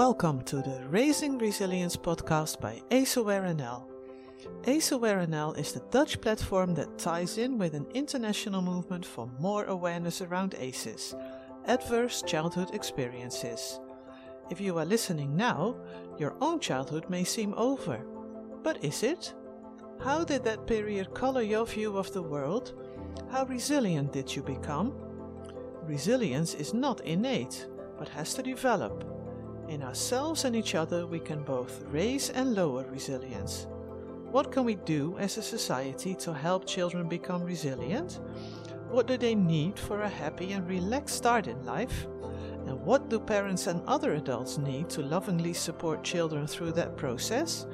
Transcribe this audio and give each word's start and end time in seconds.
Welcome 0.00 0.40
to 0.44 0.62
the 0.62 0.82
Raising 0.88 1.36
Resilience 1.36 1.94
podcast 1.94 2.58
by 2.58 2.80
ACE 2.90 3.18
Aware 3.18 3.42
NL. 3.42 3.84
ACE 4.64 4.92
Aware 4.92 5.26
NL 5.26 5.58
is 5.58 5.72
the 5.74 5.82
Dutch 5.90 6.18
platform 6.22 6.72
that 6.76 6.96
ties 6.96 7.36
in 7.36 7.58
with 7.58 7.74
an 7.74 7.86
international 7.92 8.62
movement 8.62 9.04
for 9.04 9.30
more 9.38 9.64
awareness 9.64 10.22
around 10.22 10.54
ACEs, 10.58 11.14
adverse 11.66 12.22
childhood 12.22 12.70
experiences. 12.74 13.78
If 14.48 14.58
you 14.58 14.78
are 14.78 14.86
listening 14.86 15.36
now, 15.36 15.76
your 16.18 16.34
own 16.40 16.60
childhood 16.60 17.10
may 17.10 17.22
seem 17.22 17.52
over. 17.58 18.00
But 18.62 18.82
is 18.82 19.02
it? 19.02 19.34
How 20.02 20.24
did 20.24 20.44
that 20.44 20.66
period 20.66 21.12
color 21.12 21.42
your 21.42 21.66
view 21.66 21.98
of 21.98 22.10
the 22.14 22.22
world? 22.22 22.72
How 23.30 23.44
resilient 23.44 24.14
did 24.14 24.34
you 24.34 24.42
become? 24.42 24.94
Resilience 25.82 26.54
is 26.54 26.72
not 26.72 27.02
innate, 27.02 27.68
but 27.98 28.08
has 28.08 28.32
to 28.32 28.42
develop. 28.42 29.19
In 29.70 29.84
ourselves 29.84 30.44
and 30.44 30.56
each 30.56 30.74
other, 30.74 31.06
we 31.06 31.20
can 31.20 31.44
both 31.44 31.84
raise 31.92 32.28
and 32.30 32.56
lower 32.56 32.84
resilience. 32.90 33.68
What 34.32 34.50
can 34.50 34.64
we 34.64 34.74
do 34.74 35.16
as 35.16 35.38
a 35.38 35.42
society 35.42 36.12
to 36.16 36.34
help 36.34 36.66
children 36.66 37.08
become 37.08 37.44
resilient? 37.44 38.18
What 38.90 39.06
do 39.06 39.16
they 39.16 39.36
need 39.36 39.78
for 39.78 40.02
a 40.02 40.08
happy 40.08 40.54
and 40.54 40.68
relaxed 40.68 41.16
start 41.16 41.46
in 41.46 41.64
life? 41.64 42.08
And 42.66 42.84
what 42.84 43.08
do 43.08 43.20
parents 43.20 43.68
and 43.68 43.80
other 43.86 44.14
adults 44.14 44.58
need 44.58 44.90
to 44.90 45.02
lovingly 45.02 45.52
support 45.52 46.02
children 46.02 46.48
through 46.48 46.72
that 46.72 46.96
process? 46.96 47.64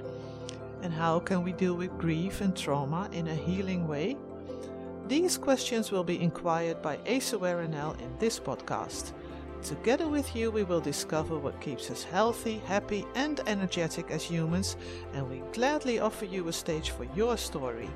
And 0.82 0.92
how 0.92 1.18
can 1.20 1.42
we 1.42 1.54
deal 1.54 1.76
with 1.76 1.96
grief 1.96 2.42
and 2.42 2.54
trauma 2.54 3.08
in 3.12 3.28
a 3.28 3.34
healing 3.34 3.88
way? 3.88 4.18
These 5.08 5.38
questions 5.38 5.90
will 5.90 6.04
be 6.04 6.20
inquired 6.20 6.82
by 6.82 6.98
ACE 7.06 7.32
Aware 7.32 7.66
NL 7.66 7.98
in 8.02 8.18
this 8.18 8.38
podcast. 8.38 9.12
Together 9.66 10.06
with 10.06 10.36
you, 10.36 10.52
we 10.52 10.62
will 10.62 10.78
discover 10.78 11.36
what 11.36 11.60
keeps 11.60 11.90
us 11.90 12.04
healthy, 12.04 12.58
happy, 12.66 13.04
and 13.16 13.40
energetic 13.48 14.12
as 14.12 14.22
humans, 14.22 14.76
and 15.12 15.28
we 15.28 15.42
gladly 15.52 15.98
offer 15.98 16.24
you 16.24 16.46
a 16.46 16.52
stage 16.52 16.90
for 16.90 17.02
your 17.16 17.36
story. 17.36 17.90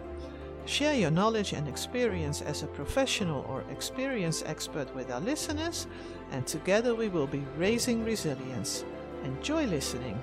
Share 0.67 0.95
your 0.95 1.13
knowledge 1.13 1.53
and 1.53 1.69
experience 1.69 2.43
as 2.43 2.65
a 2.65 2.67
professional 2.67 3.47
or 3.49 3.63
experience 3.71 4.43
expert 4.47 4.93
with 4.97 5.13
our 5.13 5.21
listeners, 5.21 5.87
and 6.33 6.45
together 6.45 6.97
we 6.97 7.09
will 7.09 7.29
be 7.29 7.45
raising 7.57 8.05
resilience. 8.05 8.85
Enjoy 9.23 9.65
listening. 9.65 10.21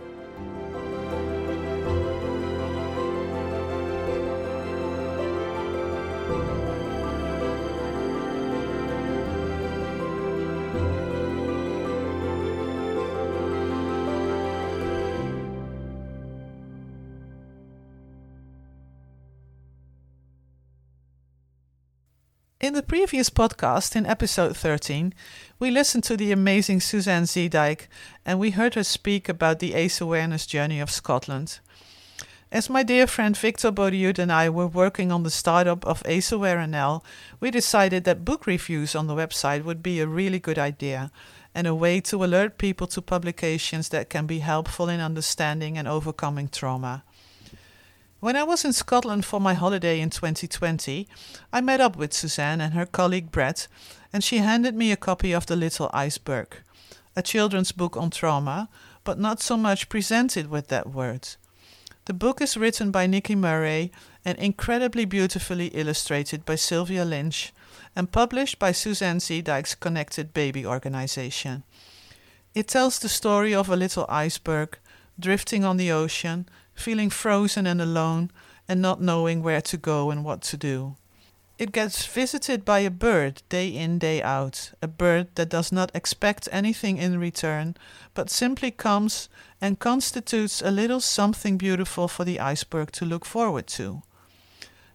In 22.68 22.74
the 22.74 22.84
previous 22.84 23.30
podcast, 23.30 23.96
in 23.96 24.06
episode 24.06 24.58
13, 24.58 25.14
we 25.58 25.72
listened 25.72 26.04
to 26.04 26.18
the 26.18 26.34
amazing 26.34 26.82
Suzanne 26.82 27.24
Zeedyk 27.24 27.88
and 28.26 28.40
we 28.40 28.50
heard 28.52 28.76
her 28.76 28.84
speak 28.84 29.30
about 29.30 29.60
the 29.60 29.74
ACE 29.74 30.02
awareness 30.02 30.46
journey 30.46 30.82
of 30.82 30.92
Scotland. 30.92 31.60
As 32.52 32.70
my 32.70 32.84
dear 32.84 33.08
friend 33.08 33.38
Victor 33.38 33.72
Bodiut 33.72 34.20
and 34.20 34.34
I 34.34 34.50
were 34.50 34.68
working 34.68 35.14
on 35.14 35.24
the 35.24 35.30
startup 35.30 35.86
of 35.86 36.04
ACE 36.04 36.30
Aware 36.34 36.58
NL, 36.58 37.06
we 37.40 37.52
decided 37.52 38.04
that 38.04 38.26
book 38.26 38.46
reviews 38.46 38.96
on 38.96 39.08
the 39.08 39.16
website 39.16 39.64
would 39.64 39.82
be 39.82 40.02
a 40.02 40.06
really 40.06 40.38
good 40.38 40.60
idea 40.60 41.10
and 41.56 41.68
a 41.68 41.74
way 41.74 42.02
to 42.02 42.22
alert 42.22 42.58
people 42.58 42.88
to 42.88 43.02
publications 43.02 43.88
that 43.90 44.10
can 44.10 44.28
be 44.28 44.40
helpful 44.40 44.90
in 44.90 45.00
understanding 45.00 45.78
and 45.78 45.88
overcoming 45.88 46.50
trauma. 46.50 47.06
When 48.20 48.36
I 48.36 48.42
was 48.42 48.66
in 48.66 48.74
Scotland 48.74 49.26
for 49.26 49.40
my 49.40 49.54
holiday 49.54 50.00
in 50.00 50.10
2020, 50.10 51.08
I 51.54 51.62
met 51.62 51.80
up 51.80 51.96
with 51.96 52.14
Suzanne 52.14 52.60
and 52.62 52.74
her 52.74 52.88
colleague 52.88 53.32
Brett, 53.32 53.68
and 54.12 54.24
she 54.24 54.40
handed 54.40 54.74
me 54.74 54.92
a 54.92 54.98
copy 54.98 55.34
of 55.34 55.46
The 55.46 55.56
Little 55.56 55.92
Iceberg, 55.94 56.64
a 57.16 57.22
children's 57.22 57.72
book 57.72 57.96
on 57.96 58.10
trauma, 58.10 58.70
but 59.04 59.20
not 59.20 59.40
so 59.40 59.56
much 59.56 59.88
presented 59.88 60.50
with 60.50 60.70
that 60.70 60.90
word. 60.90 61.28
The 62.06 62.14
book 62.14 62.42
is 62.42 62.58
written 62.58 62.90
by 62.90 63.06
Nicky 63.06 63.36
Murray 63.36 63.92
and 64.26 64.36
incredibly 64.40 65.06
beautifully 65.06 65.68
illustrated 65.68 66.44
by 66.44 66.56
Sylvia 66.56 67.06
Lynch 67.06 67.54
and 67.96 68.12
published 68.12 68.58
by 68.58 68.72
Suzanne 68.72 69.20
Zeedyk's 69.20 69.76
Connected 69.76 70.34
Baby 70.34 70.66
organization. 70.66 71.62
It 72.56 72.68
tells 72.68 72.98
the 72.98 73.10
story 73.10 73.54
of 73.54 73.70
a 73.70 73.76
little 73.76 74.08
iceberg 74.10 74.80
drifting 75.20 75.64
on 75.64 75.78
the 75.78 75.92
ocean 75.92 76.50
feeling 76.78 77.10
frozen 77.10 77.68
and 77.68 77.82
alone 77.82 78.32
and 78.68 78.82
not 78.82 79.02
knowing 79.02 79.42
where 79.42 79.62
to 79.62 79.78
go 79.78 80.12
and 80.12 80.24
what 80.24 80.42
to 80.42 80.58
do. 80.58 80.96
It 81.58 81.72
gets 81.72 82.06
visited 82.06 82.64
by 82.64 82.80
a 82.80 82.92
bird 82.92 83.42
day 83.50 83.70
in, 83.70 83.98
day 83.98 84.22
out, 84.22 84.72
a 84.80 84.88
bird 84.88 85.30
that 85.36 85.50
does 85.50 85.72
not 85.72 85.90
expect 85.96 86.48
anything 86.52 86.98
in 86.98 87.20
return, 87.20 87.76
but 88.14 88.30
simply 88.30 88.70
comes 88.70 89.28
and 89.60 89.80
constitutes 89.80 90.62
a 90.62 90.70
little 90.70 91.00
something 91.00 91.58
beautiful 91.58 92.08
for 92.08 92.24
the 92.24 92.40
iceberg 92.40 92.92
to 92.92 93.06
look 93.06 93.26
forward 93.26 93.66
to. 93.68 94.04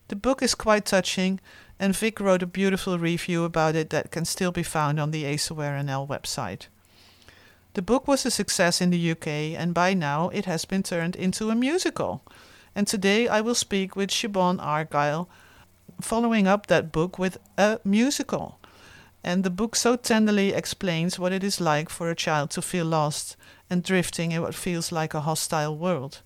The 0.06 0.14
book 0.14 0.40
is 0.40 0.54
quite 0.54 0.84
touching, 0.84 1.40
and 1.80 1.96
Vic 1.96 2.20
wrote 2.20 2.44
a 2.44 2.46
beautiful 2.46 2.96
review 2.96 3.42
about 3.42 3.74
it 3.74 3.90
that 3.90 4.12
can 4.12 4.24
still 4.24 4.52
be 4.52 4.62
found 4.62 5.00
on 5.00 5.10
the 5.10 5.24
ACE 5.24 5.50
Aware 5.50 5.72
NL 5.82 6.06
website. 6.06 6.68
The 7.74 7.82
book 7.82 8.06
was 8.06 8.26
a 8.26 8.30
success 8.30 8.82
in 8.82 8.90
the 8.90 9.10
UK, 9.12 9.26
and 9.56 9.72
by 9.72 9.94
now 9.94 10.28
it 10.28 10.44
has 10.44 10.66
been 10.66 10.82
turned 10.82 11.16
into 11.16 11.48
a 11.48 11.54
musical. 11.54 12.22
And 12.74 12.86
today 12.86 13.28
I 13.28 13.40
will 13.40 13.54
speak 13.54 13.96
with 13.96 14.10
Siobhan 14.10 14.58
Argyle, 14.60 15.28
following 16.00 16.46
up 16.46 16.66
that 16.66 16.92
book 16.92 17.18
with 17.18 17.38
a 17.56 17.80
musical. 17.84 18.58
And 19.24 19.42
the 19.42 19.50
book 19.50 19.76
so 19.76 19.96
tenderly 19.96 20.52
explains 20.52 21.18
what 21.18 21.32
it 21.32 21.42
is 21.42 21.60
like 21.60 21.88
for 21.88 22.10
a 22.10 22.14
child 22.14 22.50
to 22.50 22.62
feel 22.62 22.84
lost 22.84 23.36
and 23.70 23.82
drifting 23.82 24.32
in 24.32 24.42
what 24.42 24.54
feels 24.54 24.92
like 24.92 25.14
a 25.14 25.22
hostile 25.22 25.76
world. 25.76 26.20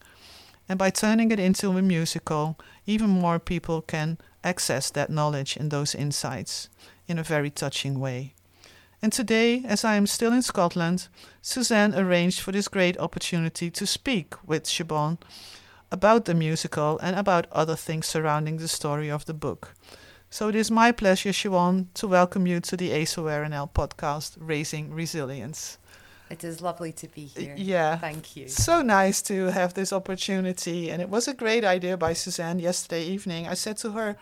And 0.69 0.79
by 0.79 0.91
turning 0.91 1.31
it 1.31 1.39
into 1.39 1.71
a 1.71 1.83
musical, 1.83 2.59
even 2.87 3.09
more 3.09 3.39
people 3.39 3.83
can 3.83 4.19
access 4.43 4.91
that 4.91 5.11
knowledge 5.11 5.57
and 5.57 5.71
those 5.71 5.95
insights 5.95 6.69
in 7.07 7.19
a 7.19 7.23
very 7.23 7.51
touching 7.51 8.01
way. 8.01 8.36
And 9.07 9.13
today, 9.13 9.63
as 9.65 9.85
I 9.85 9.95
am 9.95 10.09
still 10.09 10.33
in 10.33 10.43
Scotland, 10.43 11.07
Suzanne 11.41 11.95
arranged 11.95 12.41
for 12.41 12.51
this 12.51 12.67
great 12.67 12.99
opportunity 12.99 13.71
to 13.71 13.87
speak 13.87 14.35
with 14.45 14.65
Siobhan 14.65 15.19
about 15.93 16.25
the 16.25 16.35
musical 16.35 16.99
and 16.99 17.15
about 17.15 17.47
other 17.53 17.77
things 17.77 18.07
surrounding 18.07 18.57
the 18.57 18.67
story 18.67 19.09
of 19.09 19.25
the 19.25 19.33
book. 19.33 19.77
So 20.29 20.49
it 20.49 20.57
is 20.57 20.73
my 20.73 20.91
pleasure, 20.91 21.29
Siobhan, 21.29 21.87
to 21.95 22.09
welcome 22.09 22.49
you 22.49 22.59
to 22.59 22.77
the 22.77 22.91
ACE 22.91 23.17
Aware 23.17 23.45
NL 23.45 23.73
podcast, 23.73 24.39
Raising 24.41 24.93
Resilience. 24.93 25.79
It 26.29 26.43
is 26.43 26.61
lovely 26.61 26.91
to 26.95 27.07
be 27.07 27.27
here. 27.27 27.55
Yeah. 27.57 27.99
Thank 27.99 28.35
you. 28.35 28.49
So 28.49 28.83
nice 28.83 29.23
to 29.23 29.53
have 29.53 29.75
this 29.75 29.93
opportunity. 29.93 30.91
And 30.91 31.01
it 31.01 31.09
was 31.09 31.29
a 31.29 31.35
great 31.35 31.65
idea 31.65 31.97
by 31.97 32.13
Suzanne 32.13 32.59
yesterday 32.59 33.05
evening. 33.05 33.47
I 33.47 33.55
said 33.55 33.77
to 33.77 33.93
her, 33.93 34.17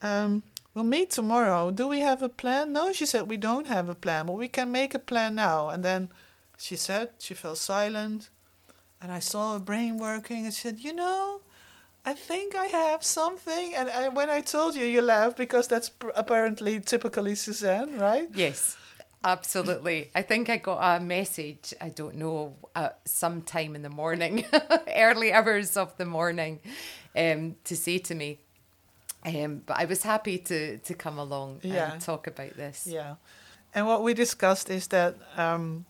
um, 0.00 0.44
We'll 0.74 0.84
meet 0.84 1.10
tomorrow. 1.10 1.70
Do 1.70 1.88
we 1.88 2.00
have 2.00 2.22
a 2.22 2.28
plan? 2.28 2.72
No, 2.72 2.92
she 2.92 3.06
said, 3.06 3.28
we 3.28 3.36
don't 3.36 3.66
have 3.66 3.88
a 3.88 3.94
plan, 3.94 4.26
but 4.26 4.34
we 4.34 4.48
can 4.48 4.70
make 4.70 4.94
a 4.94 4.98
plan 4.98 5.34
now. 5.34 5.70
And 5.70 5.84
then 5.84 6.10
she 6.56 6.76
said, 6.76 7.10
she 7.18 7.34
fell 7.34 7.56
silent. 7.56 8.30
And 9.00 9.12
I 9.12 9.18
saw 9.20 9.54
her 9.54 9.58
brain 9.60 9.98
working 9.98 10.44
and 10.44 10.52
she 10.52 10.60
said, 10.62 10.80
You 10.80 10.92
know, 10.92 11.40
I 12.04 12.14
think 12.14 12.54
I 12.54 12.66
have 12.66 13.04
something. 13.04 13.74
And, 13.74 13.88
and 13.88 14.16
when 14.16 14.28
I 14.30 14.40
told 14.40 14.74
you, 14.74 14.84
you 14.84 15.02
laughed 15.02 15.36
because 15.36 15.68
that's 15.68 15.88
pr- 15.88 16.10
apparently 16.16 16.80
typically 16.80 17.34
Suzanne, 17.36 17.98
right? 17.98 18.28
Yes, 18.34 18.76
absolutely. 19.24 20.10
I 20.14 20.22
think 20.22 20.50
I 20.50 20.56
got 20.56 20.96
a 20.96 21.00
message, 21.00 21.74
I 21.80 21.90
don't 21.90 22.16
know, 22.16 22.56
uh, 22.74 22.90
sometime 23.04 23.76
in 23.76 23.82
the 23.82 23.90
morning, 23.90 24.44
early 24.96 25.32
hours 25.32 25.76
of 25.76 25.96
the 25.96 26.04
morning, 26.06 26.60
um, 27.16 27.56
to 27.64 27.76
say 27.76 27.98
to 27.98 28.14
me, 28.14 28.40
um, 29.36 29.62
but 29.66 29.76
I 29.82 29.84
was 29.86 30.02
happy 30.02 30.38
to 30.38 30.78
to 30.78 30.94
come 30.94 31.18
along 31.20 31.60
Yeah. 31.62 31.92
and 31.92 32.00
talk 32.00 32.26
about 32.26 32.56
this. 32.56 32.86
Yeah. 32.86 33.14
And 33.74 33.86
what 33.86 34.02
we 34.02 34.14
discussed 34.14 34.70
is 34.70 34.86
that 34.88 35.14
um, 35.36 35.84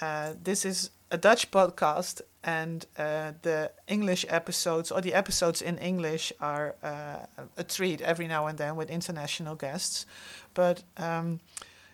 uh, 0.00 0.34
this 0.44 0.64
is 0.64 0.90
a 1.10 1.16
Dutch 1.18 1.50
podcast, 1.50 2.20
and 2.42 2.86
uh, 2.98 3.32
the 3.42 3.70
English 3.86 4.26
episodes 4.28 4.90
or 4.90 5.00
the 5.00 5.12
episodes 5.14 5.62
in 5.62 5.78
English 5.78 6.32
are 6.38 6.74
uh, 6.82 7.26
a 7.56 7.64
treat 7.64 8.00
every 8.00 8.26
now 8.26 8.46
and 8.48 8.58
then 8.58 8.76
with 8.76 8.90
international 8.90 9.54
guests. 9.56 10.06
But 10.54 10.82
um, 10.96 11.40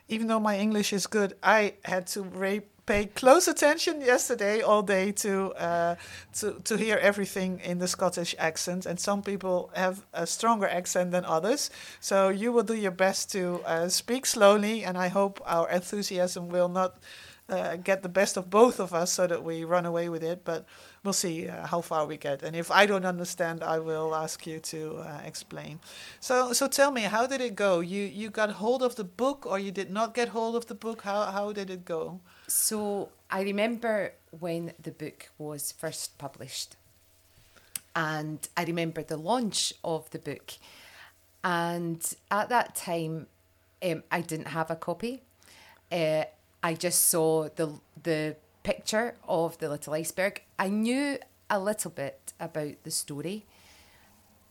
even 0.08 0.26
though 0.28 0.40
my 0.40 0.58
English 0.58 0.92
is 0.92 1.06
good, 1.06 1.32
I 1.42 1.74
had 1.84 2.06
to 2.12 2.22
ra- 2.22 2.64
pay 2.88 3.04
close 3.04 3.46
attention 3.46 4.00
yesterday 4.00 4.62
all 4.62 4.82
day 4.82 5.12
to 5.12 5.52
uh, 5.52 5.94
to 6.32 6.58
to 6.64 6.76
hear 6.76 6.96
everything 6.96 7.60
in 7.60 7.78
the 7.78 7.86
Scottish 7.86 8.34
accent. 8.38 8.86
And 8.86 8.98
some 8.98 9.22
people 9.22 9.70
have 9.74 9.96
a 10.12 10.26
stronger 10.26 10.66
accent 10.66 11.10
than 11.10 11.24
others. 11.24 11.70
So 12.00 12.30
you 12.30 12.50
will 12.50 12.64
do 12.64 12.74
your 12.74 12.96
best 12.96 13.30
to 13.32 13.60
uh, 13.66 13.88
speak 13.88 14.26
slowly, 14.26 14.84
and 14.84 14.96
I 14.96 15.08
hope 15.08 15.40
our 15.44 15.68
enthusiasm 15.68 16.48
will 16.48 16.68
not 16.68 16.92
uh, 17.50 17.76
get 17.76 18.02
the 18.02 18.08
best 18.08 18.36
of 18.38 18.48
both 18.48 18.80
of 18.80 18.92
us 18.92 19.12
so 19.12 19.26
that 19.26 19.42
we 19.44 19.64
run 19.64 19.86
away 19.86 20.08
with 20.08 20.22
it. 20.22 20.44
But 20.44 20.64
we'll 21.04 21.12
see 21.12 21.48
uh, 21.48 21.66
how 21.66 21.82
far 21.82 22.06
we 22.06 22.16
get. 22.16 22.42
And 22.42 22.56
if 22.56 22.70
I 22.70 22.86
don't 22.86 23.04
understand, 23.06 23.62
I 23.62 23.78
will 23.80 24.14
ask 24.14 24.46
you 24.46 24.60
to 24.60 24.80
uh, 24.96 25.20
explain. 25.26 25.80
So, 26.20 26.52
so 26.54 26.68
tell 26.68 26.90
me, 26.90 27.02
how 27.02 27.26
did 27.26 27.40
it 27.40 27.54
go? 27.54 27.80
You 27.80 28.02
you 28.20 28.30
got 28.30 28.50
hold 28.50 28.82
of 28.82 28.94
the 28.94 29.04
book, 29.04 29.46
or 29.46 29.58
you 29.58 29.72
did 29.72 29.90
not 29.90 30.14
get 30.14 30.28
hold 30.28 30.56
of 30.56 30.64
the 30.66 30.74
book? 30.74 31.02
How 31.02 31.20
how 31.36 31.52
did 31.52 31.68
it 31.70 31.84
go? 31.84 32.20
So 32.48 33.10
I 33.30 33.42
remember 33.42 34.14
when 34.30 34.72
the 34.82 34.90
book 34.90 35.28
was 35.36 35.70
first 35.70 36.16
published, 36.16 36.76
and 37.94 38.48
I 38.56 38.64
remember 38.64 39.02
the 39.02 39.18
launch 39.18 39.74
of 39.84 40.08
the 40.10 40.18
book, 40.18 40.52
and 41.44 42.02
at 42.30 42.48
that 42.48 42.74
time, 42.74 43.26
um, 43.82 44.02
I 44.10 44.22
didn't 44.22 44.48
have 44.48 44.70
a 44.70 44.76
copy. 44.76 45.20
Uh, 45.92 46.24
I 46.62 46.72
just 46.72 47.08
saw 47.08 47.50
the 47.54 47.74
the 48.02 48.36
picture 48.62 49.14
of 49.28 49.58
the 49.58 49.68
little 49.68 49.92
iceberg. 49.92 50.42
I 50.58 50.68
knew 50.68 51.18
a 51.50 51.60
little 51.60 51.90
bit 51.90 52.32
about 52.40 52.82
the 52.82 52.90
story 52.90 53.44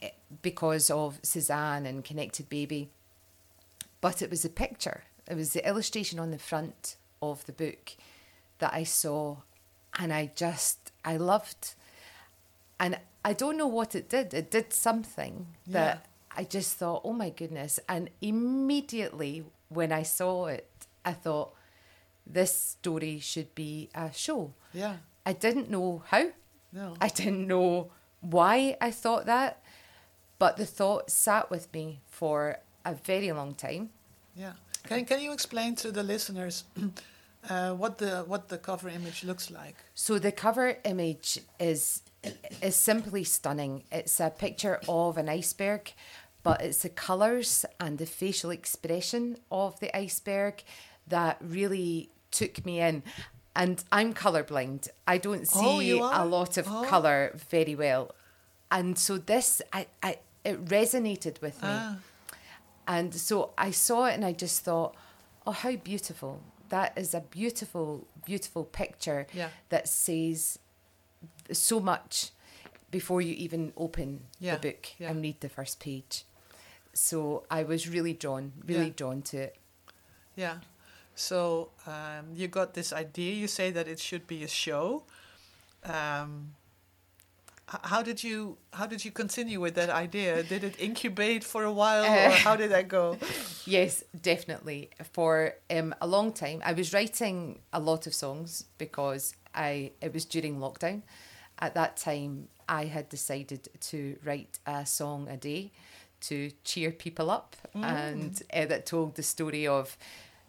eh, 0.04 0.10
because 0.44 0.92
of 0.92 1.20
Suzanne 1.24 1.88
and 1.88 2.06
Connected 2.06 2.48
Baby, 2.48 2.90
but 4.02 4.22
it 4.22 4.30
was 4.30 4.46
a 4.46 4.50
picture. 4.50 5.04
It 5.28 5.36
was 5.36 5.54
the 5.54 5.68
illustration 5.68 6.20
on 6.20 6.30
the 6.30 6.38
front 6.38 6.96
of 7.22 7.46
the 7.46 7.52
book 7.52 7.96
that 8.60 8.74
I 8.74 8.84
saw, 8.84 9.38
and 10.00 10.14
I 10.14 10.32
just 10.36 10.92
I 11.04 11.18
loved, 11.18 11.76
and 12.80 13.00
I 13.24 13.34
don't 13.34 13.58
know 13.58 13.68
what 13.68 13.96
it 13.96 14.10
did. 14.10 14.34
It 14.34 14.52
did 14.52 14.74
something 14.74 15.48
that 15.68 16.06
I 16.36 16.44
just 16.44 16.78
thought, 16.78 17.02
oh 17.04 17.14
my 17.14 17.30
goodness! 17.30 17.80
And 17.88 18.10
immediately 18.22 19.44
when 19.70 19.92
I 19.92 20.04
saw 20.04 20.46
it, 20.48 20.70
I 21.04 21.14
thought 21.14 21.54
this 22.26 22.54
story 22.54 23.20
should 23.20 23.54
be 23.56 23.90
a 23.96 24.12
show. 24.14 24.54
Yeah. 24.74 24.98
I 25.26 25.34
didn't 25.34 25.70
know 25.70 26.04
how. 26.08 26.30
No. 26.72 26.96
I 27.02 27.10
didn't 27.10 27.48
know 27.48 27.92
why 28.22 28.78
I 28.82 28.92
thought 28.92 29.26
that, 29.26 29.62
but 30.40 30.58
the 30.58 30.66
thought 30.66 31.10
sat 31.10 31.50
with 31.50 31.72
me 31.74 32.02
for 32.08 32.60
a 32.86 32.94
very 32.94 33.32
long 33.32 33.54
time. 33.56 33.90
Yeah. 34.36 34.54
Can 34.88 35.06
can 35.06 35.20
you 35.22 35.34
explain 35.34 35.76
to 35.76 35.92
the 35.92 36.04
listeners 36.04 36.64
uh, 37.50 37.74
what 37.74 37.98
the 37.98 38.24
what 38.28 38.48
the 38.50 38.58
cover 38.58 38.90
image 38.90 39.24
looks 39.24 39.50
like? 39.52 39.76
So 39.96 40.20
the 40.20 40.32
cover 40.32 40.78
image 40.84 41.40
is 41.60 42.02
is 42.62 42.76
simply 42.76 43.24
stunning. 43.24 43.84
It's 43.92 44.20
a 44.20 44.30
picture 44.30 44.80
of 44.88 45.18
an 45.18 45.30
iceberg, 45.30 45.94
but 46.44 46.62
it's 46.62 46.82
the 46.82 46.90
colours 46.90 47.66
and 47.80 47.98
the 47.98 48.06
facial 48.06 48.52
expression 48.52 49.38
of 49.50 49.80
the 49.80 49.90
iceberg 49.96 50.64
that 51.08 51.38
really 51.42 52.10
took 52.32 52.66
me 52.66 52.80
in. 52.82 53.04
And 53.56 53.84
I'm 53.92 54.14
colorblind. 54.14 54.88
I 55.08 55.18
don't 55.18 55.48
Oh, 55.56 55.80
see 55.80 55.88
you 55.88 56.04
a 56.04 56.26
lot 56.26 56.58
of 56.58 56.68
Oh. 56.68 56.84
color 56.90 57.32
very 57.50 57.76
well. 57.76 58.12
And 58.70 58.98
so 58.98 59.18
this 59.18 59.62
I, 59.74 59.88
I 60.04 60.18
it 60.44 60.64
resonated 60.66 61.42
with 61.42 61.62
me. 61.64 61.70
Ah. 61.72 61.96
And 62.88 63.14
so 63.14 63.52
I 63.58 63.72
saw 63.72 64.06
it 64.06 64.14
and 64.14 64.24
I 64.26 64.32
just 64.32 64.62
thought, 64.62 64.96
oh, 65.46 65.52
how 65.52 65.76
beautiful. 65.76 66.42
That 66.70 66.98
is 66.98 67.14
a 67.14 67.22
beautiful, 67.22 68.08
beautiful 68.26 68.64
picture 68.64 69.28
Yeah. 69.34 69.50
that 69.70 69.88
says 69.88 70.60
so 71.52 71.80
much 71.80 72.32
before 72.92 73.22
you 73.22 73.34
even 73.36 73.74
open 73.76 74.22
Yeah, 74.40 74.56
the 74.56 74.72
book 74.72 74.88
yeah. 75.00 75.10
and 75.12 75.22
read 75.22 75.42
the 75.42 75.50
first 75.50 75.80
page. 75.80 76.24
So 76.94 77.44
I 77.52 77.64
was 77.64 77.88
really 77.88 78.14
drawn, 78.14 78.54
really 78.66 78.90
drawn 78.90 79.22
to 79.24 79.38
it. 79.38 79.56
Yeah. 80.36 80.58
So 81.16 81.70
um, 81.86 82.28
you 82.34 82.48
got 82.48 82.74
this 82.74 82.94
idea. 82.94 83.34
You 83.34 83.48
say 83.48 83.72
that 83.72 83.88
it 83.88 84.00
should 84.00 84.28
be 84.28 84.44
a 84.44 84.48
show. 84.48 85.04
Um, 85.84 86.54
how 87.68 88.02
did 88.02 88.24
you 88.24 88.58
how 88.72 88.88
did 88.88 89.04
you 89.04 89.12
continue 89.12 89.60
with 89.60 89.76
that 89.76 89.90
idea? 89.90 90.42
Did 90.44 90.64
it 90.64 90.80
incubate 90.80 91.44
for 91.44 91.64
a 91.64 91.72
while, 91.72 92.06
or 92.06 92.28
Uh, 92.28 92.32
how 92.32 92.56
did 92.56 92.72
that 92.72 92.88
go? 92.88 93.18
Yes, 93.66 94.04
definitely. 94.22 94.92
For 95.12 95.56
um, 95.70 95.94
a 96.00 96.08
long 96.08 96.32
time, 96.32 96.62
I 96.64 96.72
was 96.72 96.94
writing 96.94 97.60
a 97.74 97.80
lot 97.82 98.08
of 98.08 98.14
songs 98.14 98.64
because 98.78 99.34
I 99.54 99.92
it 100.02 100.14
was 100.14 100.26
during 100.26 100.60
lockdown. 100.60 101.02
At 101.60 101.74
that 101.74 101.98
time, 101.98 102.48
I 102.70 102.86
had 102.86 103.10
decided 103.10 103.68
to 103.90 104.18
write 104.24 104.60
a 104.66 104.86
song 104.86 105.28
a 105.28 105.36
day 105.36 105.72
to 106.22 106.52
cheer 106.64 106.92
people 106.92 107.30
up, 107.30 107.56
and 107.74 108.42
uh, 108.54 108.66
that 108.68 108.86
told 108.86 109.16
the 109.16 109.24
story 109.24 109.68
of. 109.68 109.98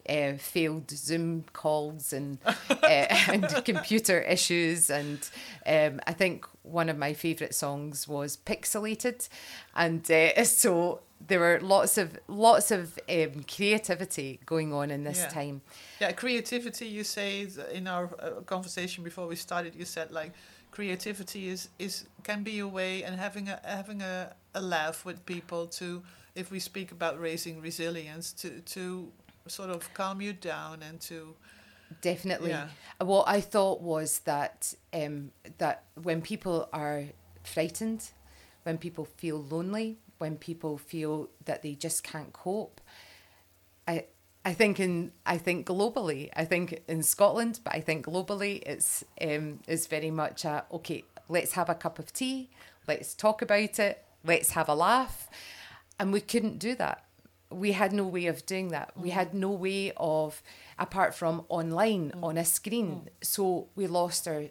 Uh, 0.09 0.37
failed 0.37 0.89
Zoom 0.89 1.43
calls 1.53 2.13
and 2.13 2.39
uh, 2.69 3.31
and 3.33 3.47
computer 3.63 4.19
issues 4.21 4.89
and 4.89 5.19
um, 5.67 5.99
I 6.07 6.13
think 6.13 6.45
one 6.63 6.89
of 6.89 6.97
my 6.97 7.13
favourite 7.13 7.53
songs 7.53 8.07
was 8.07 8.37
Pixelated, 8.37 9.29
and 9.75 10.09
uh, 10.09 10.43
so 10.63 11.01
there 11.27 11.39
were 11.39 11.59
lots 11.61 11.97
of 11.97 12.17
lots 12.27 12.71
of 12.71 12.97
um, 13.07 13.43
creativity 13.55 14.39
going 14.45 14.73
on 14.73 14.89
in 14.91 15.03
this 15.03 15.19
Yeah. 15.19 15.29
time. 15.29 15.61
Yeah, 16.01 16.11
creativity. 16.13 16.87
You 16.87 17.03
say 17.03 17.47
in 17.71 17.87
our 17.87 18.05
uh, 18.19 18.41
conversation 18.45 19.03
before 19.03 19.27
we 19.27 19.35
started. 19.35 19.75
You 19.75 19.85
said 19.85 20.11
like 20.11 20.31
creativity 20.71 21.49
is 21.49 21.69
is 21.77 22.05
can 22.23 22.43
be 22.43 22.59
a 22.59 22.67
way 22.67 23.03
and 23.03 23.15
having 23.19 23.49
a 23.49 23.59
having 23.63 24.01
a, 24.01 24.33
a 24.53 24.61
laugh 24.61 25.05
with 25.05 25.25
people 25.25 25.67
to 25.67 26.01
if 26.35 26.51
we 26.51 26.59
speak 26.59 26.91
about 26.91 27.19
raising 27.19 27.61
resilience 27.61 28.33
to 28.41 28.49
to 28.75 29.11
sort 29.49 29.69
of 29.69 29.93
calm 29.93 30.21
you 30.21 30.33
down 30.33 30.81
and 30.83 30.99
to 31.01 31.35
Definitely. 32.01 32.51
Yeah. 32.51 32.67
What 32.99 33.27
I 33.27 33.41
thought 33.41 33.81
was 33.81 34.19
that 34.19 34.73
um, 34.93 35.31
that 35.57 35.85
when 36.01 36.21
people 36.21 36.69
are 36.71 37.05
frightened, 37.43 38.11
when 38.63 38.77
people 38.77 39.05
feel 39.05 39.41
lonely, 39.41 39.97
when 40.19 40.37
people 40.37 40.77
feel 40.77 41.29
that 41.45 41.63
they 41.63 41.73
just 41.73 42.03
can't 42.03 42.31
cope, 42.31 42.79
I 43.87 44.05
I 44.45 44.53
think 44.53 44.79
in 44.79 45.11
I 45.25 45.37
think 45.37 45.65
globally, 45.65 46.29
I 46.35 46.45
think 46.45 46.83
in 46.87 47.01
Scotland, 47.03 47.59
but 47.63 47.73
I 47.73 47.81
think 47.81 48.05
globally, 48.05 48.61
it's 48.65 49.03
um, 49.21 49.59
is 49.67 49.87
very 49.87 50.11
much 50.11 50.45
a 50.45 50.65
okay. 50.71 51.03
Let's 51.27 51.53
have 51.53 51.69
a 51.69 51.75
cup 51.75 51.99
of 51.99 52.11
tea. 52.13 52.49
Let's 52.87 53.13
talk 53.13 53.41
about 53.41 53.79
it. 53.79 54.03
Let's 54.23 54.51
have 54.51 54.69
a 54.69 54.75
laugh, 54.75 55.29
and 55.99 56.13
we 56.13 56.21
couldn't 56.21 56.59
do 56.59 56.75
that. 56.75 57.03
We 57.51 57.71
had 57.71 57.93
no 57.93 58.05
way 58.05 58.27
of 58.27 58.45
doing 58.45 58.69
that. 58.69 58.91
We 58.95 59.09
had 59.09 59.33
no 59.33 59.49
way 59.49 59.91
of, 59.97 60.43
apart 60.77 61.15
from 61.15 61.45
online 61.49 62.11
mm. 62.11 62.23
on 62.23 62.37
a 62.37 62.45
screen. 62.45 62.89
Mm. 62.89 63.07
So 63.21 63.67
we 63.75 63.87
lost 63.87 64.27
our 64.27 64.45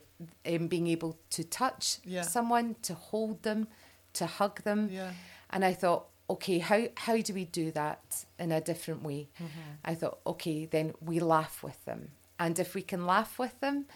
um, 0.46 0.66
being 0.66 0.88
able 0.88 1.16
to 1.30 1.44
touch 1.44 1.98
Yeah. 2.04 2.22
someone, 2.22 2.76
to 2.82 2.94
hold 2.94 3.42
them, 3.42 3.68
to 4.14 4.26
hug 4.26 4.62
them. 4.62 4.88
yeah 4.90 5.12
And 5.50 5.64
I 5.64 5.74
thought, 5.74 6.06
okay, 6.28 6.58
how, 6.58 6.88
how 6.96 7.16
do 7.20 7.32
we 7.32 7.44
do 7.44 7.70
that 7.72 8.24
in 8.38 8.52
a 8.52 8.60
different 8.60 9.02
way? 9.02 9.28
Mm-hmm. 9.40 9.70
I 9.84 9.94
thought, 9.94 10.18
okay, 10.26 10.66
then 10.66 10.94
we 11.00 11.20
laugh 11.20 11.62
with 11.62 11.84
them. 11.84 12.10
And 12.38 12.58
if 12.58 12.74
we 12.74 12.82
can 12.82 13.06
laugh 13.06 13.38
with 13.38 13.58
them, 13.60 13.86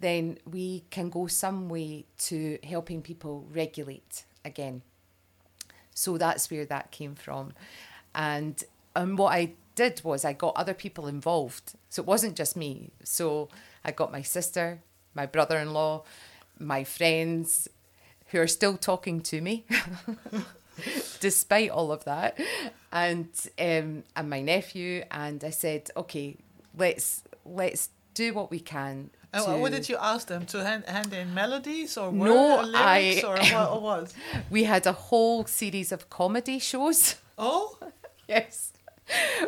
then 0.00 0.38
we 0.44 0.84
can 0.90 1.10
go 1.10 1.26
some 1.26 1.68
way 1.68 2.06
to 2.18 2.58
helping 2.62 3.02
people 3.02 3.46
regulate 3.52 4.24
again. 4.44 4.82
So 5.94 6.16
that's 6.16 6.50
where 6.50 6.64
that 6.66 6.90
came 6.90 7.14
from. 7.14 7.52
And 8.14 8.62
and 8.96 9.16
what 9.18 9.32
I 9.32 9.52
did 9.74 10.02
was 10.04 10.24
I 10.24 10.32
got 10.32 10.54
other 10.56 10.74
people 10.74 11.06
involved. 11.06 11.74
So 11.88 12.02
it 12.02 12.06
wasn't 12.06 12.36
just 12.36 12.56
me. 12.56 12.90
So 13.04 13.48
I 13.84 13.90
got 13.92 14.10
my 14.12 14.22
sister, 14.22 14.80
my 15.14 15.26
brother 15.26 15.58
in 15.58 15.72
law, 15.72 16.02
my 16.58 16.84
friends 16.84 17.68
who 18.30 18.38
are 18.40 18.46
still 18.46 18.76
talking 18.76 19.20
to 19.22 19.40
me 19.40 19.64
despite 21.20 21.70
all 21.70 21.92
of 21.92 22.04
that. 22.04 22.38
And 22.92 23.28
um 23.58 24.04
and 24.16 24.30
my 24.30 24.40
nephew 24.40 25.04
and 25.10 25.42
I 25.44 25.50
said, 25.50 25.90
Okay, 25.96 26.36
let's 26.76 27.22
let's 27.44 27.90
do 28.14 28.32
what 28.34 28.50
we 28.50 28.60
can. 28.60 29.10
And 29.32 29.44
to- 29.44 29.56
what 29.58 29.72
did 29.72 29.88
you 29.88 29.96
ask 30.00 30.26
them 30.26 30.44
to 30.46 30.64
hand, 30.64 30.84
hand 30.86 31.12
in 31.12 31.32
melodies 31.34 31.96
or 31.96 32.10
word, 32.10 32.28
No, 32.28 32.58
or 32.58 32.64
lyrics 32.64 33.24
I- 33.24 33.26
or 33.26 33.36
what? 33.38 33.70
Or 33.72 33.80
what? 33.80 34.14
We 34.50 34.64
had 34.64 34.86
a 34.86 34.92
whole 34.92 35.44
series 35.46 35.92
of 35.92 36.10
comedy 36.10 36.58
shows. 36.58 37.16
Oh, 37.38 37.78
yes. 38.30 38.72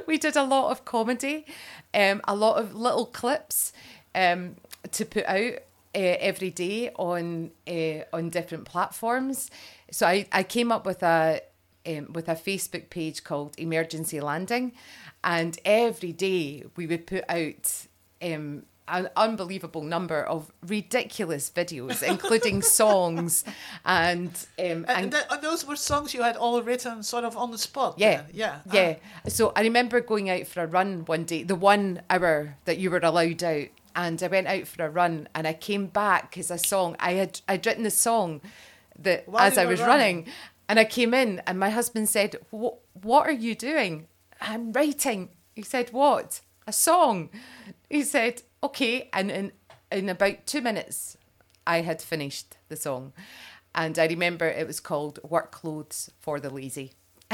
We 0.06 0.18
did 0.18 0.36
a 0.36 0.42
lot 0.42 0.72
of 0.72 0.84
comedy, 0.84 1.46
um, 1.94 2.20
a 2.26 2.34
lot 2.34 2.58
of 2.58 2.74
little 2.74 3.06
clips 3.06 3.72
um, 4.14 4.56
to 4.90 5.04
put 5.04 5.24
out 5.24 5.54
uh, 5.94 6.16
every 6.20 6.50
day 6.50 6.90
on 6.96 7.52
uh, 7.68 8.00
on 8.12 8.30
different 8.30 8.64
platforms. 8.64 9.50
So 9.90 10.06
I, 10.06 10.26
I 10.32 10.42
came 10.42 10.72
up 10.72 10.84
with 10.84 11.02
a 11.02 11.42
um, 11.86 12.12
with 12.12 12.28
a 12.28 12.34
Facebook 12.34 12.90
page 12.90 13.22
called 13.22 13.54
Emergency 13.58 14.20
Landing, 14.20 14.72
and 15.22 15.58
every 15.64 16.12
day 16.12 16.64
we 16.76 16.86
would 16.86 17.06
put 17.06 17.24
out 17.28 17.86
um, 18.20 18.64
an 18.88 19.08
unbelievable 19.16 19.82
number 19.82 20.22
of 20.22 20.50
ridiculous 20.66 21.50
videos, 21.54 22.02
including 22.02 22.62
songs 22.80 23.44
and 23.84 24.28
um, 24.58 24.84
and, 24.88 25.12
th- 25.12 25.24
and 25.30 25.42
those 25.42 25.66
were 25.66 25.76
songs 25.76 26.12
you 26.14 26.22
had 26.22 26.36
all 26.36 26.60
written 26.62 27.02
sort 27.02 27.24
of 27.24 27.36
on 27.36 27.50
the 27.50 27.58
spot. 27.58 27.94
yeah, 27.98 28.16
then? 28.22 28.26
yeah, 28.32 28.58
yeah. 28.72 28.96
So 29.28 29.52
I 29.54 29.62
remember 29.62 30.00
going 30.00 30.28
out 30.30 30.46
for 30.46 30.62
a 30.62 30.66
run 30.66 31.04
one 31.06 31.24
day, 31.24 31.42
the 31.44 31.54
one 31.54 32.02
hour 32.10 32.56
that 32.64 32.78
you 32.78 32.90
were 32.90 32.98
allowed 33.02 33.42
out 33.42 33.68
and 33.94 34.22
I 34.22 34.26
went 34.26 34.46
out 34.46 34.66
for 34.66 34.84
a 34.84 34.90
run 34.90 35.28
and 35.34 35.46
I 35.46 35.52
came 35.52 35.86
back 35.86 36.30
because 36.30 36.50
a 36.50 36.58
song 36.58 36.96
I 36.98 37.12
had 37.12 37.40
I'd 37.48 37.64
written 37.66 37.84
the 37.84 37.90
song 37.90 38.40
that 38.98 39.28
While 39.28 39.42
as 39.42 39.58
I 39.58 39.66
was 39.66 39.80
running? 39.80 40.16
running. 40.16 40.26
and 40.68 40.78
I 40.78 40.84
came 40.84 41.12
in 41.14 41.40
and 41.46 41.58
my 41.58 41.70
husband 41.70 42.08
said 42.08 42.36
what 42.50 43.26
are 43.26 43.30
you 43.32 43.54
doing 43.54 44.06
I'm 44.40 44.72
writing 44.72 45.28
he 45.54 45.62
said 45.62 45.90
what 45.92 46.40
a 46.66 46.72
song 46.72 47.28
he 47.90 48.02
said 48.02 48.42
okay 48.62 49.08
and 49.12 49.30
in 49.30 49.52
in 49.90 50.08
about 50.08 50.46
2 50.46 50.60
minutes 50.60 51.16
I 51.66 51.82
had 51.82 52.00
finished 52.02 52.56
the 52.68 52.76
song 52.76 53.12
and 53.74 53.98
I 53.98 54.06
remember 54.06 54.46
it 54.46 54.66
was 54.66 54.80
called 54.80 55.18
Work 55.22 55.52
Clothes 55.52 56.10
for 56.20 56.40
the 56.40 56.50
Lazy 56.50 56.92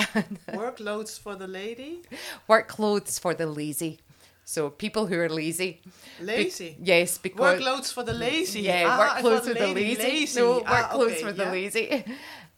Workloads 0.52 1.18
for 1.18 1.34
the 1.34 1.46
lady. 1.48 2.02
work 2.46 2.68
clothes 2.68 3.18
for 3.18 3.34
the 3.34 3.46
lazy 3.46 3.98
so 4.44 4.70
people 4.70 5.06
who 5.06 5.18
are 5.18 5.28
lazy 5.28 5.80
Be- 6.18 6.24
Lazy. 6.24 6.76
yes 6.82 7.18
because 7.18 7.60
Workloads 7.60 7.92
for 7.92 8.02
the 8.02 8.12
lazy. 8.14 8.60
Yeah, 8.60 8.84
Ah, 8.86 8.94
I 8.94 8.98
work 8.98 9.08
thought 9.08 9.20
clothes 9.20 9.48
for 9.48 9.54
the 9.54 9.66
lady, 9.74 9.96
lazy. 9.96 10.40
No, 10.40 10.52
work 10.58 10.66
Ah, 10.68 10.88
clothes 10.92 11.12
okay, 11.12 11.22
for 11.22 11.32
the 11.32 11.44
yeah. 11.44 11.50
lazy. 11.52 12.04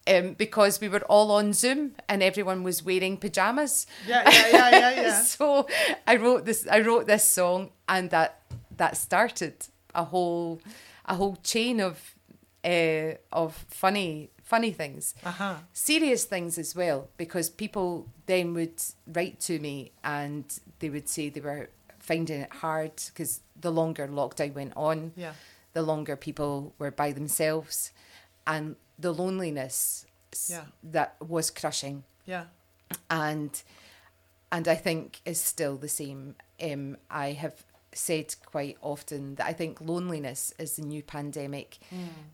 Um, 0.07 0.33
because 0.33 0.81
we 0.81 0.89
were 0.89 1.03
all 1.11 1.31
on 1.31 1.53
Zoom 1.53 1.93
and 2.09 2.23
everyone 2.23 2.63
was 2.65 2.83
wearing 2.83 3.19
pajamas. 3.19 3.87
Yeah, 4.09 4.29
yeah, 4.29 4.49
yeah, 4.49 4.71
yeah, 4.71 4.91
yeah. 5.03 5.23
so 5.35 5.67
I 6.07 6.17
wrote 6.17 6.47
this. 6.47 6.67
I 6.67 6.81
wrote 6.81 7.07
this 7.07 7.23
song, 7.23 7.71
and 7.87 8.09
that 8.11 8.41
that 8.81 8.97
started 8.97 9.55
a 9.95 10.05
whole 10.13 10.61
a 11.05 11.15
whole 11.21 11.37
chain 11.53 11.81
of 11.81 11.97
uh, 12.65 13.13
of 13.33 13.51
funny 13.83 14.31
funny 14.53 14.73
things, 14.73 15.15
Uh-huh. 15.25 15.57
serious 15.73 16.25
things 16.25 16.59
as 16.59 16.75
well. 16.75 17.09
Because 17.17 17.47
people 17.65 18.07
then 18.27 18.55
would 18.55 18.79
write 19.17 19.39
to 19.49 19.55
me 19.61 19.93
and 20.03 20.45
they 20.81 20.91
would 20.91 21.09
say 21.09 21.31
they 21.31 21.41
were 21.51 21.69
finding 21.99 22.41
it 22.41 22.53
hard 22.65 22.93
because 23.07 23.41
the 23.61 23.71
longer 23.71 24.09
lockdown 24.09 24.53
went 24.55 24.73
on, 24.77 25.13
Yeah. 25.17 25.35
the 25.73 25.83
longer 25.83 26.17
people 26.17 26.73
were 26.81 26.91
by 27.03 27.13
themselves, 27.13 27.93
and 28.47 28.75
the 28.99 29.13
loneliness 29.13 30.05
Yeah. 30.49 30.65
that 30.93 31.11
was 31.21 31.51
crushing 31.61 32.03
Yeah. 32.27 32.45
and 33.09 33.51
and 34.53 34.67
I 34.67 34.75
think 34.75 35.21
is 35.25 35.41
still 35.41 35.77
the 35.77 35.89
same. 35.89 36.35
Um, 36.61 36.97
I 37.09 37.33
have 37.43 37.55
said 37.93 38.35
quite 38.47 38.77
often 38.83 39.35
that 39.37 39.47
I 39.47 39.53
think 39.53 39.81
loneliness 39.81 40.55
is 40.59 40.77
the 40.77 40.83
new 40.83 41.03
pandemic 41.03 41.79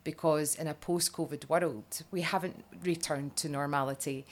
because 0.03 0.55
in 0.55 0.67
a 0.67 0.73
post-COVID 0.73 1.49
world 1.49 2.03
we 2.11 2.21
haven't 2.21 2.63
returned 2.83 3.35
to 3.37 3.49
normality, 3.49 4.25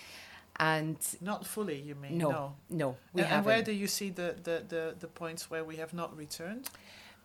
and 0.58 0.98
Not 1.22 1.46
fully, 1.46 1.80
you 1.82 1.96
mean? 1.96 2.18
no, 2.18 2.30
No. 2.30 2.56
no, 2.70 2.88
we 3.14 3.22
and, 3.22 3.26
and 3.26 3.28
haven't. 3.28 3.46
where 3.46 3.62
do 3.64 3.72
you 3.72 3.88
see 3.88 4.10
the, 4.10 4.36
the, 4.44 4.64
the, 4.68 4.96
the 5.00 5.08
points 5.08 5.50
where 5.50 5.64
we 5.64 5.76
have 5.78 5.94
not 5.94 6.16
returned? 6.16 6.70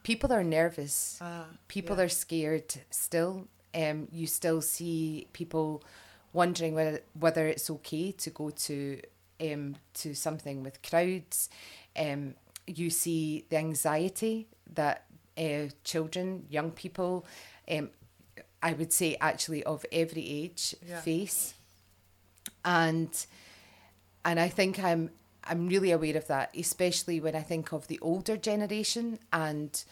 People 0.03 0.33
are 0.33 0.43
nervous. 0.43 1.19
Ah, 1.21 1.45
people 1.69 1.97
yeah. 1.97 2.05
are 2.05 2.09
scared 2.09 2.75
still. 2.91 3.47
Um, 3.75 4.09
you 4.11 4.27
still 4.27 4.63
see 4.63 5.29
people 5.33 5.83
wondering 6.33 6.75
whether 6.75 7.01
whether 7.19 7.47
it's 7.47 7.69
okay 7.71 8.13
to 8.13 8.31
go 8.31 8.51
to 8.51 9.01
um 9.41 9.77
to 9.95 10.15
something 10.15 10.63
with 10.63 10.81
crowds. 10.83 11.51
Um, 11.97 12.35
you 12.79 12.91
see 12.91 13.45
the 13.51 13.57
anxiety 13.57 14.49
that 14.75 15.05
uh, 15.39 15.69
children, 15.85 16.47
young 16.51 16.71
people, 16.71 17.27
um, 17.71 17.91
I 18.63 18.73
would 18.75 18.93
say 18.93 19.17
actually 19.21 19.63
of 19.65 19.85
every 19.93 20.27
age 20.29 20.75
Yeah. 20.87 21.01
face, 21.01 21.55
and 22.65 23.27
and 24.25 24.39
I 24.39 24.49
think 24.49 24.79
I'm 24.79 25.11
I'm 25.45 25.69
really 25.69 25.91
aware 25.91 26.17
of 26.17 26.27
that, 26.27 26.55
especially 26.57 27.19
when 27.21 27.35
I 27.35 27.43
think 27.43 27.73
of 27.73 27.87
the 27.89 27.99
older 28.01 28.37
generation 28.37 29.19
and 29.33 29.83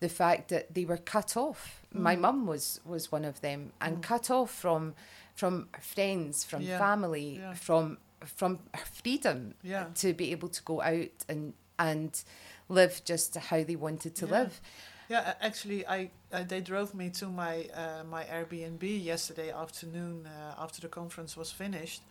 the 0.00 0.08
fact 0.08 0.48
that 0.50 0.74
they 0.74 0.84
were 0.84 0.98
cut 0.98 1.36
off. 1.36 1.82
My 1.92 2.14
Mm. 2.14 2.20
mum 2.20 2.46
was 2.46 2.80
was 2.84 3.10
one 3.10 3.24
of 3.24 3.40
them, 3.40 3.72
and 3.80 4.02
cut 4.02 4.30
off 4.30 4.50
from 4.50 4.94
from 5.34 5.68
friends, 5.80 6.44
from 6.44 6.62
Yeah, 6.62 6.78
family, 6.78 7.36
yeah. 7.38 7.54
from 7.54 7.98
from 8.26 8.58
freedom 9.02 9.54
Yeah. 9.62 9.86
to 9.94 10.12
be 10.12 10.32
able 10.32 10.48
to 10.48 10.62
go 10.64 10.82
out 10.82 11.24
and 11.28 11.54
and 11.78 12.22
live 12.68 13.02
just 13.04 13.36
how 13.36 13.62
they 13.62 13.76
wanted 13.76 14.14
to 14.16 14.26
Yeah. 14.26 14.32
live. 14.38 14.60
Yeah, 15.08 15.34
actually, 15.40 15.86
I 15.86 16.10
uh, 16.32 16.44
they 16.46 16.60
drove 16.60 16.92
me 16.94 17.08
to 17.10 17.26
my 17.28 17.68
uh, 17.74 18.04
my 18.04 18.24
Airbnb 18.24 18.82
yesterday 19.04 19.50
afternoon 19.50 20.26
uh, 20.26 20.62
after 20.62 20.80
the 20.82 20.88
conference 20.88 21.34
was 21.34 21.50
finished, 21.50 22.02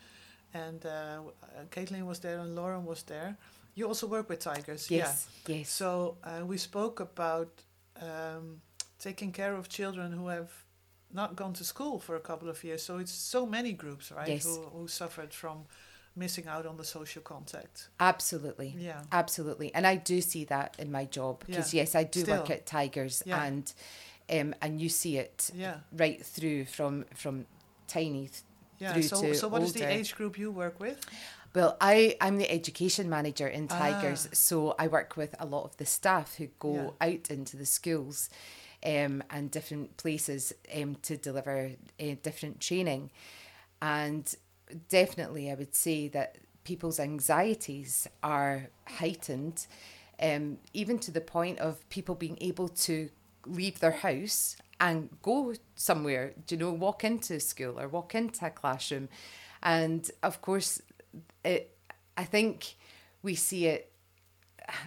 and 0.54 0.84
uh, 0.86 0.90
uh, 0.90 1.66
Caitlin 1.70 2.06
was 2.08 2.20
there 2.20 2.40
and 2.40 2.56
Lauren 2.56 2.86
was 2.86 3.04
there. 3.04 3.38
You 3.76 3.88
also 3.88 4.08
work 4.08 4.30
with 4.30 4.40
TIGERS, 4.40 4.90
Yes, 4.90 5.28
yeah. 5.48 5.58
yes, 5.58 5.70
So 5.70 6.18
uh, 6.24 6.44
we 6.48 6.58
spoke 6.58 7.00
about 7.00 7.50
um, 8.02 8.62
taking 8.98 9.32
care 9.32 9.54
of 9.56 9.70
children 9.70 10.12
who 10.12 10.28
have 10.30 10.50
not 11.14 11.36
gone 11.36 11.54
to 11.54 11.64
school 11.64 12.00
for 12.00 12.16
a 12.16 12.20
couple 12.20 12.50
of 12.50 12.64
years. 12.64 12.82
So 12.84 12.98
it's 12.98 13.12
so 13.12 13.46
many 13.46 13.74
groups, 13.74 14.12
right, 14.12 14.30
Yes. 14.30 14.44
who 14.46 14.62
who 14.74 14.88
suffered 14.88 15.34
from 15.34 15.66
missing 16.18 16.48
out 16.48 16.66
on 16.66 16.78
the 16.78 16.84
social 16.84 17.22
contact. 17.22 17.90
absolutely. 18.00 18.76
Yeah, 18.78 19.04
Absolutely, 19.12 19.74
and 19.76 19.86
I 19.88 19.96
do 19.96 20.20
see 20.22 20.44
that 20.46 20.76
in 20.80 20.92
my 20.92 21.06
job 21.06 21.44
because 21.46 21.74
Yeah. 21.74 21.82
yes, 21.84 21.96
I 21.96 22.04
do 22.04 22.26
work 22.26 22.50
at 22.50 22.66
TIGERS, 22.66 23.24
Yeah. 23.26 23.44
and 23.44 23.74
um, 24.30 24.54
and 24.62 24.82
you 24.82 24.90
see 24.90 25.18
it 25.18 25.52
yeah, 25.54 25.78
right 25.94 26.24
through 26.26 26.66
from 26.66 27.06
from 27.16 27.46
tiny. 27.88 28.28
th- 28.28 28.42
yeah. 28.80 28.94
Through 28.94 29.04
So 29.04 29.22
to 29.22 29.36
so 29.36 29.48
what 29.48 29.62
is 29.64 29.74
the 29.74 29.88
age 29.90 30.16
group 30.16 30.38
you 30.38 30.52
work 30.52 30.80
with? 30.80 31.00
Well, 31.56 31.78
I 31.80 32.18
I'm 32.20 32.38
the 32.38 32.50
education 32.52 33.10
manager 33.10 33.48
in 33.48 33.68
TIGERS, 33.68 34.28
Ah. 34.28 34.34
so 34.34 34.76
I 34.78 34.88
work 34.88 35.16
with 35.18 35.34
a 35.40 35.46
lot 35.46 35.64
of 35.64 35.78
the 35.78 35.86
staff 35.86 36.36
who 36.36 36.48
go 36.60 36.74
Yeah. 37.00 37.08
out 37.08 37.32
into 37.32 37.56
the 37.58 37.66
schools, 37.66 38.30
um, 38.86 39.24
and 39.30 39.50
different 39.50 39.96
places 39.98 40.54
um 40.76 40.96
to 41.04 41.16
deliver 41.18 41.72
uh, 42.00 42.16
different 42.22 42.60
training, 42.60 43.10
and 43.82 44.36
definitely 44.90 45.52
I 45.52 45.56
would 45.56 45.76
say 45.76 46.08
that 46.10 46.38
people's 46.64 47.00
anxieties 47.00 48.08
are 48.22 48.70
heightened, 48.86 49.68
um, 50.22 50.58
even 50.74 51.00
to 51.00 51.12
the 51.12 51.22
point 51.22 51.60
of 51.60 51.88
people 51.90 52.16
being 52.16 52.38
able 52.42 52.68
to 52.68 53.10
leave 53.46 53.80
their 53.80 53.92
house 53.92 54.58
and 54.80 55.10
go 55.22 55.54
somewhere, 55.76 56.34
you 56.50 56.58
know, 56.58 56.72
walk 56.72 57.04
into 57.04 57.40
school 57.40 57.80
or 57.80 57.88
walk 57.88 58.14
into 58.16 58.46
a 58.46 58.50
classroom. 58.50 59.10
And 59.64 60.10
of 60.22 60.42
course, 60.42 60.82
it, 61.44 61.76
I 62.18 62.26
think 62.26 62.76
we 63.24 63.36
see 63.36 63.68
it, 63.68 63.92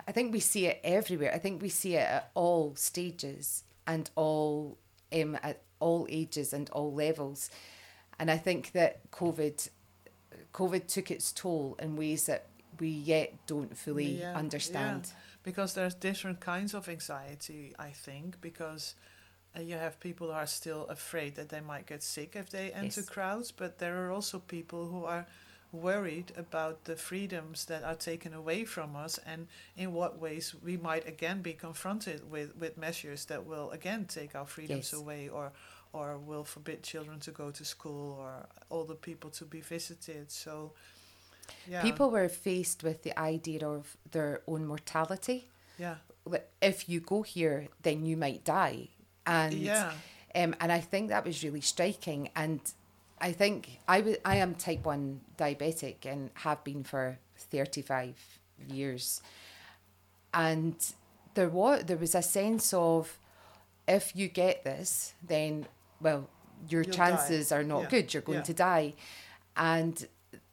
I 0.07 0.13
think 0.13 0.33
we 0.33 0.41
see 0.41 0.67
it 0.67 0.81
everywhere. 0.85 1.33
I 1.35 1.39
think 1.39 1.63
we 1.63 1.71
see 1.71 1.95
it 1.95 2.07
at 2.07 2.31
all 2.35 2.75
stages 2.77 3.65
and 3.87 4.11
all, 4.15 4.79
um, 5.13 5.39
at 5.43 5.63
all 5.81 6.07
ages 6.11 6.53
and 6.53 6.69
all 6.71 6.93
levels. 6.93 7.51
And 8.21 8.31
I 8.31 8.37
think 8.37 8.73
that 8.73 9.11
COVID, 9.11 9.71
COVID 10.53 10.87
took 10.87 11.11
its 11.11 11.33
toll 11.33 11.75
in 11.81 11.97
ways 11.97 12.27
that 12.27 12.47
we 12.79 12.89
yet 12.89 13.33
don't 13.47 13.77
fully 13.77 14.21
Yeah, 14.21 14.37
understand. 14.39 15.13
because 15.43 15.73
there's 15.75 15.95
different 15.95 16.39
kinds 16.41 16.75
of 16.75 16.87
anxiety 16.89 17.75
i 17.79 17.91
think 17.91 18.39
because 18.43 18.95
uh, 19.57 19.61
you 19.61 19.75
have 19.75 19.99
people 20.01 20.27
who 20.29 20.33
are 20.35 20.47
still 20.47 20.85
afraid 20.89 21.35
that 21.35 21.49
they 21.49 21.61
might 21.63 21.87
get 21.87 22.03
sick 22.03 22.37
if 22.37 22.51
they 22.51 22.71
enter 22.73 23.01
Yes. 23.01 23.09
crowds 23.09 23.53
but 23.53 23.79
there 23.79 23.97
are 24.07 24.13
also 24.13 24.39
people 24.39 24.87
who 24.93 25.05
are 25.07 25.27
worried 25.73 26.33
about 26.37 26.85
the 26.85 26.97
freedoms 26.97 27.65
that 27.67 27.83
are 27.85 27.95
taken 27.95 28.35
away 28.35 28.65
from 28.65 28.97
us 28.97 29.19
and 29.27 29.47
in 29.77 29.93
what 29.95 30.19
ways 30.19 30.55
we 30.65 30.77
might 30.77 31.07
again 31.09 31.41
be 31.43 31.53
confronted 31.55 32.21
with, 32.31 32.55
with 32.57 32.77
measures 32.77 33.25
that 33.27 33.45
will 33.47 33.71
again 33.71 34.05
take 34.05 34.35
our 34.35 34.47
freedoms 34.47 34.93
Yes. 34.93 35.01
away 35.01 35.29
or 35.29 35.53
or 35.93 36.19
will 36.19 36.45
forbid 36.45 36.83
children 36.83 37.19
to 37.21 37.31
go 37.31 37.51
to 37.51 37.65
school 37.65 38.17
or 38.21 38.47
older 38.71 38.95
people 38.95 39.31
to 39.31 39.45
be 39.45 39.61
visited 39.61 40.31
so 40.31 40.73
yeah 41.69 41.83
People 41.83 42.11
were 42.11 42.29
faced 42.29 42.83
with 42.85 43.03
the 43.03 43.19
idea 43.19 43.67
of 43.67 43.97
their 44.13 44.41
own 44.47 44.67
mortality. 44.67 45.49
yeah 45.79 45.97
If 46.61 46.89
you 46.89 47.01
go 47.01 47.23
here, 47.23 47.69
then 47.83 48.05
you 48.07 48.17
might 48.17 48.45
die. 48.45 48.89
And 49.27 49.53
yeah 49.55 49.93
um, 50.35 50.55
and 50.61 50.71
I 50.71 50.81
think 50.81 51.09
that 51.09 51.25
was 51.25 51.43
really 51.43 51.61
striking. 51.61 52.31
And 52.37 52.61
I 53.21 53.33
think 53.33 53.81
I 53.89 54.01
wa- 54.01 54.23
I 54.25 54.37
am 54.37 54.55
type 54.55 54.85
1 54.87 55.21
diabetic 55.37 56.07
and 56.07 56.31
have 56.35 56.63
been 56.63 56.85
for 56.85 57.19
35 57.53 58.15
years. 58.69 59.23
And 60.33 60.77
there 61.35 61.49
was, 61.49 61.85
there 61.85 61.97
was 61.97 62.15
a 62.15 62.23
sense 62.23 62.73
of 62.73 63.19
if 63.89 64.15
you 64.15 64.29
get 64.29 64.63
this, 64.65 65.15
then, 65.27 65.67
well, 66.01 66.29
your 66.69 66.83
You'll 66.83 66.93
chances 66.95 67.49
die. 67.51 67.57
are 67.57 67.65
not 67.65 67.83
Yeah. 67.85 67.89
good. 67.91 68.15
You're 68.15 68.23
going 68.23 68.39
Yeah. 68.39 68.45
to 68.45 68.55
die. 68.55 68.95
And 69.57 70.07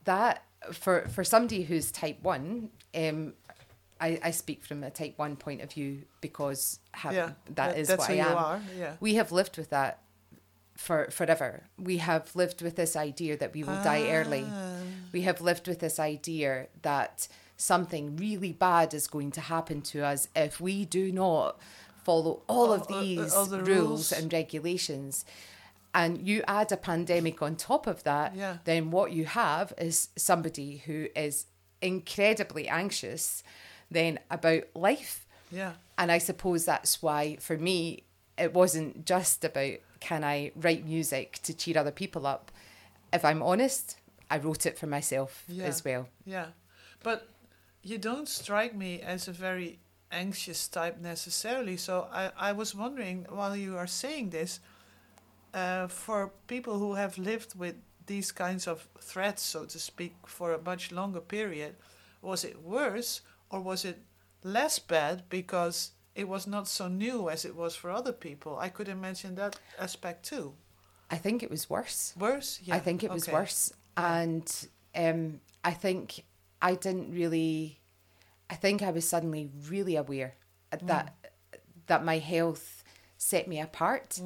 that, 0.06 0.44
for, 0.74 1.08
for 1.10 1.24
somebody 1.24 1.63
who's 1.63 1.92
type 1.92 2.20
1, 2.22 2.70
um, 2.96 3.34
I, 4.00 4.20
I 4.24 4.32
speak 4.32 4.63
from 4.63 4.84
a 4.84 4.89
type 4.92 5.18
1 5.18 5.36
point 5.38 5.62
of 5.62 5.72
view 5.72 6.04
because 6.22 6.80
ha- 6.94 7.10
yeah 7.12 7.32
that 7.56 7.77
is 7.80 7.89
what 7.89 8.08
I 8.10 8.13
am 8.13 8.38
are 8.38 8.62
yeah 8.77 8.96
we 9.00 9.16
have 9.16 9.32
lived 9.32 9.58
with 9.58 9.70
that 9.72 10.04
for 10.75 11.10
forever. 11.10 11.63
We 11.80 11.98
have 11.98 12.36
lived 12.36 12.62
with 12.62 12.75
this 12.75 12.96
idea 12.96 13.36
that 13.38 13.54
we 13.56 13.63
will 13.63 13.82
die 13.84 14.12
early. 14.12 14.46
Ah, 14.48 14.74
We 15.12 15.24
have 15.24 15.42
lived 15.42 15.68
with 15.68 15.80
this 15.80 15.98
idea 16.00 16.68
that 16.84 17.27
something 17.56 18.16
really 18.18 18.54
bad 18.54 18.94
is 18.94 19.08
going 19.08 19.32
to 19.32 19.42
happen 19.42 19.82
to 19.82 20.06
us 20.06 20.27
if 20.36 20.62
we 20.62 20.86
do 20.86 21.12
not 21.12 21.60
follow 22.08 22.42
all 22.48 22.72
of 22.78 22.84
All- 22.84 22.96
all- 22.96 23.02
these 23.04 23.34
all 23.34 23.46
the 23.46 23.62
rules 23.62 23.68
rules. 23.68 24.12
and 24.14 24.32
regulations 24.32 25.26
and 25.94 26.12
you 26.30 26.38
add 26.48 26.72
a 26.72 26.78
pandemic 26.78 27.42
on 27.42 27.56
top 27.56 27.88
of 27.88 28.04
that 28.04 28.30
Yeah. 28.36 28.58
then 28.70 28.92
what 28.92 29.12
you 29.18 29.26
have 29.26 29.74
is 29.78 30.10
somebody 30.16 30.70
who 30.86 31.08
is 31.16 31.46
incredibly 31.82 32.68
anxious 32.68 33.44
then 33.92 34.20
about 34.38 34.64
life 34.76 35.26
Yeah. 35.52 35.74
and 35.98 36.12
I 36.12 36.18
suppose 36.20 36.66
that's 36.66 37.02
why, 37.02 37.38
for 37.48 37.58
me, 37.58 38.04
it 38.38 38.54
wasn't 38.54 39.06
just 39.06 39.44
about 39.46 39.76
can 40.00 40.24
I 40.24 40.52
write 40.56 40.86
music 40.86 41.40
to 41.44 41.54
cheer 41.54 41.78
other 41.78 41.92
people 42.02 42.28
up. 42.28 42.52
If 43.12 43.24
I'm 43.26 43.42
honest, 43.42 43.98
I 44.30 44.38
wrote 44.38 44.66
it 44.66 44.78
for 44.78 44.88
myself 44.88 45.44
Yeah. 45.48 45.66
as 45.66 45.84
well. 45.86 46.04
Yeah, 46.26 46.48
but 47.02 47.30
you 47.82 47.98
don't 47.98 48.28
strike 48.30 48.76
me 48.76 49.02
as 49.02 49.28
a 49.28 49.32
very 49.32 49.80
anxious 50.12 50.68
type 50.68 51.00
necessarily. 51.00 51.78
So 51.78 52.08
I, 52.12 52.32
I 52.38 52.52
was 52.52 52.74
wondering 52.76 53.26
while 53.30 53.56
you 53.56 53.78
are 53.78 53.88
saying 53.88 54.30
this, 54.30 54.60
uh, 55.54 55.88
for 55.88 56.32
people 56.48 56.78
who 56.80 56.94
have 56.94 57.18
lived 57.18 57.58
with 57.58 57.76
these 58.06 58.32
kinds 58.32 58.68
of 58.68 58.88
threats, 59.00 59.44
so 59.44 59.66
to 59.66 59.80
speak, 59.80 60.16
for 60.26 60.54
a 60.54 60.62
much 60.62 60.92
longer 60.92 61.22
period, 61.22 61.76
was 62.22 62.44
it 62.44 62.62
worse 62.62 63.22
or 63.50 63.62
was 63.62 63.86
it 63.86 64.00
less 64.44 64.80
bad 64.80 65.24
because 65.30 65.92
it 66.16 66.28
was 66.28 66.48
not 66.48 66.68
so 66.68 66.88
new 66.88 67.30
as 67.30 67.46
it 67.46 67.56
was 67.56 67.76
for 67.76 67.92
other 67.92 68.14
people? 68.14 68.58
I 68.58 68.70
could 68.70 68.88
imagine 68.88 69.36
that 69.36 69.60
aspect 69.80 70.26
too. 70.26 70.54
I 71.10 71.18
think 71.18 71.44
it 71.44 71.50
was 71.50 71.70
worse. 71.70 72.14
Worse? 72.20 72.60
Yeah. 72.64 72.76
I 72.76 72.80
think 72.80 73.04
it 73.04 73.12
was 73.12 73.28
okay. 73.28 73.34
worse. 73.34 73.72
And 73.96 74.68
um, 74.96 75.40
I 75.64 75.72
think 75.72 76.24
I 76.62 76.76
didn't 76.76 77.14
really, 77.14 77.80
I 78.50 78.56
think 78.56 78.82
I 78.82 78.92
was 78.92 79.08
suddenly 79.08 79.50
really 79.70 79.96
aware 79.96 80.36
that 80.88 81.16
that 81.88 82.04
my 82.04 82.18
health 82.20 82.84
set 83.18 83.48
me 83.48 83.60
apart. 83.60 84.20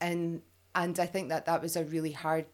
And 0.00 0.42
and 0.74 0.98
I 1.00 1.06
think 1.06 1.28
that 1.30 1.46
that 1.46 1.62
was 1.62 1.76
a 1.76 1.84
really 1.84 2.12
hard. 2.12 2.46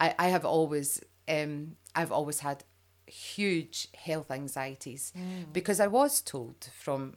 I, 0.00 0.14
I 0.18 0.28
have 0.28 0.44
always 0.44 1.00
um 1.28 1.76
I've 1.94 2.12
always 2.12 2.40
had 2.40 2.64
huge 3.06 3.88
health 3.94 4.30
anxieties 4.30 5.12
because 5.52 5.80
I 5.80 5.86
was 5.86 6.20
told 6.22 6.68
from 6.78 7.14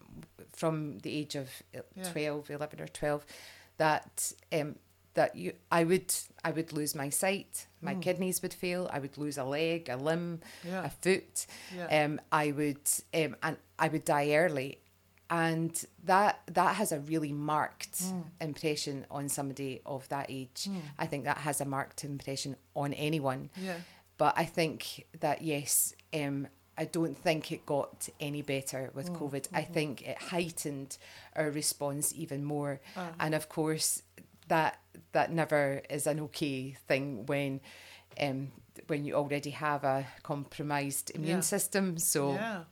from 0.53 0.99
the 0.99 1.11
age 1.17 1.35
of 1.35 1.47
uh, 1.75 1.79
Yeah. 1.95 2.11
12, 2.11 2.49
11 2.49 2.81
or 2.81 2.87
12 2.87 3.25
that 3.77 4.33
um 4.51 4.75
that 5.15 5.35
you 5.35 5.53
I 5.71 5.83
would 5.83 6.13
I 6.43 6.51
would 6.51 6.71
lose 6.71 6.93
my 6.95 7.09
sight, 7.09 7.67
my 7.81 7.95
kidneys 7.95 8.41
would 8.41 8.53
fail, 8.53 8.89
I 8.93 8.99
would 8.99 9.17
lose 9.17 9.37
a 9.37 9.43
leg, 9.43 9.89
a 9.89 9.97
limb, 9.97 10.41
Yeah. 10.63 10.85
a 10.85 10.89
foot. 10.89 11.45
Yeah. 11.75 12.03
Um 12.05 12.21
I 12.31 12.51
would 12.51 12.87
um 13.13 13.35
and 13.43 13.57
I 13.79 13.87
would 13.87 14.05
die 14.05 14.31
early. 14.35 14.79
And 15.29 15.73
that 16.03 16.41
that 16.53 16.75
has 16.75 16.91
a 16.91 16.99
really 16.99 17.33
marked 17.33 18.01
impression 18.39 19.05
on 19.09 19.27
somebody 19.29 19.81
of 19.85 20.07
that 20.09 20.27
age. 20.29 20.69
I 20.99 21.07
think 21.07 21.23
that 21.25 21.39
has 21.39 21.61
a 21.61 21.65
marked 21.65 22.03
impression 22.03 22.55
on 22.75 22.93
anyone. 22.93 23.49
Yeah. 23.55 23.77
But 24.17 24.33
I 24.37 24.45
think 24.45 25.05
that 25.19 25.41
yes, 25.41 25.93
um, 26.13 26.47
I 26.77 26.85
don't 26.85 27.17
think 27.17 27.51
it 27.51 27.65
got 27.65 28.07
any 28.19 28.41
better 28.41 28.91
with 28.93 29.09
Mm, 29.09 29.17
COVID. 29.19 29.47
I 29.53 29.61
mm-hmm. 29.61 29.73
think 29.73 30.01
it 30.07 30.17
heightened 30.17 30.97
our 31.35 31.49
response 31.49 32.13
even 32.13 32.43
more. 32.43 32.79
Ah. 32.95 33.11
And 33.19 33.33
of 33.33 33.49
course, 33.49 34.03
that 34.47 34.79
that 35.11 35.31
never 35.31 35.81
is 35.89 36.07
an 36.07 36.19
okay 36.19 36.75
thing 36.87 37.25
when 37.25 37.59
um, 38.19 38.51
when 38.87 39.05
you 39.05 39.15
already 39.15 39.51
have 39.51 39.83
a 39.83 40.05
compromised 40.23 41.11
immune 41.15 41.37
Yeah. 41.37 41.41
system. 41.41 41.97
So 41.97 42.33
Yeah. 42.33 42.63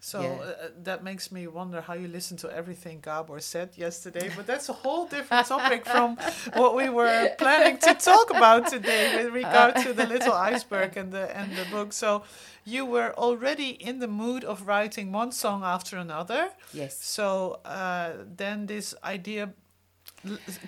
So 0.00 0.20
Yeah. 0.20 0.28
Uh, 0.28 0.66
uh, 0.66 0.68
that 0.84 1.02
makes 1.02 1.30
me 1.30 1.46
wonder 1.46 1.80
how 1.80 1.94
you 1.94 2.08
listen 2.08 2.36
to 2.38 2.48
everything 2.50 3.00
Gabor 3.00 3.40
said 3.40 3.70
yesterday, 3.76 4.30
but 4.36 4.46
that's 4.46 4.68
a 4.68 4.72
whole 4.72 5.06
different 5.06 5.46
topic 5.46 5.84
from 5.84 6.16
what 6.54 6.74
we 6.74 6.88
were 6.88 7.30
planning 7.38 7.78
to 7.78 7.94
talk 7.94 8.30
about 8.30 8.66
today 8.68 9.08
with 9.14 9.32
regard 9.34 9.76
to 9.78 9.92
the 9.92 10.06
little 10.06 10.32
iceberg 10.32 10.96
and 10.96 11.12
the 11.12 11.36
and 11.36 11.56
the 11.56 11.64
book. 11.64 11.92
So 11.92 12.22
you 12.64 12.84
were 12.86 13.12
already 13.16 13.70
in 13.70 13.98
the 13.98 14.08
mood 14.08 14.44
of 14.44 14.66
writing 14.66 15.12
one 15.12 15.32
song 15.32 15.62
after 15.64 15.96
another. 15.98 16.50
yes, 16.72 16.96
So 17.02 17.60
uh, 17.64 18.12
then 18.36 18.66
this 18.66 18.94
idea 19.04 19.52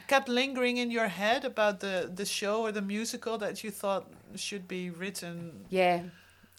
kept 0.06 0.28
lingering 0.28 0.76
in 0.76 0.90
your 0.90 1.08
head 1.08 1.44
about 1.44 1.80
the 1.80 2.10
the 2.14 2.24
show 2.24 2.62
or 2.62 2.72
the 2.72 2.82
musical 2.82 3.38
that 3.38 3.62
you 3.64 3.70
thought 3.70 4.06
should 4.36 4.66
be 4.68 4.90
written. 4.90 5.64
yeah, 5.70 6.02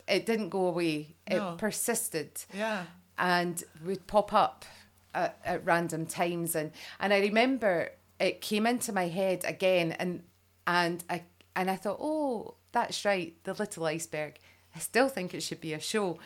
it 0.08 0.26
didn't 0.26 0.50
go 0.50 0.68
away. 0.68 1.16
It 1.28 1.38
No. 1.38 1.56
persisted. 1.58 2.32
Yeah. 2.54 2.84
and 3.18 3.64
would 3.86 4.08
pop 4.08 4.32
up 4.34 4.66
at, 5.14 5.38
at 5.44 5.66
random 5.66 6.06
times 6.06 6.56
and 6.56 6.72
and 7.00 7.14
I 7.14 7.20
remember 7.20 7.90
it 8.20 8.40
came 8.42 8.66
into 8.70 8.92
my 8.94 9.08
head 9.10 9.44
again 9.46 9.92
and 10.00 10.24
and 10.66 11.04
I 11.10 11.24
and 11.56 11.70
I 11.70 11.76
thought 11.76 11.98
oh 12.00 12.56
that's 12.72 13.04
right 13.06 13.34
the 13.44 13.54
little 13.54 13.86
iceberg 13.86 14.40
I 14.76 14.80
still 14.80 15.10
think 15.10 15.34
it 15.34 15.42
should 15.44 15.60
be 15.60 15.74
a 15.74 15.80
show 15.80 16.18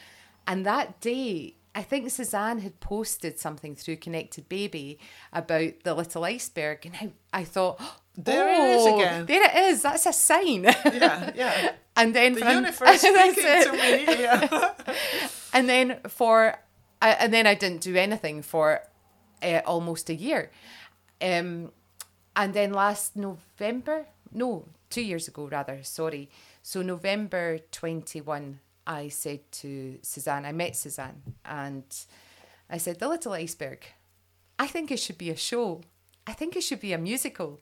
and 0.46 0.66
that 0.66 1.00
day 1.02 1.56
I 1.76 1.82
think 1.82 2.10
Suzanne 2.12 2.60
had 2.60 2.80
posted 2.80 3.40
something 3.40 3.76
through 3.76 3.98
Connected 3.98 4.48
Baby 4.48 5.00
about 5.32 5.72
the 5.84 5.94
little 5.96 6.24
iceberg 6.24 6.86
and 6.86 6.96
I, 7.34 7.40
I 7.42 7.44
thought 7.44 7.82
There 8.16 8.48
it 8.48 8.78
is 8.78 8.86
"Oh, 8.86 9.00
again." 9.00 9.26
there 9.26 9.44
it 9.44 9.56
is 9.72 9.82
that's 9.82 10.06
a 10.06 10.14
sign 10.14 10.64
Yeah, 10.66 11.32
yeah. 11.34 11.72
and 11.96 12.14
then 12.16 12.34
The 12.34 12.42
for 12.42 12.52
universe 12.52 13.02
speaking 13.02 13.34
to 13.34 13.72
me. 13.74 14.06
Yeah. 14.06 14.74
and 15.54 15.68
then 15.68 16.00
for 16.08 16.56
I, 17.02 17.10
and 17.10 17.34
then 17.34 17.48
I 17.48 17.56
didn't 17.56 17.82
do 17.82 17.96
anything 17.96 18.44
for 18.44 18.82
uh, 19.42 19.62
almost 19.66 20.10
a 20.10 20.16
year, 20.16 20.52
um, 21.22 21.72
and 22.36 22.54
then 22.54 22.72
last 22.72 23.16
November, 23.18 24.06
no, 24.32 24.70
two 24.90 25.02
years 25.02 25.28
ago 25.28 25.50
rather. 25.52 25.80
Sorry, 25.84 26.30
so 26.62 26.82
November 26.82 27.60
twenty 27.72 28.22
one, 28.22 28.60
I 28.86 29.10
said 29.10 29.52
to 29.64 30.00
Suzanne, 30.02 30.46
I 30.46 30.52
met 30.52 30.76
Suzanne, 30.76 31.22
and 31.46 31.86
I 32.70 32.78
said, 32.78 33.00
"The 33.00 33.08
Little 33.08 33.34
Iceberg, 33.34 33.86
I 34.60 34.68
think 34.68 34.92
it 34.92 35.00
should 35.00 35.18
be 35.18 35.30
a 35.30 35.36
show. 35.36 35.82
I 36.28 36.34
think 36.34 36.56
it 36.56 36.64
should 36.64 36.82
be 36.82 36.94
a 36.94 36.98
musical." 36.98 37.62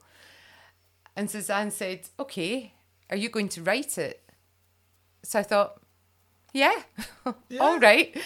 And 1.16 1.30
Suzanne 1.30 1.70
said, 1.70 2.08
"Okay, 2.18 2.74
are 3.10 3.16
you 3.16 3.28
going 3.28 3.48
to 3.50 3.62
write 3.62 3.98
it?" 3.98 4.22
So 5.24 5.38
I 5.38 5.42
thought, 5.42 5.82
yeah, 6.52 6.82
all 7.60 7.78
right. 7.78 8.16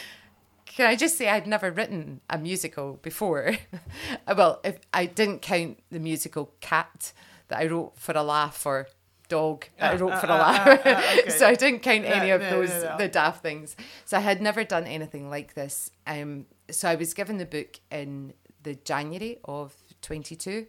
Can 0.65 0.87
I 0.87 0.97
just 0.97 1.17
say 1.17 1.29
I'd 1.29 1.47
never 1.47 1.71
written 1.71 2.21
a 2.29 2.37
musical 2.37 2.99
before? 3.03 3.57
well, 4.37 4.61
if 4.65 4.79
I 4.93 5.07
didn't 5.07 5.41
count 5.41 5.79
the 5.91 6.01
musical 6.01 6.53
Cat 6.61 7.13
that 7.49 7.61
I 7.61 7.67
wrote 7.67 7.95
for 7.97 8.13
a 8.13 8.23
laugh 8.23 8.67
or 8.67 8.89
Dog 9.29 9.67
that 9.79 9.93
I 9.93 9.97
Ah, 9.97 9.99
wrote 9.99 10.13
ah, 10.13 10.21
for 10.21 10.27
a 10.27 10.31
ah, 10.33 10.39
laugh. 10.39 10.69
ah, 10.69 10.81
ah, 10.85 11.19
okay. 11.19 11.29
so 11.39 11.47
I 11.47 11.55
didn't 11.55 11.81
count 11.81 12.05
any 12.05 12.31
of 12.31 12.41
no, 12.41 12.51
those 12.51 12.71
no, 12.71 12.97
the 12.99 13.09
daft 13.09 13.43
things. 13.43 13.77
So 14.05 14.17
I 14.17 14.21
had 14.21 14.41
never 14.41 14.65
done 14.65 14.85
anything 14.85 15.29
like 15.31 15.55
this. 15.55 15.91
Um, 16.07 16.47
so 16.71 16.89
I 16.89 16.95
was 16.95 17.15
given 17.15 17.39
the 17.39 17.47
book 17.47 17.81
in 17.91 18.35
the 18.63 18.75
January 18.75 19.39
of 19.45 19.75
22 20.03 20.67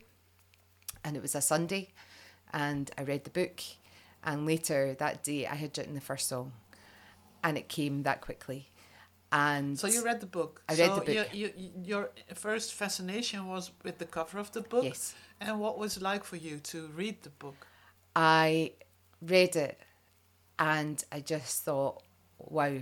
and 1.03 1.15
it 1.15 1.21
was 1.21 1.35
a 1.35 1.41
Sunday 1.41 1.89
and 2.53 2.91
I 2.97 3.03
read 3.03 3.23
the 3.23 3.29
book 3.31 3.61
and 4.23 4.45
later 4.45 4.95
that 4.95 5.23
day 5.23 5.47
I 5.47 5.55
had 5.55 5.77
written 5.77 5.93
the 5.95 6.01
first 6.01 6.27
song 6.27 6.51
and 7.43 7.57
it 7.57 7.67
came 7.69 8.03
that 8.03 8.21
quickly 8.21 8.69
and 9.31 9.77
So 9.77 9.87
you 9.87 10.03
read 10.05 10.21
the 10.21 10.25
book. 10.25 10.61
I 10.69 10.75
read 10.75 10.89
so 10.89 10.95
the 10.99 11.13
book. 11.13 11.33
You, 11.33 11.51
you, 11.57 11.71
your 11.83 12.11
first 12.33 12.73
fascination 12.73 13.47
was 13.47 13.71
with 13.83 13.97
the 13.97 14.05
cover 14.05 14.39
of 14.39 14.51
the 14.53 14.61
book. 14.61 14.85
Yes. 14.85 15.13
And 15.41 15.59
what 15.59 15.77
was 15.77 15.97
it 15.97 16.03
like 16.03 16.23
for 16.23 16.37
you 16.37 16.59
to 16.59 16.87
read 16.95 17.23
the 17.23 17.29
book? 17.29 17.67
I 18.19 18.71
read 19.21 19.55
it 19.55 19.79
and 20.57 21.03
I 21.11 21.19
just 21.19 21.63
thought 21.63 22.01
wow 22.39 22.79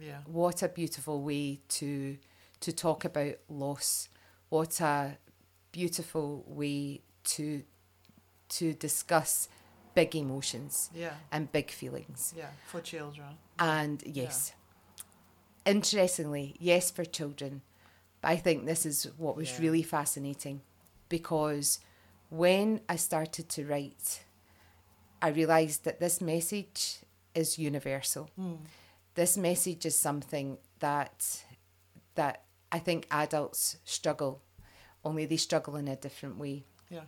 Yeah. 0.00 0.20
what 0.24 0.62
a 0.62 0.68
beautiful 0.68 1.20
way 1.22 1.60
to 1.80 2.16
to 2.60 2.72
talk 2.72 3.04
about 3.04 3.34
loss 3.50 4.08
what 4.48 4.80
a 4.80 5.18
beautiful 5.70 6.44
way 6.46 7.02
to 7.24 7.62
to 8.48 8.72
discuss 8.72 9.48
big 9.94 10.16
emotions 10.16 10.88
Yeah. 10.94 11.14
and 11.30 11.52
big 11.52 11.70
feelings 11.70 12.32
Yeah. 12.36 12.50
For 12.66 12.80
children. 12.80 13.36
And 13.58 14.02
yes, 14.06 14.52
interestingly, 15.66 16.56
yes, 16.58 16.90
for 16.90 17.04
children. 17.04 17.60
But 18.22 18.28
I 18.30 18.36
think 18.38 18.64
this 18.64 18.86
is 18.86 19.04
what 19.18 19.36
was 19.36 19.50
Yeah. 19.52 19.60
really 19.60 19.82
fascinating 19.82 20.62
because 21.10 21.80
when 22.30 22.80
I 22.88 22.96
started 22.96 23.48
to 23.50 23.66
write, 23.66 24.24
I 25.22 25.28
realised 25.28 25.84
that 25.84 26.00
this 26.00 26.20
message 26.20 26.98
is 27.34 27.58
universal. 27.58 28.28
This 29.14 29.36
message 29.36 29.84
is 29.86 29.96
something 29.96 30.58
that 30.78 31.42
that 32.14 32.42
I 32.72 32.78
think 32.78 33.06
adults 33.10 33.76
struggle, 33.84 34.40
only 35.04 35.26
they 35.26 35.36
struggle 35.36 35.76
in 35.76 35.88
a 35.88 35.96
different 35.96 36.38
way. 36.38 36.64
Yeah. 36.88 37.02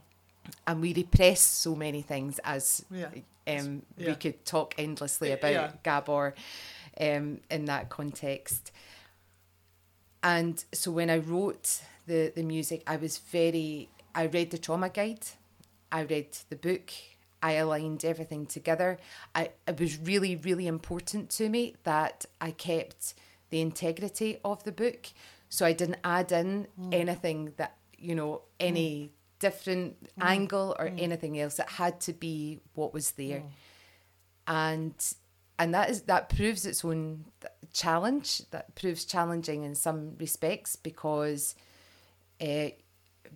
And 0.67 0.81
we 0.81 0.93
repress 0.95 1.41
so 1.41 1.75
many 1.75 2.03
things 2.03 2.39
as 2.45 2.85
Yeah. 2.91 3.11
um, 3.47 3.83
Yeah. 3.97 4.09
we 4.09 4.15
could 4.17 4.45
talk 4.45 4.75
endlessly 4.79 5.33
about 5.33 5.53
yeah. 5.53 5.73
Gabor 5.83 6.35
um, 7.01 7.41
in 7.51 7.65
that 7.67 7.89
context. 7.89 8.73
And 10.23 10.65
so 10.73 10.91
when 10.91 11.11
I 11.11 11.19
wrote 11.19 11.83
the, 12.07 12.33
the 12.35 12.43
music, 12.43 12.83
I 12.87 12.97
was 12.97 13.19
very, 13.19 13.89
I 14.15 14.27
read 14.27 14.51
the 14.51 14.59
trauma 14.59 14.89
guide, 14.89 15.27
I 15.91 16.03
read 16.03 16.37
the 16.49 16.57
book, 16.57 16.91
I 17.43 17.53
aligned 17.53 18.05
everything 18.05 18.47
together. 18.47 18.99
I, 19.35 19.51
it 19.67 19.81
was 19.81 19.99
really, 19.99 20.37
really 20.37 20.67
important 20.67 21.29
to 21.31 21.49
me 21.49 21.75
that 21.83 22.25
I 22.41 22.53
kept 22.53 23.15
the 23.51 23.61
integrity 23.61 24.39
of 24.45 24.63
the 24.65 24.73
book. 24.73 25.09
So 25.49 25.67
I 25.67 25.73
didn't 25.73 25.99
add 26.05 26.33
in 26.33 26.69
mm. 26.81 26.95
anything 26.95 27.53
that, 27.57 27.77
you 27.99 28.15
know, 28.15 28.43
any 28.61 28.91
mm. 28.91 29.09
different 29.41 30.03
mm. 30.05 30.25
angle 30.25 30.75
or 30.79 30.87
mm. 30.87 31.03
anything 31.03 31.39
else. 31.39 31.59
It 31.59 31.69
had 31.69 32.01
to 32.03 32.13
be 32.13 32.61
what 32.75 32.95
was 32.95 33.13
there. 33.13 33.41
Mm. 33.41 33.51
And 34.47 35.15
and 35.59 35.75
that 35.75 35.91
is 35.91 36.03
that 36.03 36.29
proves 36.29 36.65
its 36.65 36.85
own 36.85 37.27
challenge. 37.73 38.43
That 38.51 38.75
proves 38.75 39.05
challenging 39.05 39.65
in 39.65 39.75
some 39.75 40.17
respects 40.19 40.77
because 40.77 41.55
uh, 42.41 42.71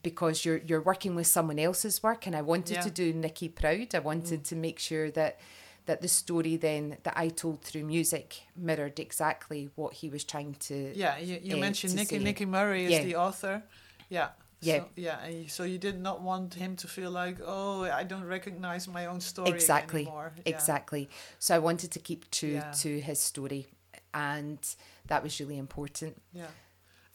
because 0.03 0.45
you're 0.45 0.59
you're 0.59 0.81
working 0.81 1.15
with 1.15 1.27
someone 1.27 1.59
else's 1.59 2.03
work, 2.03 2.27
and 2.27 2.37
I 2.37 2.43
wanted 2.43 2.77
yeah. 2.77 2.83
to 2.83 2.91
do 2.91 3.13
Nicky 3.13 3.49
proud. 3.49 3.95
I 3.95 4.01
wanted 4.01 4.41
mm. 4.41 4.49
to 4.49 4.57
make 4.57 4.79
sure 4.79 5.11
that 5.13 5.39
that 5.87 6.03
the 6.03 6.09
story 6.09 6.57
then 6.57 6.99
that 7.05 7.15
I 7.17 7.29
told 7.29 7.63
through 7.63 7.85
music 7.85 8.43
mirrored 8.57 8.99
exactly 8.99 9.71
what 9.75 9.95
he 9.95 10.09
was 10.09 10.25
trying 10.25 10.55
to. 10.55 10.93
Yeah, 10.95 11.19
you, 11.19 11.39
you 11.43 11.57
uh, 11.57 11.61
mentioned 11.61 11.95
Nicky. 11.95 12.19
Say. 12.19 12.25
Nicky 12.25 12.45
Murray 12.45 12.87
is 12.87 12.93
yeah. 12.93 13.05
the 13.05 13.17
author. 13.17 13.63
Yeah. 14.09 14.29
Yeah. 14.61 14.79
So, 14.79 14.89
yeah. 14.97 15.19
So 15.49 15.65
you 15.65 15.79
did 15.79 16.01
not 16.01 16.23
want 16.23 16.55
him 16.55 16.77
to 16.77 16.89
feel 16.89 17.11
like, 17.11 17.39
oh, 17.45 17.85
I 17.85 18.05
don't 18.05 18.25
recognize 18.25 18.89
my 18.89 19.07
own 19.07 19.21
story 19.21 19.51
exactly. 19.51 20.03
anymore. 20.03 20.33
Yeah. 20.37 20.55
Exactly. 20.55 21.09
So 21.39 21.55
I 21.55 21.59
wanted 21.59 21.91
to 21.93 21.99
keep 21.99 22.31
true 22.31 22.55
yeah. 22.55 22.73
to 22.81 23.01
his 23.01 23.21
story, 23.21 23.67
and 24.15 24.59
that 25.07 25.23
was 25.23 25.39
really 25.41 25.59
important. 25.59 26.21
Yeah. 26.33 26.47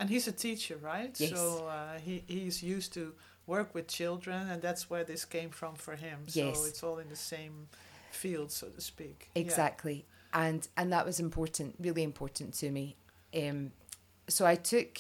And 0.01 0.09
he's 0.09 0.27
a 0.27 0.31
teacher, 0.31 0.77
right? 0.81 1.15
Yes. 1.19 1.29
So 1.29 1.67
uh, 1.67 1.99
he, 1.99 2.23
he's 2.25 2.63
used 2.63 2.91
to 2.95 3.13
work 3.45 3.75
with 3.75 3.87
children, 3.87 4.49
and 4.49 4.59
that's 4.59 4.89
where 4.89 5.03
this 5.03 5.25
came 5.25 5.51
from 5.51 5.75
for 5.75 5.95
him. 5.95 6.21
Yes. 6.25 6.57
So 6.59 6.65
it's 6.65 6.81
all 6.81 6.97
in 6.97 7.07
the 7.09 7.15
same 7.15 7.67
field, 8.09 8.51
so 8.51 8.67
to 8.69 8.81
speak. 8.81 9.29
Exactly. 9.35 10.05
Yeah. 10.33 10.45
And 10.47 10.67
and 10.75 10.91
that 10.91 11.05
was 11.05 11.19
important, 11.19 11.75
really 11.79 12.01
important 12.01 12.55
to 12.55 12.71
me. 12.71 12.95
Um, 13.35 13.73
so 14.27 14.43
I 14.47 14.55
took 14.55 14.97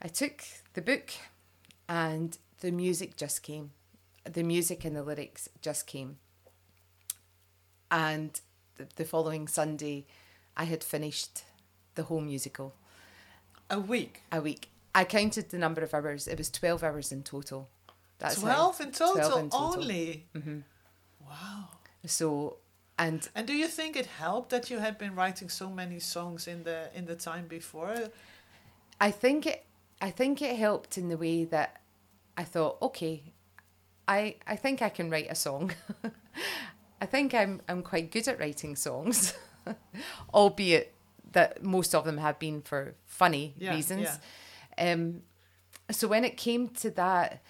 I 0.00 0.08
took 0.08 0.42
the 0.72 0.80
book 0.80 1.10
and 1.86 2.38
the 2.60 2.70
music 2.70 3.18
just 3.18 3.42
came. 3.42 3.72
The 4.24 4.42
music 4.42 4.86
and 4.86 4.96
the 4.96 5.02
lyrics 5.02 5.50
just 5.60 5.86
came. 5.86 6.16
And 7.90 8.40
the, 8.76 8.86
the 8.96 9.04
following 9.04 9.48
Sunday 9.48 10.06
I 10.56 10.64
had 10.64 10.82
finished 10.82 11.44
the 11.94 12.04
whole 12.04 12.22
musical. 12.22 12.74
A 13.74 13.80
week. 13.80 14.22
A 14.30 14.40
week. 14.40 14.68
I 14.94 15.04
counted 15.04 15.50
the 15.50 15.58
number 15.58 15.82
of 15.82 15.92
hours. 15.92 16.28
It 16.28 16.38
was 16.38 16.48
twelve 16.48 16.84
hours 16.84 17.10
in 17.10 17.24
total. 17.24 17.68
That's 18.18 18.40
12 18.40 18.80
in 18.80 18.92
total, 18.92 19.14
12 19.14 19.38
in 19.40 19.50
total. 19.50 19.82
only. 19.82 20.26
Mm-hmm. 20.36 20.58
Wow. 21.26 21.68
So 22.06 22.58
and 22.96 23.28
and 23.34 23.48
do 23.48 23.52
you 23.52 23.66
think 23.66 23.96
it 23.96 24.06
helped 24.06 24.50
that 24.50 24.70
you 24.70 24.78
had 24.78 24.96
been 24.96 25.16
writing 25.16 25.48
so 25.48 25.68
many 25.70 25.98
songs 25.98 26.46
in 26.46 26.62
the 26.62 26.88
in 26.94 27.06
the 27.06 27.16
time 27.16 27.48
before? 27.48 27.96
I 29.00 29.10
think 29.10 29.46
it 29.46 29.66
I 30.00 30.10
think 30.10 30.40
it 30.40 30.54
helped 30.54 30.96
in 30.96 31.08
the 31.08 31.16
way 31.16 31.44
that 31.46 31.80
I 32.36 32.44
thought, 32.44 32.80
okay, 32.80 33.32
I 34.06 34.36
I 34.46 34.54
think 34.54 34.82
I 34.82 34.88
can 34.88 35.10
write 35.10 35.30
a 35.30 35.34
song. 35.34 35.72
I 37.00 37.06
think 37.06 37.34
I'm 37.34 37.60
I'm 37.68 37.82
quite 37.82 38.12
good 38.12 38.28
at 38.28 38.38
writing 38.38 38.76
songs, 38.76 39.34
albeit 40.32 40.94
that 41.34 41.62
most 41.62 41.94
of 41.94 42.04
them 42.04 42.18
have 42.18 42.38
been 42.38 42.62
for 42.62 42.94
funny 43.04 43.54
yeah, 43.58 43.74
reasons. 43.74 44.08
Yeah. 44.78 44.92
Um, 44.92 45.22
so 45.90 46.08
when 46.08 46.24
it 46.24 46.36
came 46.36 46.68
to 46.68 46.90
that, 46.92 47.42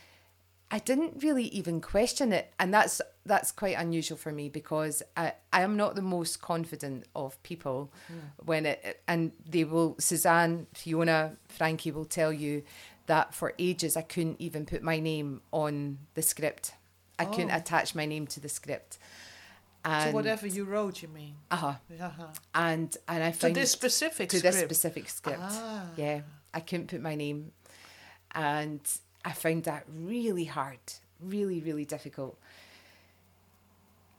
I 0.71 0.79
didn't 0.81 1.23
really 1.23 1.45
even 1.45 1.81
question 1.81 2.33
it, 2.33 2.53
and 2.59 2.75
that's 2.75 3.01
that's 3.25 3.53
quite 3.53 3.77
unusual 3.79 4.19
for 4.19 4.33
me 4.33 4.49
because 4.49 5.03
I, 5.17 5.35
I 5.53 5.63
am 5.63 5.77
not 5.77 5.95
the 5.95 6.03
most 6.03 6.43
confident 6.43 7.05
of 7.15 7.41
people 7.43 7.93
mm. 8.13 8.45
when 8.45 8.67
it 8.67 9.01
and 9.07 9.33
they 9.49 9.65
will 9.65 9.95
Suzanne, 9.99 10.67
Fiona, 10.75 11.37
Frankie 11.49 11.93
will 11.93 12.05
tell 12.05 12.33
you 12.33 12.65
that 13.07 13.35
for 13.35 13.55
ages 13.59 13.97
I 13.97 14.03
couldn't 14.03 14.41
even 14.41 14.67
put 14.67 14.83
my 14.83 14.99
name 14.99 15.43
on 15.53 15.99
the 16.15 16.23
script. 16.23 16.73
I 17.19 17.27
oh. 17.27 17.29
couldn't 17.29 17.51
attach 17.51 17.95
my 17.95 18.05
name 18.05 18.27
to 18.29 18.41
the 18.41 18.49
script. 18.49 18.99
And 19.85 20.11
so 20.11 20.15
whatever 20.15 20.47
you 20.47 20.65
wrote, 20.65 21.03
you 21.03 21.09
mean? 21.09 21.35
Uh-huh. 21.51 21.75
uh-huh. 22.01 22.27
And 22.55 22.97
and 23.07 23.23
I 23.23 23.33
found 23.33 23.55
to 23.55 23.61
this 23.61 23.71
specific 23.71 24.31
to 24.31 24.39
script. 24.39 24.55
this 24.55 24.63
specific 24.65 25.09
script. 25.09 25.41
Ah. 25.43 25.87
Yeah, 25.97 26.23
I 26.55 26.61
couldn't 26.61 26.87
put 26.89 27.03
my 27.03 27.15
name, 27.15 27.53
and 28.33 28.81
I 29.25 29.33
found 29.33 29.65
that 29.65 29.85
really 29.95 30.47
hard, 30.47 30.79
really 31.21 31.61
really 31.61 31.85
difficult. 31.85 32.39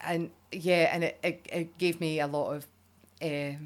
And 0.01 0.30
yeah, 0.51 0.91
and 0.93 1.04
it, 1.04 1.17
it, 1.23 1.47
it 1.51 1.78
gave 1.80 1.99
me 1.99 2.19
a 2.19 2.28
lot 2.28 2.54
of 2.54 2.67
uh, 3.23 3.58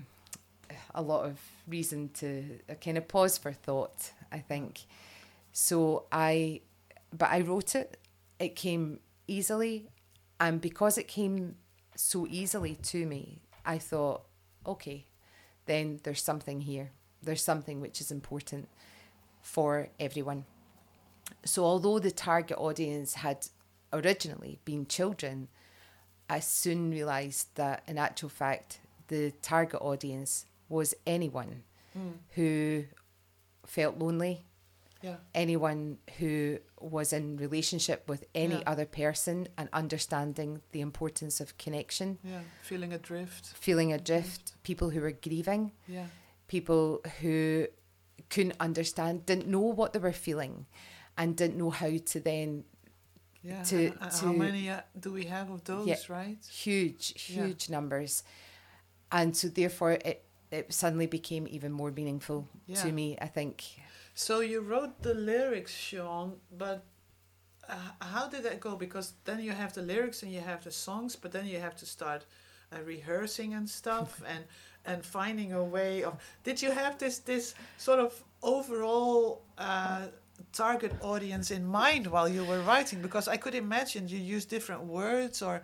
a 0.95 1.01
lot 1.01 1.25
of 1.25 1.37
reason 1.67 2.11
to 2.15 2.59
a 2.69 2.75
kind 2.75 2.97
of 2.97 3.09
pause 3.09 3.37
for 3.37 3.51
thought. 3.51 4.11
I 4.31 4.39
think 4.39 4.85
so. 5.51 6.05
I 6.13 6.61
but 7.17 7.29
I 7.29 7.41
wrote 7.41 7.75
it. 7.75 7.97
It 8.39 8.55
came 8.55 9.01
easily, 9.27 9.89
and 10.39 10.61
because 10.61 10.97
it 10.97 11.09
came 11.09 11.55
so 11.99 12.25
easily 12.29 12.75
to 12.75 13.05
me, 13.05 13.41
I 13.65 13.77
thought, 13.77 14.23
okay, 14.65 15.05
then 15.65 15.99
there's 16.03 16.23
something 16.23 16.61
here. 16.61 16.91
There's 17.21 17.43
something 17.43 17.81
which 17.81 17.99
is 17.99 18.09
important 18.09 18.69
for 19.41 19.89
everyone. 19.99 20.45
So, 21.43 21.65
although 21.65 21.99
the 21.99 22.11
target 22.11 22.57
audience 22.57 23.15
had 23.15 23.47
originally 23.91 24.59
been 24.63 24.85
children, 24.85 25.49
I 26.29 26.39
soon 26.39 26.91
realised 26.91 27.55
that 27.55 27.83
in 27.85 27.97
actual 27.97 28.29
fact, 28.29 28.79
the 29.09 29.31
target 29.41 29.81
audience 29.81 30.45
was 30.69 30.95
anyone 31.05 31.63
mm. 31.97 32.13
who 32.35 32.85
felt 33.65 33.97
lonely, 33.97 34.45
yeah. 35.01 35.15
anyone 35.33 35.97
who 36.17 36.59
was 36.79 37.13
in 37.13 37.37
relationship 37.37 38.07
with 38.07 38.25
any 38.35 38.55
yeah. 38.55 38.63
other 38.67 38.85
person 38.85 39.47
and 39.57 39.69
understanding 39.73 40.61
the 40.71 40.81
importance 40.81 41.39
of 41.39 41.57
connection. 41.57 42.19
Yeah, 42.23 42.39
feeling 42.61 42.93
adrift. 42.93 43.47
Feeling 43.47 43.93
adrift. 43.93 44.53
People 44.63 44.89
who 44.89 45.01
were 45.01 45.11
grieving. 45.11 45.71
Yeah. 45.87 46.05
People 46.47 47.01
who 47.21 47.67
couldn't 48.29 48.55
understand, 48.59 49.25
didn't 49.25 49.47
know 49.47 49.59
what 49.59 49.93
they 49.93 49.99
were 49.99 50.11
feeling, 50.11 50.65
and 51.17 51.35
didn't 51.35 51.57
know 51.57 51.69
how 51.69 51.91
to 51.97 52.19
then. 52.19 52.63
Yeah. 53.41 53.63
To, 53.63 53.91
to 53.91 54.25
how 54.25 54.33
many 54.33 54.69
uh, 54.69 54.81
do 54.99 55.13
we 55.13 55.25
have 55.25 55.49
of 55.49 55.63
those? 55.63 55.87
Yeah, 55.87 55.95
right. 56.09 56.37
Huge, 56.51 57.21
huge 57.21 57.69
yeah. 57.69 57.75
numbers, 57.75 58.23
and 59.11 59.35
so 59.35 59.47
therefore 59.47 59.93
it 59.93 60.25
it 60.51 60.73
suddenly 60.73 61.05
became 61.07 61.47
even 61.47 61.71
more 61.71 61.91
meaningful 61.91 62.47
yeah. 62.65 62.81
to 62.81 62.91
me. 62.91 63.17
I 63.21 63.27
think 63.27 63.63
so 64.19 64.41
you 64.41 64.59
wrote 64.59 65.01
the 65.01 65.13
lyrics, 65.13 65.73
Siobhan, 65.73 66.33
but 66.57 66.83
uh, 67.69 67.75
how 68.01 68.27
did 68.27 68.43
that 68.43 68.59
go? 68.59 68.75
Because 68.75 69.13
then 69.23 69.39
you 69.39 69.53
have 69.53 69.71
the 69.73 69.81
lyrics 69.81 70.23
and 70.23 70.33
you 70.33 70.41
have 70.41 70.61
the 70.61 70.71
songs, 70.71 71.15
but 71.15 71.31
then 71.31 71.45
you 71.47 71.57
have 71.59 71.73
to 71.77 71.85
start 71.85 72.25
uh, 72.73 72.81
rehearsing 72.83 73.53
and 73.53 73.69
stuff 73.69 74.21
and 74.27 74.43
and 74.85 75.05
finding 75.05 75.53
a 75.53 75.63
way 75.63 76.03
of. 76.03 76.17
Did 76.43 76.61
you 76.61 76.71
have 76.71 76.97
this 76.97 77.19
this 77.19 77.55
sort 77.77 77.99
of 77.99 78.23
overall? 78.43 79.41
Uh, 79.57 80.07
target 80.53 80.93
audience 81.01 81.51
in 81.51 81.65
mind 81.65 82.07
while 82.07 82.27
you 82.27 82.45
were 82.45 82.61
writing 82.61 83.01
because 83.01 83.27
I 83.27 83.35
could 83.35 83.53
imagine 83.53 84.07
you 84.07 84.17
use 84.17 84.45
different 84.45 84.83
words 84.85 85.41
or 85.41 85.61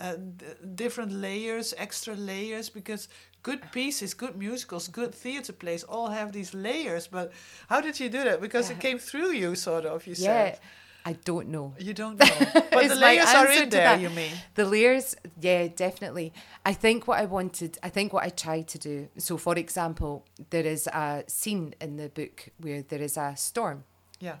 uh, 0.00 0.14
d- 0.14 0.46
different 0.74 1.12
layers, 1.12 1.74
extra 1.76 2.14
layers, 2.14 2.68
because 2.68 3.08
good 3.42 3.72
pieces, 3.72 4.14
good 4.14 4.36
musicals, 4.36 4.88
good 4.88 5.14
theater 5.14 5.52
plays 5.52 5.84
all 5.84 6.08
have 6.08 6.32
these 6.32 6.54
layers. 6.54 7.06
But 7.06 7.32
how 7.68 7.80
did 7.80 7.98
you 8.00 8.08
do 8.08 8.24
that? 8.24 8.40
Because 8.40 8.70
it 8.70 8.80
came 8.80 8.98
through 8.98 9.32
you, 9.32 9.54
sort 9.54 9.86
of. 9.86 10.06
You 10.06 10.14
yeah. 10.16 10.50
said. 10.50 10.60
I 11.04 11.12
don't 11.24 11.48
know. 11.48 11.74
You 11.78 11.94
don't 11.94 12.18
know. 12.20 12.26
But 12.70 12.88
the 12.88 12.94
layers 12.94 13.28
are 13.28 13.50
in 13.50 13.70
there, 13.70 13.84
that. 13.84 14.00
you 14.00 14.10
mean? 14.10 14.32
The 14.56 14.66
layers, 14.66 15.16
yeah, 15.40 15.68
definitely. 15.68 16.34
I 16.66 16.74
think 16.74 17.06
what 17.08 17.18
I 17.18 17.24
wanted, 17.24 17.78
I 17.82 17.88
think 17.88 18.12
what 18.12 18.24
I 18.24 18.28
tried 18.28 18.68
to 18.68 18.78
do. 18.78 19.08
So, 19.16 19.38
for 19.38 19.54
example, 19.56 20.26
there 20.50 20.66
is 20.66 20.86
a 20.88 21.24
scene 21.26 21.74
in 21.80 21.96
the 21.96 22.10
book 22.10 22.50
where 22.58 22.82
there 22.82 23.00
is 23.00 23.16
a 23.16 23.34
storm. 23.36 23.84
Yeah. 24.20 24.36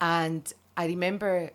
And 0.00 0.52
I 0.76 0.86
remember 0.86 1.50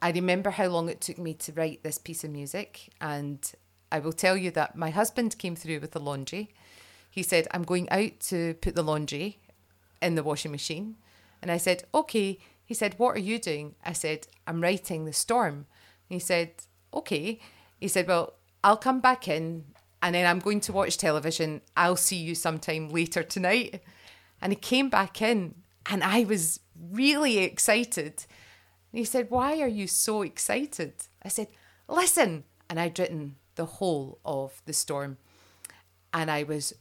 I 0.00 0.10
remember 0.10 0.50
how 0.50 0.66
long 0.66 0.88
it 0.88 1.00
took 1.00 1.18
me 1.18 1.34
to 1.34 1.52
write 1.52 1.82
this 1.82 1.98
piece 1.98 2.24
of 2.24 2.30
music 2.30 2.88
and 3.00 3.38
I 3.92 3.98
will 3.98 4.14
tell 4.14 4.36
you 4.38 4.50
that 4.52 4.74
my 4.74 4.88
husband 4.90 5.36
came 5.38 5.54
through 5.54 5.80
with 5.80 5.90
the 5.90 6.00
laundry. 6.00 6.54
He 7.10 7.22
said, 7.22 7.46
I'm 7.50 7.62
going 7.62 7.90
out 7.90 8.18
to 8.30 8.54
put 8.54 8.74
the 8.74 8.82
laundry 8.82 9.38
in 10.00 10.14
the 10.14 10.22
washing 10.22 10.50
machine. 10.50 10.96
And 11.42 11.50
I 11.50 11.58
said, 11.58 11.84
Okay. 11.94 12.38
He 12.64 12.74
said, 12.74 12.94
What 12.96 13.14
are 13.16 13.20
you 13.20 13.38
doing? 13.38 13.74
I 13.84 13.92
said, 13.92 14.26
I'm 14.46 14.62
writing 14.62 15.04
The 15.04 15.12
Storm. 15.12 15.66
he 16.08 16.18
said, 16.18 16.52
Okay. 16.94 17.38
He 17.78 17.86
said, 17.86 18.08
Well, 18.08 18.32
I'll 18.64 18.78
come 18.78 19.00
back 19.00 19.28
in 19.28 19.66
and 20.02 20.14
then 20.14 20.26
I'm 20.26 20.38
going 20.38 20.60
to 20.62 20.72
watch 20.72 20.96
television. 20.96 21.60
I'll 21.76 21.96
see 21.96 22.16
you 22.16 22.34
sometime 22.34 22.88
later 22.88 23.22
tonight. 23.22 23.82
And 24.40 24.52
he 24.52 24.56
came 24.56 24.88
back 24.88 25.22
in, 25.22 25.54
and 25.86 26.02
I 26.02 26.24
was 26.24 26.58
really 26.90 27.38
excited. 27.38 28.24
He 28.90 29.04
said, 29.04 29.30
Why 29.30 29.60
are 29.60 29.68
you 29.68 29.86
so 29.86 30.22
excited? 30.22 30.94
I 31.22 31.28
said, 31.28 31.48
Listen. 31.88 32.44
And 32.70 32.80
I'd 32.80 32.98
written 32.98 33.36
the 33.54 33.64
whole 33.64 34.18
of 34.24 34.62
the 34.66 34.72
storm. 34.72 35.18
And 36.12 36.30
I 36.30 36.42
was, 36.42 36.74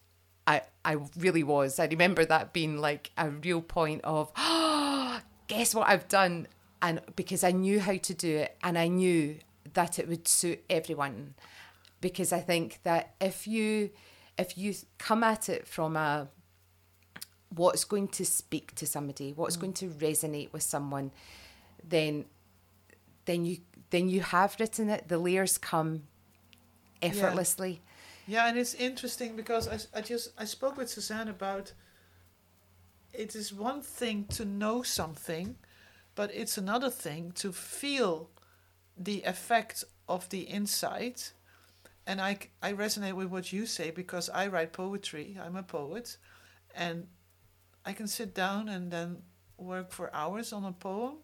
I, 0.45 0.61
I 0.83 0.97
really 1.17 1.43
was. 1.43 1.79
I 1.79 1.85
remember 1.85 2.25
that 2.25 2.53
being 2.53 2.77
like 2.77 3.11
a 3.17 3.29
real 3.29 3.61
point 3.61 4.01
of, 4.03 4.31
oh, 4.35 5.21
guess 5.47 5.75
what 5.75 5.87
I've 5.87 6.07
done? 6.07 6.47
And 6.81 7.01
because 7.15 7.43
I 7.43 7.51
knew 7.51 7.79
how 7.79 7.97
to 7.97 8.13
do 8.13 8.37
it 8.37 8.57
and 8.63 8.77
I 8.77 8.87
knew 8.87 9.37
that 9.73 9.99
it 9.99 10.07
would 10.07 10.27
suit 10.27 10.63
everyone. 10.69 11.35
Because 12.01 12.33
I 12.33 12.39
think 12.39 12.79
that 12.83 13.13
if 13.21 13.47
you, 13.47 13.91
if 14.37 14.57
you 14.57 14.73
come 14.97 15.23
at 15.23 15.49
it 15.49 15.67
from 15.67 15.95
a, 15.95 16.27
what's 17.49 17.83
going 17.83 18.07
to 18.07 18.25
speak 18.25 18.73
to 18.75 18.87
somebody, 18.87 19.33
what's 19.33 19.57
mm. 19.57 19.61
going 19.61 19.73
to 19.73 19.87
resonate 19.89 20.51
with 20.51 20.63
someone, 20.63 21.11
then 21.83 22.25
then 23.25 23.45
you 23.45 23.57
then 23.89 24.09
you 24.09 24.21
have 24.21 24.55
written 24.59 24.89
it. 24.89 25.07
The 25.07 25.17
layers 25.17 25.57
come 25.57 26.03
effortlessly. 27.01 27.81
Yeah, 28.27 28.43
yeah 28.43 28.49
and 28.49 28.57
it's 28.57 28.73
interesting 28.73 29.35
because 29.35 29.67
I, 29.67 29.99
I 29.99 30.01
just 30.01 30.31
I 30.37 30.45
spoke 30.45 30.77
with 30.77 30.89
Suzanne 30.89 31.27
about 31.27 31.73
it 33.13 33.35
is 33.35 33.53
one 33.53 33.81
thing 33.81 34.25
to 34.29 34.45
know 34.45 34.83
something, 34.83 35.55
but 36.15 36.33
it's 36.33 36.57
another 36.57 36.89
thing 36.89 37.31
to 37.33 37.51
feel 37.51 38.29
the 38.97 39.21
effect 39.23 39.83
of 40.07 40.29
the 40.29 40.41
insight. 40.41 41.33
And 42.07 42.21
I, 42.21 42.37
I 42.61 42.73
resonate 42.73 43.13
with 43.13 43.27
what 43.27 43.53
you 43.53 43.65
say 43.65 43.91
because 43.91 44.29
I 44.29 44.47
write 44.47 44.73
poetry. 44.73 45.37
I'm 45.43 45.55
a 45.55 45.63
poet. 45.63 46.17
And 46.75 47.07
I 47.85 47.93
can 47.93 48.07
sit 48.07 48.33
down 48.33 48.69
and 48.69 48.91
then 48.91 49.23
work 49.57 49.91
for 49.91 50.13
hours 50.15 50.53
on 50.53 50.65
a 50.65 50.71
poem. 50.71 51.17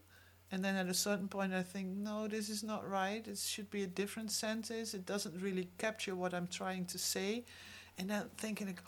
And 0.52 0.64
then 0.64 0.76
at 0.76 0.88
a 0.88 0.94
certain 0.94 1.28
point, 1.28 1.54
I 1.54 1.64
think, 1.64 1.90
no, 1.90 2.28
this 2.28 2.50
is 2.50 2.64
not 2.64 2.90
right. 2.90 3.28
It 3.28 3.38
should 3.38 3.70
be 3.70 3.84
a 3.84 3.88
different 3.88 4.32
sentence. 4.32 4.94
It 4.94 5.06
doesn't 5.06 5.42
really 5.42 5.70
capture 5.78 6.16
what 6.16 6.34
I'm 6.34 6.48
trying 6.48 6.86
to 6.86 6.98
say. 6.98 7.44
And 7.98 8.10
then 8.10 8.26
thinking, 8.38 8.68
like, 8.68 8.82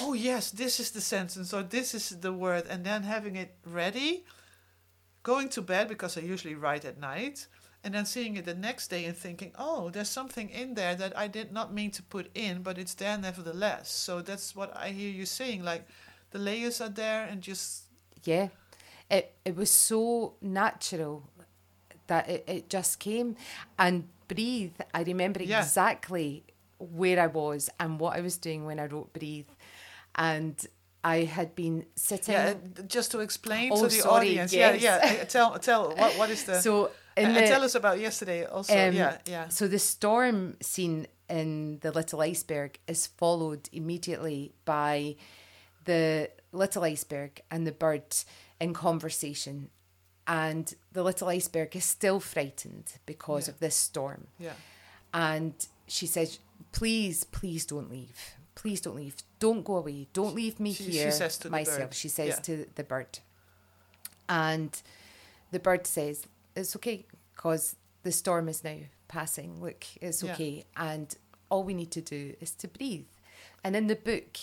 oh, 0.00 0.14
yes, 0.14 0.50
this 0.50 0.80
is 0.80 0.90
the 0.90 1.00
sentence 1.00 1.54
or 1.54 1.62
this 1.62 1.94
is 1.94 2.08
the 2.08 2.32
word. 2.32 2.64
And 2.68 2.84
then 2.84 3.04
having 3.04 3.36
it 3.36 3.56
ready, 3.64 4.24
going 5.22 5.48
to 5.50 5.62
bed, 5.62 5.88
because 5.88 6.18
I 6.18 6.22
usually 6.22 6.56
write 6.56 6.84
at 6.84 6.98
night, 6.98 7.46
and 7.84 7.94
then 7.94 8.06
seeing 8.06 8.36
it 8.36 8.44
the 8.44 8.54
next 8.54 8.88
day 8.88 9.04
and 9.04 9.16
thinking, 9.16 9.52
oh, 9.56 9.90
there's 9.90 10.08
something 10.08 10.48
in 10.48 10.74
there 10.74 10.96
that 10.96 11.16
I 11.16 11.28
did 11.28 11.52
not 11.52 11.72
mean 11.72 11.92
to 11.92 12.02
put 12.02 12.30
in, 12.34 12.62
but 12.62 12.78
it's 12.78 12.94
there 12.94 13.16
nevertheless. 13.18 13.92
So 13.92 14.20
that's 14.20 14.56
what 14.56 14.76
I 14.76 14.88
hear 14.88 15.10
you 15.10 15.26
saying. 15.26 15.62
Like, 15.62 15.86
the 16.34 16.40
layers 16.40 16.80
are 16.80 16.88
there 16.88 17.24
and 17.26 17.40
just 17.40 17.84
yeah 18.24 18.48
it 19.10 19.34
it 19.44 19.56
was 19.56 19.70
so 19.70 20.34
natural 20.40 21.28
that 22.06 22.28
it, 22.28 22.44
it 22.46 22.68
just 22.68 22.98
came 22.98 23.36
and 23.78 24.08
breathe 24.28 24.74
i 24.92 25.02
remember 25.02 25.42
yeah. 25.42 25.60
exactly 25.60 26.44
where 26.78 27.20
i 27.20 27.26
was 27.26 27.70
and 27.80 27.98
what 28.00 28.16
i 28.16 28.20
was 28.20 28.36
doing 28.36 28.64
when 28.64 28.78
i 28.78 28.86
wrote 28.86 29.12
breathe 29.12 29.48
and 30.16 30.66
I 31.06 31.24
had 31.24 31.54
been 31.54 31.84
sitting. 31.96 32.32
Yeah, 32.32 32.54
just 32.86 33.10
to 33.10 33.20
explain 33.20 33.70
oh, 33.70 33.76
to 33.76 33.88
the 33.88 33.90
sorry, 33.90 34.30
audience. 34.30 34.54
Yes. 34.54 34.80
Yeah, 34.80 35.12
yeah. 35.12 35.24
Tell, 35.24 35.58
tell 35.58 35.94
what, 35.94 36.16
what 36.16 36.30
is 36.30 36.44
the. 36.44 36.60
So, 36.62 36.86
uh, 36.86 37.32
the, 37.32 37.40
tell 37.42 37.62
us 37.62 37.74
about 37.74 38.00
yesterday 38.00 38.46
also. 38.46 38.72
Um, 38.72 38.94
yeah, 38.94 39.18
yeah. 39.26 39.48
So 39.48 39.68
the 39.68 39.78
storm 39.78 40.56
scene 40.62 41.06
in 41.28 41.78
the 41.80 41.92
Little 41.92 42.22
Iceberg 42.22 42.78
is 42.88 43.06
followed 43.06 43.68
immediately 43.70 44.54
by 44.64 45.16
the 45.84 46.30
little 46.52 46.84
iceberg 46.84 47.40
and 47.50 47.66
the 47.66 47.72
bird 47.72 48.04
in 48.60 48.74
conversation. 48.74 49.70
And 50.26 50.74
the 50.92 51.02
little 51.02 51.28
iceberg 51.28 51.76
is 51.76 51.84
still 51.84 52.18
frightened 52.20 52.94
because 53.04 53.46
yeah. 53.46 53.54
of 53.54 53.60
this 53.60 53.76
storm. 53.76 54.28
Yeah. 54.38 54.52
And 55.12 55.54
she 55.86 56.06
says, 56.06 56.38
Please, 56.72 57.24
please 57.24 57.66
don't 57.66 57.90
leave. 57.90 58.34
Please 58.54 58.80
don't 58.80 58.96
leave. 58.96 59.16
Don't 59.38 59.64
go 59.64 59.76
away. 59.76 60.08
Don't 60.12 60.34
leave 60.34 60.58
me 60.58 60.72
she, 60.72 60.84
here 60.84 61.12
she 61.12 61.48
myself. 61.48 61.94
She 61.94 62.08
says 62.08 62.28
yeah. 62.28 62.34
to 62.36 62.66
the 62.74 62.84
bird. 62.84 63.18
And 64.28 64.80
the 65.50 65.60
bird 65.60 65.86
says, 65.86 66.26
It's 66.56 66.74
okay 66.76 67.04
because 67.34 67.76
the 68.02 68.12
storm 68.12 68.48
is 68.48 68.64
now 68.64 68.78
passing. 69.08 69.60
Look, 69.60 69.84
it's 70.00 70.24
okay. 70.24 70.64
Yeah. 70.76 70.92
And 70.92 71.16
all 71.50 71.64
we 71.64 71.74
need 71.74 71.90
to 71.92 72.00
do 72.00 72.34
is 72.40 72.52
to 72.52 72.68
breathe. 72.68 73.06
And 73.62 73.76
in 73.76 73.86
the 73.86 73.96
book, 73.96 74.38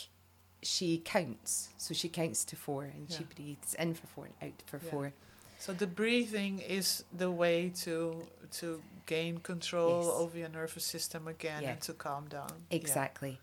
she 0.64 1.00
counts. 1.00 1.70
So 1.78 1.94
she 1.94 2.10
counts 2.10 2.46
to 2.46 2.56
four 2.56 2.84
and 2.84 3.08
yeah. 3.10 3.18
she 3.18 3.24
breathes 3.24 3.74
in 3.76 3.94
for 3.94 4.08
four 4.08 4.26
and 4.26 4.52
out 4.52 4.62
for 4.66 4.80
yeah. 4.84 4.92
four. 4.92 5.14
So 5.60 5.74
the 5.74 5.88
breathing 5.88 6.60
is 6.60 7.04
the 7.16 7.30
way 7.30 7.72
to 7.84 8.28
to 8.60 8.82
gain 9.06 9.38
control 9.38 10.02
yes. 10.04 10.12
over 10.16 10.38
your 10.38 10.50
nervous 10.50 10.84
system 10.84 11.28
again 11.28 11.64
yeah. 11.64 11.72
and 11.72 11.82
to 11.82 11.94
calm 11.94 12.28
down. 12.28 12.52
Exactly. 12.70 13.40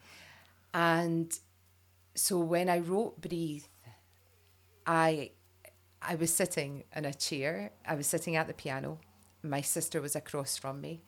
And 0.75 1.39
so 2.15 2.39
when 2.39 2.69
I 2.69 2.81
wrote 2.81 3.21
breathe, 3.21 3.65
I 4.87 5.31
I 6.03 6.15
was 6.15 6.33
sitting 6.33 6.85
in 6.95 7.05
a 7.05 7.15
chair. 7.15 7.71
I 7.87 7.95
was 7.95 8.07
sitting 8.07 8.37
at 8.37 8.47
the 8.47 8.55
piano. 8.55 8.99
My 9.43 9.61
sister 9.61 10.01
was 10.01 10.17
across 10.17 10.57
from 10.57 10.81
me. 10.81 11.03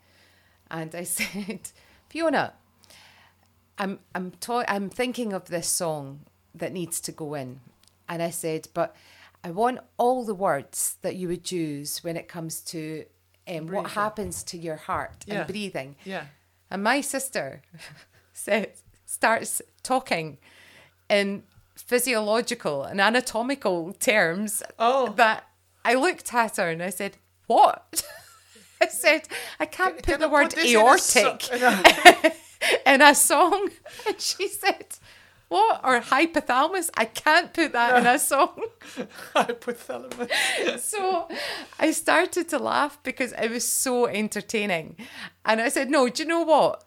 And 0.71 0.95
I 0.95 1.05
said, 1.19 1.71
Fiona, 2.09 2.55
I'm 3.81 3.99
I'm 4.15 4.33
ta- 4.33 4.65
I'm 4.69 4.91
thinking 4.91 5.33
of 5.33 5.49
this 5.49 5.67
song 5.67 6.21
that 6.55 6.73
needs 6.73 7.01
to 7.01 7.13
go 7.13 7.33
in, 7.35 7.61
and 8.09 8.23
I 8.23 8.29
said, 8.29 8.69
but 8.75 8.95
I 9.43 9.51
want 9.51 9.81
all 9.97 10.25
the 10.25 10.35
words 10.35 10.97
that 11.01 11.17
you 11.17 11.29
would 11.29 11.51
use 11.51 12.05
when 12.05 12.17
it 12.17 12.29
comes 12.29 12.61
to 12.61 13.07
um, 13.49 13.69
what 13.69 13.93
happens 13.93 14.43
to 14.45 14.59
your 14.59 14.77
heart 14.77 15.25
yeah. 15.27 15.39
and 15.39 15.47
breathing. 15.47 15.97
Yeah. 16.05 16.25
And 16.71 16.85
my 16.85 17.01
sister 17.01 17.63
said 18.35 18.75
starts 19.07 19.63
talking 19.83 20.37
in 21.09 21.43
physiological 21.75 22.85
and 22.85 23.01
anatomical 23.01 23.95
terms. 23.95 24.63
Oh. 24.79 25.09
That 25.17 25.47
I 25.87 25.95
looked 25.95 26.35
at 26.35 26.59
her 26.59 26.69
and 26.69 26.83
I 26.83 26.91
said, 26.91 27.17
"What?" 27.47 28.05
I 28.83 28.89
said, 28.89 29.23
"I 29.59 29.65
can't 29.65 29.97
put 29.97 30.05
Can 30.05 30.21
the 30.21 30.29
I 30.29 30.33
word 30.33 30.55
aortic." 30.59 31.51
in 31.51 31.63
a 31.63 32.33
song. 33.15 33.71
And 34.07 34.21
she 34.21 34.49
said, 34.49 34.87
What? 35.49 35.81
Or 35.85 36.01
hypothalamus? 36.01 36.91
I 36.97 37.05
can't 37.05 37.53
put 37.53 37.73
that 37.73 38.01
in 38.01 38.07
a 38.07 38.19
song. 38.33 38.65
hypothalamus. 39.35 40.81
so 40.81 41.29
I 41.79 41.91
started 41.93 42.49
to 42.51 42.59
laugh 42.59 43.03
because 43.03 43.33
it 43.33 43.51
was 43.51 43.67
so 43.69 44.07
entertaining. 44.07 44.97
And 45.45 45.61
I 45.61 45.69
said, 45.69 45.91
No, 45.91 46.09
do 46.09 46.23
you 46.23 46.29
know 46.29 46.43
what? 46.43 46.85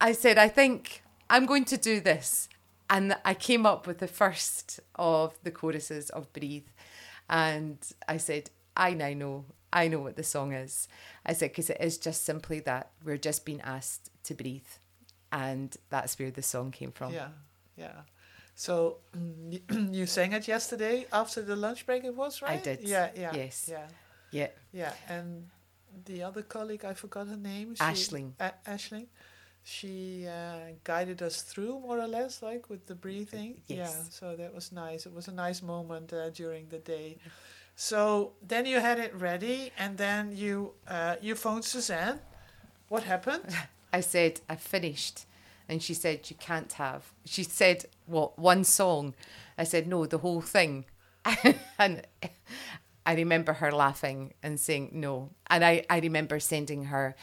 I 0.00 0.12
said, 0.12 0.38
I 0.38 0.48
think 0.48 1.02
I'm 1.30 1.46
going 1.46 1.64
to 1.66 1.76
do 1.76 2.00
this. 2.00 2.48
And 2.90 3.16
I 3.24 3.34
came 3.34 3.64
up 3.64 3.86
with 3.86 3.98
the 3.98 4.08
first 4.08 4.80
of 4.96 5.38
the 5.44 5.50
choruses 5.50 6.10
of 6.10 6.30
Breathe. 6.32 6.66
And 7.30 7.78
I 8.06 8.18
said, 8.18 8.50
I 8.76 8.92
now 8.92 9.12
know. 9.14 9.44
I 9.72 9.88
know 9.88 10.00
what 10.00 10.16
the 10.16 10.22
song 10.22 10.52
is. 10.52 10.86
I 11.24 11.32
said, 11.32 11.50
because 11.50 11.70
it 11.70 11.78
is 11.80 11.96
just 11.96 12.24
simply 12.24 12.60
that 12.60 12.90
we're 13.02 13.16
just 13.16 13.46
being 13.46 13.62
asked 13.62 14.10
to 14.24 14.34
breathe 14.34 14.66
and 15.32 15.76
that's 15.90 16.18
where 16.18 16.30
the 16.30 16.42
song 16.42 16.70
came 16.70 16.92
from. 16.92 17.12
Yeah, 17.12 17.28
yeah. 17.76 18.02
So 18.54 18.98
you 19.90 20.06
sang 20.06 20.32
it 20.32 20.46
yesterday 20.46 21.06
after 21.12 21.42
the 21.42 21.56
lunch 21.56 21.86
break. 21.86 22.04
It 22.04 22.14
was 22.14 22.42
right. 22.42 22.60
I 22.60 22.62
did. 22.62 22.80
Yeah, 22.82 23.10
yeah. 23.16 23.34
Yes. 23.34 23.68
Yeah. 23.70 23.86
Yeah. 24.30 24.48
Yeah, 24.72 24.92
and 25.08 25.48
the 26.04 26.22
other 26.22 26.42
colleague, 26.42 26.84
I 26.84 26.94
forgot 26.94 27.26
her 27.28 27.36
name. 27.36 27.74
She, 27.74 27.82
Ashling. 27.82 28.32
A- 28.40 28.54
Ashling. 28.66 29.06
She 29.64 30.26
uh, 30.26 30.74
guided 30.84 31.22
us 31.22 31.42
through 31.42 31.80
more 31.80 31.98
or 32.00 32.08
less, 32.08 32.42
like 32.42 32.68
with 32.68 32.86
the 32.86 32.94
breathing. 32.94 33.60
Yes. 33.68 33.78
Yeah. 33.78 34.02
So 34.10 34.36
that 34.36 34.54
was 34.54 34.72
nice. 34.72 35.06
It 35.06 35.14
was 35.14 35.28
a 35.28 35.32
nice 35.32 35.62
moment 35.62 36.12
uh, 36.12 36.30
during 36.30 36.68
the 36.68 36.78
day. 36.78 37.18
So 37.76 38.32
then 38.46 38.66
you 38.66 38.80
had 38.80 38.98
it 38.98 39.14
ready, 39.14 39.70
and 39.78 39.96
then 39.96 40.32
you 40.36 40.72
uh, 40.88 41.16
you 41.20 41.34
phoned 41.36 41.64
Suzanne. 41.64 42.20
What 42.88 43.04
happened? 43.04 43.44
I 43.92 44.00
said, 44.00 44.40
I 44.48 44.56
finished. 44.56 45.26
And 45.68 45.82
she 45.82 45.94
said, 45.94 46.30
You 46.30 46.36
can't 46.36 46.72
have. 46.74 47.12
She 47.24 47.42
said, 47.42 47.86
What, 48.06 48.38
one 48.38 48.64
song? 48.64 49.14
I 49.56 49.64
said, 49.64 49.86
No, 49.86 50.06
the 50.06 50.18
whole 50.18 50.40
thing. 50.40 50.84
and 51.78 52.02
I 53.06 53.14
remember 53.14 53.54
her 53.54 53.72
laughing 53.72 54.34
and 54.42 54.58
saying 54.58 54.90
no. 54.92 55.30
And 55.48 55.64
I, 55.64 55.84
I 55.88 55.98
remember 56.00 56.40
sending 56.40 56.86
her 56.86 57.14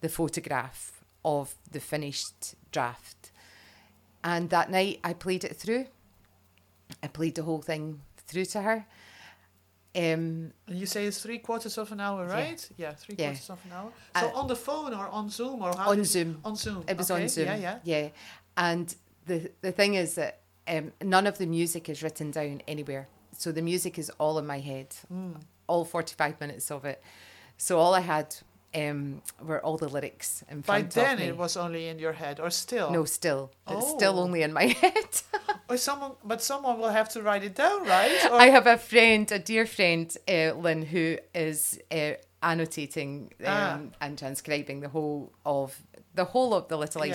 the 0.00 0.08
photograph 0.08 1.04
of 1.24 1.54
the 1.70 1.80
finished 1.80 2.54
draft. 2.72 3.30
And 4.22 4.50
that 4.50 4.70
night 4.70 5.00
I 5.02 5.12
played 5.12 5.44
it 5.44 5.56
through. 5.56 5.86
I 7.02 7.08
played 7.08 7.34
the 7.34 7.42
whole 7.42 7.62
thing 7.62 8.00
through 8.16 8.46
to 8.46 8.62
her. 8.62 8.86
Um, 9.96 10.52
and 10.66 10.78
you 10.80 10.86
say 10.86 11.06
it's 11.06 11.20
three 11.20 11.38
quarters 11.38 11.78
of 11.78 11.92
an 11.92 12.00
hour, 12.00 12.26
right? 12.26 12.68
Yeah, 12.76 12.88
yeah 12.88 12.94
three 12.94 13.14
quarters 13.16 13.48
of 13.50 13.60
an 13.64 13.72
hour. 13.72 13.92
So 14.20 14.26
uh, 14.26 14.40
on 14.40 14.48
the 14.48 14.56
phone 14.56 14.92
or 14.92 15.06
on 15.08 15.30
Zoom 15.30 15.62
or 15.62 15.72
how? 15.76 15.90
On 15.90 16.04
Zoom. 16.04 16.40
On 16.44 16.56
Zoom. 16.56 16.84
It 16.88 16.96
was 16.96 17.10
okay. 17.10 17.22
on 17.22 17.28
Zoom. 17.28 17.46
Yeah, 17.46 17.56
yeah. 17.56 17.78
Yeah, 17.84 18.08
and 18.56 18.94
the 19.26 19.50
the 19.60 19.72
thing 19.72 19.94
is 19.94 20.14
that 20.16 20.40
um, 20.66 20.92
none 21.02 21.26
of 21.28 21.38
the 21.38 21.46
music 21.46 21.88
is 21.88 22.02
written 22.02 22.30
down 22.32 22.62
anywhere. 22.66 23.06
So 23.36 23.52
the 23.52 23.62
music 23.62 23.98
is 23.98 24.10
all 24.18 24.38
in 24.38 24.46
my 24.46 24.60
head, 24.60 24.94
Hmm. 25.08 25.32
all 25.66 25.84
45 25.84 26.40
minutes 26.40 26.70
of 26.70 26.84
it. 26.84 27.02
So 27.56 27.78
all 27.78 27.94
I 27.94 28.00
had 28.00 28.36
um, 28.74 29.22
were 29.42 29.60
all 29.64 29.76
the 29.76 29.88
lyrics 29.88 30.42
in 30.50 30.60
By 30.60 30.80
front 30.80 30.90
then 30.92 31.18
it 31.20 31.36
was 31.36 31.56
only 31.56 31.88
in 31.88 31.98
your 31.98 32.12
head, 32.12 32.40
or 32.40 32.50
still? 32.50 32.90
No, 32.90 33.04
still. 33.04 33.50
It's 33.68 33.88
still 33.90 34.18
Oh. 34.18 34.22
only 34.22 34.42
in 34.42 34.52
my 34.52 34.66
head. 34.82 35.22
Or 35.68 35.78
someone, 35.78 36.12
but 36.22 36.42
someone 36.42 36.78
will 36.78 36.90
have 36.90 37.08
to 37.10 37.22
write 37.22 37.42
it 37.42 37.54
down, 37.54 37.86
right? 37.86 38.30
Or, 38.30 38.34
I 38.38 38.46
have 38.50 38.66
a 38.66 38.76
friend, 38.76 39.30
a 39.32 39.38
dear 39.38 39.64
friend, 39.66 40.14
uh, 40.28 40.52
Lynn, 40.52 40.82
who 40.82 41.16
is 41.34 41.80
uh, 41.90 42.12
annotating 42.42 43.32
um, 43.40 43.46
Ah. 43.46 43.78
and 44.02 44.18
transcribing 44.18 44.80
the 44.80 44.90
whole 44.90 45.32
of 45.46 45.80
the 46.14 46.24
whole 46.26 46.52
of 46.54 46.68
the 46.68 46.76
Little 46.76 47.04
Yeah. 47.06 47.14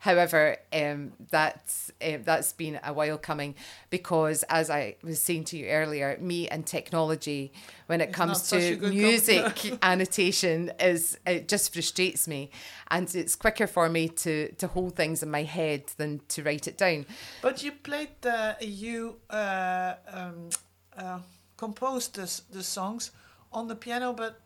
However, 0.00 0.56
um, 0.72 1.12
that's 1.30 1.90
uh, 2.00 2.18
that's 2.22 2.52
been 2.52 2.78
a 2.84 2.92
while 2.92 3.18
coming 3.18 3.56
because, 3.90 4.44
as 4.44 4.70
I 4.70 4.96
was 5.02 5.20
saying 5.20 5.44
to 5.44 5.58
you 5.58 5.68
earlier, 5.68 6.16
me 6.20 6.48
and 6.48 6.64
technology, 6.64 7.52
when 7.86 8.00
it 8.00 8.10
It's 8.10 8.16
comes 8.16 8.30
not 8.30 8.38
such 8.38 8.62
a 8.62 8.76
to 8.76 8.90
music 8.90 9.78
annotation, 9.82 10.70
is 10.78 11.18
it 11.26 11.48
just 11.48 11.72
frustrates 11.72 12.28
me, 12.28 12.50
and 12.90 13.12
it's 13.14 13.34
quicker 13.34 13.66
for 13.66 13.88
me 13.88 14.08
to 14.08 14.52
to 14.52 14.66
hold 14.68 14.94
things 14.94 15.22
in 15.22 15.30
my 15.30 15.42
head 15.42 15.84
than 15.96 16.20
to 16.28 16.42
write 16.44 16.68
it 16.68 16.78
down. 16.78 17.04
But 17.42 17.64
you 17.64 17.72
played 17.72 18.10
the 18.20 18.56
you 18.60 19.16
uh, 19.30 19.94
um, 20.12 20.50
uh, 20.96 21.18
composed 21.56 22.14
the 22.14 22.56
the 22.56 22.62
songs 22.62 23.10
on 23.52 23.66
the 23.66 23.74
piano, 23.74 24.12
but 24.12 24.40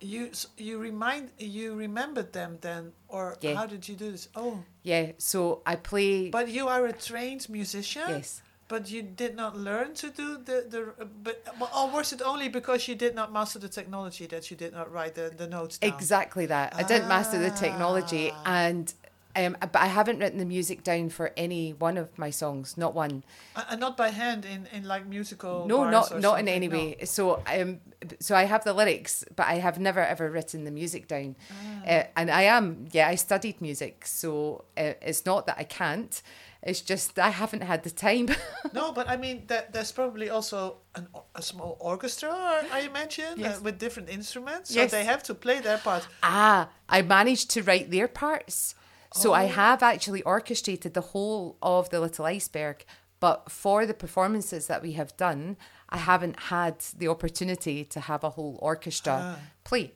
you 0.00 0.30
you 0.56 0.78
remind 0.78 1.30
you 1.38 1.74
remembered 1.74 2.32
them 2.32 2.58
then, 2.60 2.92
or 3.08 3.36
Yeah. 3.40 3.54
how 3.56 3.66
did 3.66 3.88
you 3.88 3.96
do 3.96 4.10
this? 4.12 4.28
Oh, 4.34 4.62
Yeah, 4.82 5.12
so 5.18 5.62
I 5.66 5.76
play. 5.76 6.30
but 6.30 6.48
you 6.48 6.68
are 6.68 6.86
a 6.86 6.92
trained 6.92 7.48
musician. 7.48 8.08
yes. 8.08 8.42
But 8.68 8.90
you 8.90 9.02
did 9.02 9.34
not 9.34 9.56
learn 9.56 9.94
to 9.94 10.10
do 10.10 10.36
the 10.44 10.56
the. 10.68 10.80
uh, 11.00 11.06
But 11.24 11.36
or 11.74 11.88
was 11.90 12.12
it 12.12 12.20
only 12.22 12.48
because 12.50 12.86
you 12.86 12.94
did 12.98 13.14
not 13.14 13.32
master 13.32 13.58
the 13.58 13.68
technology 13.68 14.26
that 14.26 14.50
you 14.50 14.56
did 14.58 14.72
not 14.74 14.92
write 14.92 15.14
the, 15.14 15.30
the 15.36 15.46
notes 15.46 15.78
down? 15.78 15.94
Exactly 15.94 16.46
that. 16.46 16.74
I 16.76 16.82
didn't 16.82 17.08
master 17.08 17.38
the 17.38 17.50
technology, 17.50 18.30
Ah. 18.30 18.42
and 18.66 18.92
um, 19.38 19.56
but 19.60 19.76
I 19.76 19.86
haven't 19.86 20.18
written 20.18 20.38
the 20.38 20.44
music 20.44 20.82
down 20.82 21.08
for 21.10 21.32
any 21.36 21.72
one 21.72 21.96
of 21.96 22.18
my 22.18 22.30
songs, 22.30 22.76
not 22.76 22.94
one. 22.94 23.22
Uh, 23.54 23.64
and 23.70 23.80
not 23.80 23.96
by 23.96 24.08
hand 24.10 24.44
in, 24.44 24.66
in 24.72 24.84
like 24.84 25.06
musical. 25.06 25.66
No, 25.66 25.88
not 25.88 26.20
not 26.20 26.40
in 26.40 26.48
any 26.48 26.68
no. 26.68 26.76
way. 26.76 26.96
So 27.04 27.42
um, 27.46 27.80
so 28.20 28.34
I 28.34 28.44
have 28.44 28.64
the 28.64 28.72
lyrics, 28.72 29.24
but 29.36 29.46
I 29.46 29.54
have 29.54 29.78
never 29.78 30.00
ever 30.00 30.30
written 30.30 30.64
the 30.64 30.70
music 30.70 31.06
down. 31.08 31.36
Ah. 31.50 31.90
Uh, 31.90 32.04
and 32.16 32.30
I 32.30 32.42
am, 32.42 32.86
yeah, 32.92 33.08
I 33.08 33.14
studied 33.16 33.60
music, 33.60 34.06
so 34.06 34.64
uh, 34.76 34.94
it's 35.00 35.24
not 35.24 35.46
that 35.46 35.56
I 35.58 35.64
can't. 35.64 36.22
It's 36.62 36.80
just 36.80 37.18
I 37.18 37.30
haven't 37.30 37.62
had 37.62 37.84
the 37.84 37.90
time. 37.90 38.28
No, 38.72 38.92
but 38.92 39.08
I 39.08 39.16
mean 39.16 39.44
that 39.46 39.72
there's 39.72 39.92
probably 39.92 40.28
also 40.28 40.78
an, 40.94 41.06
a 41.34 41.42
small 41.42 41.76
orchestra, 41.80 42.32
I 42.72 42.80
imagine, 42.80 43.34
Yes. 43.36 43.58
uh, 43.58 43.62
with 43.62 43.78
different 43.78 44.08
instruments. 44.10 44.74
So 44.74 44.80
Yes. 44.80 44.90
they 44.90 45.04
have 45.04 45.22
to 45.24 45.34
play 45.34 45.60
their 45.60 45.78
part. 45.78 46.08
Ah, 46.22 46.68
I 46.88 47.02
managed 47.02 47.50
to 47.54 47.62
write 47.62 47.90
their 47.90 48.08
parts. 48.08 48.74
So 49.22 49.32
I 49.32 49.44
Oh. 49.44 49.48
have 49.48 49.82
actually 49.82 50.22
orchestrated 50.22 50.92
the 50.94 51.00
whole 51.12 51.56
of 51.62 51.88
the 51.90 52.00
Little 52.00 52.24
Iceberg. 52.36 52.84
But 53.20 53.50
for 53.50 53.84
the 53.84 53.94
performances 53.94 54.66
that 54.68 54.80
we 54.80 54.92
have 54.92 55.12
done, 55.16 55.56
I 55.88 55.98
haven't 55.98 56.36
had 56.54 56.76
the 56.96 57.08
opportunity 57.08 57.84
to 57.94 58.00
have 58.00 58.22
a 58.22 58.30
whole 58.36 58.56
orchestra 58.62 59.16
Ah. 59.20 59.38
play. 59.64 59.86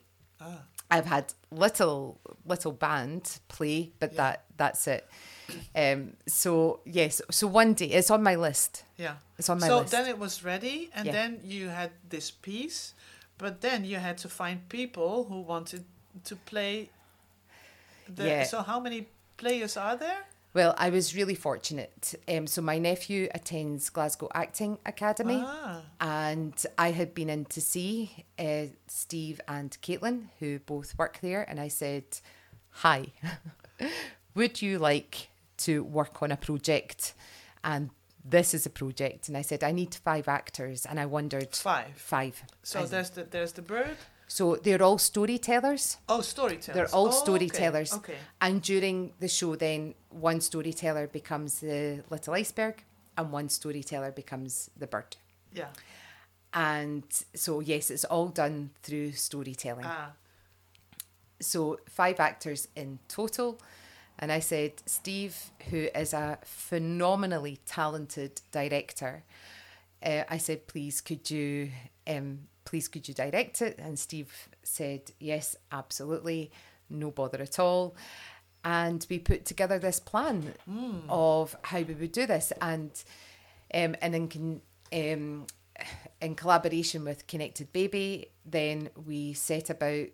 Ah. 0.41 0.59
I've 0.91 1.05
had 1.05 1.25
little 1.49 2.19
little 2.45 2.73
band 2.73 3.39
play, 3.47 3.93
but 3.99 4.11
Yeah. 4.11 4.17
that 4.21 4.37
that's 4.57 4.87
it. 4.87 5.03
Um, 5.83 6.17
so 6.27 6.81
yes, 6.85 7.21
so 7.31 7.47
one 7.47 7.73
day 7.73 7.87
it's 7.99 8.11
on 8.11 8.21
my 8.23 8.35
list. 8.35 8.83
Yeah. 8.97 9.15
It's 9.39 9.49
on 9.49 9.59
my 9.59 9.67
so 9.67 9.79
list. 9.79 9.91
then 9.91 10.05
it 10.13 10.19
was 10.19 10.43
ready, 10.43 10.89
and 10.93 11.05
Yeah. 11.05 11.13
then 11.13 11.39
you 11.43 11.69
had 11.69 11.91
this 12.09 12.29
piece, 12.31 12.93
but 13.37 13.61
then 13.61 13.85
you 13.85 13.97
had 13.99 14.17
to 14.19 14.29
find 14.29 14.57
people 14.69 15.23
who 15.29 15.39
wanted 15.41 15.85
to 16.25 16.35
play. 16.35 16.89
The, 18.15 18.27
Yeah. 18.27 18.43
So 18.43 18.61
how 18.61 18.79
many 18.79 19.07
players 19.37 19.77
are 19.77 19.95
there? 19.97 20.25
Well, 20.53 20.75
I 20.77 20.91
was 20.91 21.15
really 21.15 21.33
fortunate. 21.33 22.13
Um, 22.27 22.45
so 22.45 22.61
my 22.61 22.77
nephew 22.77 23.27
attends 23.33 23.89
Glasgow 23.89 24.29
Acting 24.35 24.77
Academy. 24.85 25.41
Ah. 25.43 25.81
and 25.99 26.53
I 26.77 26.91
had 26.91 27.15
been 27.15 27.29
in 27.29 27.45
to 27.45 27.59
see 27.59 28.25
uh, 28.37 28.65
Steve 28.87 29.41
and 29.47 29.75
Caitlin, 29.81 30.27
who 30.39 30.59
both 30.59 30.95
work 30.97 31.19
there, 31.21 31.41
and 31.49 31.59
I 31.59 31.69
said, 31.69 32.03
"Hi, 32.69 33.07
would 34.35 34.61
you 34.61 34.77
like 34.79 35.29
to 35.57 35.83
work 35.83 36.21
on 36.21 36.31
a 36.31 36.37
project?" 36.37 37.13
And 37.63 37.89
this 38.23 38.53
is 38.53 38.65
a 38.65 38.69
project, 38.69 39.27
and 39.29 39.35
I 39.35 39.41
said, 39.41 39.63
"I 39.63 39.71
need 39.71 39.95
five 39.95 40.27
actors," 40.27 40.85
and 40.85 40.99
I 40.99 41.07
wondered 41.07 41.55
Five. 41.55 41.95
five. 41.95 42.43
So 42.61 42.85
there's 42.85 43.09
the 43.09 43.23
there's 43.23 43.53
the 43.53 43.63
bird. 43.63 43.97
So 44.33 44.55
they're 44.55 44.81
all 44.81 44.97
storytellers. 44.97 45.97
Oh, 46.09 46.21
storytellers. 46.21 46.75
They're 46.75 46.95
all 46.95 47.05
Oh, 47.05 47.09
okay, 47.09 47.17
storytellers. 47.17 47.93
Okay. 47.93 48.15
And 48.41 48.63
during 48.63 49.13
the 49.19 49.27
show, 49.27 49.55
then 49.55 49.93
one 50.09 50.41
storyteller 50.41 51.05
becomes 51.05 51.59
the 51.59 52.03
little 52.09 52.33
iceberg, 52.33 52.83
and 53.15 53.31
one 53.31 53.47
storyteller 53.47 54.11
becomes 54.11 54.71
the 54.75 54.87
bird. 54.87 55.17
Yeah. 55.53 55.67
And 56.51 57.03
so, 57.35 57.59
yes, 57.59 57.91
it's 57.91 58.05
all 58.05 58.29
done 58.29 58.71
through 58.81 59.11
storytelling. 59.11 59.85
Ah. 59.85 60.13
So, 61.39 61.77
five 61.87 62.19
actors 62.19 62.67
in 62.75 62.97
total. 63.07 63.61
And 64.17 64.31
I 64.31 64.39
said, 64.39 64.71
Steve, 64.87 65.51
who 65.69 65.89
is 65.93 66.11
a 66.11 66.39
phenomenally 66.43 67.59
talented 67.67 68.41
director, 68.51 69.25
uh, 70.01 70.23
I 70.27 70.39
said, 70.39 70.65
please, 70.65 71.01
could 71.01 71.29
you, 71.29 71.69
um, 72.07 72.47
please, 72.65 72.87
could 72.87 73.07
you 73.07 73.13
direct 73.13 73.61
it? 73.61 73.77
And 73.79 73.97
Steve 73.97 74.49
said, 74.63 75.11
yes, 75.19 75.55
absolutely, 75.71 76.51
no 76.89 77.11
bother 77.11 77.41
at 77.41 77.59
all. 77.59 77.95
And 78.63 79.05
we 79.09 79.19
put 79.19 79.45
together 79.45 79.77
this 79.77 79.99
plan 79.99 80.53
of 81.09 81.55
how 81.63 81.81
we 81.81 81.93
would 81.93 82.13
do 82.13 82.25
this, 82.25 82.53
and 82.61 82.91
um, 83.73 83.95
and 84.01 84.15
in 84.15 84.27
con- 84.29 84.61
um, 84.93 85.47
in 86.21 86.35
collaboration 86.35 87.03
with 87.03 87.27
Connected 87.27 87.73
Baby, 87.73 88.27
then 88.45 88.89
we 89.05 89.33
set 89.33 89.69
about 89.69 90.07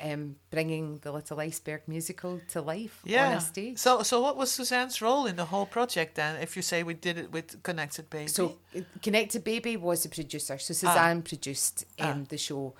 um, 0.00 0.36
bringing 0.50 0.98
the 0.98 1.10
Little 1.12 1.40
Iceberg 1.40 1.82
musical 1.86 2.40
to 2.50 2.60
life 2.60 3.00
on 3.04 3.10
Yeah. 3.10 3.36
a 3.36 3.40
stage. 3.40 3.78
So 3.78 4.02
so 4.02 4.20
what 4.20 4.36
was 4.36 4.50
Suzanne's 4.50 5.00
role 5.00 5.26
in 5.26 5.36
the 5.36 5.46
whole 5.46 5.66
project 5.66 6.14
then? 6.14 6.36
If 6.42 6.56
you 6.56 6.62
say 6.62 6.82
we 6.82 6.94
did 6.94 7.16
it 7.18 7.32
with 7.32 7.62
Connected 7.62 8.10
Baby. 8.10 8.28
So 8.28 8.58
uh, 8.76 8.80
Connected 9.02 9.42
Baby 9.44 9.76
was 9.76 10.02
the 10.02 10.08
producer. 10.08 10.58
So 10.58 10.74
Suzanne 10.74 11.22
produced 11.22 11.84
um, 11.98 12.24
the 12.28 12.38
show. 12.38 12.74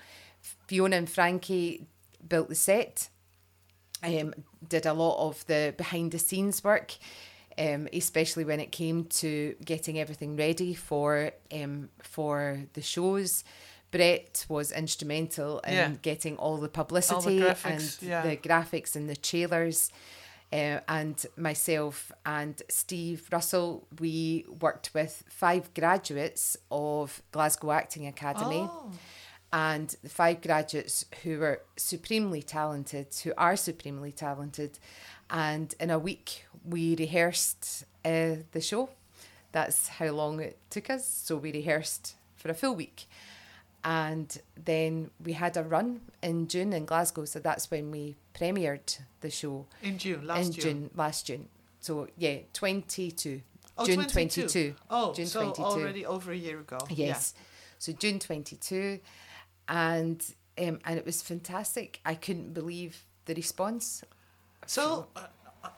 Fiona 0.67 0.95
and 0.97 1.09
Frankie 1.09 1.87
built 2.27 2.49
the 2.49 2.55
set, 2.55 3.09
um, 4.03 4.33
did 4.67 4.85
a 4.85 4.93
lot 4.93 5.17
of 5.27 5.45
the 5.47 5.73
behind 5.77 6.11
the 6.11 6.19
scenes 6.19 6.63
work, 6.63 6.93
um, 7.57 7.87
especially 7.91 8.45
when 8.45 8.59
it 8.59 8.71
came 8.71 9.05
to 9.05 9.55
getting 9.65 9.97
everything 9.99 10.35
ready 10.37 10.73
for 10.73 11.31
um, 11.51 11.89
for 12.01 12.61
the 12.73 12.81
shows. 12.81 13.43
Brett 13.97 14.45
was 14.47 14.71
instrumental 14.71 15.59
in 15.59 15.73
Yeah. 15.73 15.91
getting 16.01 16.37
all 16.37 16.57
the 16.57 16.69
publicity 16.69 17.39
graphics, 17.39 17.65
and 18.01 18.09
yeah. 18.09 18.21
the 18.21 18.37
graphics 18.37 18.95
and 18.95 19.09
the 19.09 19.15
trailers. 19.15 19.91
Uh, 20.49 20.79
and 20.87 21.25
myself 21.35 22.09
and 22.25 22.61
Steve 22.69 23.27
Russell, 23.33 23.85
we 23.99 24.45
worked 24.61 24.91
with 24.93 25.23
five 25.27 25.73
graduates 25.73 26.55
of 26.71 27.21
Glasgow 27.33 27.71
Acting 27.71 28.07
Academy. 28.07 28.61
Oh. 28.69 28.91
And 29.51 29.93
the 30.03 30.09
five 30.09 30.41
graduates 30.41 31.05
who 31.23 31.39
were 31.39 31.61
supremely 31.75 32.41
talented, 32.41 33.07
who 33.23 33.33
are 33.37 33.57
supremely 33.57 34.13
talented. 34.13 34.79
And 35.29 35.75
in 35.81 35.89
a 35.89 35.99
week, 35.99 36.45
we 36.63 36.95
rehearsed 36.95 37.83
uh, 38.05 38.35
the 38.51 38.61
show. 38.61 38.89
That's 39.51 39.87
how 39.89 40.11
long 40.11 40.39
it 40.39 40.57
took 40.69 40.89
us. 40.89 41.05
So 41.05 41.35
we 41.37 41.51
rehearsed 41.51 42.15
for 42.37 42.49
a 42.49 42.53
full 42.53 42.75
week. 42.75 43.07
And 43.87 44.37
then 44.65 45.11
we 45.23 45.31
had 45.31 45.55
a 45.55 45.63
run 45.63 46.01
in 46.21 46.49
June 46.49 46.73
in 46.73 46.83
Glasgow. 46.83 47.23
So 47.23 47.39
that's 47.39 47.71
when 47.71 47.89
we 47.89 48.17
premiered 48.33 48.99
the 49.21 49.29
show 49.29 49.65
in 49.81 49.97
June 49.97 50.27
last 50.27 50.47
in 50.47 50.51
June. 50.51 50.61
June, 50.61 50.89
last 50.93 51.25
June. 51.25 51.47
So 51.79 52.09
yeah, 52.17 52.39
22. 52.51 53.41
Oh, 53.77 53.85
June 53.85 53.95
22. 53.95 54.41
22. 54.41 54.75
Oh, 54.89 55.13
June 55.13 55.25
so 55.25 55.39
22. 55.39 55.63
already 55.63 56.05
over 56.05 56.33
a 56.33 56.35
year 56.35 56.59
ago. 56.59 56.79
Yes. 56.89 57.33
So 57.79 57.93
June 57.93 58.19
22. 58.19 58.99
And 59.69 60.21
um, 60.57 60.79
and 60.83 60.99
it 60.99 61.05
was 61.05 61.21
fantastic. 61.21 62.01
I 62.05 62.15
couldn't 62.15 62.53
believe 62.53 63.05
the 63.23 63.35
response. 63.35 64.03
So 64.65 65.07
uh, 65.15 65.27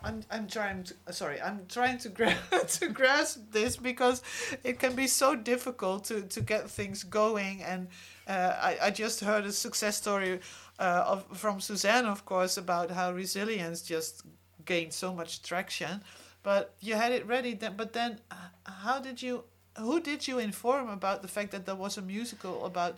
I'm 0.03 0.23
I'm 0.31 0.47
trying 0.47 0.83
to 0.85 0.93
uh, 1.07 1.11
sorry 1.11 1.41
I'm 1.41 1.65
trying 1.67 1.97
to 1.99 2.09
gra- 2.09 2.37
to 2.67 2.89
grasp 2.89 3.39
this 3.51 3.77
because 3.77 4.21
it 4.63 4.79
can 4.79 4.95
be 4.95 5.07
so 5.07 5.35
difficult 5.35 6.05
to 6.05 6.21
to 6.21 6.41
get 6.41 6.69
things 6.69 7.03
going 7.03 7.63
and 7.63 7.87
uh, 8.27 8.53
I 8.61 8.77
I 8.87 8.89
just 8.91 9.21
heard 9.21 9.45
a 9.45 9.51
success 9.51 9.97
story 9.97 10.39
uh, 10.79 11.03
of 11.07 11.25
from 11.37 11.59
Suzanne 11.61 12.05
of 12.05 12.25
course 12.25 12.57
about 12.57 12.91
how 12.91 13.11
resilience 13.13 13.81
just 13.81 14.23
gained 14.65 14.93
so 14.93 15.13
much 15.13 15.41
traction. 15.41 16.01
but 16.43 16.73
you 16.79 16.95
had 16.95 17.11
it 17.11 17.25
ready. 17.27 17.53
Then, 17.53 17.73
but 17.75 17.93
then, 17.93 18.19
uh, 18.31 18.35
how 18.63 18.99
did 18.99 19.21
you? 19.21 19.43
Who 19.77 19.99
did 20.01 20.27
you 20.27 20.39
inform 20.39 20.89
about 20.89 21.21
the 21.21 21.27
fact 21.27 21.51
that 21.51 21.65
there 21.65 21.75
was 21.75 21.97
a 21.97 22.01
musical 22.01 22.65
about? 22.65 22.97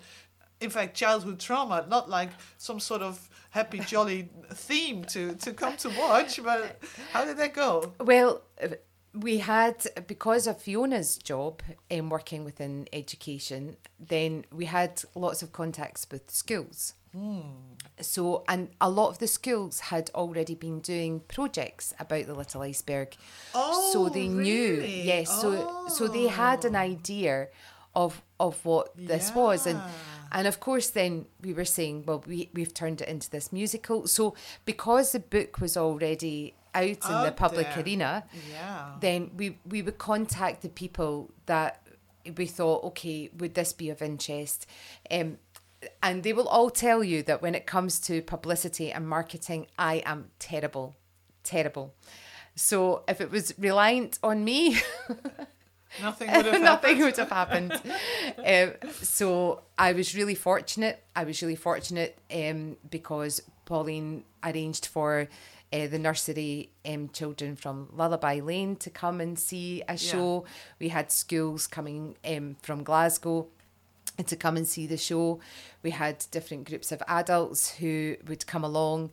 In 0.59 0.69
fact, 0.69 0.95
childhood 0.95 1.39
trauma, 1.39 1.85
not 1.89 2.09
like 2.09 2.29
some 2.57 2.79
sort 2.79 3.01
of 3.01 3.29
happy, 3.51 3.79
jolly 3.79 4.29
theme 4.53 5.05
to, 5.05 5.35
to 5.35 5.53
come 5.53 5.77
to 5.77 5.89
watch. 5.89 6.43
But 6.43 6.81
how 7.11 7.23
did 7.23 7.37
that 7.37 7.53
go? 7.53 7.93
Well, 7.99 8.41
we 9.13 9.39
had 9.39 9.85
because 10.07 10.47
of 10.47 10.61
Fiona's 10.61 11.17
job 11.17 11.61
in 11.89 12.09
working 12.09 12.43
within 12.43 12.87
education, 12.91 13.77
then 13.99 14.45
we 14.51 14.65
had 14.65 15.03
lots 15.15 15.41
of 15.41 15.51
contacts 15.51 16.07
with 16.11 16.31
schools. 16.31 16.93
Hmm. 17.13 17.41
So, 17.99 18.45
and 18.47 18.69
a 18.79 18.89
lot 18.89 19.09
of 19.09 19.19
the 19.19 19.27
schools 19.27 19.81
had 19.81 20.09
already 20.15 20.55
been 20.55 20.79
doing 20.79 21.19
projects 21.27 21.93
about 21.99 22.25
the 22.25 22.33
little 22.33 22.61
iceberg. 22.61 23.15
Oh, 23.53 23.89
so 23.91 24.07
they 24.07 24.29
knew, 24.29 24.77
really? 24.77 25.01
yes. 25.01 25.41
So, 25.41 25.87
so 25.89 26.07
they 26.07 26.27
had 26.27 26.63
an 26.63 26.75
oh. 26.75 26.79
idea 26.79 27.49
of 27.93 28.21
of 28.39 28.63
what 28.63 28.95
this 28.95 29.33
was, 29.35 29.67
and 29.67 29.77
Yeah. 29.77 29.91
And 30.31 30.47
of 30.47 30.59
course, 30.59 30.89
then 30.89 31.25
we 31.41 31.53
were 31.53 31.65
saying, 31.65 32.03
well, 32.05 32.23
we 32.27 32.49
we've 32.53 32.73
turned 32.73 33.01
it 33.01 33.07
into 33.07 33.29
this 33.29 33.51
musical. 33.51 34.07
So 34.07 34.35
because 34.65 35.11
the 35.11 35.19
book 35.19 35.59
was 35.59 35.75
already 35.77 36.55
out 36.73 36.83
in 37.09 37.21
the 37.25 37.33
public 37.35 37.67
there. 37.73 37.83
arena, 37.83 38.23
Yeah. 38.49 38.93
then 39.01 39.31
we 39.35 39.57
we 39.65 39.81
would 39.81 39.97
contact 39.97 40.61
the 40.61 40.69
people 40.69 41.31
that 41.45 41.81
we 42.37 42.45
thought, 42.45 42.83
okay, 42.83 43.29
would 43.37 43.55
this 43.55 43.73
be 43.73 43.89
of 43.89 44.01
interest? 44.01 44.65
Um, 45.09 45.37
and 46.03 46.21
they 46.23 46.33
will 46.33 46.47
all 46.47 46.69
tell 46.69 47.03
you 47.03 47.23
that 47.23 47.41
when 47.41 47.55
it 47.55 47.65
comes 47.65 47.99
to 48.01 48.21
publicity 48.21 48.91
and 48.91 49.07
marketing, 49.09 49.65
I 49.79 50.03
am 50.05 50.29
terrible, 50.37 50.95
terrible. 51.43 51.93
So 52.55 53.03
if 53.07 53.19
it 53.19 53.31
was 53.31 53.53
reliant 53.57 54.19
on 54.21 54.43
me, 54.43 54.77
Nothing 56.01 56.31
would 56.35 56.45
have 56.45 56.61
nothing 56.61 56.97
happened. 56.97 57.01
would 57.01 57.17
have 57.17 57.29
happened. 57.29 57.81
um, 58.83 58.91
so 59.01 59.61
I 59.77 59.93
was 59.93 60.15
really 60.15 60.35
fortunate. 60.35 61.03
I 61.15 61.23
was 61.23 61.41
really 61.41 61.55
fortunate 61.55 62.17
um, 62.33 62.77
because 62.89 63.41
Pauline 63.65 64.23
arranged 64.43 64.85
for 64.85 65.27
uh, 65.73 65.87
the 65.87 65.99
nursery 65.99 66.69
um, 66.85 67.09
children 67.09 67.55
from 67.55 67.89
Lullaby 67.93 68.39
Lane 68.39 68.75
to 68.77 68.89
come 68.89 69.21
and 69.21 69.37
see 69.39 69.83
a 69.87 69.97
show. 69.97 70.45
We 70.79 70.89
had 70.89 71.11
schools 71.11 71.67
coming 71.67 72.15
um, 72.25 72.57
from 72.61 72.83
Glasgow 72.83 73.47
to 74.25 74.35
come 74.35 74.57
and 74.57 74.67
see 74.67 74.87
the 74.87 74.97
show. 74.97 75.39
We 75.83 75.91
had 75.91 76.25
different 76.31 76.67
groups 76.67 76.91
of 76.91 77.01
adults 77.07 77.71
who 77.75 78.17
would 78.27 78.45
come 78.47 78.63
along, 78.63 79.11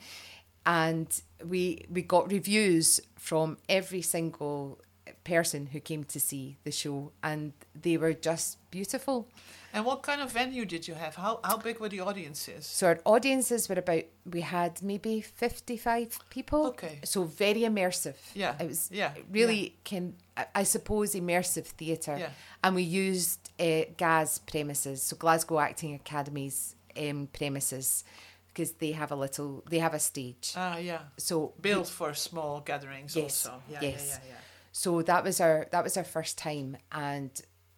and 0.66 1.08
we 1.46 1.86
we 1.90 2.02
got 2.02 2.30
reviews 2.30 3.00
from 3.16 3.58
every 3.68 4.02
single 4.02 4.80
person 5.24 5.66
who 5.72 5.80
came 5.80 6.04
to 6.04 6.20
see 6.20 6.56
the 6.64 6.70
show, 6.72 7.12
and 7.22 7.52
they 7.80 7.96
were 7.96 8.12
just 8.12 8.58
beautiful. 8.70 9.28
And 9.72 9.84
what 9.84 10.02
kind 10.02 10.20
of 10.22 10.32
venue 10.32 10.64
did 10.64 10.88
you 10.88 10.94
have? 10.94 11.14
How 11.16 11.40
how 11.44 11.58
big 11.58 11.78
were 11.78 11.90
the 11.90 12.00
audiences? 12.00 12.66
So 12.66 12.86
our 12.88 12.98
audiences 13.04 13.68
were 13.68 13.78
about 13.78 14.04
we 14.24 14.40
had 14.40 14.82
maybe 14.82 15.20
fifty 15.20 15.76
five 15.76 16.18
people. 16.30 16.66
Okay. 16.68 17.00
So 17.04 17.24
very 17.24 17.60
immersive. 17.62 18.16
Yeah, 18.34 18.54
It 18.60 18.66
was 18.68 18.88
yeah, 18.90 19.12
really 19.30 19.74
can 19.84 20.14
I- 20.54 20.64
suppose 20.64 21.14
immersive 21.14 21.66
theatre. 21.66 22.16
Yeah. 22.18 22.30
And 22.64 22.74
we 22.76 22.82
used 22.82 23.50
uh, 23.60 23.82
GAS 23.96 24.38
premises, 24.38 25.02
so 25.02 25.16
Glasgow 25.16 25.58
Acting 25.58 25.94
Academy's 25.94 26.74
um, 26.96 27.28
premises, 27.32 28.04
because 28.48 28.72
they 28.78 28.92
have 28.92 29.12
a 29.12 29.16
little 29.16 29.62
they 29.68 29.80
have 29.80 29.94
a 29.94 29.98
stage. 30.00 30.54
Ah, 30.56 30.78
yeah. 30.78 31.00
so 31.18 31.52
we- 31.56 31.62
Built 31.70 31.88
for 31.88 32.14
small 32.14 32.60
gatherings 32.60 33.14
Yes, 33.14 33.46
also. 33.46 33.62
Yeah, 33.70 33.80
yes. 33.82 34.04
yeah, 34.06 34.14
yeah, 34.14 34.28
yeah. 34.30 34.34
So 34.82 35.02
that 35.02 35.24
was 35.24 35.40
our 35.40 35.66
that 35.72 35.82
was 35.82 35.96
our 35.96 36.04
first 36.16 36.34
time 36.38 36.76
and 36.92 37.32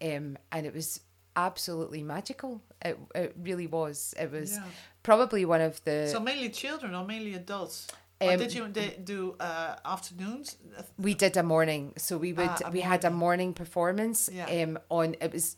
um 0.08 0.36
and 0.52 0.62
it 0.68 0.74
was 0.74 1.00
absolutely 1.34 2.02
magical 2.02 2.60
it, 2.84 2.98
it 3.14 3.34
really 3.48 3.66
was 3.66 4.14
it 4.24 4.30
was 4.30 4.50
Yeah. 4.52 4.64
probably 5.02 5.44
one 5.54 5.62
of 5.70 5.74
the 5.86 6.08
So 6.12 6.20
mainly 6.20 6.50
children 6.50 6.94
or 6.94 7.04
mainly 7.06 7.34
adults? 7.34 7.86
Um, 8.22 8.36
did 8.36 8.52
you 8.52 8.68
do 9.14 9.18
uh, 9.40 9.76
afternoons? 9.94 10.56
we 10.98 11.14
did 11.14 11.34
a 11.38 11.42
morning 11.42 11.94
so 11.96 12.18
we 12.18 12.32
would 12.38 12.56
a 12.66 12.70
we 12.70 12.80
had 12.92 13.02
a 13.04 13.10
morning 13.24 13.54
performance 13.54 14.18
Yeah. 14.32 14.62
um 14.62 14.72
on 14.90 15.08
it 15.24 15.32
was 15.32 15.56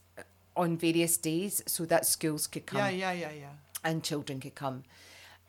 on 0.63 0.71
various 0.87 1.15
days 1.31 1.55
so 1.67 1.81
that 1.87 2.03
schools 2.07 2.47
could 2.53 2.67
come 2.67 2.79
Yeah, 2.79 2.91
yeah, 3.05 3.13
yeah, 3.25 3.33
yeah. 3.45 3.55
and 3.89 4.05
children 4.11 4.39
could 4.45 4.55
come 4.65 4.79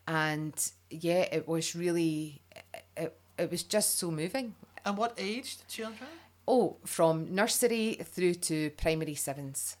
and 0.08 0.54
yeah 0.90 1.22
it 1.38 1.44
was 1.46 1.76
really 1.76 2.40
it, 2.96 3.12
it 3.38 3.48
was 3.50 3.62
just 3.74 3.98
so 4.00 4.10
moving 4.10 4.54
And 4.84 4.96
what 4.98 5.14
age 5.18 5.56
the 5.58 5.64
children? 5.68 6.10
oh 6.46 6.76
from 6.84 7.34
nursery 7.34 7.98
through 8.14 8.34
to 8.34 8.70
primary 8.70 9.14
sevens 9.14 9.76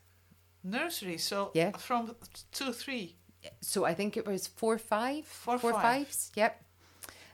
Nursery. 0.62 1.18
So 1.18 1.50
Yeah. 1.54 1.72
from 1.76 2.16
two, 2.52 2.72
three. 2.72 3.16
so 3.60 3.84
I 3.84 3.94
think 3.94 4.16
it 4.16 4.26
was 4.26 4.46
four 4.46 4.78
five 4.78 5.26
Four, 5.26 5.58
four 5.58 5.72
five. 5.72 5.82
fives 5.82 6.30
yep 6.36 6.52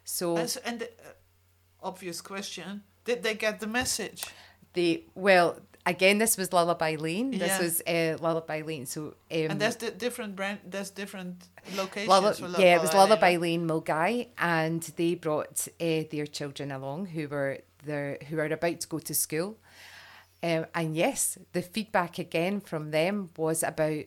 so 0.04 0.36
And, 0.36 0.50
so, 0.50 0.60
and 0.64 0.80
the 0.80 0.86
uh, 0.86 1.12
obvious 1.82 2.20
question: 2.20 2.82
Did 3.04 3.22
they 3.22 3.34
get 3.34 3.60
the 3.60 3.66
message? 3.68 4.24
they 4.72 5.04
well 5.14 5.56
again 5.94 6.16
this 6.18 6.34
was 6.40 6.48
lullaby 6.58 6.92
lane 7.06 7.28
this 7.42 7.54
Yeah. 7.54 7.64
was 7.64 7.74
uh, 7.94 8.12
lullaby 8.24 8.60
lane 8.70 8.86
so 8.86 9.00
um 9.36 9.50
And 9.50 9.60
there's 9.62 9.76
the 9.84 9.90
different 10.04 10.32
brand. 10.38 10.58
There's 10.72 10.90
different 11.02 11.36
locations. 11.76 12.40
Yeah, 12.64 12.76
it 12.78 12.82
was 12.86 12.94
Lullaby 12.94 13.34
Lane. 13.44 13.64
Milngavie, 13.70 14.28
and 14.38 14.80
they 15.00 15.12
brought 15.26 15.58
uh, 15.88 16.02
their 16.12 16.26
children 16.38 16.68
along 16.78 17.00
who 17.14 17.22
were 17.34 17.54
there 17.88 18.10
who 18.26 18.36
were 18.36 18.46
about 18.60 18.78
to 18.82 18.88
go 18.94 18.98
to 18.98 19.14
school. 19.14 19.50
Um, 20.42 20.62
and 20.74 20.88
yes, 21.04 21.38
the 21.52 21.62
feedback 21.74 22.18
again 22.18 22.60
from 22.70 22.90
them 22.98 23.14
was 23.36 23.62
about 23.62 24.04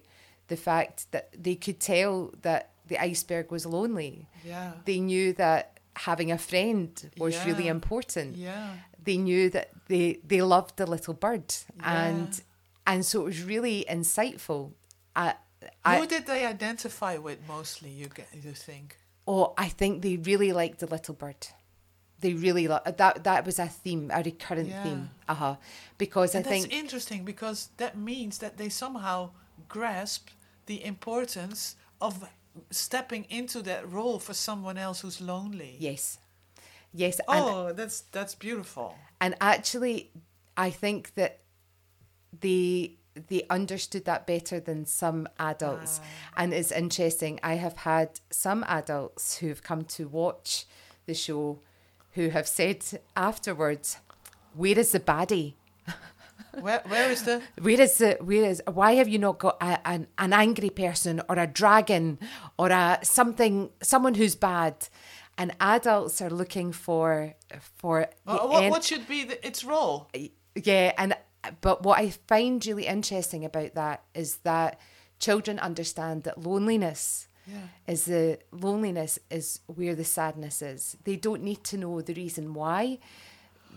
the 0.48 0.58
fact 0.58 0.98
that 1.12 1.26
they 1.46 1.56
could 1.56 1.80
tell 1.80 2.14
that 2.42 2.64
the 2.90 2.98
iceberg 3.10 3.52
was 3.52 3.66
lonely. 3.66 4.16
Yeah. 4.44 4.72
They 4.86 5.00
knew 5.00 5.34
that 5.34 5.80
having 6.08 6.32
a 6.32 6.38
friend 6.38 6.90
was 7.18 7.36
really 7.46 7.68
important. 7.68 8.36
Yeah. 8.36 8.70
They 9.04 9.18
knew 9.18 9.50
that 9.50 9.70
they 9.88 10.20
they 10.28 10.42
loved 10.42 10.78
the 10.78 10.86
little 10.86 11.14
bird, 11.14 11.54
Yeah. 11.78 12.06
and 12.08 12.42
and 12.86 13.06
so 13.06 13.22
it 13.22 13.26
was 13.26 13.44
really 13.44 13.86
insightful. 13.90 14.72
I, 15.16 15.36
Who 16.00 16.06
did 16.08 16.26
they 16.26 16.46
identify 16.46 17.18
with 17.18 17.40
mostly? 17.48 17.90
You 17.90 18.08
get 18.08 18.28
you 18.34 18.54
think? 18.54 18.98
Oh, 19.28 19.54
I 19.58 19.70
think 19.70 20.02
they 20.02 20.18
really 20.18 20.52
liked 20.52 20.80
the 20.80 20.88
little 20.88 21.16
bird. 21.16 21.48
They 22.20 22.34
really 22.34 22.68
lo- 22.68 22.82
that 22.86 23.24
that 23.24 23.46
was 23.46 23.60
a 23.60 23.68
theme, 23.68 24.12
a 24.14 24.22
recurrent 24.24 24.70
Yeah. 24.70 24.84
theme. 24.84 25.10
Uh 25.28 25.36
huh. 25.36 25.56
Because 25.98 26.36
And 26.36 26.46
I 26.46 26.50
that's 26.50 26.62
think 26.66 26.74
interesting 26.74 27.26
because 27.26 27.70
that 27.78 27.96
means 27.98 28.38
that 28.40 28.58
they 28.58 28.70
somehow 28.70 29.30
grasp 29.70 30.30
the 30.66 30.84
importance 30.86 31.76
of 32.00 32.14
stepping 32.70 33.26
into 33.30 33.62
that 33.64 33.90
role 33.92 34.20
for 34.20 34.34
someone 34.34 34.78
else 34.78 35.02
who's 35.02 35.20
lonely. 35.22 35.76
yes, 35.80 36.20
yes, 36.94 37.20
and 37.28 37.44
Oh, 37.44 37.74
that's 37.74 38.02
that's 38.12 38.36
beautiful. 38.36 38.96
and 39.20 39.36
actually, 39.42 40.12
I 40.56 40.70
think 40.70 41.16
that 41.16 41.40
they 42.40 42.98
they 43.30 43.46
understood 43.50 44.06
that 44.06 44.26
better 44.26 44.60
than 44.60 44.86
some 44.86 45.28
adults, 45.40 46.00
ah. 46.02 46.08
and 46.38 46.54
it's 46.54 46.72
interesting. 46.72 47.40
I 47.44 47.56
have 47.56 47.78
had 47.78 48.20
some 48.32 48.64
adults 48.68 49.38
who 49.38 49.50
have 49.50 49.62
come 49.64 49.84
to 49.86 50.08
watch 50.08 50.66
the 51.06 51.14
show, 51.14 51.60
who 52.12 52.30
have 52.30 52.48
said 52.48 52.84
afterwards, 53.16 53.98
"Where 54.56 54.78
is 54.80 54.92
the 54.92 55.00
baddie?" 55.00 55.54
Where 56.60 56.82
where 56.88 57.10
is 57.12 57.24
the 57.24 57.42
Where 57.60 57.82
is 57.82 57.98
the 57.98 58.18
where 58.22 58.46
is 58.46 58.62
why 58.72 58.94
have 58.94 59.08
you 59.08 59.18
not 59.18 59.40
got 59.40 59.58
a, 59.62 59.88
an 59.88 60.08
an 60.18 60.34
angry 60.34 60.70
person 60.70 61.22
or 61.28 61.38
a 61.40 61.48
dragon 61.48 62.20
or 62.58 62.70
a 62.70 63.00
something 63.04 63.72
someone 63.82 64.14
who's 64.16 64.36
bad? 64.36 64.88
And 65.38 65.56
adults 65.60 66.22
are 66.22 66.30
looking 66.30 66.72
for 66.72 67.34
for 67.78 68.08
the 68.26 68.32
what, 68.34 68.50
what, 68.50 68.64
en- 68.64 68.72
what 68.72 68.84
should 68.84 69.08
be 69.08 69.24
the, 69.24 69.46
its 69.46 69.64
role? 69.64 70.10
yeah, 70.56 70.94
and 70.98 71.16
but 71.62 71.84
what 71.84 72.00
I 72.00 72.12
find 72.28 72.66
really 72.66 72.86
interesting 72.86 73.44
about 73.44 73.74
that 73.74 74.04
is 74.14 74.38
that 74.44 74.80
children 75.20 75.58
understand 75.60 76.24
that 76.24 76.38
loneliness 76.42 77.28
Yeah. 77.48 77.68
is 77.94 78.06
the 78.06 78.40
loneliness 78.52 79.20
is 79.30 79.60
where 79.68 79.96
the 79.96 80.06
sadness 80.06 80.62
is. 80.62 80.96
They 81.04 81.16
don't 81.18 81.42
need 81.44 81.64
to 81.66 81.78
know 81.78 82.02
the 82.02 82.14
reason 82.14 82.54
why. 82.54 83.00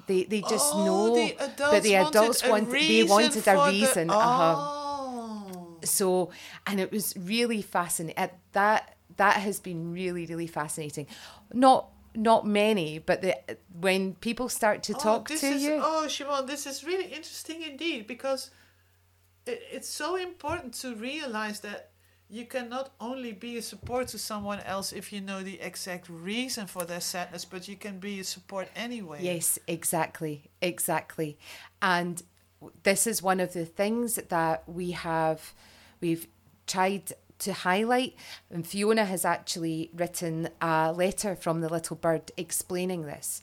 They 0.07 0.24
they 0.24 0.42
just 0.42 0.74
oh, 0.74 0.84
know 0.84 1.14
the 1.14 1.32
adults 1.40 1.72
but 1.72 1.82
the 1.82 1.94
wanted 1.94 2.09
adults 2.16 2.42
a 2.44 2.50
want 2.50 2.70
they 2.70 3.02
wanted 3.04 3.36
a 3.48 3.54
the- 3.57 3.64
reason. 3.70 4.11
uh-huh. 4.11 4.54
Oh. 4.59 5.78
So, 5.84 6.30
and 6.66 6.80
it 6.80 6.90
was 6.92 7.14
really 7.16 7.62
fascinating. 7.62 8.22
Uh, 8.22 8.28
That 8.52 8.95
that 9.16 9.36
has 9.36 9.60
been 9.60 9.92
really 9.92 10.26
really 10.26 10.46
fascinating. 10.46 11.06
Not 11.52 11.90
not 12.14 12.46
many, 12.46 12.98
but 12.98 13.22
the 13.22 13.36
when 13.80 14.14
people 14.14 14.48
start 14.48 14.82
to 14.84 14.94
Oh, 14.94 14.98
talk 14.98 15.28
this 15.28 15.40
to 15.40 15.48
is, 15.48 15.62
you, 15.62 15.80
Oh, 15.82 16.04
Siobhan, 16.08 16.46
this 16.46 16.66
is 16.66 16.82
really 16.84 17.04
interesting 17.06 17.62
indeed 17.62 18.06
because 18.06 18.50
it, 19.46 19.62
it's 19.70 19.88
so 19.88 20.16
important 20.16 20.72
to 20.74 20.94
realize 20.94 21.60
that 21.60 21.90
you 22.28 22.44
cannot 22.44 22.90
only 23.00 23.32
be 23.32 23.56
a 23.56 23.62
support 23.62 24.08
to 24.08 24.18
someone 24.18 24.58
else 24.60 24.92
if 24.92 25.12
you 25.12 25.20
know 25.20 25.42
the 25.42 25.60
exact 25.60 26.08
reason 26.08 26.66
for 26.66 26.84
their 26.84 27.00
sadness, 27.00 27.44
but 27.44 27.68
you 27.68 27.76
can 27.76 27.98
be 27.98 28.18
a 28.18 28.24
support 28.24 28.68
anyway. 28.74 29.18
Yes, 29.22 29.58
exactly, 29.68 30.50
exactly. 30.60 31.38
And 31.80 32.22
this 32.82 33.06
is 33.06 33.22
one 33.22 33.38
of 33.38 33.52
the 33.52 33.64
things 33.64 34.16
that 34.16 34.64
we 34.66 34.90
have, 34.90 35.54
we've 36.00 36.26
tried 36.66 37.12
to 37.41 37.53
highlight. 37.53 38.14
And 38.51 38.66
Fiona 38.66 39.05
has 39.05 39.24
actually 39.24 39.91
written 39.95 40.49
a 40.61 40.93
letter 40.93 41.34
from 41.37 41.61
the 41.61 41.68
little 41.68 41.97
bird 41.97 42.32
explaining 42.37 43.03
this 43.07 43.43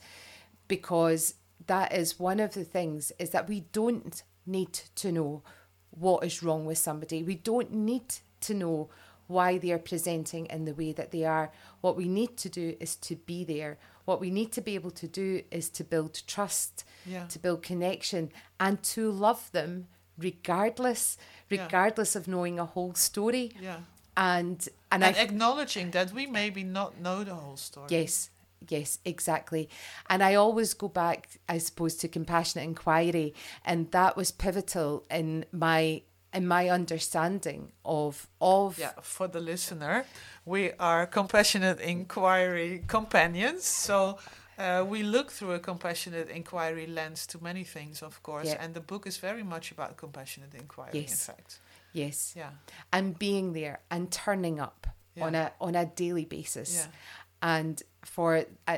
because 0.67 1.35
that 1.67 1.93
is 1.93 2.19
one 2.19 2.39
of 2.39 2.53
the 2.53 2.63
things 2.63 3.11
is 3.19 3.29
that 3.31 3.47
we 3.47 3.61
don't 3.71 4.23
need 4.45 4.73
to 4.95 5.11
know 5.11 5.43
what 5.91 6.23
is 6.23 6.43
wrong 6.43 6.65
with 6.65 6.77
somebody. 6.77 7.23
We 7.23 7.35
don't 7.35 7.71
need 7.71 8.15
to 8.41 8.53
know 8.53 8.89
why 9.27 9.57
they 9.57 9.71
are 9.71 9.79
presenting 9.79 10.45
in 10.47 10.65
the 10.65 10.73
way 10.73 10.91
that 10.91 11.11
they 11.11 11.23
are. 11.23 11.51
What 11.81 11.95
we 11.95 12.07
need 12.07 12.35
to 12.37 12.49
do 12.49 12.75
is 12.79 12.95
to 12.97 13.15
be 13.15 13.45
there. 13.45 13.77
What 14.05 14.19
we 14.19 14.29
need 14.29 14.51
to 14.53 14.61
be 14.61 14.75
able 14.75 14.91
to 14.91 15.07
do 15.07 15.43
is 15.49 15.69
to 15.69 15.83
build 15.83 16.21
trust, 16.27 16.83
Yeah. 17.05 17.25
to 17.27 17.39
build 17.39 17.63
connection, 17.63 18.31
and 18.59 18.83
to 18.83 19.09
love 19.11 19.49
them 19.53 19.87
regardless, 20.17 21.17
Yeah. 21.49 21.63
regardless 21.63 22.15
of 22.15 22.27
knowing 22.27 22.59
a 22.59 22.65
whole 22.65 22.93
story. 22.95 23.51
Yeah. 23.59 23.77
And 24.15 24.67
and, 24.91 25.03
And 25.03 25.15
I 25.15 25.19
acknowledging 25.21 25.91
that 25.91 26.11
we 26.13 26.27
maybe 26.27 26.63
not 26.63 26.99
know 26.99 27.23
the 27.23 27.33
whole 27.35 27.57
story. 27.57 27.87
Yes, 27.89 28.29
yes, 28.69 28.99
exactly. 29.03 29.69
And 30.07 30.21
I 30.23 30.35
always 30.35 30.75
go 30.75 30.87
back, 30.87 31.27
I 31.49 31.57
suppose, 31.57 31.95
to 31.95 32.07
compassionate 32.07 32.63
inquiry, 32.67 33.33
and 33.65 33.89
that 33.91 34.15
was 34.15 34.31
pivotal 34.31 35.03
in 35.09 35.45
my 35.51 36.03
in 36.31 36.47
my 36.47 36.69
understanding 36.69 37.71
of 37.85 38.27
of 38.39 38.77
Yeah, 38.79 38.91
for 39.01 39.27
the 39.27 39.39
listener, 39.39 40.05
we 40.45 40.71
are 40.79 41.05
compassionate 41.07 41.79
inquiry 41.79 42.83
companions. 42.87 43.65
So 43.65 44.17
uh, 44.57 44.85
we 44.87 45.03
look 45.03 45.31
through 45.31 45.51
a 45.53 45.59
compassionate 45.59 46.29
inquiry 46.29 46.87
lens 46.87 47.27
to 47.27 47.43
many 47.43 47.63
things, 47.63 48.01
of 48.03 48.21
course. 48.23 48.47
Yeah. 48.47 48.63
And 48.63 48.73
the 48.73 48.81
book 48.81 49.07
is 49.07 49.17
very 49.17 49.43
much 49.43 49.71
about 49.71 49.97
compassionate 49.97 50.53
inquiry, 50.53 50.99
in 50.99 51.07
fact. 51.07 51.59
yes, 51.93 52.33
Yeah. 52.35 52.51
and 52.91 53.17
being 53.19 53.53
there 53.53 53.79
and 53.89 54.11
turning 54.11 54.59
up 54.59 54.87
Yeah. 55.15 55.25
on 55.27 55.35
a 55.35 55.51
on 55.59 55.75
a 55.75 55.85
daily 55.85 56.25
basis, 56.25 56.71
Yeah. 56.75 56.87
and 57.57 57.83
for 58.05 58.45
uh, 58.67 58.77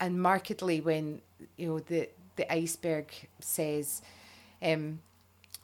and 0.00 0.20
markedly 0.20 0.80
when 0.80 1.22
you 1.56 1.66
know 1.68 1.80
the 1.80 2.08
the 2.36 2.46
iceberg 2.52 3.06
says, 3.40 4.02
um, 4.62 5.00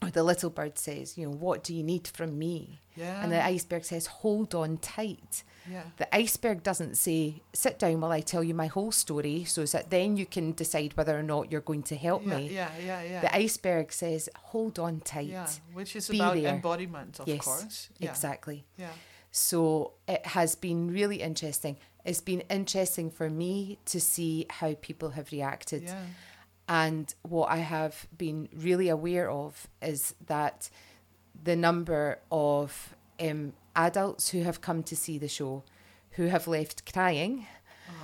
or 0.02 0.10
the 0.10 0.22
little 0.22 0.50
bird 0.50 0.78
says, 0.78 1.16
you 1.16 1.26
know, 1.26 1.32
what 1.32 1.62
do 1.62 1.74
you 1.74 1.82
need 1.82 2.08
from 2.08 2.38
me? 2.38 2.80
Yeah. 2.96 3.22
And 3.22 3.32
the 3.32 3.42
iceberg 3.44 3.84
says, 3.84 4.06
hold 4.06 4.54
on 4.54 4.76
tight. 4.78 5.44
yeah. 5.70 5.84
The 5.96 6.14
iceberg 6.14 6.62
doesn't 6.62 6.96
say, 6.96 7.42
sit 7.52 7.78
down 7.78 8.00
while 8.00 8.12
I 8.12 8.20
tell 8.20 8.42
you 8.44 8.52
my 8.52 8.66
whole 8.66 8.92
story 8.92 9.44
so 9.44 9.64
that 9.64 9.90
then 9.90 10.16
you 10.16 10.26
can 10.26 10.52
decide 10.52 10.96
whether 10.96 11.18
or 11.18 11.22
not 11.22 11.50
you're 11.50 11.60
going 11.62 11.84
to 11.84 11.96
help 11.96 12.26
yeah, 12.26 12.36
me. 12.36 12.48
yeah, 12.52 12.70
yeah, 12.84 13.02
yeah. 13.02 13.20
The 13.22 13.34
iceberg 13.34 13.92
says, 13.92 14.28
hold 14.36 14.78
on 14.78 15.00
tight. 15.00 15.28
yeah, 15.28 15.48
which 15.72 15.94
is 15.96 16.08
Be 16.08 16.18
about 16.18 16.34
there. 16.34 16.54
embodiment, 16.54 17.20
of 17.20 17.28
yes, 17.28 17.40
course. 17.44 17.88
Yeah. 17.98 18.10
exactly. 18.10 18.66
Yeah. 18.76 18.90
So 19.30 19.92
it 20.06 20.26
has 20.26 20.54
been 20.54 20.90
really 20.92 21.22
interesting. 21.22 21.76
It's 22.04 22.20
been 22.20 22.40
interesting 22.50 23.10
for 23.10 23.30
me 23.30 23.78
to 23.86 24.00
see 24.00 24.46
how 24.50 24.74
people 24.80 25.10
have 25.10 25.30
reacted. 25.32 25.84
Yeah. 25.84 26.02
And 26.68 27.12
what 27.22 27.50
I 27.50 27.58
have 27.58 28.06
been 28.16 28.48
really 28.54 28.88
aware 28.88 29.30
of 29.30 29.66
is 29.82 30.14
that 30.26 30.70
the 31.42 31.56
number 31.56 32.18
of 32.30 32.94
um, 33.20 33.52
adults 33.74 34.28
who 34.30 34.42
have 34.42 34.60
come 34.60 34.82
to 34.84 34.96
see 34.96 35.18
the 35.18 35.28
show 35.28 35.64
who 36.12 36.26
have 36.26 36.46
left 36.46 36.90
crying 36.92 37.46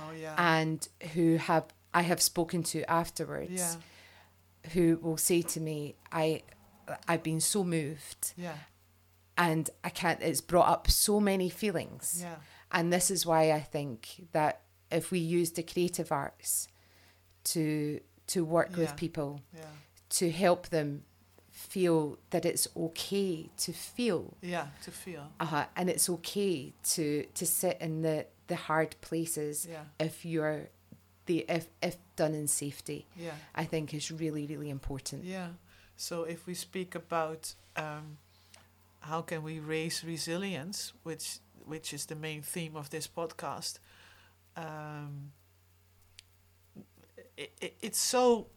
Oh, 0.01 0.11
yeah. 0.19 0.35
and 0.37 0.87
who 1.13 1.37
have 1.37 1.65
I 1.93 2.01
have 2.03 2.21
spoken 2.21 2.63
to 2.63 2.83
afterwards 2.89 3.51
yeah. 3.51 3.75
who 4.73 4.99
will 5.01 5.17
say 5.17 5.41
to 5.43 5.59
me 5.59 5.95
I 6.11 6.43
I've 7.07 7.23
been 7.23 7.39
so 7.39 7.63
moved 7.63 8.33
Yeah. 8.35 8.55
and 9.37 9.69
I 9.83 9.89
can't 9.89 10.21
it's 10.21 10.41
brought 10.41 10.67
up 10.67 10.89
so 10.89 11.19
many 11.19 11.49
feelings 11.49 12.19
Yeah. 12.21 12.35
and 12.71 12.91
this 12.91 13.09
is 13.11 13.25
why 13.25 13.51
I 13.51 13.61
think 13.61 14.27
that 14.33 14.61
if 14.91 15.11
we 15.11 15.19
use 15.19 15.51
the 15.51 15.63
creative 15.63 16.11
arts 16.11 16.67
to 17.45 17.99
to 18.33 18.43
work 18.45 18.69
Yeah. 18.71 18.77
with 18.81 18.95
people 18.95 19.41
Yeah. 19.53 19.71
to 20.19 20.31
help 20.31 20.69
them 20.69 21.03
feel 21.51 22.17
that 22.29 22.45
it's 22.45 22.67
okay 22.75 23.49
to 23.57 23.71
feel 23.73 24.37
Yeah. 24.41 24.67
To 24.83 24.91
feel. 24.91 25.23
Uh-huh. 25.39 25.65
and 25.75 25.89
it's 25.89 26.09
okay 26.09 26.73
to 26.95 27.03
to 27.39 27.45
sit 27.45 27.77
in 27.81 28.01
the 28.01 28.25
the 28.47 28.55
hard 28.55 28.95
places 29.01 29.65
Yeah. 29.65 29.83
if 29.99 30.23
you're 30.25 30.69
the 31.25 31.45
if 31.49 31.67
if 31.81 31.97
done 32.15 32.33
in 32.33 32.47
safety 32.47 33.05
Yeah. 33.15 33.35
i 33.53 33.65
think 33.65 33.93
is 33.93 34.09
really 34.11 34.45
really 34.47 34.69
important 34.69 35.23
Yeah. 35.25 35.49
So 35.95 36.23
if 36.23 36.47
we 36.47 36.53
speak 36.55 36.95
about 36.95 37.55
um, 37.75 38.17
how 39.01 39.21
can 39.21 39.43
we 39.43 39.59
raise 39.59 40.03
resilience, 40.07 40.93
which 41.03 41.39
which 41.65 41.93
is 41.93 42.05
the 42.05 42.15
main 42.15 42.41
theme 42.41 42.75
of 42.79 42.89
this 42.89 43.07
podcast, 43.07 43.79
um, 44.55 45.31
it, 47.39 47.51
it, 47.61 47.75
it's 47.81 47.99
so 47.99 48.47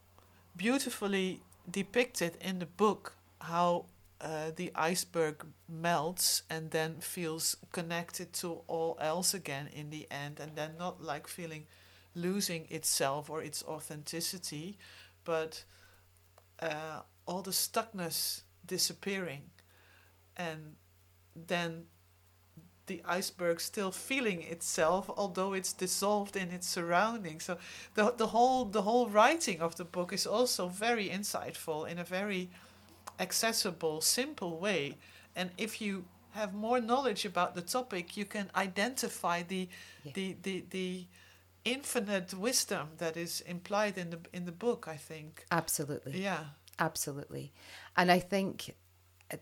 beautifully 0.57 1.41
depicted 1.71 2.37
in 2.41 2.59
the 2.59 2.67
book 2.67 3.17
how 3.41 3.87
uh, 4.21 4.51
the 4.55 4.73
iceberg 4.75 5.47
melts 5.69 6.43
and 6.51 6.71
then 6.73 6.97
feels 7.01 7.57
connected 7.71 8.33
to 8.33 8.61
all 8.67 8.99
else 9.01 9.35
again 9.35 9.69
in 9.73 9.91
the 9.91 10.07
end, 10.11 10.41
and 10.41 10.57
then 10.57 10.73
not 10.79 11.03
like 11.03 11.27
feeling 11.29 11.67
losing 12.15 12.67
itself 12.71 13.31
or 13.31 13.43
its 13.43 13.63
authenticity, 13.65 14.79
but 15.25 15.65
uh, 16.61 17.01
all 17.27 17.43
the 17.43 17.53
stuckness 17.53 18.43
disappearing, 18.67 19.43
and 20.37 20.77
then 21.35 21.85
the 22.93 23.03
iceberg 23.19 23.61
still 23.61 23.93
feeling 24.09 24.41
itself, 24.55 25.05
although 25.17 25.53
it's 25.59 25.73
dissolved 25.85 26.37
in 26.43 26.49
its 26.57 26.69
surroundings. 26.77 27.43
So 27.45 27.55
the 27.95 28.05
the 28.23 28.29
whole 28.35 28.65
the 28.79 28.83
whole 28.89 29.07
writing 29.19 29.59
of 29.63 29.73
the 29.77 29.85
book 29.85 30.13
is 30.13 30.27
also 30.27 30.69
very 30.69 31.09
insightful 31.19 31.81
in 31.91 31.99
a 31.99 32.05
very 32.05 32.49
accessible, 33.19 34.01
simple 34.01 34.59
way. 34.67 34.97
And 35.37 35.51
if 35.57 35.81
you 35.81 36.05
have 36.31 36.51
more 36.55 36.81
knowledge 36.81 37.25
about 37.33 37.55
the 37.55 37.63
topic, 37.63 38.17
you 38.17 38.25
can 38.27 38.47
identify 38.67 39.43
the 39.43 39.69
Yeah. 40.05 40.13
the, 40.15 40.37
the 40.43 40.65
the 40.71 41.07
infinite 41.65 42.35
wisdom 42.35 42.89
that 42.99 43.17
is 43.17 43.43
implied 43.47 43.95
in 43.99 44.11
the 44.11 44.19
in 44.33 44.45
the 44.45 44.53
book. 44.67 44.87
I 44.95 44.99
think. 44.99 45.31
absolutely 45.51 46.13
Yeah. 46.23 46.45
absolutely 46.79 47.53
and 47.97 48.11
i 48.11 48.19
think 48.33 48.75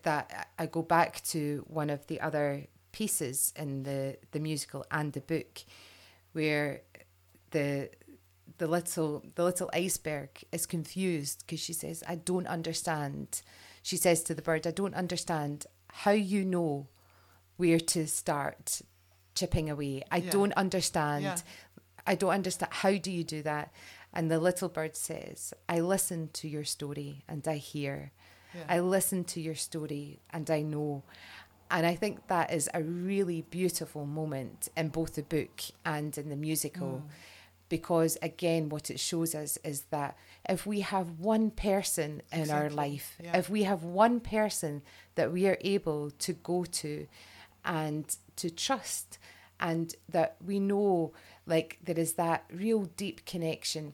that 0.03 0.25
i 0.59 0.65
go 0.77 0.81
back 0.97 1.21
to 1.33 1.39
one 1.79 1.89
of 1.93 2.05
the 2.07 2.19
other 2.27 2.47
pieces 2.91 3.53
in 3.55 3.83
the 3.83 4.17
the 4.31 4.39
musical 4.39 4.85
and 4.91 5.13
the 5.13 5.21
book 5.21 5.63
where 6.33 6.81
the 7.51 7.89
the 8.57 8.67
little 8.67 9.23
the 9.35 9.43
little 9.43 9.69
iceberg 9.73 10.29
is 10.51 10.65
confused 10.65 11.43
because 11.45 11.59
she 11.59 11.73
says 11.73 12.03
i 12.07 12.15
don't 12.15 12.47
understand 12.47 13.41
she 13.81 13.97
says 13.97 14.23
to 14.23 14.33
the 14.35 14.41
bird 14.41 14.65
i 14.67 14.71
don't 14.71 14.93
understand 14.95 15.65
how 16.03 16.11
you 16.11 16.43
know 16.45 16.87
where 17.57 17.79
to 17.79 18.07
start 18.07 18.81
chipping 19.35 19.69
away 19.69 20.03
i 20.11 20.17
Yeah. 20.17 20.31
don't 20.31 20.53
understand 20.53 21.23
Yeah. 21.23 21.37
i 22.05 22.15
don't 22.15 22.31
understand 22.31 22.71
how 22.73 22.93
do 22.97 23.11
you 23.11 23.23
do 23.23 23.41
that 23.43 23.71
and 24.13 24.29
the 24.29 24.39
little 24.39 24.69
bird 24.69 24.95
says 24.95 25.53
i 25.67 25.79
listen 25.79 26.29
to 26.33 26.47
your 26.47 26.63
story 26.65 27.23
and 27.27 27.47
i 27.47 27.55
hear 27.57 28.11
Yeah. 28.53 28.65
I 28.75 28.79
listen 28.81 29.23
to 29.33 29.39
your 29.39 29.55
story 29.55 30.19
and 30.29 30.49
I 30.51 30.61
know. 30.61 31.03
And 31.71 31.85
I 31.85 31.95
think 31.95 32.27
that 32.27 32.51
is 32.53 32.69
a 32.73 32.83
really 32.83 33.43
beautiful 33.49 34.05
moment 34.05 34.67
in 34.75 34.89
both 34.89 35.15
the 35.15 35.23
book 35.23 35.61
and 35.85 36.15
in 36.17 36.29
the 36.29 36.35
musical. 36.35 37.03
Mm. 37.05 37.11
Because 37.69 38.17
again, 38.21 38.67
what 38.67 38.91
it 38.91 38.99
shows 38.99 39.33
us 39.33 39.57
is 39.63 39.83
that 39.91 40.17
if 40.49 40.65
we 40.65 40.81
have 40.81 41.19
one 41.19 41.49
person 41.49 42.21
in 42.33 42.51
our 42.51 42.69
life, 42.69 43.17
yeah. 43.23 43.37
if 43.37 43.49
we 43.49 43.63
have 43.63 43.83
one 43.83 44.19
person 44.19 44.81
that 45.15 45.31
we 45.31 45.47
are 45.47 45.57
able 45.61 46.11
to 46.11 46.33
go 46.33 46.65
to 46.65 47.07
and 47.63 48.17
to 48.35 48.49
trust, 48.49 49.17
and 49.61 49.95
that 50.09 50.35
we 50.45 50.59
know 50.59 51.13
like 51.45 51.77
there 51.83 51.97
is 51.97 52.13
that 52.13 52.43
real 52.51 52.85
deep 52.97 53.25
connection, 53.25 53.93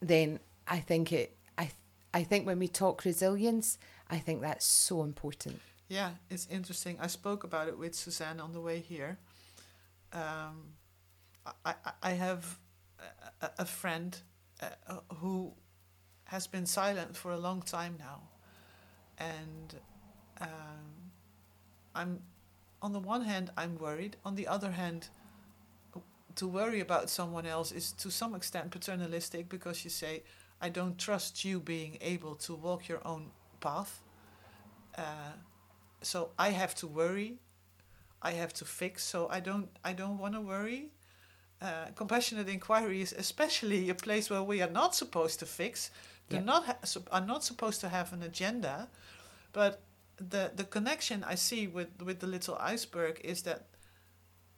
then 0.00 0.38
I 0.68 0.78
think 0.78 1.12
it 1.12 1.36
I 1.58 1.70
I 2.12 2.22
think 2.22 2.46
when 2.46 2.60
we 2.60 2.68
talk 2.68 3.04
resilience, 3.04 3.78
I 4.08 4.18
think 4.18 4.42
that's 4.42 4.64
so 4.64 5.02
important. 5.02 5.60
Yeah, 5.88 6.12
it's 6.30 6.46
interesting. 6.50 6.98
I 7.00 7.08
spoke 7.08 7.44
about 7.44 7.68
it 7.68 7.78
with 7.78 7.94
Suzanne 7.94 8.40
on 8.40 8.52
the 8.52 8.60
way 8.60 8.80
here. 8.80 9.18
Um, 10.12 10.74
I, 11.46 11.74
I, 11.84 11.92
I 12.02 12.10
have 12.12 12.58
a, 13.42 13.50
a- 13.60 13.66
friend 13.66 14.18
uh, 14.62 14.98
who 15.16 15.52
has 16.26 16.46
been 16.46 16.66
silent 16.66 17.16
for 17.16 17.32
a 17.32 17.38
long 17.38 17.62
time 17.62 17.96
now, 17.98 18.22
and 19.18 19.76
um, 20.40 21.10
I'm 21.94 22.20
on 22.82 22.92
the 22.92 23.00
one 23.00 23.22
hand, 23.22 23.50
I'm 23.56 23.78
worried. 23.78 24.16
On 24.24 24.34
the 24.34 24.46
other 24.48 24.72
hand, 24.72 25.08
to 26.36 26.46
worry 26.48 26.80
about 26.80 27.10
someone 27.10 27.46
else 27.46 27.70
is 27.72 27.92
to 27.92 28.10
some 28.10 28.34
extent 28.34 28.70
paternalistic 28.70 29.48
because 29.48 29.84
you 29.84 29.90
say, 29.90 30.22
I 30.60 30.68
don't 30.68 30.98
trust 30.98 31.44
you 31.44 31.60
being 31.60 31.98
able 32.00 32.34
to 32.36 32.54
walk 32.54 32.88
your 32.88 33.06
own 33.06 33.30
path. 33.60 34.02
Uh, 34.96 35.32
so 36.04 36.30
I 36.38 36.50
have 36.50 36.74
to 36.76 36.86
worry. 36.86 37.38
I 38.22 38.32
have 38.32 38.52
to 38.54 38.64
fix. 38.64 39.04
So 39.04 39.28
I 39.30 39.40
don't. 39.40 39.68
I 39.84 39.92
don't 39.92 40.18
want 40.18 40.34
to 40.34 40.40
worry. 40.40 40.90
Uh, 41.60 41.86
compassionate 41.94 42.48
inquiry 42.48 43.00
is 43.00 43.12
especially 43.12 43.90
a 43.90 43.94
place 43.94 44.28
where 44.30 44.42
we 44.42 44.62
are 44.62 44.70
not 44.70 44.94
supposed 44.94 45.38
to 45.40 45.46
fix. 45.46 45.90
They're 46.28 46.40
Yeah. 46.40 46.52
not 46.52 46.64
ha- 46.66 46.78
are 47.12 47.26
not 47.26 47.44
supposed 47.44 47.80
to 47.80 47.88
have 47.88 48.12
an 48.12 48.22
agenda, 48.22 48.88
but 49.52 49.80
the 50.16 50.52
the 50.54 50.64
connection 50.64 51.24
I 51.24 51.36
see 51.36 51.66
with 51.66 51.88
with 52.02 52.18
the 52.20 52.26
little 52.26 52.56
iceberg 52.74 53.20
is 53.24 53.42
that 53.42 53.60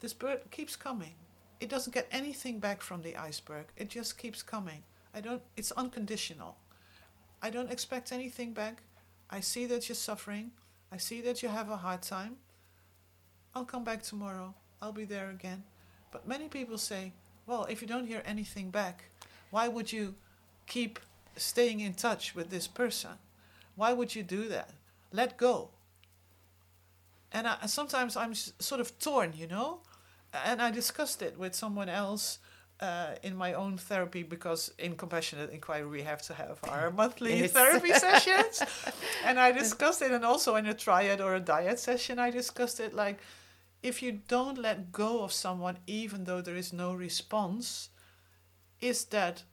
this 0.01 0.15
bird 0.15 0.41
keeps 0.51 0.77
coming. 0.77 1.15
It 1.61 1.71
doesn't 1.71 1.95
get 1.95 2.07
anything 2.11 2.61
back 2.61 2.83
from 2.83 3.03
the 3.03 3.17
iceberg. 3.29 3.67
It 3.77 3.89
just 3.97 4.19
keeps 4.19 4.43
coming. 4.43 4.83
I 5.15 5.21
don't. 5.21 5.43
It's 5.57 5.73
unconditional. 5.73 6.57
I 7.43 7.51
don't 7.51 7.71
expect 7.73 8.13
anything 8.13 8.53
back. 8.55 8.83
I 9.31 9.41
see 9.43 9.67
that 9.67 9.89
you're 9.89 9.97
suffering. 9.97 10.51
I 10.97 10.99
see 10.99 11.21
that 11.21 11.43
you 11.43 11.51
have 11.51 11.69
a 11.69 11.77
hard 11.77 12.01
time. 12.01 12.37
I'll 13.55 13.67
come 13.67 13.85
back 13.85 14.03
tomorrow. 14.03 14.55
I'll 14.81 14.93
be 14.93 15.05
there 15.05 15.29
again. 15.29 15.63
But 16.11 16.27
many 16.27 16.49
people 16.49 16.79
say, 16.79 17.13
well, 17.47 17.67
if 17.69 17.83
you 17.83 17.87
don't 17.87 18.07
hear 18.07 18.23
anything 18.25 18.71
back, 18.71 19.05
why 19.51 19.69
would 19.69 19.93
you 19.93 20.15
keep 20.67 20.99
staying 21.37 21.81
in 21.81 21.93
touch 21.93 22.35
with 22.35 22.49
this 22.49 22.67
person? 22.67 23.11
Why 23.75 23.93
would 23.93 24.15
you 24.15 24.23
do 24.23 24.49
that? 24.49 24.71
Let 25.13 25.37
go. 25.37 25.69
And 27.31 27.47
I, 27.47 27.67
sometimes 27.67 28.17
I'm 28.17 28.33
sort 28.33 28.81
of 28.81 28.99
torn, 28.99 29.35
you 29.37 29.47
know? 29.47 29.81
And 30.33 30.63
I 30.63 30.71
discussed 30.71 31.21
it 31.21 31.39
with 31.39 31.55
someone 31.55 31.91
else 31.91 32.39
uh, 32.81 33.14
in 33.22 33.35
my 33.37 33.55
own 33.55 33.79
therapy 33.79 34.22
because 34.22 34.72
in 34.79 34.97
compassionate 34.97 35.51
inquiry 35.51 35.87
we 35.87 36.03
have 36.03 36.22
to 36.22 36.35
have 36.35 36.59
our 36.64 36.91
monthly 37.03 37.41
Yes. 37.41 37.53
therapy 37.53 37.93
sessions. 38.07 38.62
and 39.24 39.39
I 39.39 39.53
discussed 39.53 40.03
it, 40.03 40.11
and 40.12 40.24
also 40.24 40.57
in 40.57 40.66
a 40.66 40.74
triad 40.74 41.20
or 41.20 41.35
a 41.35 41.41
dyad 41.41 41.79
session, 41.79 42.18
I 42.18 42.31
discussed 42.31 42.81
it 42.81 42.95
like 42.95 43.18
if 43.83 44.03
you 44.03 44.12
don't 44.29 44.59
let 44.59 44.93
go 44.93 45.22
of 45.22 45.33
someone, 45.33 45.79
even 45.87 46.24
though 46.24 46.41
there 46.41 46.57
is 46.57 46.72
no 46.72 46.93
response, 46.95 47.91
is 48.81 49.05
that 49.07 49.45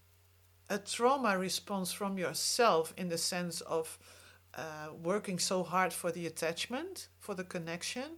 a 0.70 0.78
trauma 0.78 1.38
response 1.38 1.92
from 1.94 2.18
yourself 2.18 2.94
in 2.98 3.10
the 3.10 3.18
sense 3.18 3.62
of 3.62 4.00
uh, 4.56 4.90
working 5.02 5.40
so 5.40 5.64
hard 5.64 5.94
for 5.94 6.12
the 6.12 6.26
attachment, 6.26 7.10
for 7.20 7.36
the 7.36 7.44
connection? 7.44 8.18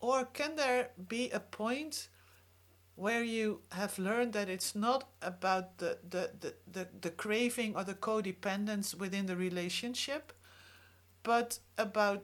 Or 0.00 0.24
can 0.24 0.56
there 0.56 0.90
be 1.08 1.30
a 1.30 1.40
point 1.40 2.08
where 2.96 3.22
you 3.22 3.60
have 3.72 3.98
learned 3.98 4.32
that 4.32 4.48
it's 4.48 4.74
not 4.74 5.08
about 5.20 5.78
the, 5.78 5.98
the, 6.08 6.30
the, 6.40 6.54
the, 6.72 6.88
the 7.02 7.10
craving 7.10 7.76
or 7.76 7.84
the 7.84 7.94
codependence 7.94 8.94
within 8.94 9.26
the 9.26 9.36
relationship, 9.36 10.32
but 11.22 11.58
about 11.76 12.22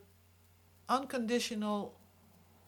unconditional 0.88 1.94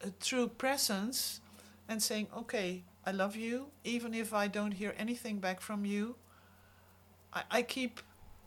uh, 0.05 0.09
true 0.21 0.49
presence 0.49 1.41
and 1.89 2.03
saying, 2.03 2.29
okay, 2.37 2.85
I 3.07 3.13
love 3.13 3.37
you, 3.37 3.69
even 3.85 4.13
if 4.15 4.35
I 4.35 4.49
don't 4.49 4.73
hear 4.73 4.95
anything 4.99 5.39
back 5.39 5.61
from 5.61 5.85
you. 5.85 6.17
I, 7.33 7.43
I 7.51 7.63
keep 7.63 8.01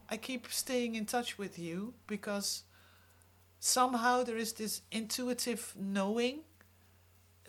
I 0.09 0.17
keep 0.17 0.51
staying 0.51 0.95
in 0.95 1.05
touch 1.05 1.37
with 1.37 1.59
you 1.59 1.93
because 2.07 2.63
somehow 3.59 4.23
there 4.23 4.37
is 4.37 4.53
this 4.53 4.81
intuitive 4.89 5.73
knowing 5.77 6.39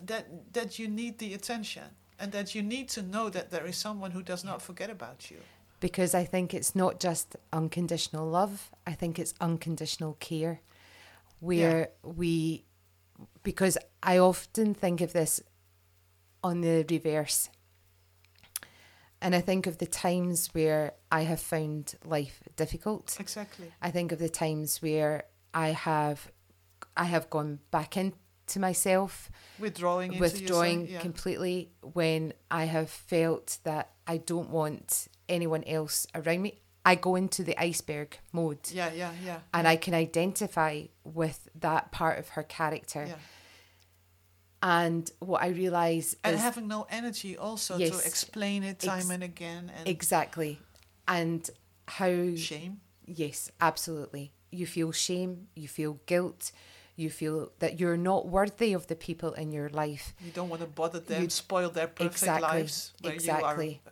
that 0.05 0.53
that 0.53 0.79
you 0.79 0.87
need 0.87 1.19
the 1.19 1.33
attention 1.33 1.83
and 2.19 2.31
that 2.31 2.53
you 2.55 2.61
need 2.61 2.89
to 2.89 3.01
know 3.01 3.29
that 3.29 3.49
there 3.51 3.65
is 3.65 3.77
someone 3.77 4.11
who 4.11 4.21
does 4.21 4.43
not 4.43 4.61
forget 4.61 4.89
about 4.89 5.31
you. 5.31 5.37
because 5.79 6.13
I 6.13 6.25
think 6.25 6.53
it's 6.53 6.75
not 6.75 6.99
just 6.99 7.35
unconditional 7.53 8.27
love, 8.27 8.69
I 8.85 8.91
think 8.93 9.17
it's 9.17 9.33
unconditional 9.39 10.13
care. 10.19 10.61
Where 11.39 11.89
we, 12.03 12.65
because 13.43 13.77
I 14.03 14.17
often 14.17 14.73
think 14.73 14.99
of 14.99 15.13
this 15.13 15.41
on 16.43 16.59
the 16.61 16.85
reverse. 16.89 17.49
And 19.21 19.33
I 19.33 19.41
think 19.41 19.65
of 19.65 19.77
the 19.77 19.85
times 19.85 20.49
where 20.53 20.93
I 21.11 21.21
have 21.21 21.39
found 21.39 21.95
life 22.05 22.43
difficult. 22.57 23.15
Exactly. 23.19 23.71
I 23.81 23.89
think 23.91 24.11
of 24.11 24.19
the 24.19 24.29
times 24.29 24.81
where 24.81 25.23
I 25.53 25.69
have 25.69 26.31
I 26.95 27.05
have 27.05 27.29
gone 27.29 27.59
back 27.71 27.95
into 28.49 28.59
myself 28.59 29.29
Withdrawing 29.59 30.13
into 30.13 30.21
withdrawing 30.21 30.81
yourself, 30.81 30.93
yeah. 30.93 30.99
completely 31.01 31.69
when 31.93 32.33
I 32.49 32.65
have 32.65 32.89
felt 32.89 33.59
that 33.63 33.91
I 34.07 34.17
don't 34.17 34.49
want 34.49 35.07
anyone 35.27 35.63
else 35.65 36.07
around 36.15 36.41
me. 36.41 36.59
I 36.85 36.95
go 36.95 37.15
into 37.15 37.43
the 37.43 37.61
iceberg 37.61 38.17
mode 38.31 38.71
yeah, 38.71 38.91
yeah, 38.95 39.11
yeah. 39.23 39.39
and 39.53 39.67
I 39.67 39.75
can 39.75 39.93
identify 39.93 40.85
with 41.03 41.47
that 41.59 41.91
part 41.91 42.17
of 42.17 42.29
her 42.29 42.43
character. 42.43 43.05
yeah. 43.07 43.15
And 44.61 45.09
what 45.19 45.41
I 45.41 45.49
realize 45.49 46.15
And 46.23 46.35
is 46.35 46.41
having 46.41 46.67
no 46.67 46.87
energy 46.89 47.37
also 47.37 47.77
Yes. 47.77 47.91
to 48.01 48.07
explain 48.07 48.63
it 48.63 48.79
time 48.79 48.99
Ex- 48.99 49.09
and 49.09 49.23
again 49.23 49.71
and 49.77 49.87
exactly 49.87 50.59
and 51.07 51.47
how 51.87 52.35
shame. 52.35 52.81
Yes, 53.05 53.51
absolutely. 53.61 54.33
You 54.51 54.65
feel 54.65 54.91
shame, 54.91 55.47
you 55.55 55.67
feel 55.67 55.99
guilt, 56.07 56.51
you 56.99 57.09
feel 57.09 57.51
that 57.59 57.79
you're 57.79 57.97
not 57.97 58.27
worthy 58.27 58.73
of 58.73 58.87
the 58.87 58.95
people 58.95 59.31
in 59.33 59.51
your 59.51 59.69
life. 59.69 60.13
You 60.23 60.31
don't 60.31 60.49
want 60.49 60.61
to 60.61 60.67
bother 60.67 60.99
them, 60.99 61.21
You'd, 61.23 61.31
spoil 61.31 61.69
their 61.69 61.87
perfect 61.87 62.15
Exactly, 62.15 62.47
lives. 62.59 62.93
Exactly. 63.03 63.81
Are, 63.85 63.91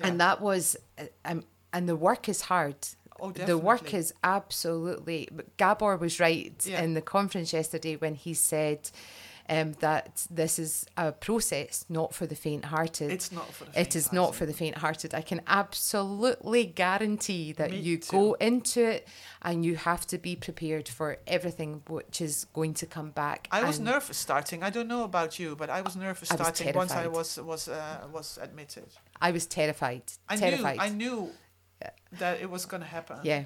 Yeah. 0.00 0.06
And 0.08 0.20
that 0.20 0.40
was, 0.40 0.76
uh, 0.98 1.04
um, 1.24 1.44
and 1.72 1.88
the 1.88 1.96
work 1.96 2.28
is 2.28 2.40
hard. 2.42 2.76
oh, 3.20 3.30
The 3.30 3.56
work 3.58 3.94
is 3.94 4.12
absolutely. 4.24 5.28
Gabor 5.56 5.96
was 5.96 6.18
right 6.18 6.54
Yeah. 6.66 6.82
in 6.82 6.94
the 6.94 7.02
conference 7.02 7.52
yesterday 7.52 7.94
when 7.96 8.14
he 8.14 8.34
said 8.34 8.90
um, 9.48 9.72
that 9.80 10.26
this 10.30 10.58
is 10.58 10.86
a 10.96 11.12
process 11.12 11.84
not 11.88 12.14
for 12.14 12.26
the 12.26 12.34
faint-hearted. 12.34 13.10
It's 13.10 13.30
not 13.30 13.46
for 13.52 13.64
the 13.64 13.72
faint-hearted. 13.72 13.94
It 13.94 13.96
is 13.96 14.12
not 14.12 14.34
for 14.34 14.46
the 14.46 14.52
faint-hearted. 14.52 15.14
I 15.14 15.20
can 15.22 15.40
absolutely 15.46 16.64
guarantee 16.64 17.52
that 17.52 17.70
Me 17.70 17.78
you 17.78 17.98
too. 17.98 18.10
go 18.10 18.32
into 18.34 18.84
it 18.84 19.08
and 19.42 19.64
you 19.64 19.76
have 19.76 20.06
to 20.06 20.18
be 20.18 20.34
prepared 20.36 20.88
for 20.88 21.18
everything 21.26 21.82
which 21.88 22.20
is 22.20 22.46
going 22.54 22.74
to 22.74 22.86
come 22.86 23.10
back. 23.10 23.48
I 23.50 23.64
was 23.64 23.78
nervous 23.78 24.16
starting. 24.16 24.62
I 24.62 24.70
don't 24.70 24.88
know 24.88 25.04
about 25.04 25.38
you, 25.38 25.56
but 25.56 25.68
I 25.70 25.82
was 25.82 25.96
nervous 25.96 26.30
I 26.30 26.36
was 26.36 26.46
starting 26.46 26.74
once 26.74 26.92
I 26.92 27.06
was 27.06 27.38
was 27.38 27.68
uh, 27.68 28.06
was 28.12 28.38
admitted. 28.40 28.86
I 29.20 29.30
was 29.30 29.46
terrified. 29.46 30.04
I 30.28 30.36
terrified. 30.36 30.76
knew 30.76 30.82
I 30.82 30.88
knew 30.88 31.32
that 32.18 32.40
it 32.40 32.50
was 32.50 32.64
going 32.66 32.82
to 32.82 32.88
happen. 32.88 33.18
Yeah. 33.22 33.44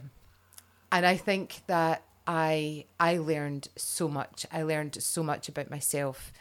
And 0.91 1.05
I 1.05 1.17
think 1.17 1.63
that 1.67 2.03
I 2.29 2.85
I 3.01 3.17
learned 3.17 3.69
so 3.77 4.07
much. 4.09 4.45
I 4.53 4.63
learned 4.63 5.03
so 5.03 5.23
much 5.23 5.49
about 5.49 5.71
myself 5.71 6.33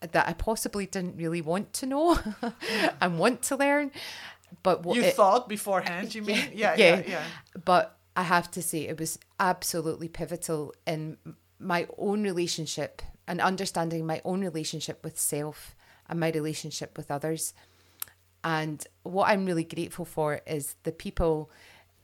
that 0.00 0.28
I 0.28 0.32
possibly 0.34 0.86
didn't 0.86 1.16
really 1.16 1.40
want 1.42 1.72
to 1.74 1.86
know 1.86 2.18
and 3.00 3.18
want 3.18 3.42
to 3.42 3.56
learn. 3.56 3.90
But 4.62 4.84
what 4.84 4.96
You 4.96 5.02
it- 5.02 5.14
thought 5.16 5.48
beforehand, 5.48 6.14
you 6.14 6.22
mean? 6.22 6.36
Yeah, 6.54 6.74
yeah, 6.76 6.96
Yeah. 6.96 7.02
yeah. 7.08 7.24
but 7.64 7.98
I 8.16 8.22
have 8.22 8.50
to 8.52 8.62
say 8.62 8.82
it 8.86 9.00
was 9.00 9.18
absolutely 9.40 10.08
pivotal 10.08 10.72
in 10.86 11.16
my 11.58 11.88
own 11.98 12.22
relationship 12.22 13.02
and 13.26 13.40
understanding 13.40 14.06
my 14.06 14.20
own 14.24 14.42
relationship 14.42 15.02
with 15.02 15.18
self 15.18 15.74
and 16.08 16.20
my 16.20 16.30
relationship 16.30 16.96
with 16.96 17.10
others. 17.10 17.54
And 18.44 18.86
what 19.02 19.28
I'm 19.30 19.46
really 19.46 19.64
grateful 19.64 20.04
for 20.04 20.40
is 20.46 20.76
the 20.84 20.92
people 20.92 21.50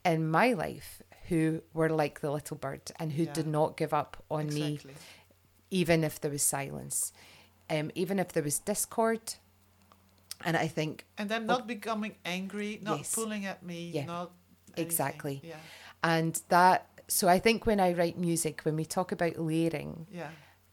in 0.04 0.28
my 0.30 0.54
life 0.54 1.02
who 1.30 1.62
were 1.72 1.88
like 1.88 2.20
the 2.20 2.30
little 2.30 2.56
bird 2.56 2.92
and 2.98 3.12
who 3.12 3.22
Yeah. 3.24 3.32
did 3.32 3.46
not 3.46 3.76
give 3.76 3.94
up 3.94 4.22
on 4.30 4.48
me, 4.52 4.78
even 5.70 6.04
if 6.04 6.20
there 6.20 6.30
was 6.30 6.42
silence, 6.42 7.12
um, 7.70 7.90
even 7.94 8.18
if 8.18 8.28
there 8.34 8.42
was 8.42 8.58
discord. 8.58 9.34
And 10.44 10.56
I 10.56 10.68
think 10.68 11.06
And 11.18 11.28
then 11.30 11.46
not 11.46 11.66
becoming 11.66 12.16
angry, 12.24 12.78
not 12.82 12.98
Yes. 12.98 13.14
pulling 13.14 13.46
at 13.46 13.62
me, 13.62 13.90
Yeah. 13.90 14.06
not 14.06 14.30
anything. 14.68 14.84
Exactly. 14.86 15.40
Yeah, 15.44 15.56
and 16.02 16.40
that 16.48 16.86
so 17.08 17.28
I 17.28 17.38
think 17.40 17.66
when 17.66 17.80
I 17.80 17.92
write 17.92 18.16
music, 18.18 18.60
when 18.62 18.76
we 18.76 18.84
talk 18.84 19.10
about 19.12 19.36
layering, 19.38 20.06
yeah, 20.12 20.30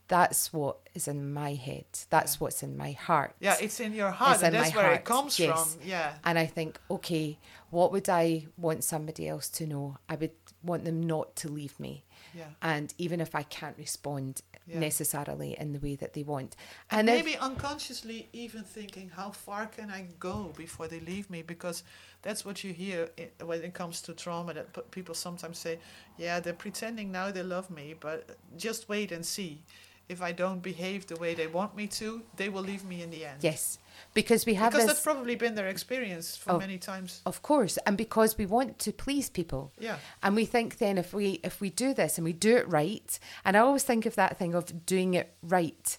that's 0.08 0.54
what 0.54 0.78
is 0.94 1.08
in 1.08 1.34
my 1.34 1.56
head. 1.56 1.86
That's 2.10 2.34
Yeah. 2.36 2.40
what's 2.40 2.62
in 2.64 2.78
my 2.78 2.92
heart. 2.94 3.36
yeah. 3.40 3.58
It's 3.60 3.80
in 3.80 3.94
your 3.94 4.12
heart, 4.12 4.36
It's 4.36 4.44
and 4.44 4.54
that's 4.56 4.74
where 4.76 4.86
heart, 4.86 5.00
it 5.00 5.04
comes 5.06 5.38
yes. 5.40 5.74
from. 5.74 5.82
Yeah, 5.84 6.18
And 6.24 6.38
I 6.40 6.46
think, 6.46 6.80
okay, 6.90 7.38
what 7.72 7.92
would 7.92 8.08
I 8.08 8.48
want 8.56 8.84
somebody 8.84 9.28
else 9.28 9.50
to 9.58 9.66
know? 9.66 9.98
I 10.08 10.16
would 10.16 10.36
want 10.68 10.86
them 10.86 11.02
not 11.02 11.36
to 11.38 11.48
leave 11.50 11.80
me. 11.80 12.04
yeah. 12.36 12.50
And 12.62 12.94
even 13.00 13.20
if 13.22 13.34
I 13.34 13.44
can't 13.44 13.76
respond 13.78 14.42
Yeah. 14.68 14.80
necessarily 14.80 15.58
in 15.58 15.72
the 15.74 15.80
way 15.80 15.96
that 15.96 16.12
they 16.14 16.24
want. 16.24 16.56
And 16.92 17.10
And, 17.10 17.10
if- 17.10 17.26
maybe 17.26 17.38
unconsciously 17.38 18.28
even 18.34 18.64
thinking, 18.64 19.10
how 19.10 19.32
far 19.32 19.66
can 19.68 19.90
I 19.90 20.02
go 20.20 20.54
before 20.58 20.88
they 20.88 21.00
leave 21.00 21.30
me? 21.30 21.42
Because 21.42 21.84
that's 22.22 22.44
what 22.46 22.64
you 22.64 22.74
hear 22.74 23.10
when 23.50 23.64
it 23.64 23.74
comes 23.74 24.02
to 24.04 24.14
trauma. 24.14 24.54
That 24.54 24.92
people 24.92 25.16
sometimes 25.16 25.58
say, 25.58 25.80
"Yeah, 26.18 26.40
they're 26.42 26.54
pretending 26.66 27.12
now 27.12 27.32
they 27.32 27.44
love 27.44 27.70
me, 27.70 27.96
but 28.00 28.18
just 28.58 28.88
wait 28.90 29.12
and 29.12 29.26
see." 29.26 29.64
If 30.10 30.22
I 30.22 30.32
don't 30.32 30.62
behave 30.62 31.08
the 31.08 31.16
way 31.18 31.34
they 31.36 31.48
want 31.48 31.76
me 31.76 31.88
to, 31.88 32.22
they 32.38 32.50
will 32.50 32.62
leave 32.64 32.84
me 32.86 33.02
in 33.02 33.10
the 33.10 33.26
end. 33.26 33.40
Yes, 33.42 33.78
because 34.14 34.46
we 34.46 34.54
have 34.56 34.72
because 34.72 34.86
this. 34.88 34.96
that's 34.96 35.04
probably 35.04 35.36
been 35.36 35.56
their 35.56 35.68
experience 35.68 36.36
for 36.38 36.54
Oh. 36.54 36.60
many 36.60 36.78
times. 36.78 37.22
Of 37.26 37.42
course, 37.42 37.78
and 37.86 37.98
because 37.98 38.38
we 38.38 38.46
want 38.46 38.80
to 38.80 38.92
please 38.92 39.30
people. 39.30 39.72
Yeah. 39.80 39.98
And 40.24 40.36
we 40.36 40.46
think 40.46 40.78
then 40.78 40.98
if 40.98 41.14
we 41.14 41.40
if 41.44 41.60
we 41.60 41.70
do 41.70 41.94
this 41.94 42.18
and 42.18 42.26
we 42.26 42.34
do 42.34 42.56
it 42.58 42.68
right, 42.70 43.20
and 43.44 43.58
I 43.58 43.60
always 43.60 43.84
think 43.84 44.06
of 44.06 44.16
that 44.16 44.38
thing 44.38 44.54
of 44.56 44.86
doing 44.86 45.14
it 45.14 45.34
right, 45.42 45.98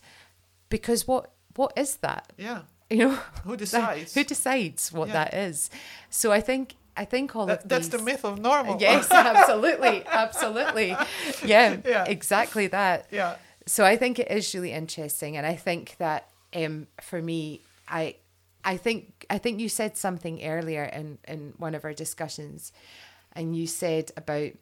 because 0.69 1.07
what 1.07 1.33
what 1.57 1.73
is 1.77 1.97
that? 1.97 2.33
Yeah. 2.37 2.63
You 2.91 2.97
know, 2.97 3.19
Who 3.45 3.55
decides? 3.55 4.15
who 4.15 4.25
decides 4.25 4.91
what 4.91 5.09
Yeah. 5.09 5.13
that 5.25 5.35
is? 5.35 5.69
So 6.09 6.33
I 6.33 6.41
think 6.41 6.75
I 6.97 7.05
think 7.05 7.37
all 7.37 7.45
That, 7.45 7.63
of 7.65 7.69
that's 7.69 7.89
the 7.89 7.99
myth 7.99 8.25
of 8.25 8.39
normal. 8.41 8.81
Yes, 8.81 9.11
absolutely, 9.13 10.07
absolutely. 10.07 10.97
Yeah, 11.45 11.77
Yeah. 11.85 12.05
exactly 12.07 12.67
that. 12.69 13.07
Yeah. 13.11 13.37
So 13.69 13.85
I 13.85 13.97
think 13.97 14.19
it 14.19 14.31
is 14.31 14.55
really 14.55 14.73
interesting, 14.73 15.37
and 15.37 15.47
I 15.47 15.55
think 15.55 15.97
that 15.99 16.31
um, 16.55 16.87
for 17.03 17.21
me, 17.21 17.61
I, 17.87 18.17
I 18.65 18.79
think 18.79 19.27
I 19.29 19.37
think 19.37 19.61
you 19.61 19.69
said 19.69 19.97
something 19.99 20.43
earlier 20.43 20.85
in 20.85 21.19
in 21.29 21.53
one 21.59 21.75
of 21.75 21.85
our 21.85 21.93
discussions, 21.93 22.73
and 23.33 23.55
you 23.55 23.67
said 23.67 24.11
about 24.17 24.53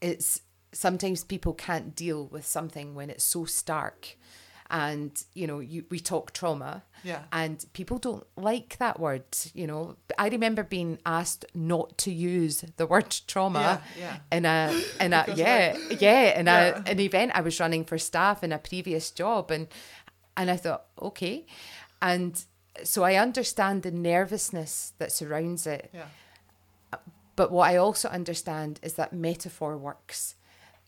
it's 0.00 0.42
sometimes 0.72 1.22
people 1.22 1.54
can't 1.54 1.94
deal 1.94 2.26
with 2.26 2.44
something 2.44 2.96
when 2.96 3.08
it's 3.08 3.24
so 3.24 3.44
stark, 3.44 4.16
and 4.70 5.22
you 5.34 5.46
know 5.46 5.60
you 5.60 5.84
we 5.90 6.00
talk 6.00 6.32
trauma, 6.32 6.82
Yeah. 7.04 7.22
and 7.32 7.64
people 7.72 7.98
don't 7.98 8.26
like 8.36 8.78
that 8.78 8.98
word. 8.98 9.24
You 9.54 9.66
know, 9.66 9.96
I 10.18 10.28
remember 10.28 10.62
being 10.62 10.98
asked 11.06 11.44
not 11.54 11.96
to 11.98 12.10
use 12.10 12.64
the 12.76 12.86
word 12.86 13.10
trauma 13.26 13.80
Yeah, 13.98 14.16
in 14.32 14.44
a 14.44 14.72
in 15.00 15.12
a 15.12 15.24
yeah 15.34 15.76
yeah 16.00 16.38
in 16.40 16.46
Yeah. 16.46 16.82
a 16.86 16.90
an 16.90 17.00
event 17.00 17.32
I 17.34 17.40
was 17.42 17.60
running 17.60 17.84
for 17.84 17.98
staff 17.98 18.42
in 18.42 18.52
a 18.52 18.58
previous 18.58 19.10
job 19.10 19.50
and 19.50 19.68
and 20.36 20.50
I 20.50 20.56
thought 20.56 20.84
okay 21.00 21.46
and 22.02 22.44
so 22.84 23.04
I 23.04 23.14
understand 23.16 23.82
the 23.82 23.90
nervousness 23.90 24.92
that 24.98 25.10
surrounds 25.12 25.66
it 25.66 25.90
Yeah. 25.94 26.08
but 27.36 27.50
what 27.50 27.70
I 27.70 27.76
also 27.76 28.08
understand 28.08 28.80
is 28.82 28.94
that 28.94 29.12
metaphor 29.12 29.76
works 29.78 30.34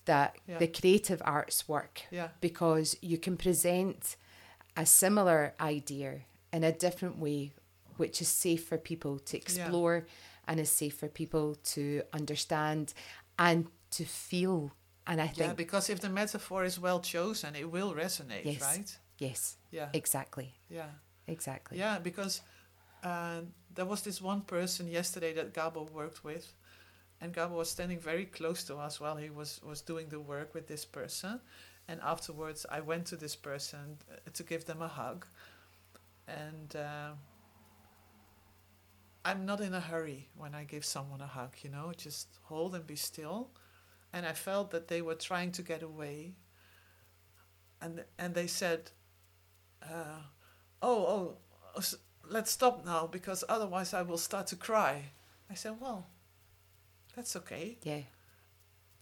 that 0.09 0.31
Yeah. 0.47 0.59
the 0.59 0.67
creative 0.79 1.21
arts 1.25 1.69
work 1.69 1.95
Yeah. 2.11 2.29
because 2.41 2.97
you 3.01 3.19
can 3.19 3.37
present 3.37 4.17
a 4.77 4.85
similar 4.85 5.41
idea 5.61 6.11
in 6.53 6.65
a 6.65 6.73
different 6.73 7.17
way 7.19 7.53
which 7.99 8.21
is 8.23 8.29
safe 8.29 8.63
for 8.69 8.79
people 8.79 9.19
to 9.19 9.37
explore 9.37 10.07
and 10.47 10.61
is 10.61 10.71
safe 10.71 10.95
for 11.01 11.09
people 11.09 11.57
to 11.75 11.83
understand 12.13 12.95
and 13.37 13.67
to 13.91 14.05
feel 14.05 14.71
and 15.07 15.21
I 15.21 15.25
Yeah, 15.27 15.35
think 15.35 15.57
because 15.57 15.93
if 15.93 15.99
the 16.01 16.09
metaphor 16.09 16.65
is 16.65 16.79
well 16.79 17.01
chosen, 17.01 17.55
it 17.57 17.71
will 17.71 17.95
resonate, 17.95 18.45
yes 18.45 18.63
right? 18.63 18.99
yes 19.19 19.57
Yeah. 19.71 19.89
exactly 19.93 20.49
Yeah. 20.69 20.91
exactly 21.27 21.79
Yeah, 21.79 21.99
because 22.03 22.43
uh, 23.03 23.41
there 23.75 23.87
was 23.87 24.03
this 24.03 24.21
one 24.23 24.43
person 24.43 24.87
yesterday 24.89 25.33
that 25.35 25.53
Gabor 25.55 25.85
worked 25.93 26.25
with, 26.25 26.53
and 27.21 27.33
Gabor 27.33 27.55
was 27.55 27.71
standing 27.71 27.99
very 27.99 28.27
close 28.27 28.63
to 28.65 28.77
us 28.77 29.01
while 29.01 29.17
he 29.17 29.31
was, 29.31 29.61
was 29.65 29.81
doing 29.81 30.09
the 30.09 30.21
work 30.21 30.55
with 30.55 30.69
this 30.69 30.85
person. 30.85 31.41
And 31.89 32.01
afterwards, 32.03 32.65
I 32.71 32.81
went 32.81 33.07
to 33.07 33.17
this 33.17 33.35
person 33.35 33.99
uh, 34.11 34.17
to 34.35 34.43
give 34.43 34.67
them 34.67 34.83
a 34.83 34.89
hug. 34.89 35.27
And 36.29 36.77
uh, 36.77 37.11
I'm 39.25 39.47
not 39.47 39.61
in 39.61 39.75
a 39.75 39.81
hurry 39.81 40.29
when 40.37 40.55
I 40.55 40.65
give 40.65 40.85
someone 40.85 41.21
a 41.21 41.27
hug, 41.27 41.55
you 41.63 41.71
know, 41.71 41.93
just 41.97 42.29
hold 42.45 42.75
and 42.75 42.87
be 42.87 42.97
still. 42.97 43.51
And 44.13 44.25
I 44.25 44.33
felt 44.33 44.71
that 44.71 44.89
they 44.89 45.03
were 45.03 45.15
trying 45.15 45.51
to 45.53 45.63
get 45.63 45.83
away. 45.83 46.35
And, 47.81 48.05
and 48.19 48.35
they 48.35 48.47
said, 48.47 48.91
uh, 49.83 50.23
oh, 50.83 51.07
oh, 51.07 51.37
oh, 51.77 51.83
let's 52.29 52.51
stop 52.51 52.85
now 52.85 53.07
because 53.07 53.43
otherwise 53.49 53.93
I 53.93 54.03
will 54.03 54.19
start 54.19 54.47
to 54.49 54.57
cry. 54.57 55.07
I 55.51 55.55
said, 55.55 55.81
well, 55.81 56.07
that's 57.19 57.35
okay. 57.35 57.77
yeah 57.83 58.03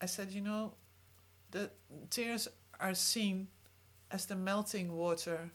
I 0.00 0.06
said, 0.06 0.30
you 0.32 0.40
know, 0.40 0.72
the 1.50 1.70
tears 2.10 2.48
are 2.80 2.94
seen 2.94 3.48
as 4.10 4.26
the 4.26 4.36
melting 4.36 4.96
water 4.96 5.50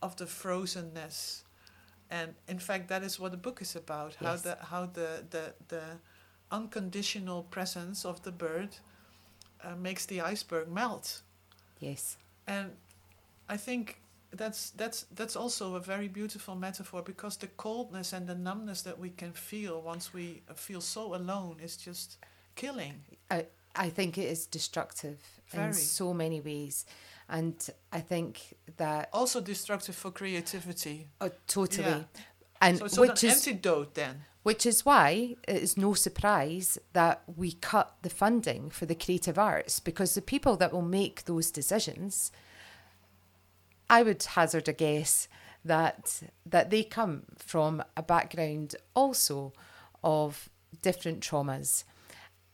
of 0.00 0.16
the 0.16 0.26
frozenness. 0.26 1.42
And 2.10 2.34
in 2.48 2.58
fact, 2.58 2.88
that 2.88 3.02
is 3.02 3.18
what 3.20 3.30
the 3.30 3.36
book 3.36 3.60
is 3.62 3.76
about. 3.76 4.14
How 4.16 4.32
Yes. 4.32 4.42
the 4.42 4.56
how 4.70 4.86
the 4.86 5.24
the, 5.30 5.54
the 5.68 5.82
unconditional 6.50 7.42
presence 7.42 8.04
of 8.08 8.20
the 8.22 8.32
bird 8.32 8.76
uh, 9.64 9.76
makes 9.76 10.06
the 10.06 10.20
iceberg 10.32 10.68
melt. 10.68 11.22
yes 11.80 12.16
And 12.46 12.70
I 13.48 13.56
think 13.56 14.00
that's 14.36 14.70
that's 14.70 15.06
that's 15.14 15.36
also 15.36 15.74
a 15.76 15.80
very 15.80 16.08
beautiful 16.08 16.54
metaphor 16.54 17.02
because 17.02 17.36
the 17.38 17.46
coldness 17.56 18.12
and 18.12 18.26
the 18.26 18.34
numbness 18.34 18.82
that 18.82 18.98
we 18.98 19.10
can 19.10 19.32
feel 19.32 19.80
once 19.82 20.12
we 20.14 20.42
feel 20.54 20.80
so 20.80 21.14
alone 21.14 21.56
is 21.62 21.76
just 21.76 22.18
killing. 22.54 23.02
I, 23.30 23.46
I 23.74 23.90
think 23.90 24.18
it 24.18 24.28
is 24.30 24.46
destructive 24.46 25.18
Very. 25.48 25.66
in 25.68 25.72
so 25.74 26.14
many 26.14 26.40
ways. 26.40 26.86
And 27.28 27.54
I 27.92 28.00
think 28.00 28.40
that 28.76 29.08
Also 29.12 29.40
destructive 29.40 29.94
for 29.96 30.10
creativity. 30.10 31.08
oh, 31.20 31.30
totally. 31.46 31.88
Yeah. 31.88 32.02
And 32.60 32.90
so 32.90 33.00
which 33.00 33.22
an 33.24 33.30
is 33.30 33.46
antidote 33.46 33.94
then. 33.94 34.24
which 34.42 34.66
is 34.66 34.84
why 34.84 35.36
it 35.48 35.62
is 35.62 35.76
no 35.76 35.94
surprise 35.94 36.78
that 36.92 37.22
we 37.36 37.52
cut 37.52 37.96
the 38.02 38.10
funding 38.10 38.70
for 38.70 38.86
the 38.86 38.94
creative 38.94 39.38
arts 39.38 39.80
because 39.80 40.14
the 40.14 40.22
people 40.22 40.56
that 40.56 40.72
will 40.72 40.82
make 40.82 41.24
those 41.24 41.50
decisions 41.50 42.30
I 43.88 44.02
would 44.02 44.22
hazard 44.22 44.68
a 44.68 44.72
guess 44.72 45.28
that 45.64 46.22
that 46.44 46.70
they 46.70 46.82
come 46.82 47.24
from 47.36 47.82
a 47.96 48.02
background 48.02 48.76
also 48.94 49.52
of 50.02 50.48
different 50.82 51.20
traumas. 51.20 51.84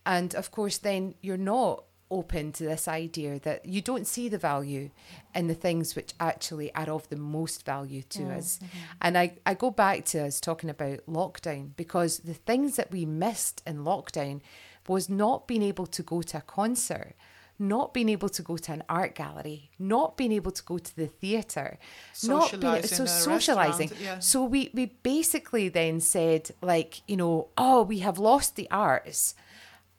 And 0.07 0.35
of 0.35 0.51
course 0.51 0.79
then 0.79 1.15
you're 1.21 1.37
not 1.37 1.85
open 2.11 2.51
to 2.51 2.65
this 2.65 2.89
idea 2.89 3.39
that 3.41 3.65
you 3.65 3.81
don't 3.81 4.07
see 4.07 4.29
the 4.29 4.39
value 4.39 4.91
in 5.35 5.47
the 5.47 5.55
things 5.55 5.95
which 5.95 6.13
actually 6.19 6.75
are 6.75 6.91
of 6.91 7.09
the 7.09 7.17
most 7.17 7.65
value 7.65 8.03
to 8.03 8.25
us. 8.33 8.59
Mm-hmm. 8.59 8.79
And 9.03 9.19
I, 9.19 9.39
I 9.47 9.55
go 9.55 9.71
back 9.71 10.05
to 10.07 10.27
us 10.27 10.41
talking 10.41 10.71
about 10.71 11.07
lockdown 11.07 11.71
because 11.77 12.19
the 12.19 12.35
things 12.35 12.77
that 12.77 12.91
we 12.91 13.07
missed 13.07 13.63
in 13.65 13.85
lockdown 13.85 14.41
was 14.89 15.09
not 15.09 15.47
being 15.47 15.63
able 15.63 15.87
to 15.87 16.03
go 16.03 16.21
to 16.23 16.39
a 16.39 16.43
concert, 16.43 17.15
not 17.61 17.93
being 17.93 18.09
able 18.09 18.31
to 18.31 18.43
go 18.43 18.57
to 18.57 18.73
an 18.73 18.83
art 18.89 19.15
gallery, 19.15 19.71
not 19.79 20.17
being 20.17 20.33
able 20.33 20.51
to 20.51 20.63
go 20.65 20.79
to 20.79 20.97
the 20.97 21.07
theatre, 21.07 21.79
not 22.25 22.59
being 22.59 22.83
so 22.83 23.05
socializing. 23.05 23.91
yeah. 24.03 24.19
So 24.19 24.43
we 24.45 24.71
we 24.73 24.87
basically 24.87 25.69
then 25.69 26.01
said 26.01 26.51
like 26.63 27.03
you 27.07 27.17
know 27.17 27.49
oh 27.59 27.83
we 27.83 27.99
have 28.01 28.19
lost 28.19 28.57
the 28.57 28.67
arts, 28.71 29.35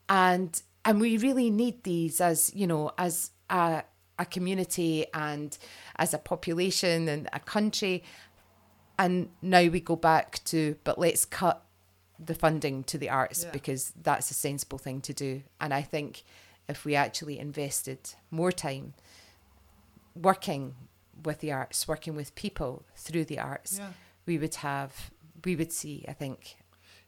and 0.08 0.60
and 0.84 1.00
we 1.00 1.16
really 1.16 1.50
need 1.50 1.84
these 1.84 2.20
as 2.20 2.52
you 2.54 2.66
know 2.66 2.90
as 2.98 3.30
a 3.48 3.84
a 4.18 4.26
community 4.26 5.06
and 5.14 5.56
as 5.96 6.12
a 6.12 6.18
population 6.18 7.08
and 7.08 7.28
a 7.32 7.40
country, 7.40 8.02
and 8.98 9.28
now 9.40 9.66
we 9.68 9.80
go 9.80 9.96
back 9.96 10.42
to 10.44 10.76
but 10.84 10.98
let's 10.98 11.24
cut 11.24 11.64
the 12.24 12.34
funding 12.34 12.84
to 12.84 12.98
the 12.98 13.08
arts 13.08 13.44
Yeah. 13.44 13.50
because 13.52 13.92
that's 14.00 14.30
a 14.30 14.34
sensible 14.34 14.78
thing 14.78 15.00
to 15.02 15.12
do, 15.14 15.42
and 15.60 15.72
I 15.72 15.82
think 15.82 16.24
if 16.68 16.84
we 16.84 16.94
actually 16.94 17.38
invested 17.38 17.98
more 18.30 18.52
time 18.52 18.94
working 20.14 20.74
with 21.24 21.38
the 21.40 21.52
arts, 21.52 21.86
working 21.88 22.14
with 22.16 22.34
people 22.34 22.84
through 22.96 23.24
the 23.24 23.38
arts, 23.38 23.78
Yeah. 23.78 23.92
we 24.26 24.38
would 24.38 24.54
have, 24.56 25.10
we 25.44 25.56
would 25.56 25.72
see, 25.72 26.04
I 26.08 26.12
think, 26.12 26.56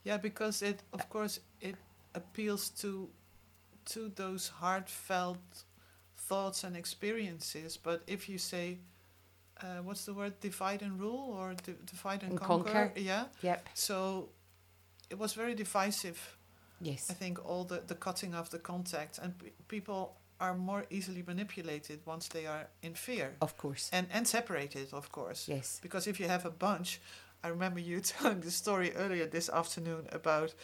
Yeah, 0.04 0.18
because 0.18 0.60
it 0.62 0.82
of 0.92 1.08
course 1.08 1.40
it 1.60 1.76
appeals 2.14 2.68
to 2.82 3.08
to 3.86 4.08
those 4.16 4.48
heartfelt 4.60 5.64
thoughts 6.16 6.64
and 6.64 6.76
experiences. 6.76 7.76
But 7.78 8.02
if 8.06 8.28
you 8.28 8.38
say 8.38 8.78
uh, 9.62 9.82
what's 9.82 10.04
the 10.04 10.12
word 10.14 10.40
divide 10.40 10.82
and 10.82 11.00
rule 11.00 11.34
or 11.38 11.54
di- 11.54 11.74
divide 11.86 12.22
and, 12.22 12.32
And 12.32 12.40
conquer, 12.40 12.72
conquer. 12.72 13.00
yeah. 13.00 13.24
yep, 13.42 13.68
So 13.74 14.28
it 15.10 15.18
was 15.18 15.32
very 15.34 15.54
divisive. 15.54 16.18
Yes, 16.80 17.10
I 17.10 17.14
think 17.14 17.38
all 17.44 17.64
the, 17.64 17.82
the 17.86 17.94
cutting 17.94 18.34
of 18.34 18.50
the 18.50 18.58
contact 18.58 19.18
and 19.22 19.38
p- 19.38 19.52
people 19.68 20.16
are 20.40 20.54
more 20.54 20.84
easily 20.90 21.22
manipulated 21.26 22.00
once 22.06 22.28
they 22.28 22.46
are 22.46 22.66
in 22.82 22.94
fear. 22.94 23.36
Of 23.40 23.56
course, 23.56 23.88
and 23.92 24.06
and 24.12 24.26
separated, 24.26 24.92
of 24.92 25.10
course. 25.10 25.48
yes, 25.48 25.80
Because 25.82 26.06
if 26.06 26.18
you 26.20 26.28
have 26.28 26.44
a 26.46 26.50
bunch, 26.50 27.00
I 27.42 27.48
remember 27.48 27.80
you 27.80 28.00
telling 28.12 28.40
the 28.40 28.50
story 28.50 28.92
earlier 28.96 29.26
this 29.26 29.48
afternoon 29.48 30.06
about 30.12 30.54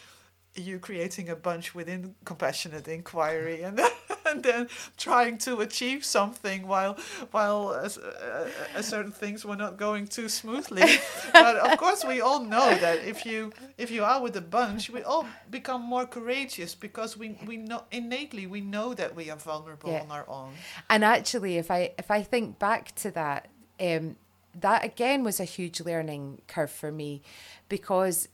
you 0.55 0.79
creating 0.81 1.29
a 1.29 1.37
bunch 1.37 1.75
within 1.75 2.15
compassionate 2.25 2.89
inquiry 2.89 3.63
and 3.63 3.81
and 4.35 4.43
then 4.43 4.69
trying 4.97 5.39
to 5.39 5.61
achieve 5.61 6.05
something 6.05 6.67
while 6.67 6.97
while 7.31 7.69
uh, 7.69 7.89
uh, 7.89 8.49
uh, 8.77 8.83
certain 8.83 9.13
things 9.13 9.45
were 9.45 9.57
not 9.57 9.77
going 9.77 10.07
too 10.07 10.29
smoothly. 10.29 10.83
but 11.33 11.57
of 11.57 11.79
course, 11.79 12.05
we 12.05 12.21
all 12.21 12.41
know 12.45 12.69
that 12.79 12.99
if 13.05 13.25
you 13.27 13.53
if 13.79 13.91
you 13.91 14.05
are 14.05 14.21
with 14.23 14.37
a 14.37 14.47
bunch, 14.59 14.91
we 14.91 15.03
all 15.03 15.27
become 15.51 15.83
more 15.83 16.07
courageous 16.07 16.75
because 16.75 17.17
we 17.17 17.37
we 17.47 17.57
know 17.57 17.83
innately 17.91 18.47
we 18.47 18.61
know 18.61 18.95
that 18.95 19.15
we 19.15 19.31
are 19.31 19.37
vulnerable 19.39 19.91
Yeah. 19.91 20.03
on 20.03 20.11
our 20.11 20.27
own. 20.29 20.53
And 20.89 21.05
actually, 21.05 21.59
if 21.59 21.71
I 21.71 21.93
if 21.99 22.11
I 22.11 22.23
think 22.23 22.59
back 22.59 22.95
to 22.97 23.11
that, 23.13 23.49
um, 23.81 24.17
that 24.61 24.85
again 24.85 25.25
was 25.25 25.41
a 25.41 25.45
huge 25.45 25.81
learning 25.81 26.43
curve 26.47 26.71
for 26.71 26.91
me, 26.93 27.23
because 27.69 28.29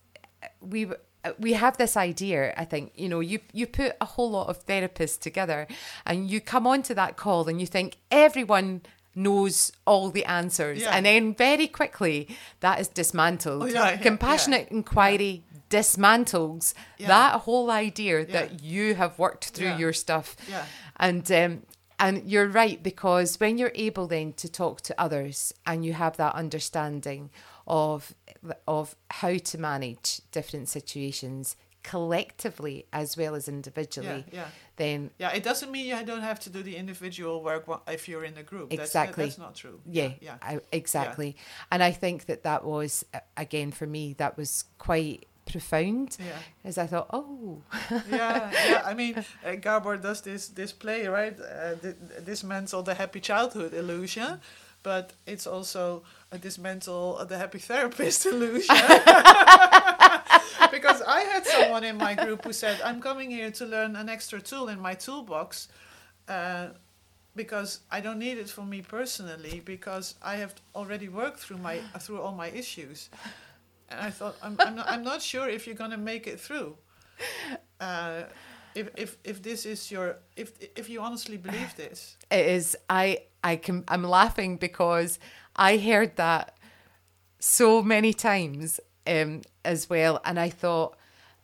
we 0.61 0.87
we 1.39 1.53
have 1.55 1.77
this 1.77 1.97
idea. 1.97 2.53
I 2.57 2.65
think 2.65 2.93
you 2.95 3.09
know 3.09 3.21
you 3.21 3.39
you 3.53 3.67
put 3.67 3.93
a 4.01 4.05
whole 4.05 4.31
lot 4.31 4.49
of 4.49 4.65
therapists 4.67 5.19
together, 5.19 5.67
and 6.05 6.31
you 6.31 6.41
come 6.41 6.67
onto 6.67 6.95
that 6.95 7.17
call 7.17 7.49
and 7.49 7.61
you 7.61 7.67
think 7.67 7.97
everyone 8.11 8.83
knows 9.15 9.73
all 9.87 10.11
the 10.11 10.25
answers, 10.27 10.81
Yeah. 10.83 10.91
and 10.95 11.07
then 11.07 11.35
very 11.35 11.67
quickly 11.69 12.29
that 12.61 12.79
is 12.81 12.89
dismantled. 12.89 13.63
Oh, 13.63 13.67
yeah, 13.67 13.91
yeah, 13.91 13.97
Compassionate 13.97 14.69
inquiry 14.69 15.43
dismantles 15.71 16.75
Yeah. 16.99 17.09
that 17.09 17.41
whole 17.43 17.71
idea 17.71 18.21
Yeah. 18.21 18.25
that 18.33 18.63
you 18.63 18.95
have 18.95 19.19
worked 19.19 19.47
through 19.47 19.69
Yeah. 19.69 19.79
your 19.79 19.93
stuff 19.93 20.37
Yeah. 20.49 20.65
and 20.99 21.31
um, 21.33 21.63
and 21.99 22.31
you're 22.31 22.47
right 22.49 22.83
because 22.83 23.41
when 23.41 23.57
you're 23.59 23.73
able 23.75 24.07
then 24.07 24.35
to 24.35 24.49
talk 24.51 24.83
to 24.83 24.95
others 25.01 25.55
and 25.65 25.83
you 25.85 25.95
have 25.95 26.17
that 26.19 26.35
understanding 26.35 27.31
of 27.67 28.15
of 28.69 28.95
how 29.11 29.37
to 29.37 29.59
manage 29.59 30.21
different 30.31 30.69
situations 30.69 31.57
collectively 31.83 32.85
as 32.93 33.17
well 33.17 33.35
as 33.35 33.49
individually, 33.49 34.25
Yeah, 34.33 34.41
yeah. 34.41 34.49
then 34.77 35.11
Yeah, 35.19 35.31
it 35.33 35.43
doesn't 35.45 35.71
mean 35.71 35.87
you 35.87 36.05
don't 36.05 36.23
have 36.23 36.41
to 36.41 36.51
do 36.51 36.63
the 36.63 36.77
individual 36.77 37.43
work 37.43 37.65
if 37.89 38.09
you're 38.09 38.25
in 38.25 38.37
a 38.37 38.43
group. 38.43 38.71
That's- 38.71 38.89
Exactly. 38.89 39.25
That's, 39.25 39.39
not 39.39 39.55
true. 39.55 39.81
yeah, 39.87 40.13
Yeah. 40.21 40.37
I, 40.43 40.61
exactly. 40.73 41.37
And 41.71 41.83
I 41.83 41.93
think 41.93 42.27
that 42.27 42.43
that 42.43 42.65
was 42.65 43.05
again 43.37 43.71
for 43.73 43.87
me 43.87 44.15
that 44.15 44.37
was 44.37 44.65
quite 44.79 45.27
profound, 45.53 46.17
Yeah. 46.19 46.39
as 46.65 46.77
I 46.77 46.87
thought, 46.89 47.09
oh, 47.13 47.63
yeah, 48.11 48.51
yeah. 48.69 48.83
I 48.85 48.95
mean, 48.95 49.15
uh, 49.45 49.55
Gabor 49.55 49.97
does 49.97 50.21
this 50.23 50.49
this 50.49 50.73
play, 50.73 51.07
right? 51.07 51.39
Uh, 51.39 51.75
th- 51.83 51.97
dismantle 52.25 52.83
the 52.83 52.95
happy 52.95 53.21
childhood 53.21 53.73
illusion, 53.73 54.41
but 54.87 55.15
it's 55.27 55.49
also 55.49 56.05
a 56.31 56.39
dismantle 56.39 57.27
the 57.27 57.37
happy 57.37 57.59
therapist 57.59 58.25
illusion. 58.33 58.77
because 60.71 61.03
I 61.03 61.27
had 61.33 61.45
someone 61.45 61.83
in 61.83 61.97
my 61.97 62.15
group 62.15 62.45
who 62.45 62.53
said, 62.53 62.81
"I'm 62.85 63.01
coming 63.01 63.29
here 63.29 63.51
to 63.51 63.65
learn 63.67 63.97
an 63.97 64.09
extra 64.09 64.41
tool 64.41 64.69
in 64.69 64.79
my 64.79 64.95
toolbox." 64.95 65.67
Uh, 66.29 66.69
because 67.35 67.81
I 67.91 68.01
don't 68.01 68.21
need 68.21 68.39
it 68.39 68.49
for 68.49 68.65
me 68.65 68.81
personally, 68.81 69.61
because 69.65 70.15
I 70.23 70.37
have 70.37 70.55
already 70.73 71.09
worked 71.09 71.41
through 71.41 71.59
my 71.59 71.81
through 72.05 72.21
all 72.23 72.37
my 72.45 72.51
issues, 72.63 73.11
and 73.91 73.99
I 74.09 74.11
thought 74.11 74.37
I'm 74.41 74.55
I'm 74.61 74.77
not, 74.77 74.87
I'm 74.89 75.03
not 75.03 75.21
sure 75.21 75.49
if 75.49 75.67
you're 75.67 75.81
gonna 75.85 76.03
make 76.13 76.29
it 76.29 76.39
through. 76.39 76.77
Uh, 77.81 78.23
if 78.77 78.87
if 78.97 79.17
if 79.25 79.43
this 79.43 79.67
is 79.67 79.91
your 79.91 80.19
if 80.37 80.49
if 80.77 80.89
you 80.89 81.01
honestly 81.01 81.39
believe 81.39 81.75
this, 81.77 82.17
it 82.31 82.47
is 82.47 82.77
i 82.89 83.19
i 83.51 83.57
can 83.57 83.85
i'm 83.89 84.03
laughing 84.03 84.57
because 84.57 85.19
i 85.55 85.77
heard 85.77 86.17
that 86.17 86.57
so 87.39 87.83
many 87.83 88.13
times 88.13 88.81
um 89.07 89.43
as 89.65 89.89
well 89.89 90.21
and 90.25 90.39
i 90.39 90.51
thought 90.63 90.97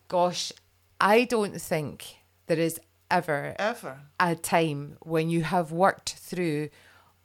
gosh 0.09 0.53
i 1.01 1.25
don't 1.25 1.61
think 1.61 2.17
there 2.47 2.59
is 2.59 2.81
ever 3.11 3.55
ever, 3.59 3.99
a 4.19 4.35
time 4.35 4.97
when 5.03 5.29
you 5.29 5.43
have 5.43 5.71
worked 5.71 6.11
through 6.15 6.71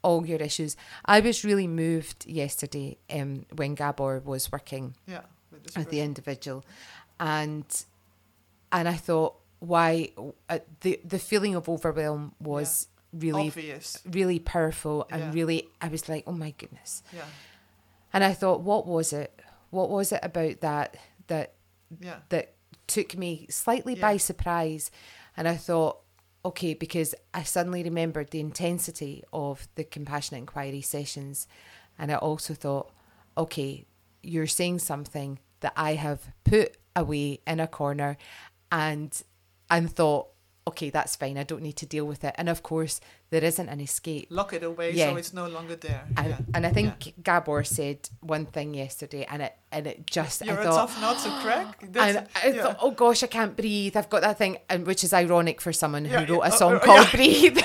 all 0.04 0.26
your 0.26 0.40
issues. 0.40 0.78
I 1.06 1.20
was 1.22 1.44
really 1.44 1.68
moved 1.68 2.26
yesterday 2.26 2.98
um 3.10 3.46
when 3.56 3.76
gabor 3.76 4.22
was 4.24 4.52
working 4.52 4.96
yeah, 5.08 5.22
with 5.52 5.64
this 5.64 5.78
at 5.78 5.90
the 5.90 6.02
individual 6.02 6.64
and 7.20 7.66
and 8.72 8.88
i 8.88 8.94
thought 8.94 9.34
why 9.60 10.12
uh, 10.50 10.60
the 10.82 11.00
the 11.04 11.20
feeling 11.20 11.56
of 11.56 11.68
overwhelm 11.68 12.36
was 12.40 12.88
really 13.20 13.48
obvious, 13.48 13.98
really 14.06 14.40
powerful 14.40 15.08
and 15.12 15.22
Yeah. 15.22 15.32
really 15.34 15.70
I 15.82 15.88
was 15.88 16.08
like, 16.10 16.24
oh 16.28 16.32
my 16.34 16.52
goodness. 16.52 17.04
yeah, 17.14 17.26
And 18.14 18.24
I 18.24 18.34
thought, 18.34 18.62
what 18.62 18.88
was 18.88 19.14
it? 19.14 19.42
What 19.70 19.90
was 19.90 20.12
it 20.12 20.20
about 20.24 20.62
that 20.62 20.98
that 21.28 21.54
yeah, 22.00 22.20
that 22.30 22.54
took 22.88 23.16
me 23.18 23.48
slightly 23.50 23.96
Yeah. 23.96 24.02
by 24.02 24.18
surprise? 24.18 24.92
And 25.36 25.48
I 25.48 25.56
thought, 25.58 26.00
okay, 26.46 26.74
because 26.74 27.14
I 27.34 27.44
suddenly 27.44 27.84
remembered 27.84 28.30
the 28.32 28.40
intensity 28.40 29.24
of 29.34 29.68
the 29.76 29.84
compassionate 29.84 30.40
inquiry 30.40 30.82
sessions. 30.82 31.48
And 32.00 32.12
I 32.12 32.16
also 32.16 32.54
thought, 32.54 32.92
okay, 33.38 33.86
you're 34.24 34.48
saying 34.48 34.80
something 34.80 35.40
that 35.60 35.74
I 35.76 35.94
have 35.96 36.30
put 36.44 36.78
away 36.96 37.40
in 37.46 37.60
a 37.60 37.68
corner 37.68 38.18
and 38.72 39.22
and 39.70 39.92
thought, 39.92 40.30
okay, 40.68 40.90
that's 40.90 41.16
fine. 41.16 41.38
I 41.38 41.44
don't 41.44 41.62
need 41.62 41.78
to 41.78 41.86
deal 41.86 42.06
with 42.06 42.24
it. 42.24 42.36
And 42.38 42.50
of 42.50 42.62
course, 42.62 43.00
there 43.30 43.44
isn't 43.44 43.70
an 43.70 43.80
escape. 43.80 44.28
lock 44.30 44.54
it 44.54 44.64
away 44.64 44.94
Yeah. 44.94 45.12
so 45.12 45.18
it's 45.18 45.34
no 45.34 45.48
longer 45.48 45.76
there. 45.76 46.04
And, 46.18 46.30
yeah. 46.30 46.38
and 46.54 46.66
I 46.66 46.72
think 46.72 47.14
Gabor 47.24 47.64
said 47.64 48.10
one 48.22 48.46
thing 48.46 48.74
yesterday, 48.74 49.26
and 49.30 49.42
it 49.42 49.54
and 49.72 49.88
it 49.88 50.08
just 50.08 50.46
You're 50.46 50.60
I 50.60 50.62
a 50.62 50.66
thought, 50.66 50.90
tough 50.90 51.02
nut 51.02 51.18
to 51.24 51.30
crack. 51.42 51.82
and 51.84 51.98
I 51.98 52.28
yeah. 52.48 52.64
thought, 52.64 52.78
oh 52.82 52.92
gosh, 52.92 53.24
I 53.24 53.28
can't 53.28 53.56
breathe. 53.56 53.98
I've 53.98 54.10
got 54.10 54.22
that 54.22 54.38
thing, 54.38 54.58
and 54.70 54.86
which 54.86 55.04
is 55.04 55.14
ironic 55.14 55.62
for 55.62 55.74
someone 55.74 56.06
who 56.06 56.12
Yeah, 56.14 56.20
wrote 56.20 56.30
yeah, 56.30 56.36
a 56.52 56.54
uh, 56.54 56.62
song 56.62 56.76
uh, 56.76 56.80
called 56.80 57.08
yeah. 57.08 57.16
"Breathe." 57.16 57.58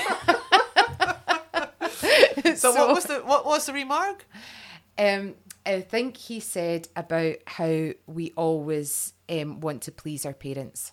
so, 2.55 2.73
what 2.73 2.89
was 2.95 3.03
the 3.05 3.19
what 3.19 3.45
was 3.45 3.65
the 3.65 3.73
remark? 3.73 4.25
Um, 4.97 5.35
I 5.65 5.81
think 5.81 6.17
he 6.17 6.39
said 6.39 6.87
about 6.95 7.35
how 7.47 7.91
we 8.05 8.31
always 8.35 9.13
um, 9.29 9.59
want 9.61 9.81
to 9.83 9.91
please 9.91 10.25
our 10.25 10.33
parents 10.33 10.91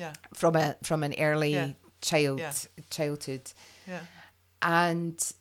Yeah, 0.00 0.12
from 0.34 0.56
a 0.56 0.76
from 0.82 1.02
an 1.02 1.14
early 1.18 1.52
Yeah. 1.52 1.72
child 2.00 2.40
Yeah. 2.40 2.52
childhood, 2.88 3.52
yeah, 3.86 4.00
and 4.62 5.32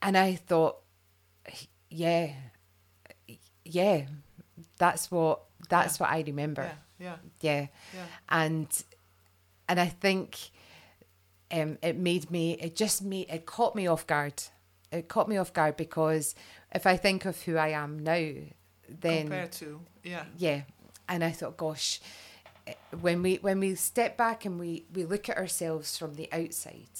and 0.00 0.16
I 0.16 0.36
thought, 0.36 0.76
yeah, 1.90 2.32
yeah, 3.64 4.06
that's 4.78 5.10
what 5.10 5.40
that's 5.68 5.98
what 6.00 6.10
I 6.10 6.20
remember. 6.26 6.62
yeah, 6.98 7.06
yeah, 7.06 7.16
yeah. 7.40 7.66
yeah. 7.94 8.06
and 8.28 8.84
and 9.68 9.80
I 9.80 9.86
think 9.86 10.38
um, 11.50 11.78
it 11.82 11.96
made 11.96 12.30
me 12.30 12.52
it 12.52 12.76
just 12.76 13.02
made 13.02 13.28
it 13.28 13.46
caught 13.46 13.74
me 13.74 13.86
off 13.88 14.06
guard. 14.06 14.42
It 14.92 15.08
caught 15.08 15.28
me 15.28 15.36
off 15.36 15.52
guard 15.52 15.76
because 15.76 16.34
if 16.74 16.86
I 16.86 16.96
think 16.96 17.24
of 17.26 17.42
who 17.42 17.56
I 17.56 17.68
am 17.70 17.98
now, 17.98 18.32
then 18.88 19.22
Compared 19.28 19.52
to 19.52 19.80
yeah, 20.04 20.24
yeah, 20.36 20.62
and 21.08 21.24
I 21.24 21.32
thought, 21.32 21.56
gosh, 21.56 22.00
when 23.00 23.22
we 23.22 23.36
when 23.36 23.60
we 23.60 23.74
step 23.74 24.16
back 24.16 24.44
and 24.44 24.58
we 24.58 24.84
we 24.92 25.04
look 25.04 25.28
at 25.28 25.36
ourselves 25.36 25.96
from 25.96 26.14
the 26.14 26.28
outside, 26.32 26.98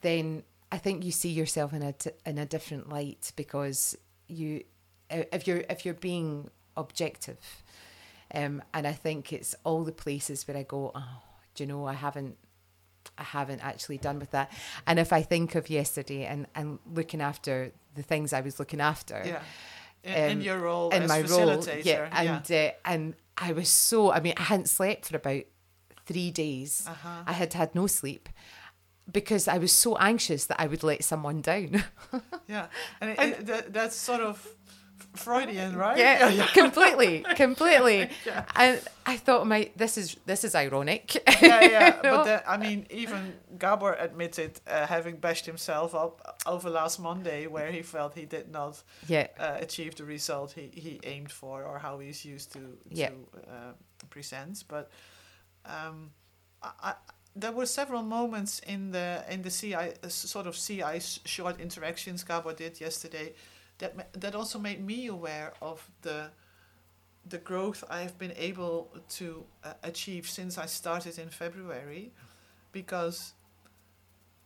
then 0.00 0.42
I 0.72 0.78
think 0.78 1.04
you 1.04 1.12
see 1.12 1.30
yourself 1.30 1.72
in 1.72 1.82
a 1.82 1.92
t- 1.92 2.10
in 2.24 2.38
a 2.38 2.46
different 2.46 2.88
light 2.88 3.32
because 3.36 3.96
you 4.28 4.64
if 5.10 5.46
you're 5.46 5.64
if 5.70 5.84
you're 5.84 5.94
being 5.94 6.50
objective, 6.76 7.62
um, 8.34 8.62
and 8.74 8.86
I 8.86 8.92
think 8.92 9.32
it's 9.32 9.54
all 9.64 9.84
the 9.84 9.92
places 9.92 10.46
where 10.46 10.56
I 10.56 10.62
go, 10.62 10.92
oh, 10.94 11.22
do 11.54 11.64
you 11.64 11.68
know, 11.68 11.86
I 11.86 11.94
haven't. 11.94 12.36
I 13.18 13.22
haven't 13.22 13.64
actually 13.64 13.98
done 13.98 14.18
with 14.18 14.32
that. 14.32 14.52
And 14.86 14.98
if 14.98 15.12
I 15.12 15.22
think 15.22 15.54
of 15.54 15.70
yesterday 15.70 16.26
and, 16.26 16.46
and 16.54 16.80
looking 16.92 17.20
after 17.20 17.72
the 17.94 18.02
things 18.02 18.32
I 18.32 18.40
was 18.40 18.58
looking 18.58 18.80
after, 18.80 19.22
yeah. 19.24 19.42
In, 20.02 20.30
in 20.30 20.38
um, 20.38 20.40
your 20.42 20.58
role 20.58 20.90
in 20.90 21.04
as 21.04 21.08
my 21.08 21.22
facilitator, 21.22 21.66
role, 21.76 21.80
yeah, 21.84 22.08
and 22.12 22.50
Uh, 22.50 22.70
and 22.84 23.14
I 23.38 23.52
was 23.52 23.68
so. 23.68 24.12
I 24.12 24.20
mean, 24.20 24.34
I 24.36 24.42
hadn't 24.42 24.68
slept 24.68 25.06
for 25.06 25.16
about 25.16 25.42
three 26.06 26.30
days. 26.30 26.84
Uh-huh. 26.88 27.22
I 27.26 27.32
had 27.32 27.52
had 27.54 27.74
no 27.74 27.86
sleep 27.86 28.28
because 29.10 29.46
I 29.48 29.58
was 29.58 29.72
so 29.72 29.96
anxious 29.98 30.46
that 30.46 30.60
I 30.60 30.66
would 30.66 30.82
let 30.82 31.04
someone 31.04 31.40
down. 31.40 31.84
yeah, 32.48 32.66
and, 33.00 33.10
it, 33.10 33.18
it, 33.18 33.46
that, 33.46 33.72
that's 33.72 33.96
sort 33.96 34.20
of 34.20 34.46
Freudian, 35.14 35.76
right? 35.76 35.98
yeah, 35.98 36.46
completely, 36.54 37.24
completely. 37.36 38.10
Yeah. 38.24 38.44
And 38.54 38.80
I 39.04 39.16
thought, 39.16 39.46
my 39.46 39.70
this 39.76 39.96
is 39.98 40.16
this 40.26 40.44
is 40.44 40.54
ironic. 40.54 41.14
yeah, 41.42 41.60
yeah. 41.62 42.02
But 42.02 42.24
the, 42.24 42.50
I 42.50 42.56
mean, 42.56 42.86
even 42.90 43.34
Gabor 43.58 43.94
admitted 43.98 44.60
uh, 44.66 44.86
having 44.86 45.16
bashed 45.16 45.46
himself 45.46 45.94
up 45.94 46.36
over 46.46 46.70
last 46.70 46.98
Monday, 47.00 47.46
where 47.46 47.70
he 47.70 47.82
felt 47.82 48.14
he 48.14 48.26
did 48.26 48.50
not 48.50 48.82
yeah, 49.08 49.26
uh, 49.38 49.56
achieve 49.60 49.94
the 49.96 50.04
result 50.04 50.52
he, 50.52 50.70
he 50.72 51.00
aimed 51.04 51.32
for, 51.32 51.64
or 51.64 51.78
how 51.78 51.98
he's 51.98 52.24
used 52.24 52.52
to 52.52 52.58
to 52.58 52.76
Yeah. 52.90 53.10
uh, 53.48 53.72
present. 54.10 54.64
But 54.68 54.90
um, 55.64 56.10
I, 56.62 56.70
I, 56.82 56.94
there 57.34 57.52
were 57.52 57.66
several 57.66 58.02
moments 58.02 58.60
in 58.60 58.92
the 58.92 59.24
in 59.28 59.42
the 59.42 59.50
CI 59.50 59.74
uh, 59.74 60.08
sort 60.08 60.46
of 60.46 60.54
CI 60.56 61.00
short 61.24 61.60
interactions 61.60 62.24
Gabor 62.24 62.54
did 62.54 62.80
yesterday 62.80 63.34
that 63.78 64.12
that 64.20 64.34
also 64.34 64.58
made 64.58 64.84
me 64.84 65.06
aware 65.06 65.52
of 65.60 65.88
the 66.02 66.30
the 67.28 67.38
growth 67.38 67.82
I 67.90 68.00
have 68.02 68.18
been 68.18 68.32
able 68.36 68.88
to 69.18 69.44
uh, 69.64 69.72
achieve 69.82 70.28
since 70.28 70.58
I 70.58 70.66
started 70.66 71.18
in 71.18 71.28
February, 71.28 72.12
because 72.72 73.32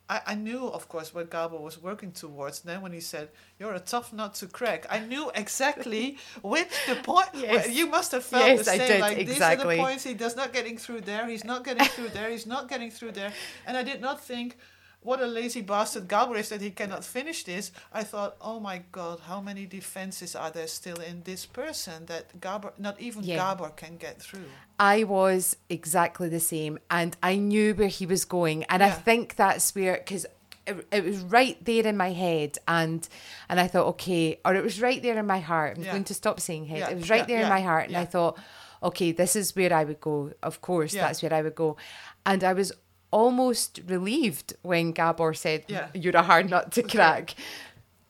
I, 0.08 0.20
I 0.28 0.34
knew, 0.34 0.66
of 0.66 0.88
course, 0.88 1.14
what 1.14 1.30
Gabor 1.30 1.58
was 1.58 1.80
working 1.80 2.10
towards. 2.10 2.60
then 2.60 2.80
when 2.82 2.92
he 2.92 3.00
said, 3.00 3.28
"You're 3.58 3.74
a 3.74 3.80
tough 3.80 4.12
nut 4.12 4.34
to 4.36 4.46
crack," 4.46 4.86
I 4.90 4.98
knew 5.00 5.30
exactly 5.34 6.18
which 6.42 6.68
the 6.88 6.96
point. 6.96 7.28
Yes. 7.34 7.70
You 7.70 7.86
must 7.86 8.12
have 8.12 8.24
felt 8.24 8.46
Yes, 8.46 8.64
the 8.64 8.72
I 8.72 8.78
same. 8.78 8.88
did, 8.88 9.00
like 9.00 9.16
these 9.26 9.40
are 9.40 9.56
the 9.56 9.76
points 9.76 10.04
he 10.04 10.14
does 10.14 10.34
not 10.36 10.52
getting 10.52 10.76
through 10.78 11.02
there. 11.02 11.28
He's 11.28 11.44
not 11.44 11.64
getting 11.64 11.86
through 11.86 12.08
there. 12.08 12.30
He's 12.30 12.46
not 12.46 12.68
getting 12.68 12.90
through 12.90 13.12
there. 13.12 13.32
And 13.66 13.76
I 13.76 13.82
did 13.82 14.00
not 14.00 14.20
think. 14.24 14.56
What 15.02 15.22
a 15.22 15.26
lazy 15.26 15.62
bastard 15.62 16.12
is 16.36 16.50
that 16.50 16.60
he 16.60 16.70
cannot 16.70 17.04
finish 17.04 17.44
this. 17.44 17.72
I 17.90 18.02
thought, 18.02 18.36
oh 18.40 18.60
my 18.60 18.82
god, 18.92 19.20
how 19.20 19.40
many 19.40 19.64
defenses 19.64 20.36
are 20.36 20.50
there 20.50 20.66
still 20.66 21.00
in 21.00 21.22
this 21.22 21.46
person 21.46 22.04
that 22.06 22.38
Gabor, 22.38 22.74
not 22.78 23.00
even 23.00 23.24
Yeah. 23.24 23.36
Gabor 23.54 23.70
can 23.70 23.96
get 23.96 24.20
through? 24.20 24.44
I 24.78 25.04
was 25.04 25.56
exactly 25.70 26.28
the 26.28 26.40
same, 26.40 26.78
and 26.90 27.16
I 27.22 27.36
knew 27.36 27.74
where 27.74 27.88
he 27.88 28.04
was 28.04 28.26
going, 28.26 28.64
and 28.64 28.82
I 28.82 28.90
think 28.90 29.36
that's 29.36 29.74
where 29.74 29.96
because 29.96 30.26
it, 30.66 30.86
it 30.92 31.02
was 31.04 31.20
right 31.20 31.62
there 31.64 31.86
in 31.86 31.96
my 31.96 32.12
head, 32.12 32.58
and 32.68 33.08
and 33.48 33.58
I 33.58 33.68
thought, 33.68 33.86
okay, 33.94 34.38
or 34.44 34.54
it 34.54 34.62
was 34.62 34.82
right 34.82 35.02
there 35.02 35.18
in 35.18 35.26
my 35.26 35.40
heart. 35.40 35.78
I'm 35.78 35.84
Yeah. 35.84 35.92
going 35.92 36.04
to 36.04 36.14
stop 36.14 36.40
saying 36.40 36.66
head. 36.66 36.78
Yeah, 36.80 36.90
It 36.90 36.96
was 36.96 37.08
right 37.08 37.20
yeah, 37.20 37.36
there 37.36 37.42
in 37.44 37.48
my 37.48 37.62
heart, 37.62 37.88
and 37.88 37.96
I 37.96 38.04
thought, 38.04 38.38
okay, 38.82 39.12
this 39.12 39.34
is 39.34 39.56
where 39.56 39.72
I 39.72 39.84
would 39.84 40.00
go. 40.00 40.32
Of 40.42 40.60
course, 40.60 40.92
Yeah. 40.92 41.06
that's 41.06 41.22
where 41.22 41.32
I 41.32 41.40
would 41.40 41.54
go, 41.54 41.78
and 42.26 42.44
I 42.44 42.52
was 42.52 42.70
almost 43.10 43.80
relieved 43.86 44.54
when 44.62 44.92
Gabor 44.92 45.34
said, 45.34 45.64
Yeah. 45.68 45.88
"You're 45.94 46.16
a 46.16 46.22
hard 46.22 46.48
nut 46.50 46.72
to 46.72 46.82
crack," 46.82 47.34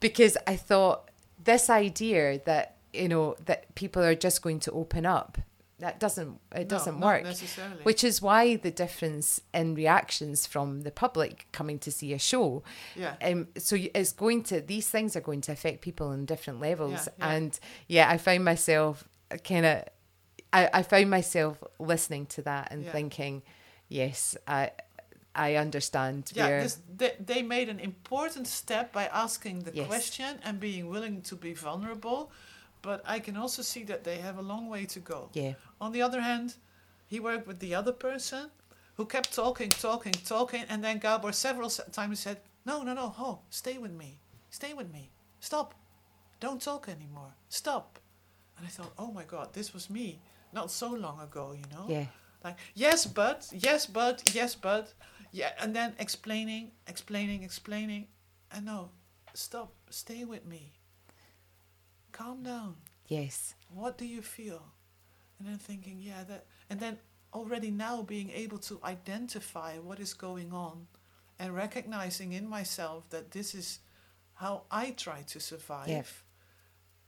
because 0.00 0.36
I 0.46 0.56
thought 0.56 1.10
this 1.42 1.70
idea 1.70 2.40
that 2.44 2.76
you 2.92 3.08
know 3.08 3.36
that 3.46 3.74
people 3.74 4.02
are 4.02 4.14
just 4.14 4.42
going 4.42 4.60
to 4.60 4.72
open 4.72 5.06
up 5.06 5.38
that 5.78 5.98
doesn't 5.98 6.38
it 6.54 6.58
No, 6.58 6.64
doesn't 6.64 7.00
work 7.00 7.22
necessarily. 7.22 7.82
which 7.84 8.04
is 8.04 8.20
why 8.20 8.56
the 8.56 8.70
difference 8.70 9.40
in 9.54 9.74
reactions 9.74 10.46
from 10.46 10.82
the 10.82 10.90
public 10.90 11.46
coming 11.52 11.78
to 11.78 11.90
see 11.90 12.12
a 12.12 12.18
show 12.18 12.62
Yeah. 12.96 13.14
um 13.22 13.48
so 13.56 13.76
it's 13.94 14.12
going 14.12 14.42
to 14.44 14.60
these 14.60 14.88
things 14.90 15.16
are 15.16 15.22
going 15.22 15.40
to 15.42 15.52
affect 15.52 15.80
people 15.80 16.08
on 16.08 16.26
different 16.26 16.60
levels 16.60 17.08
Yeah, 17.18 17.26
yeah. 17.26 17.32
and 17.34 17.60
yeah 17.88 18.10
i 18.10 18.18
found 18.18 18.44
myself 18.44 19.04
kind 19.44 19.64
of 19.64 19.84
I, 20.52 20.68
I 20.74 20.82
found 20.82 21.08
myself 21.08 21.62
listening 21.78 22.26
to 22.26 22.42
that 22.42 22.68
and 22.72 22.84
Yeah. 22.84 22.92
thinking 22.92 23.42
yes 23.88 24.36
i 24.46 24.72
i 25.48 25.56
understand 25.56 26.32
Yeah, 26.34 26.62
this, 26.62 26.78
they, 27.00 27.12
they 27.26 27.42
made 27.42 27.68
an 27.70 27.80
important 27.80 28.46
step 28.46 28.92
by 28.92 29.04
asking 29.24 29.64
the 29.64 29.72
Yes. 29.74 29.86
question 29.86 30.38
and 30.44 30.58
being 30.60 30.90
willing 30.90 31.22
to 31.22 31.36
be 31.36 31.52
vulnerable. 31.54 32.30
But 32.82 33.00
I 33.16 33.20
can 33.20 33.36
also 33.36 33.62
see 33.62 33.84
that 33.84 34.04
they 34.04 34.18
have 34.26 34.38
a 34.38 34.42
long 34.52 34.70
way 34.74 34.86
to 34.86 35.00
go. 35.00 35.28
yeah 35.34 35.54
On 35.78 35.92
the 35.92 36.02
other 36.06 36.20
hand, 36.20 36.48
he 37.12 37.20
worked 37.20 37.46
with 37.46 37.58
the 37.60 37.74
other 37.80 37.92
person 37.92 38.50
who 38.96 39.04
kept 39.06 39.34
talking, 39.34 39.70
talking, 39.70 40.14
talking, 40.24 40.64
and 40.70 40.82
then 40.84 40.98
Gabor 40.98 41.32
several 41.32 41.70
times 41.92 42.20
said, 42.20 42.36
No, 42.64 42.82
no, 42.82 42.94
no, 42.94 43.08
ho, 43.20 43.38
stay 43.50 43.78
with 43.78 43.92
me. 43.92 44.10
Stay 44.50 44.72
with 44.74 44.90
me. 44.92 45.10
Stop. 45.40 45.74
Don't 46.40 46.62
talk 46.62 46.88
anymore. 46.88 47.32
Stop. 47.48 47.98
And 48.56 48.66
I 48.66 48.70
thought, 48.70 48.92
Oh 48.96 49.12
my 49.12 49.24
God, 49.24 49.46
this 49.52 49.74
was 49.74 49.88
me 49.90 50.18
not 50.52 50.70
so 50.70 50.88
long 51.04 51.20
ago, 51.20 51.44
you 51.60 51.66
know? 51.74 51.86
yeah 51.96 52.06
Like, 52.44 52.56
yes, 52.74 53.06
but, 53.06 53.48
yes, 53.68 53.86
but, 53.86 54.34
yes, 54.34 54.54
but. 54.54 54.94
Yeah, 55.32 55.52
and 55.60 55.74
then 55.74 55.94
explaining, 55.98 56.72
explaining, 56.86 57.42
explaining. 57.42 58.08
And 58.52 58.66
no, 58.66 58.90
stop, 59.34 59.72
stay 59.90 60.24
with 60.24 60.44
me. 60.44 60.72
Calm 62.12 62.42
down. 62.42 62.76
yes 63.06 63.54
What 63.72 63.96
do 63.96 64.04
you 64.04 64.22
feel? 64.22 64.62
And 65.38 65.48
then 65.48 65.58
thinking, 65.58 65.98
yeah, 66.00 66.24
that, 66.28 66.46
and 66.68 66.80
then 66.80 66.98
already 67.32 67.70
now 67.70 68.02
being 68.02 68.30
able 68.30 68.58
to 68.58 68.80
identify 68.84 69.78
what 69.78 70.00
is 70.00 70.12
going 70.14 70.52
on 70.52 70.86
and 71.38 71.54
recognizing 71.54 72.32
in 72.32 72.48
myself 72.48 73.08
that 73.10 73.30
this 73.30 73.54
is 73.54 73.78
how 74.34 74.62
I 74.70 74.90
try 74.90 75.22
to 75.28 75.40
survive. 75.40 76.24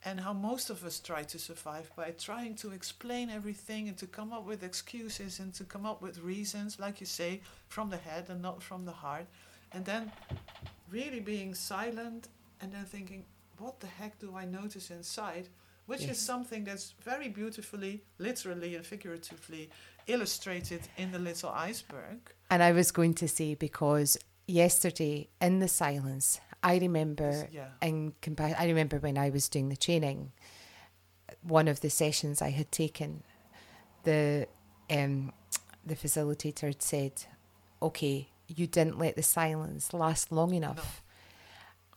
And 0.05 0.18
how 0.20 0.32
most 0.32 0.68
of 0.68 0.84
us 0.84 0.98
try 0.98 1.22
to 1.22 1.38
survive 1.38 1.90
by 1.94 2.11
trying 2.18 2.57
to 2.57 2.72
explain 2.72 3.30
everything 3.30 3.88
and 3.88 3.96
to 3.98 4.07
come 4.07 4.32
up 4.32 4.44
with 4.44 4.64
excuses 4.64 5.38
and 5.38 5.55
to 5.55 5.64
come 5.64 5.86
up 5.86 6.03
with 6.03 6.18
reasons, 6.18 6.80
like 6.80 7.00
you 7.00 7.07
say, 7.07 7.40
from 7.68 7.88
the 7.90 7.96
head 7.98 8.26
and 8.28 8.42
not 8.42 8.62
from 8.62 8.84
the 8.84 8.92
heart. 8.92 9.26
And 9.72 9.84
then 9.84 10.11
really 10.90 11.20
being 11.20 11.55
silent 11.55 12.28
and 12.61 12.72
then 12.72 12.84
thinking, 12.84 13.24
what 13.59 13.78
the 13.78 13.86
heck 13.86 14.18
do 14.18 14.34
I 14.36 14.44
notice 14.44 14.90
inside? 14.90 15.48
Which 15.86 16.03
Yes. 16.03 16.11
is 16.16 16.18
something 16.18 16.64
that's 16.64 16.94
very 17.05 17.28
beautifully, 17.28 18.03
literally 18.18 18.74
and 18.74 18.84
figuratively 18.84 19.70
illustrated 20.07 20.82
in 20.96 21.12
the 21.12 21.18
little 21.18 21.50
iceberg. 21.50 22.18
And 22.50 22.62
I 22.62 22.72
was 22.72 22.90
going 22.90 23.14
to 23.14 23.28
say 23.28 23.55
because 23.55 24.18
yesterday 24.46 25.28
in 25.40 25.61
the 25.61 25.68
silence, 25.68 26.40
I 26.62 26.78
remember 26.78 27.48
Yeah. 27.50 27.68
in 27.80 28.12
compa- 28.22 28.58
I 28.58 28.66
remember 28.66 28.98
when 28.98 29.18
I 29.18 29.30
was 29.30 29.48
doing 29.48 29.68
the 29.68 29.76
training, 29.76 30.32
one 31.42 31.68
of 31.68 31.80
the 31.80 31.90
sessions 31.90 32.40
I 32.40 32.50
had 32.50 32.70
taken, 32.70 33.24
the 34.04 34.46
um, 34.90 35.32
the 35.84 35.96
facilitator 35.96 36.66
had 36.68 36.82
said, 36.82 37.24
"Okay, 37.80 38.28
you 38.46 38.66
didn't 38.66 38.98
let 38.98 39.16
the 39.16 39.22
silence 39.22 39.92
last 39.92 40.30
long 40.30 40.54
enough." 40.54 41.02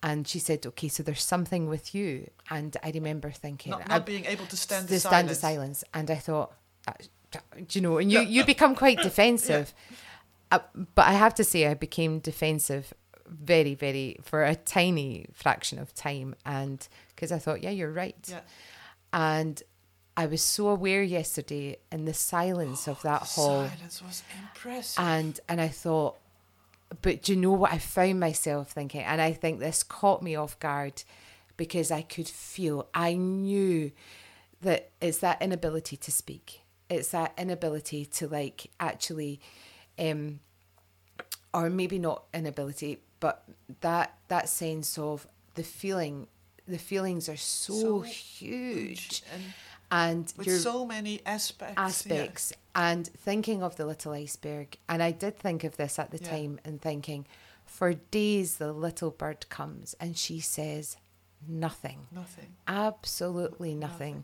And 0.02 0.28
she 0.28 0.40
said, 0.40 0.66
"Okay, 0.66 0.88
so 0.88 1.04
there's 1.04 1.24
something 1.24 1.68
with 1.68 1.94
you." 1.94 2.30
And 2.50 2.76
I 2.84 2.92
remember 2.92 3.32
thinking, 3.32 3.72
Not, 3.72 3.82
I- 3.90 3.98
not 3.98 4.06
being 4.06 4.26
able 4.26 4.46
to 4.48 4.58
stand 4.58 4.88
to 4.88 4.94
the 4.94 5.00
stand 5.00 5.30
the 5.30 5.36
silence. 5.36 5.84
And 5.94 6.10
I 6.10 6.16
thought, 6.16 6.54
uh, 6.88 6.94
do 7.32 7.40
you 7.80 7.82
know, 7.82 7.98
and 7.98 8.12
you, 8.12 8.22
you 8.36 8.44
become 8.46 8.76
quite 8.76 9.00
defensive. 9.02 9.74
Uh, 10.52 10.60
but 10.94 11.06
I 11.08 11.14
have 11.14 11.34
to 11.36 11.44
say, 11.44 11.66
I 11.68 11.74
became 11.74 12.20
defensive 12.20 12.94
very, 13.28 13.76
very, 13.76 14.18
for 14.22 14.44
a 14.44 14.56
tiny 14.56 15.28
fraction 15.34 15.80
of 15.80 15.94
time. 15.94 16.36
And 16.46 16.88
because 17.16 17.32
I 17.32 17.40
thought, 17.40 17.64
yeah, 17.64 17.72
you're 17.72 17.92
right. 17.92 18.16
Yeah. 18.30 18.42
And 19.14 19.62
I 20.18 20.26
was 20.28 20.42
so 20.42 20.70
aware 20.70 21.04
yesterday 21.04 21.78
in 21.92 22.06
the 22.06 22.14
silence 22.14 22.88
of 22.88 23.02
that 23.02 23.24
hall. 23.24 23.68
silence 23.68 24.02
was 24.02 24.24
impressive. 24.42 25.04
And, 25.04 25.40
and 25.50 25.60
I 25.60 25.68
thought, 25.68 26.18
but 27.02 27.24
do 27.24 27.34
you 27.34 27.40
know 27.40 27.52
what 27.52 27.74
I 27.74 27.78
found 27.78 28.20
myself 28.20 28.72
thinking? 28.72 29.02
And 29.02 29.20
I 29.22 29.34
think 29.34 29.60
this 29.60 29.84
caught 29.84 30.22
me 30.22 30.36
off 30.36 30.60
guard 30.60 31.04
because 31.58 31.92
I 31.92 32.02
could 32.02 32.28
feel, 32.28 32.88
I 32.94 33.16
knew 33.16 33.92
that 34.62 34.92
it's 35.02 35.20
that 35.20 35.42
inability 35.42 35.98
to 35.98 36.12
speak. 36.12 36.62
It's 36.90 37.10
that 37.10 37.34
inability 37.38 38.06
to 38.06 38.28
like 38.28 38.68
actually, 38.80 39.40
um, 39.98 40.40
or 41.54 41.70
maybe 41.70 42.00
not 42.00 42.24
inability, 42.34 43.00
but 43.20 43.44
that 43.82 44.14
that 44.28 44.50
sense 44.50 44.98
of 44.98 45.28
the 45.56 45.64
feeling. 45.64 46.28
The 46.68 46.80
feelings 46.80 47.30
are 47.30 47.38
so, 47.38 47.74
So 47.74 48.00
huge, 48.02 49.22
and 49.32 49.44
and 49.92 50.34
with 50.36 50.60
so 50.62 50.84
many 50.86 51.22
aspects. 51.26 51.76
yeah. 51.78 51.84
aspects 51.86 52.54
and 52.74 53.06
thinking 53.08 53.62
of 53.62 53.76
the 53.76 53.86
little 53.86 54.14
iceberg 54.14 54.76
and 54.90 55.04
i 55.04 55.12
did 55.12 55.38
think 55.38 55.64
of 55.64 55.78
this 55.78 56.00
at 56.00 56.10
the 56.10 56.18
Yeah. 56.18 56.30
time 56.32 56.60
and 56.66 56.82
thinking 56.82 57.28
for 57.66 57.94
days 57.94 58.58
the 58.58 58.74
little 58.74 59.12
bird 59.12 59.48
comes 59.50 59.96
and 60.00 60.18
she 60.18 60.40
says 60.40 60.98
nothing 61.48 62.08
Nothing. 62.12 62.56
absolutely 62.68 63.76
nothing 63.76 64.24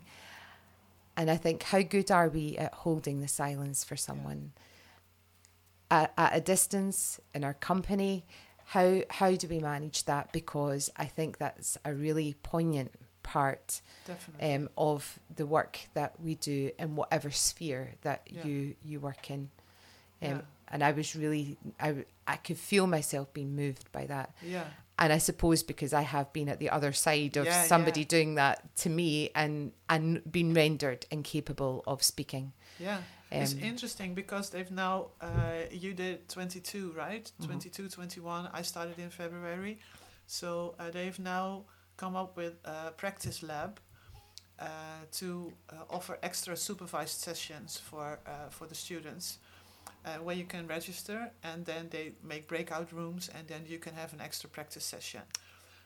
and 1.16 1.30
i 1.30 1.36
think 1.36 1.62
how 1.62 1.82
good 1.82 2.10
are 2.10 2.28
we 2.28 2.58
at 2.58 2.74
holding 2.74 3.20
the 3.20 3.28
silence 3.28 3.84
for 3.84 3.94
someone 3.96 4.50
at, 5.92 6.12
at 6.18 6.36
a 6.36 6.40
distance 6.40 7.20
in 7.34 7.44
our 7.44 7.54
company 7.54 8.24
how 8.74 8.88
how 9.18 9.30
do 9.42 9.46
we 9.48 9.58
manage 9.58 9.98
that 10.04 10.32
because 10.32 10.84
i 10.96 11.04
think 11.16 11.30
that's 11.38 11.76
a 11.84 11.92
really 11.92 12.30
poignant 12.42 12.92
part 13.22 13.80
um, 14.40 14.68
of 14.76 15.18
the 15.36 15.46
work 15.46 15.74
that 15.94 16.12
we 16.20 16.34
do 16.34 16.70
in 16.78 16.96
whatever 16.96 17.30
sphere 17.30 17.84
that 18.02 18.20
Yeah. 18.26 18.44
you 18.46 18.74
you 18.82 18.98
work 19.00 19.30
in. 19.30 19.42
Um, 20.22 20.28
Yeah. 20.28 20.40
And 20.72 20.82
I 20.82 20.90
was 20.92 21.14
really, 21.14 21.56
I 21.78 21.88
I 22.26 22.36
could 22.46 22.58
feel 22.58 22.86
myself 22.86 23.26
being 23.32 23.54
moved 23.54 23.86
by 23.92 24.06
that. 24.06 24.28
yeah. 24.54 24.64
And 24.98 25.12
I 25.12 25.18
suppose 25.18 25.62
because 25.62 25.92
I 25.92 26.02
have 26.02 26.32
been 26.32 26.48
at 26.48 26.58
the 26.58 26.70
other 26.76 26.92
side 26.92 27.36
of 27.40 27.46
Yeah, 27.46 27.64
somebody 27.64 28.04
doing 28.04 28.36
that 28.36 28.56
to 28.82 28.88
me 28.90 29.30
and, 29.34 29.72
and 29.88 30.20
been 30.30 30.54
rendered 30.54 31.06
incapable 31.10 31.82
of 31.86 32.02
speaking. 32.02 32.52
Yeah. 32.80 33.00
It's 33.40 33.54
interesting 33.54 34.14
because 34.14 34.50
they've 34.50 34.70
now, 34.70 35.08
uh, 35.20 35.62
you 35.70 35.94
did 35.94 36.28
22, 36.28 36.92
right? 36.92 37.30
Mhm. 37.40 37.46
22, 37.46 37.88
21. 37.88 38.48
I 38.52 38.62
started 38.62 38.98
in 38.98 39.10
February. 39.10 39.78
So 40.26 40.74
uh, 40.78 40.90
they've 40.90 41.18
now 41.18 41.64
come 41.96 42.16
up 42.16 42.36
with 42.36 42.54
a 42.64 42.90
practice 42.96 43.42
lab 43.42 43.80
uh, 44.58 44.66
to 45.12 45.52
uh, 45.70 45.74
offer 45.90 46.18
extra 46.22 46.56
supervised 46.56 47.20
sessions 47.20 47.78
for, 47.78 48.18
uh, 48.26 48.48
for 48.50 48.66
the 48.66 48.74
students. 48.74 49.38
Uh, 50.04 50.16
where 50.24 50.34
you 50.36 50.44
can 50.44 50.66
register 50.66 51.30
and 51.44 51.64
then 51.64 51.88
they 51.90 52.12
make 52.24 52.48
breakout 52.48 52.90
rooms 52.92 53.28
and 53.36 53.46
then 53.46 53.64
you 53.68 53.78
can 53.78 53.94
have 53.94 54.12
an 54.12 54.20
extra 54.20 54.48
practice 54.50 54.84
session. 54.84 55.20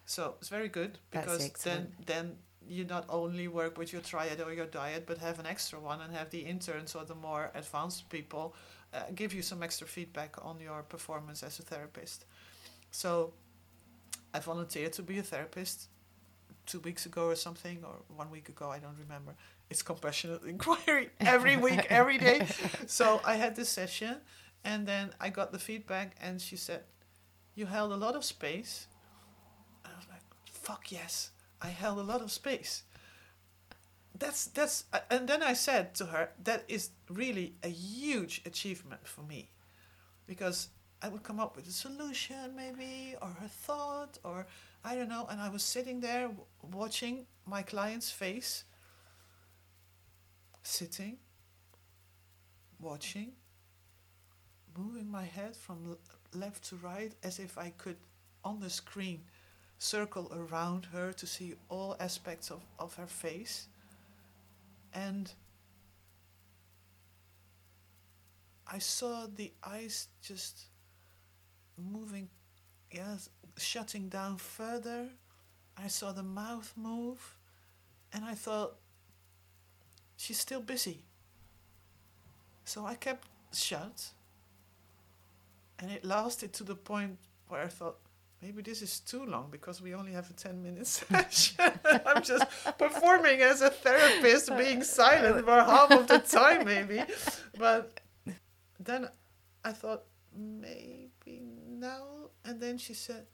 So 0.07 0.37
it's 0.41 0.49
very 0.49 0.69
good 0.69 0.99
because 1.11 1.39
then 1.65 1.93
then 2.07 2.39
you 2.69 2.85
not 2.85 3.05
only 3.09 3.49
work 3.49 3.79
with 3.79 3.93
your 3.93 4.03
triad 4.03 4.41
or 4.41 4.53
your 4.53 4.67
dyad, 4.67 5.03
but 5.07 5.19
have 5.19 5.39
an 5.39 5.47
extra 5.47 5.79
one 5.79 6.01
and 6.01 6.15
have 6.15 6.31
the 6.31 6.41
interns 6.41 6.95
or 6.95 7.05
the 7.05 7.15
more 7.15 7.51
advanced 7.55 8.09
people 8.09 8.55
uh, 8.93 9.03
give 9.15 9.35
you 9.35 9.43
some 9.43 9.63
extra 9.63 9.87
feedback 9.87 10.37
on 10.43 10.61
your 10.61 10.83
performance 10.83 11.43
as 11.43 11.59
a 11.59 11.63
therapist. 11.63 12.25
So 12.91 13.33
I 14.35 14.41
volunteered 14.41 14.93
to 14.95 15.03
be 15.03 15.19
a 15.19 15.23
therapist 15.23 15.89
two 16.67 16.81
weeks 16.81 17.07
ago 17.07 17.27
or 17.27 17.37
something, 17.37 17.79
or 17.85 17.97
one 18.15 18.31
week 18.31 18.49
ago, 18.49 18.71
I 18.71 18.79
don't 18.79 18.99
remember. 18.99 19.35
It's 19.71 19.83
compassionate 19.83 20.43
inquiry 20.47 21.11
every 21.21 21.57
week, 21.57 21.87
every 21.91 22.19
day. 22.19 22.47
So 22.87 23.21
I 23.25 23.37
had 23.37 23.57
this 23.57 23.69
session, 23.69 24.17
and 24.65 24.87
then 24.87 25.11
I 25.21 25.31
got 25.31 25.53
the 25.53 25.59
feedback, 25.59 26.17
and 26.21 26.41
she 26.41 26.57
said, 26.57 26.83
You 27.55 27.67
held 27.67 27.93
a 27.93 27.97
lot 27.97 28.17
of 28.17 28.25
space. 28.25 28.89
And 29.85 29.95
I 29.95 29.97
was 29.97 30.07
like, 30.11 30.23
Fuck 30.51 30.91
yes, 30.93 31.31
I 31.61 31.69
held 31.69 31.99
a 31.99 32.03
lot 32.03 32.23
of 32.23 32.31
space. 32.31 32.83
That's 34.19 34.47
that's, 34.47 34.85
uh, 34.93 35.01
and 35.11 35.29
then 35.29 35.43
I 35.43 35.53
said 35.53 35.95
to 35.97 36.07
her, 36.07 36.31
That 36.43 36.65
is 36.69 36.91
really 37.11 37.55
a 37.63 37.69
huge 37.69 38.43
achievement 38.47 39.07
for 39.07 39.23
me, 39.23 39.51
because 40.27 40.69
I 41.03 41.09
would 41.09 41.23
come 41.23 41.39
up 41.39 41.57
with 41.57 41.69
a 41.69 41.73
solution, 41.73 42.57
maybe, 42.57 43.15
or 43.21 43.37
a 43.45 43.49
thought, 43.49 44.19
or 44.25 44.47
I 44.85 44.95
don't 44.95 45.09
know. 45.09 45.27
And 45.31 45.41
I 45.41 45.51
was 45.51 45.63
sitting 45.63 46.01
there 46.01 46.31
watching 46.63 47.27
my 47.45 47.63
client's 47.63 48.11
face, 48.11 48.65
sitting, 50.63 51.19
watching, 52.81 53.33
moving 54.77 55.11
my 55.11 55.25
head 55.25 55.55
from 55.57 55.97
left 56.35 56.65
to 56.71 56.77
right 56.77 57.15
as 57.23 57.39
if 57.39 57.59
I 57.59 57.71
could, 57.77 57.97
on 58.45 58.61
the 58.61 58.71
screen, 58.71 59.23
circle 59.79 60.33
around 60.35 60.87
her 60.93 61.13
to 61.13 61.27
see 61.27 61.55
all 61.69 61.97
aspects 62.01 62.51
of, 62.51 62.61
of 62.79 62.95
her 62.95 63.07
face. 63.07 63.69
And 64.95 65.31
I 68.67 68.79
saw 68.79 69.27
the 69.33 69.53
eyes 69.63 70.09
just 70.23 70.65
moving, 71.79 72.29
yes, 72.91 73.29
shutting 73.59 74.09
down 74.09 74.39
further. 74.39 75.09
I 75.77 75.89
saw 75.89 76.13
the 76.13 76.23
mouth 76.23 76.73
move, 76.75 77.37
and 78.13 78.25
I 78.25 78.35
thought, 78.35 78.77
she's 80.17 80.39
still 80.39 80.61
busy. 80.61 81.05
So 82.65 82.87
I 82.87 82.95
kept 82.95 83.29
shut, 83.53 84.11
and 85.79 85.91
it 85.91 86.05
lasted 86.05 86.53
to 86.55 86.65
the 86.65 86.75
point 86.75 87.19
where 87.49 87.63
I 87.63 87.69
thought, 87.69 87.99
maybe 88.43 88.63
this 88.63 88.83
is 88.83 89.01
too 89.01 89.25
long 89.25 89.49
because 89.51 89.81
we 89.81 89.95
only 89.95 90.13
have 90.13 90.29
a 90.31 90.33
10 90.33 90.63
minute 90.63 90.87
session. 90.99 91.57
I'm 92.07 92.23
just 92.23 92.45
performing 92.79 93.41
as 93.43 93.63
a 93.63 93.71
therapist, 93.71 94.57
being 94.57 94.83
silent 94.83 95.45
for 95.45 95.53
half 95.53 95.91
of 95.91 96.07
the 96.07 96.19
time, 96.19 96.65
maybe. 96.65 97.03
But 97.59 98.01
then 98.79 99.09
I 99.65 99.73
thought, 99.73 100.05
maybe 100.37 101.43
now. 101.69 102.31
And 102.45 102.61
then 102.61 102.79
she 102.79 102.95
said, 102.95 103.27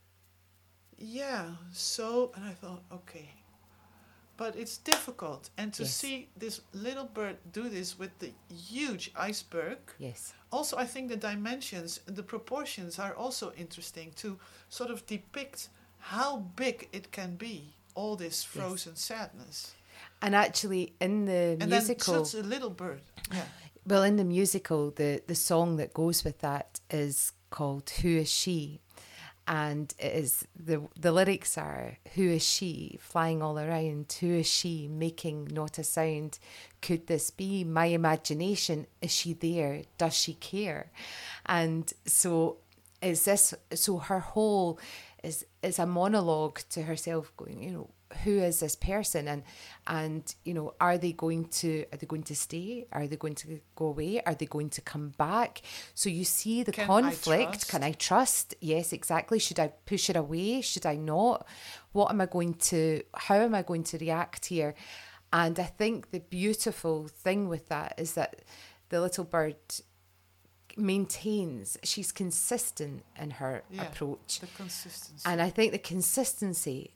yeah, 0.97 1.47
so. 1.73 2.33
And 2.37 2.45
I 2.45 2.53
thought, 2.53 2.85
okay. 2.93 3.31
But 4.43 4.57
it's 4.57 4.79
difficult. 4.79 5.51
And 5.57 5.73
to 5.75 5.83
Yes. 5.83 5.95
see 6.01 6.29
this 6.41 6.61
little 6.73 7.05
bird 7.19 7.37
do 7.53 7.69
this 7.69 7.99
with 7.99 8.11
the 8.19 8.31
huge 8.73 9.05
iceberg. 9.31 9.79
Yes. 9.99 10.33
Also, 10.51 10.77
I 10.85 10.87
think 10.93 11.11
the 11.11 11.17
dimensions, 11.17 12.01
the 12.19 12.23
proportions 12.25 12.99
are 12.99 13.15
also 13.25 13.53
interesting 13.57 14.13
to 14.23 14.29
sort 14.69 14.91
of 14.91 15.07
depict 15.07 15.69
how 16.15 16.31
big 16.57 16.89
it 16.93 17.07
can 17.13 17.37
be, 17.37 17.75
all 17.95 18.17
this 18.17 18.43
frozen 18.45 18.97
sadness. 18.97 19.75
And 20.21 20.35
actually, 20.35 20.85
in 21.01 21.27
the 21.27 21.57
And 21.61 21.71
musical, 21.71 22.15
then 22.15 22.25
such 22.25 22.41
a 22.41 22.47
little 22.55 22.71
bird. 22.71 23.03
Yeah. 23.31 23.47
well, 23.87 24.03
in 24.05 24.17
the 24.17 24.25
musical, 24.25 24.91
the 24.91 25.23
the 25.27 25.35
song 25.35 25.77
that 25.79 25.93
goes 25.95 26.25
with 26.25 26.39
that 26.39 26.81
is 26.91 27.33
called 27.51 27.91
"Who 28.03 28.09
Is 28.09 28.31
She," 28.31 28.81
and 29.47 29.93
it 29.99 30.13
is 30.13 30.47
the 30.57 30.83
the 30.99 31.13
lyrics 31.13 31.59
are 31.59 31.99
"Who 32.15 32.23
is 32.23 32.45
she 32.45 32.99
flying 33.01 33.43
all 33.43 33.59
around? 33.59 34.13
Who 34.21 34.35
is 34.35 34.47
she 34.47 34.89
making 34.89 35.49
not 35.53 35.79
a 35.79 35.85
sound? 35.85 36.39
Could 36.81 37.07
this 37.07 37.31
be 37.31 37.65
my 37.65 37.87
imagination? 37.87 38.87
Is 39.01 39.11
she 39.11 39.33
there? 39.35 39.83
Does 39.99 40.15
she 40.15 40.35
care?" 40.35 40.91
And 41.47 41.93
so 42.07 42.59
is 43.01 43.25
this 43.25 43.55
so 43.75 43.99
her 43.99 44.21
whole 44.21 44.79
is 45.23 45.45
is 45.63 45.79
a 45.79 45.87
monologue 45.87 46.61
to 46.71 46.83
herself 46.83 47.33
going 47.37 47.63
you 47.63 47.71
know 47.71 47.91
who 48.25 48.39
is 48.39 48.61
this 48.61 48.77
person? 48.77 49.29
And 49.29 49.43
and 49.87 50.35
you 50.45 50.55
know 50.55 50.75
are 50.81 50.99
they 50.99 51.13
going 51.13 51.47
to 51.61 51.85
are 51.93 51.97
they 51.97 52.07
going 52.07 52.23
to 52.25 52.37
stay? 52.37 52.87
Are 52.93 53.07
they 53.07 53.17
going 53.17 53.35
to 53.37 53.61
go 53.77 53.87
away? 53.87 54.23
Are 54.25 54.35
they 54.35 54.47
going 54.47 54.71
to 54.71 54.81
come 54.81 55.11
back? 55.19 55.63
So 55.95 56.09
you 56.09 56.25
see 56.25 56.63
the 56.63 56.73
Can 56.73 56.87
conflict. 56.87 57.53
trust? 57.53 57.69
can 57.71 57.83
i 57.83 57.93
trust? 57.93 58.55
Yes 58.61 58.93
exactly. 58.93 59.39
Should 59.39 59.59
i 59.61 59.69
push 59.69 60.09
it 60.11 60.17
away? 60.17 60.61
Should 60.61 60.87
i 60.87 60.97
not? 60.97 61.47
What 61.93 62.11
am 62.11 62.21
i 62.21 62.27
going 62.27 62.55
to 62.71 63.03
how 63.15 63.37
am 63.37 63.55
i 63.55 63.63
going 63.63 63.85
to 63.85 63.99
react 63.99 64.47
here? 64.47 64.75
And 65.33 65.59
i 65.59 65.65
think 65.65 66.11
the 66.11 66.21
beautiful 66.21 67.09
thing 67.09 67.49
with 67.49 67.69
that 67.69 67.95
is 67.99 68.15
that 68.15 68.43
the 68.91 69.01
little 69.01 69.25
bird 69.25 69.57
maintains 70.77 71.77
she's 71.83 72.13
consistent 72.13 73.05
in 73.21 73.31
her 73.33 73.63
Yeah. 73.71 73.83
approach. 73.83 74.41
The 74.41 74.47
consistency. 74.57 75.23
and 75.27 75.43
I 75.43 75.51
think 75.51 75.73
the 75.73 75.79
consistency 75.79 76.95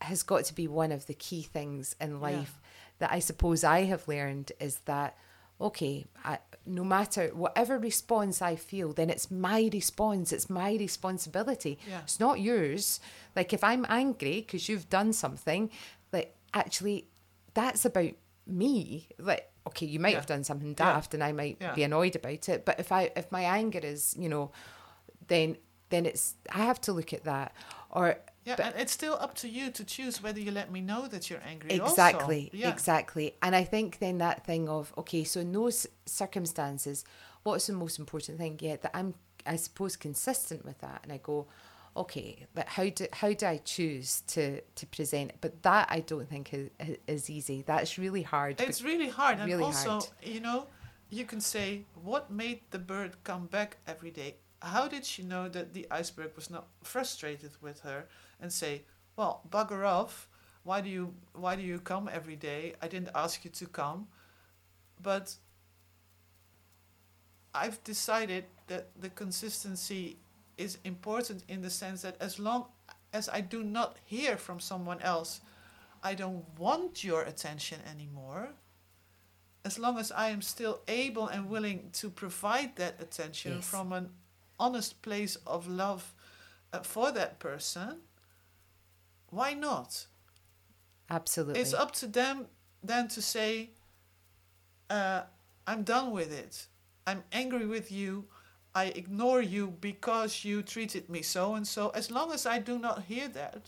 has 0.00 0.22
got 0.22 0.44
to 0.46 0.54
be 0.54 0.66
one 0.68 0.92
of 0.92 1.06
the 1.06 1.14
key 1.14 1.42
things 1.42 1.94
in 2.00 2.20
life 2.20 2.60
that 2.98 3.12
I 3.12 3.18
suppose 3.18 3.64
I 3.64 3.84
have 3.84 4.06
learned 4.08 4.52
is 4.60 4.78
that, 4.86 5.16
okay, 5.60 6.06
I, 6.24 6.38
no 6.66 6.84
matter 6.84 7.28
whatever 7.34 7.78
response 7.78 8.40
I 8.42 8.56
feel, 8.56 8.92
then 8.92 9.10
it's 9.10 9.30
my 9.30 9.68
response, 9.72 10.32
it's 10.32 10.48
my 10.50 10.72
responsibility. 10.74 11.78
Yeah. 11.88 12.00
It's 12.02 12.20
not 12.20 12.40
yours. 12.40 13.00
Like 13.36 13.52
if 13.52 13.62
I'm 13.64 13.86
angry 13.88 14.40
because 14.40 14.68
you've 14.68 14.88
done 14.88 15.12
something, 15.12 15.70
like 16.12 16.34
actually, 16.54 17.08
that's 17.54 17.84
about 17.84 18.12
me. 18.46 19.08
Like, 19.18 19.50
okay, 19.66 19.86
you 19.86 19.98
might 20.00 20.10
Yeah. 20.10 20.16
have 20.16 20.26
done 20.26 20.44
something 20.44 20.68
Yeah. 20.70 20.74
daft 20.74 21.14
and 21.14 21.22
I 21.22 21.32
might 21.32 21.58
Yeah. 21.60 21.74
be 21.74 21.82
annoyed 21.82 22.16
about 22.16 22.48
it, 22.48 22.64
but 22.64 22.80
if 22.80 22.90
I 22.92 23.10
if 23.16 23.30
my 23.32 23.42
anger 23.42 23.80
is, 23.82 24.14
you 24.18 24.28
know, 24.28 24.50
then 25.28 25.56
then 25.90 26.06
it's 26.06 26.36
I 26.52 26.58
have 26.64 26.80
to 26.82 26.92
look 26.92 27.12
at 27.12 27.24
that 27.24 27.52
or 27.90 28.16
yeah, 28.50 28.56
but- 28.56 28.66
and 28.66 28.74
it's 28.82 28.92
still 28.92 29.14
up 29.20 29.34
to 29.36 29.48
you 29.48 29.70
to 29.70 29.84
choose 29.84 30.22
whether 30.22 30.40
you 30.40 30.50
let 30.50 30.70
me 30.70 30.80
know 30.80 31.06
that 31.08 31.28
you're 31.30 31.42
angry. 31.46 31.70
Exactly, 31.72 32.50
Yeah. 32.52 32.70
exactly. 32.70 33.34
And 33.42 33.54
I 33.56 33.64
think 33.64 33.98
then 33.98 34.18
that 34.18 34.44
thing 34.46 34.68
of 34.68 34.92
okay, 34.98 35.24
so 35.24 35.40
in 35.40 35.52
those 35.52 35.86
circumstances, 36.06 37.04
what's 37.42 37.66
the 37.66 37.72
most 37.72 37.98
important 37.98 38.38
thing? 38.38 38.58
Yeah, 38.60 38.76
that 38.82 38.90
I'm, 38.94 39.14
I 39.46 39.56
suppose, 39.56 39.96
consistent 39.96 40.64
with 40.64 40.78
that, 40.80 41.00
and 41.02 41.12
I 41.12 41.18
go, 41.18 41.46
okay, 41.96 42.46
but 42.54 42.68
how 42.68 42.88
do 42.88 43.06
how 43.12 43.32
do 43.32 43.46
I 43.46 43.58
choose 43.58 44.22
to 44.28 44.60
to 44.60 44.86
present? 44.86 45.32
But 45.40 45.62
that 45.62 45.88
I 45.90 46.00
don't 46.00 46.28
think 46.28 46.52
is, 46.54 46.70
is 47.06 47.30
easy. 47.30 47.62
That's 47.62 47.98
really 47.98 48.22
hard. 48.22 48.60
It's 48.60 48.82
really 48.82 49.08
hard. 49.08 49.38
And 49.38 49.46
Really 49.50 49.64
also, 49.64 49.90
hard. 49.90 50.06
you 50.22 50.40
know, 50.40 50.66
you 51.10 51.24
can 51.24 51.40
say, 51.40 51.84
what 52.10 52.30
made 52.30 52.60
the 52.70 52.78
bird 52.78 53.12
come 53.24 53.46
back 53.46 53.78
every 53.86 54.10
day? 54.10 54.36
How 54.62 54.88
did 54.88 55.04
she 55.06 55.22
know 55.22 55.48
that 55.48 55.72
the 55.72 55.86
iceberg 55.90 56.32
was 56.36 56.50
not 56.50 56.66
frustrated 56.82 57.52
with 57.60 57.80
her 57.80 58.06
and 58.40 58.52
say, 58.52 58.82
well, 59.16 59.42
bugger 59.48 59.86
off. 59.86 60.28
Why 60.62 60.80
do 60.82 60.90
you 60.90 61.14
why 61.32 61.56
do 61.56 61.62
you 61.62 61.78
come 61.78 62.08
every 62.12 62.36
day? 62.36 62.74
I 62.82 62.88
didn't 62.88 63.10
ask 63.14 63.44
you 63.44 63.50
to 63.50 63.66
come. 63.66 64.08
But 65.02 65.34
I've 67.54 67.82
decided 67.84 68.44
that 68.68 68.88
the 69.00 69.10
consistency 69.10 70.18
is 70.56 70.78
important 70.84 71.44
in 71.48 71.62
the 71.62 71.70
sense 71.70 72.02
that 72.02 72.16
as 72.20 72.38
long 72.38 72.66
as 73.12 73.28
I 73.28 73.40
do 73.40 73.64
not 73.64 73.96
hear 74.04 74.36
from 74.36 74.60
someone 74.60 75.00
else, 75.00 75.40
I 76.02 76.14
don't 76.14 76.44
want 76.58 77.02
your 77.02 77.22
attention 77.22 77.80
anymore. 77.90 78.50
As 79.64 79.78
long 79.78 79.98
as 79.98 80.12
I 80.12 80.28
am 80.30 80.42
still 80.42 80.80
able 80.86 81.26
and 81.28 81.48
willing 81.50 81.90
to 81.94 82.08
provide 82.10 82.76
that 82.76 83.00
attention 83.00 83.56
Yes. 83.56 83.66
from 83.66 83.92
an 83.92 84.10
honest 84.60 85.02
place 85.02 85.36
of 85.46 85.66
love 85.66 86.14
uh, 86.72 86.80
for 86.80 87.10
that 87.10 87.38
person, 87.40 88.02
why 89.30 89.54
not? 89.54 90.06
Absolutely. 91.08 91.60
It's 91.60 91.74
up 91.74 91.92
to 91.94 92.06
them 92.06 92.46
then 92.82 93.08
to 93.08 93.22
say, 93.22 93.70
uh, 94.88 95.22
I'm 95.66 95.82
done 95.82 96.12
with 96.12 96.32
it. 96.32 96.66
I'm 97.06 97.24
angry 97.32 97.66
with 97.66 97.90
you. 97.90 98.26
I 98.74 98.84
ignore 98.84 99.42
you 99.42 99.74
because 99.80 100.44
you 100.44 100.62
treated 100.62 101.08
me 101.08 101.22
so 101.22 101.54
and 101.54 101.66
so. 101.66 101.88
As 101.90 102.10
long 102.10 102.32
as 102.32 102.46
I 102.46 102.58
do 102.58 102.78
not 102.78 103.04
hear 103.04 103.28
that. 103.28 103.62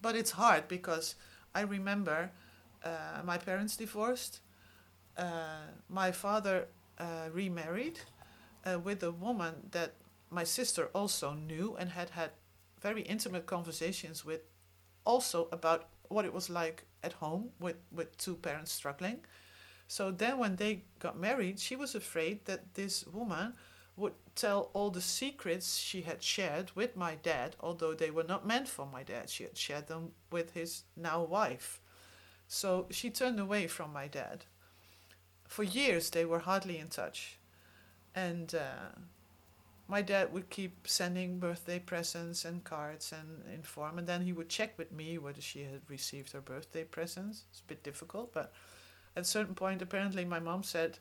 But 0.00 0.14
it's 0.16 0.32
hard 0.32 0.68
because 0.68 1.16
I 1.54 1.62
remember 1.62 2.30
uh, 2.84 3.22
my 3.24 3.38
parents 3.38 3.76
divorced. 3.76 4.40
Uh, 5.16 5.66
my 5.88 6.12
father 6.12 6.68
uh, 6.98 7.28
remarried 7.32 8.00
uh, 8.64 8.78
with 8.78 9.02
a 9.02 9.10
woman 9.10 9.68
that 9.70 9.94
my 10.30 10.44
sister 10.44 10.88
also 10.94 11.34
knew 11.34 11.76
and 11.78 11.90
had 11.90 12.10
had 12.10 12.30
very 12.80 13.02
intimate 13.02 13.46
conversations 13.46 14.24
with, 14.24 14.40
also 15.04 15.48
about 15.52 15.88
what 16.08 16.24
it 16.24 16.32
was 16.32 16.50
like 16.50 16.84
at 17.02 17.14
home 17.14 17.50
with, 17.60 17.76
with 17.90 18.16
two 18.18 18.36
parents 18.36 18.72
struggling. 18.72 19.18
So 19.88 20.10
then, 20.10 20.38
when 20.38 20.56
they 20.56 20.84
got 20.98 21.18
married, 21.18 21.60
she 21.60 21.76
was 21.76 21.94
afraid 21.94 22.46
that 22.46 22.74
this 22.74 23.06
woman 23.06 23.54
would 23.96 24.14
tell 24.34 24.70
all 24.72 24.90
the 24.90 25.02
secrets 25.02 25.76
she 25.76 26.02
had 26.02 26.22
shared 26.22 26.70
with 26.74 26.96
my 26.96 27.16
dad, 27.16 27.56
although 27.60 27.92
they 27.94 28.10
were 28.10 28.24
not 28.24 28.46
meant 28.46 28.68
for 28.68 28.86
my 28.86 29.02
dad. 29.02 29.28
She 29.28 29.44
had 29.44 29.56
shared 29.56 29.88
them 29.88 30.12
with 30.30 30.54
his 30.54 30.84
now 30.96 31.22
wife. 31.22 31.80
So 32.48 32.86
she 32.90 33.10
turned 33.10 33.38
away 33.38 33.66
from 33.66 33.92
my 33.92 34.08
dad. 34.08 34.44
For 35.46 35.62
years, 35.62 36.10
they 36.10 36.24
were 36.24 36.40
hardly 36.40 36.78
in 36.78 36.88
touch. 36.88 37.38
And 38.14 38.54
uh, 38.54 38.98
my 39.88 40.02
dad 40.02 40.32
would 40.32 40.50
keep 40.50 40.86
sending 40.88 41.38
birthday 41.38 41.78
presents 41.78 42.44
and 42.44 42.64
cards 42.64 43.12
and 43.12 43.42
inform, 43.52 43.98
and 43.98 44.06
then 44.06 44.22
he 44.22 44.32
would 44.32 44.48
check 44.48 44.78
with 44.78 44.92
me 44.92 45.18
whether 45.18 45.40
she 45.40 45.64
had 45.64 45.80
received 45.88 46.32
her 46.32 46.40
birthday 46.40 46.84
presents. 46.84 47.44
It's 47.50 47.60
a 47.60 47.64
bit 47.64 47.82
difficult, 47.82 48.32
but 48.32 48.52
at 49.16 49.22
a 49.22 49.26
certain 49.26 49.54
point, 49.54 49.82
apparently, 49.82 50.24
my 50.24 50.40
mom 50.40 50.62
said, 50.62 50.98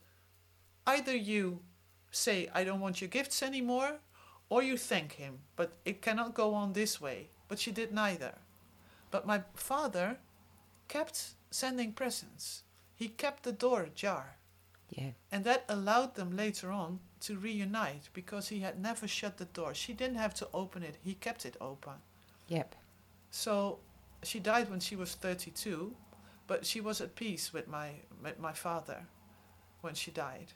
Either 0.86 1.16
you 1.16 1.60
say, 2.12 2.50
I 2.54 2.64
don't 2.64 2.80
want 2.80 3.02
your 3.02 3.08
gifts 3.08 3.42
anymore, 3.44 4.00
or 4.50 4.62
you 4.62 4.78
thank 4.78 5.14
him, 5.14 5.40
but 5.56 5.74
it 5.86 6.02
cannot 6.02 6.34
go 6.34 6.54
on 6.54 6.74
this 6.74 7.00
way. 7.00 7.30
But 7.48 7.60
she 7.60 7.72
did 7.72 7.94
neither. 7.94 8.34
But 9.12 9.26
my 9.26 9.44
father 9.56 10.18
kept 10.88 11.32
sending 11.52 11.94
presents, 11.94 12.64
he 12.96 13.08
kept 13.08 13.44
the 13.44 13.52
door 13.52 13.84
ajar. 13.84 14.36
Yeah. 14.92 15.12
And 15.32 15.44
that 15.46 15.66
allowed 15.70 16.16
them 16.16 16.36
later 16.36 16.72
on 16.72 17.00
to 17.22 17.38
reunite 17.38 18.10
because 18.14 18.50
he 18.50 18.60
had 18.60 18.80
never 18.80 19.08
shut 19.08 19.38
the 19.38 19.46
door. 19.46 19.74
She 19.74 19.94
didn't 19.94 20.18
have 20.18 20.34
to 20.36 20.48
open 20.54 20.84
it, 20.84 20.98
he 21.02 21.14
kept 21.16 21.46
it 21.46 21.56
open. 21.62 21.94
Yep. 22.48 22.76
So 23.32 23.80
she 24.24 24.40
died 24.40 24.70
when 24.70 24.80
she 24.80 24.96
was 24.96 25.16
32, 25.16 25.94
but 26.48 26.66
she 26.66 26.82
was 26.82 27.00
at 27.00 27.16
peace 27.16 27.54
with 27.54 27.68
my, 27.68 27.92
with 28.22 28.40
my 28.40 28.52
father 28.52 29.06
when 29.80 29.94
she 29.94 30.12
died. 30.12 30.52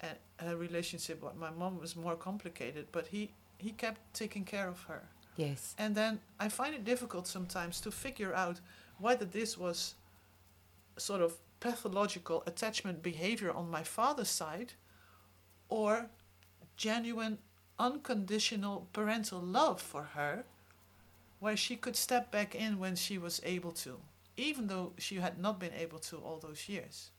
And 0.00 0.16
her 0.38 0.56
relationship 0.56 1.22
with 1.22 1.36
my 1.36 1.50
mom 1.50 1.78
was 1.78 1.94
more 1.96 2.16
complicated, 2.16 2.86
but 2.92 3.08
he, 3.08 3.32
he 3.58 3.72
kept 3.72 4.14
taking 4.14 4.44
care 4.44 4.68
of 4.68 4.82
her. 4.84 5.02
Yes. 5.36 5.74
And 5.78 5.94
then 5.94 6.20
I 6.40 6.48
find 6.48 6.74
it 6.74 6.84
difficult 6.84 7.26
sometimes 7.26 7.80
to 7.82 7.90
figure 7.90 8.34
out 8.34 8.60
whether 8.98 9.24
this 9.24 9.58
was 9.58 9.94
sort 10.96 11.20
of 11.20 11.34
pathological 11.60 12.42
attachment 12.46 13.02
behavior 13.02 13.50
on 13.50 13.70
my 13.70 13.82
father's 13.82 14.28
side 14.28 14.74
or 15.68 16.10
genuine 16.76 17.38
unconditional 17.78 18.88
parental 18.92 19.40
love 19.40 19.80
for 19.80 20.02
her 20.14 20.44
where 21.40 21.56
she 21.56 21.76
could 21.76 21.96
step 21.96 22.30
back 22.30 22.54
in 22.54 22.78
when 22.78 22.96
she 22.96 23.18
was 23.18 23.40
able 23.44 23.72
to 23.72 24.00
even 24.38 24.68
though 24.68 24.92
she 24.96 25.16
had 25.16 25.38
not 25.38 25.58
been 25.58 25.72
able 25.74 25.98
to 25.98 26.16
all 26.16 26.38
those 26.38 26.68
years. 26.68 27.10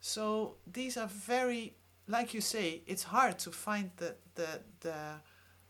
So 0.00 0.56
these 0.70 0.96
are 0.96 1.06
very 1.06 1.74
like 2.08 2.34
you 2.34 2.40
say 2.40 2.82
it's 2.86 3.04
hard 3.04 3.38
to 3.40 3.50
find 3.50 3.90
the 3.96 4.16
the 4.34 4.60
the, 4.80 4.98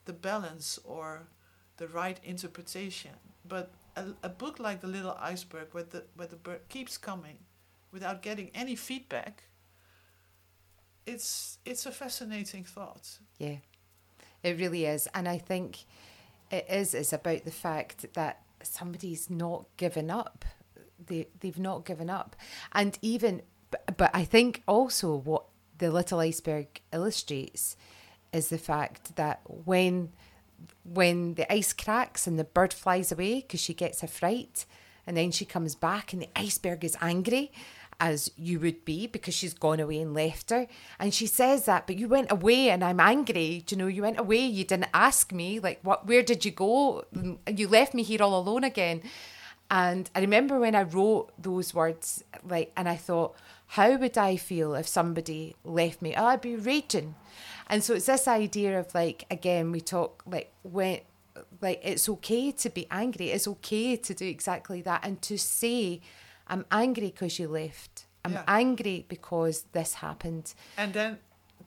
the 0.07 0.13
balance 0.13 0.79
or 0.85 1.29
the 1.77 1.87
right 1.89 2.19
interpretation. 2.25 3.13
But 3.47 3.71
a, 3.97 4.07
a 4.23 4.29
book 4.29 4.59
like 4.59 4.81
the 4.81 4.87
little 4.89 5.17
iceberg 5.21 5.69
where 5.73 5.85
the 5.85 6.05
where 6.17 6.29
the 6.29 6.37
bird 6.37 6.69
keeps 6.69 6.97
coming 6.99 7.39
without 7.93 8.23
getting 8.23 8.51
any 8.55 8.77
feedback 8.77 9.45
it's 11.09 11.59
it's 11.65 11.87
a 11.87 11.91
fascinating 11.91 12.65
thought 12.65 13.19
Yeah, 13.39 13.57
it 14.43 14.59
really 14.59 14.85
is. 14.85 15.09
And 15.15 15.29
I 15.29 15.39
think 15.39 15.85
it 16.51 16.67
is, 16.69 16.95
it's 16.95 17.13
about 17.13 17.45
the 17.45 17.51
fact 17.51 18.13
that 18.15 18.43
somebody's 18.63 19.31
not 19.31 19.67
given 19.77 20.11
up. 20.11 20.45
They, 21.05 21.29
they've 21.41 21.59
not 21.59 21.85
given 21.85 22.11
up. 22.11 22.37
And 22.73 22.99
even, 23.03 23.43
but, 23.71 23.97
but 23.97 24.11
I 24.15 24.25
think 24.25 24.63
also 24.67 25.15
what 25.15 25.45
the 25.79 25.91
little 25.91 26.21
iceberg 26.21 26.81
illustrates 26.93 27.77
is 28.33 28.49
the 28.49 28.59
fact 28.59 29.17
that 29.17 29.41
when 29.47 30.11
when 30.83 31.35
the 31.35 31.51
ice 31.53 31.73
cracks 31.73 32.27
and 32.27 32.37
the 32.37 32.45
bird 32.45 32.73
flies 32.73 33.13
away 33.13 33.37
because 33.37 33.61
she 33.61 33.73
gets 33.73 34.03
a 34.03 34.09
fright 34.09 34.67
and 35.07 35.17
then 35.17 35.31
she 35.31 35.45
comes 35.45 35.77
back 35.77 36.13
and 36.13 36.21
the 36.21 36.29
iceberg 36.35 36.85
is 36.85 36.97
angry 37.01 37.53
as 38.01 38.31
you 38.37 38.61
would 38.61 38.85
be 38.85 39.07
because 39.07 39.35
she's 39.35 39.55
gone 39.55 39.81
away 39.81 40.01
and 40.01 40.15
left 40.15 40.51
her. 40.51 40.67
And 40.99 41.13
she 41.13 41.27
says 41.27 41.65
that 41.65 41.87
but 41.87 41.97
you 41.97 42.09
went 42.09 42.31
away 42.31 42.71
and 42.71 42.85
i'm 42.85 43.01
angry. 43.01 43.63
Do 43.67 43.75
you 43.75 43.79
know 43.79 43.89
you 43.89 44.03
went 44.03 44.21
away. 44.21 44.45
You 44.45 44.65
didn't 44.65 44.91
ask 44.95 45.33
me. 45.33 45.59
Like 45.59 45.81
what 45.83 46.07
where 46.07 46.23
did 46.23 46.45
you 46.45 46.51
go? 46.51 47.05
You 47.47 47.69
left 47.69 47.95
me 47.95 48.03
here 48.03 48.23
all 48.23 48.39
alone 48.39 48.65
again. 48.65 49.03
And 49.71 50.11
i 50.15 50.21
remember 50.21 50.59
when 50.59 50.75
i 50.75 50.83
wrote 50.83 51.31
those 51.39 51.75
words 51.75 52.25
like 52.43 52.73
and 52.77 52.89
i 52.89 52.97
thought 52.97 53.35
how 53.73 53.97
would 53.97 54.17
i 54.17 54.37
feel 54.37 54.75
if 54.75 54.89
somebody 54.89 55.57
left 55.65 56.01
me? 56.01 56.15
Oh, 56.17 56.27
i'd 56.27 56.41
be 56.41 56.57
raging. 56.57 57.17
And 57.69 57.85
so 57.85 57.95
it's 57.95 58.07
this 58.07 58.29
idea 58.29 58.79
of 58.79 58.95
like 58.95 59.27
again 59.31 59.73
we 59.73 59.81
talk 59.81 60.23
like 60.27 60.53
when 60.63 61.01
like 61.61 61.81
it's 61.83 62.09
okay 62.09 62.53
to 62.53 62.71
be 62.71 62.87
angry. 62.91 63.31
It's 63.31 63.49
okay 63.49 63.97
to 63.97 64.15
do 64.15 64.27
exactly 64.27 64.83
that 64.83 65.05
and 65.05 65.21
to 65.23 65.39
say 65.39 66.01
i'm 66.49 66.65
angry 66.71 67.11
because 67.11 67.39
you 67.39 67.49
left. 67.49 68.07
I'm 68.25 68.33
Yeah. 68.33 68.45
angry 68.49 69.05
because 69.09 69.65
this 69.73 69.95
happened. 69.95 70.55
And 70.77 70.93
then 70.93 71.19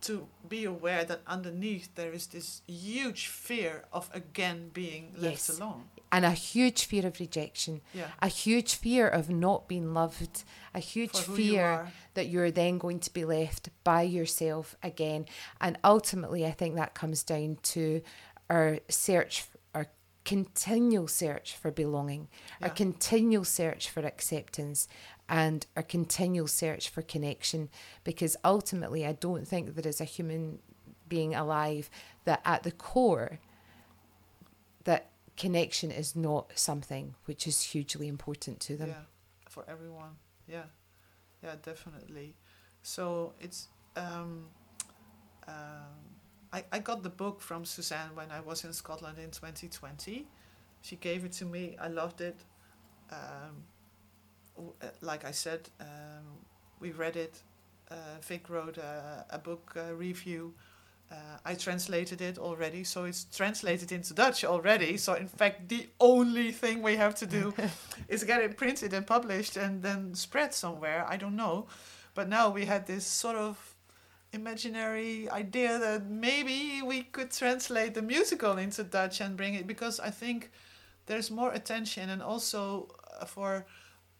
to 0.01 0.27
be 0.47 0.65
aware 0.65 1.03
that 1.05 1.21
underneath 1.27 1.93
there 1.95 2.11
is 2.11 2.27
this 2.27 2.61
huge 2.67 3.27
fear 3.27 3.85
of 3.93 4.09
again 4.13 4.69
being 4.73 5.13
left 5.17 5.47
Yes. 5.47 5.49
alone. 5.49 5.89
And 6.11 6.25
a 6.25 6.31
huge 6.31 6.85
fear 6.85 7.05
of 7.07 7.19
rejection. 7.19 7.81
Yeah. 7.93 8.09
A 8.21 8.27
huge 8.27 8.75
fear 8.75 9.07
of 9.07 9.29
not 9.29 9.67
being 9.67 9.93
loved, 9.93 10.43
a 10.73 10.79
huge 10.79 11.15
who 11.19 11.31
you 11.31 11.37
fear 11.37 11.91
that 12.15 12.27
you're 12.27 12.51
then 12.51 12.77
going 12.79 12.99
to 12.99 13.13
be 13.13 13.23
left 13.23 13.69
by 13.83 14.01
yourself 14.01 14.75
again. 14.83 15.25
And 15.61 15.77
ultimately, 15.83 16.45
I 16.45 16.51
think 16.51 16.75
that 16.75 16.93
comes 16.93 17.23
down 17.23 17.57
to 17.73 18.01
our 18.49 18.79
search, 18.89 19.45
continual 20.25 21.07
search 21.07 21.55
for 21.55 21.71
belonging, 21.71 22.27
our 22.61 22.69
continual 22.69 23.43
search 23.43 23.89
for 23.89 24.01
acceptance, 24.01 24.87
and 25.27 25.65
our 25.75 25.83
continual 25.83 26.47
search 26.47 26.89
for 26.89 27.01
connection. 27.01 27.69
Because 28.03 28.37
ultimately, 28.43 29.05
I 29.05 29.13
don't 29.13 29.47
think 29.47 29.75
there 29.75 29.89
is 29.89 30.01
a 30.01 30.05
human 30.05 30.59
being 31.07 31.33
alive 31.35 31.89
that 32.25 32.41
at 32.45 32.63
the 32.63 32.71
core, 32.71 33.39
that 34.83 35.11
connection 35.37 35.91
is 35.91 36.15
not 36.15 36.51
something 36.55 37.15
which 37.25 37.47
is 37.47 37.61
hugely 37.61 38.07
important 38.07 38.59
to 38.59 38.75
them. 38.75 38.89
yeah 38.89 39.03
for 39.49 39.65
everyone 39.67 40.11
yeah 40.47 40.63
yeah 41.43 41.55
definitely 41.63 42.35
so 42.83 43.33
it's 43.39 43.67
um, 43.95 44.45
um, 45.47 46.10
I, 46.53 46.63
I 46.71 46.79
got 46.79 47.03
the 47.03 47.09
book 47.09 47.41
from 47.41 47.65
Suzanne 47.65 48.09
when 48.13 48.31
I 48.31 48.39
was 48.39 48.63
in 48.63 48.73
Scotland 48.73 49.17
in 49.17 49.31
2020 49.31 50.27
she 50.81 50.95
gave 50.95 51.25
it 51.25 51.31
to 51.33 51.45
me 51.45 51.75
I 51.79 51.87
loved 51.87 52.21
it 52.21 52.39
um, 53.11 53.63
uh, 54.57 54.87
like 55.01 55.25
I 55.25 55.31
said 55.31 55.69
um, 55.79 56.25
we 56.79 56.91
read 56.91 57.15
it 57.15 57.41
uh, 57.89 57.95
Vic 58.21 58.49
wrote 58.49 58.77
a, 58.77 59.25
a 59.29 59.37
book 59.37 59.73
uh, 59.75 59.93
review 59.93 60.53
uh, 61.11 61.37
I 61.43 61.55
translated 61.55 62.21
it 62.21 62.37
already, 62.37 62.85
so 62.85 63.03
it's 63.03 63.25
translated 63.25 63.91
into 63.91 64.13
Dutch 64.13 64.45
already. 64.45 64.95
So, 64.95 65.13
in 65.15 65.27
fact, 65.27 65.67
the 65.67 65.89
only 65.99 66.53
thing 66.53 66.81
we 66.81 66.95
have 66.95 67.15
to 67.15 67.25
do 67.25 67.53
is 68.07 68.23
get 68.23 68.41
it 68.41 68.55
printed 68.55 68.93
and 68.93 69.05
published 69.05 69.57
and 69.57 69.83
then 69.83 70.15
spread 70.15 70.53
somewhere. 70.53 71.05
I 71.07 71.17
don't 71.17 71.35
know. 71.35 71.67
But 72.13 72.29
now 72.29 72.49
we 72.49 72.65
had 72.65 72.87
this 72.87 73.05
sort 73.05 73.35
of 73.35 73.70
imaginary 74.33 75.29
idea 75.29 75.77
that 75.79 76.05
maybe 76.09 76.81
we 76.81 77.03
could 77.03 77.31
translate 77.31 77.93
the 77.93 78.01
musical 78.01 78.57
into 78.57 78.83
Dutch 78.83 79.21
and 79.21 79.35
bring 79.37 79.55
it 79.55 79.67
because 79.67 79.99
I 79.99 80.09
think 80.09 80.51
there's 81.05 81.29
more 81.31 81.51
attention 81.51 82.09
and 82.09 82.21
also 82.21 82.87
uh, 83.19 83.25
for 83.25 83.65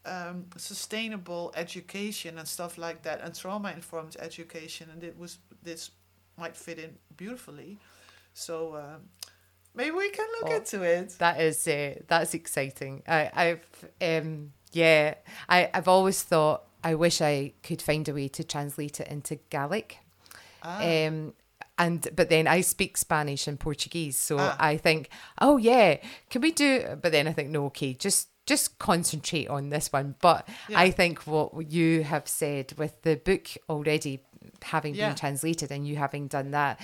um, 0.06 0.46
sustainable 0.58 1.54
education 1.56 2.38
and 2.38 2.48
stuff 2.48 2.78
like 2.78 3.04
that 3.04 3.22
and 3.22 3.34
trauma 3.36 3.72
informed 3.72 4.18
education 4.20 4.90
and 4.92 5.04
it 5.04 5.18
was 5.18 5.38
this 5.64 5.92
might 6.38 6.56
fit 6.58 6.80
in 6.80 6.98
beautifully 7.16 7.78
so 8.34 8.76
um, 8.76 9.02
maybe 9.76 9.92
we 9.92 10.10
can 10.10 10.26
look 10.42 10.52
Oh. 10.52 10.56
into 10.58 10.82
it 10.82 11.16
That 11.20 11.40
is 11.40 11.68
uh, 11.68 11.96
that's 12.08 12.34
exciting. 12.34 13.04
I, 13.08 13.30
I've 13.34 13.66
um, 14.02 14.52
yeah, 14.74 15.16
I, 15.48 15.70
I've 15.74 15.88
always 15.88 16.24
thought 16.24 16.64
I 16.84 16.96
wish 16.96 17.22
I 17.22 17.54
could 17.64 17.82
find 17.82 18.08
a 18.10 18.14
way 18.14 18.28
to 18.30 18.44
translate 18.44 19.00
it 19.00 19.08
into 19.08 19.36
Gaelic. 19.50 19.98
ah, 20.64 20.82
Um, 20.84 21.34
and 21.78 22.08
but 22.16 22.30
then 22.30 22.48
I 22.48 22.62
speak 22.62 22.98
Spanish 22.98 23.48
and 23.48 23.60
Portuguese, 23.60 24.18
so 24.18 24.38
Ah. 24.40 24.56
I 24.60 24.78
think, 24.78 25.10
oh 25.40 25.58
yeah, 25.58 25.98
can 26.30 26.42
we 26.42 26.52
do? 26.52 26.98
But 27.02 27.12
then 27.12 27.28
I 27.28 27.34
think, 27.34 27.50
no, 27.50 27.66
okay, 27.68 27.94
just 27.94 28.28
just 28.48 28.80
concentrate 28.80 29.48
on 29.48 29.70
this 29.70 29.94
one. 29.94 30.16
But 30.20 30.48
Yeah. 30.68 30.80
I 30.80 30.92
think 30.92 31.26
what 31.28 31.72
you 31.72 32.04
have 32.04 32.28
said 32.28 32.74
with 32.78 33.02
the 33.04 33.16
book 33.16 33.48
already 33.70 34.20
having 34.62 34.96
Yeah. 34.96 35.08
been 35.10 35.16
translated 35.18 35.72
and 35.72 35.88
you 35.88 35.96
having 35.96 36.28
done 36.28 36.52
that. 36.52 36.80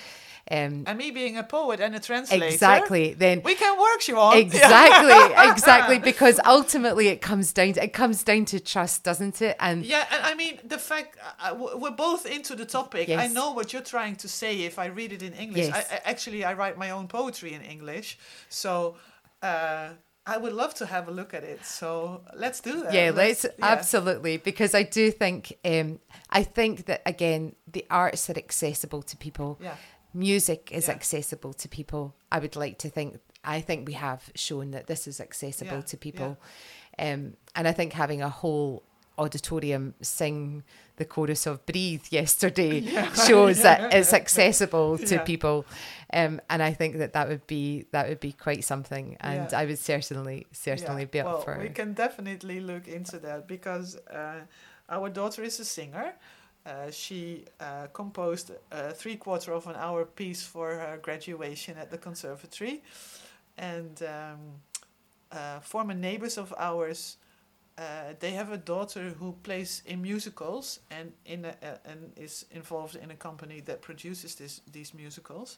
Um, 0.49 0.83
And 0.87 0.97
me 0.97 1.11
being 1.11 1.37
a 1.37 1.43
poet 1.43 1.81
and 1.81 1.93
a 1.93 1.99
translator. 1.99 2.45
exactly. 2.45 3.13
Then 3.13 3.41
We 3.43 3.55
can 3.55 3.77
work, 3.77 3.99
Siobhan. 4.01 4.35
exactly, 4.45 5.49
exactly, 5.51 5.99
because 6.11 6.39
ultimately 6.45 7.07
it 7.09 7.21
comes 7.21 7.51
down 7.51 7.73
to, 7.73 7.83
it 7.83 7.91
comes 7.93 8.23
down 8.23 8.45
to 8.45 8.59
trust, 8.61 9.03
doesn't 9.03 9.41
it? 9.41 9.57
And 9.59 9.85
Yeah, 9.85 10.05
and 10.09 10.23
I 10.23 10.33
mean 10.35 10.59
the 10.63 10.77
fact 10.77 11.17
uh, 11.41 11.53
we're 11.55 11.91
both 11.91 12.25
into 12.25 12.55
the 12.55 12.65
topic. 12.65 13.09
I 13.09 13.27
know 13.27 13.51
what 13.51 13.73
you're 13.73 13.81
trying 13.81 14.15
to 14.17 14.29
say. 14.29 14.61
If 14.61 14.79
I 14.79 14.85
read 14.85 15.11
it 15.11 15.21
in 15.21 15.33
English, 15.33 15.67
Yes. 15.67 15.87
I, 15.91 15.95
I, 15.95 16.01
actually 16.05 16.45
I 16.45 16.53
write 16.53 16.77
my 16.77 16.91
own 16.91 17.07
poetry 17.09 17.53
in 17.53 17.61
English, 17.61 18.17
so 18.47 18.95
uh, 19.41 19.89
I 20.27 20.37
would 20.37 20.53
love 20.53 20.73
to 20.75 20.85
have 20.85 21.07
a 21.07 21.11
look 21.11 21.33
at 21.33 21.43
it. 21.43 21.65
So 21.65 22.21
let's 22.35 22.59
do 22.59 22.83
that. 22.83 22.93
yeah, 22.93 23.11
let's 23.15 23.43
yeah. 23.45 23.65
absolutely 23.75 24.37
because 24.37 24.75
I 24.75 24.83
do 24.83 25.09
think 25.11 25.57
um, 25.63 25.99
I 26.29 26.43
think 26.43 26.85
that 26.87 27.01
again 27.05 27.55
the 27.71 27.85
arts 27.89 28.29
are 28.29 28.37
accessible 28.37 29.01
to 29.03 29.15
people. 29.17 29.57
Yeah. 29.61 29.75
Music 30.13 30.69
is 30.71 30.87
Yeah. 30.87 30.95
accessible 30.95 31.53
to 31.53 31.67
people. 31.69 32.15
I 32.31 32.39
would 32.39 32.55
like 32.55 32.77
to 32.79 32.89
think 32.89 33.19
I 33.43 33.61
think 33.61 33.87
we 33.87 33.93
have 33.93 34.21
shown 34.35 34.71
that 34.71 34.87
this 34.87 35.07
is 35.07 35.21
accessible 35.21 35.77
Yeah, 35.77 35.81
to 35.91 35.97
people, 35.97 36.37
um, 36.99 37.37
and 37.55 37.67
I 37.67 37.71
think 37.71 37.93
having 37.93 38.21
a 38.21 38.29
whole 38.29 38.83
auditorium 39.17 39.93
sing 40.01 40.63
the 40.97 41.05
chorus 41.05 41.45
of 41.47 41.65
"Breathe" 41.65 42.05
yesterday 42.09 42.81
shows 43.27 43.61
that 43.63 43.93
it's 43.97 44.13
accessible 44.13 44.97
to 44.97 45.15
Yeah. 45.15 45.23
people, 45.23 45.65
um, 46.13 46.41
and 46.49 46.61
I 46.61 46.73
think 46.73 46.97
that 46.97 47.13
that 47.13 47.27
would 47.29 47.45
be 47.47 47.85
that 47.91 48.09
would 48.09 48.19
be 48.19 48.33
quite 48.33 48.63
something, 48.63 49.15
and 49.21 49.51
Yeah. 49.51 49.59
I 49.61 49.65
would 49.65 49.79
certainly 49.79 50.45
certainly 50.51 51.05
be 51.05 51.19
up 51.21 51.25
well, 51.27 51.41
for. 51.41 51.57
we 51.59 51.69
can 51.69 51.93
definitely 51.93 52.59
look 52.59 52.87
into 52.87 53.17
that 53.19 53.47
because 53.47 53.97
uh, 54.11 54.41
our 54.89 55.09
daughter 55.09 55.43
is 55.43 55.59
a 55.59 55.65
singer. 55.65 56.13
Uh, 56.65 56.91
she 56.91 57.45
uh, 57.61 57.87
composed 57.93 58.51
a 58.71 58.91
three 58.93 59.15
quarter 59.15 59.53
of 59.53 59.67
an 59.67 59.75
hour 59.75 60.03
piece 60.05 60.41
for 60.43 60.67
her 60.75 60.97
graduation 61.01 61.77
at 61.77 61.89
the 61.91 61.97
conservatory, 61.97 62.81
and 63.57 64.03
um, 64.03 64.39
uh, 65.31 65.59
former 65.61 65.93
neighbors 65.93 66.37
of 66.37 66.53
ours. 66.57 67.17
Uh, 67.77 68.13
they 68.19 68.31
have 68.31 68.51
a 68.51 68.57
daughter 68.57 69.13
who 69.19 69.33
plays 69.43 69.83
in 69.85 70.01
musicals 70.01 70.79
and 70.89 71.11
in 71.25 71.45
a, 71.45 71.49
uh, 71.49 71.77
and 71.85 72.11
is 72.15 72.45
involved 72.51 72.95
in 72.95 73.11
a 73.11 73.15
company 73.15 73.61
that 73.61 73.81
produces 73.81 74.35
this 74.35 74.61
these 74.71 74.93
musicals. 74.93 75.57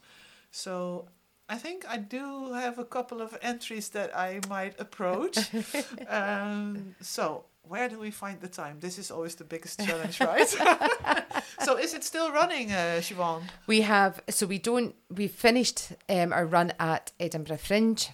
So 0.52 1.08
I 1.48 1.58
think 1.58 1.86
I 1.88 1.98
do 1.98 2.54
have 2.54 2.78
a 2.78 2.86
couple 2.86 3.22
of 3.22 3.38
entries 3.42 3.90
that 3.90 4.16
I 4.16 4.40
might 4.50 4.80
approach. 4.80 5.38
um, 6.08 6.96
so 7.02 7.46
where 7.64 7.90
do 7.90 8.00
we 8.00 8.12
find 8.12 8.42
the 8.42 8.48
time? 8.48 8.78
This 8.80 8.98
is 8.98 9.12
always 9.12 9.36
the 9.36 9.44
biggest 9.44 9.80
challenge, 9.80 10.20
right? 10.20 10.48
so 11.64 11.78
is 11.78 11.94
it 11.94 12.04
still 12.04 12.32
running, 12.32 12.72
uh, 12.72 13.00
Siobhan? 13.02 13.44
We 13.68 13.82
have 13.82 14.22
so 14.30 14.46
we 14.46 14.60
don't 14.60 14.96
we 15.10 15.28
finished 15.28 15.94
um, 16.10 16.34
our 16.34 16.46
run 16.46 16.74
at 16.80 17.12
Edinburgh 17.20 17.58
Fringe. 17.58 18.10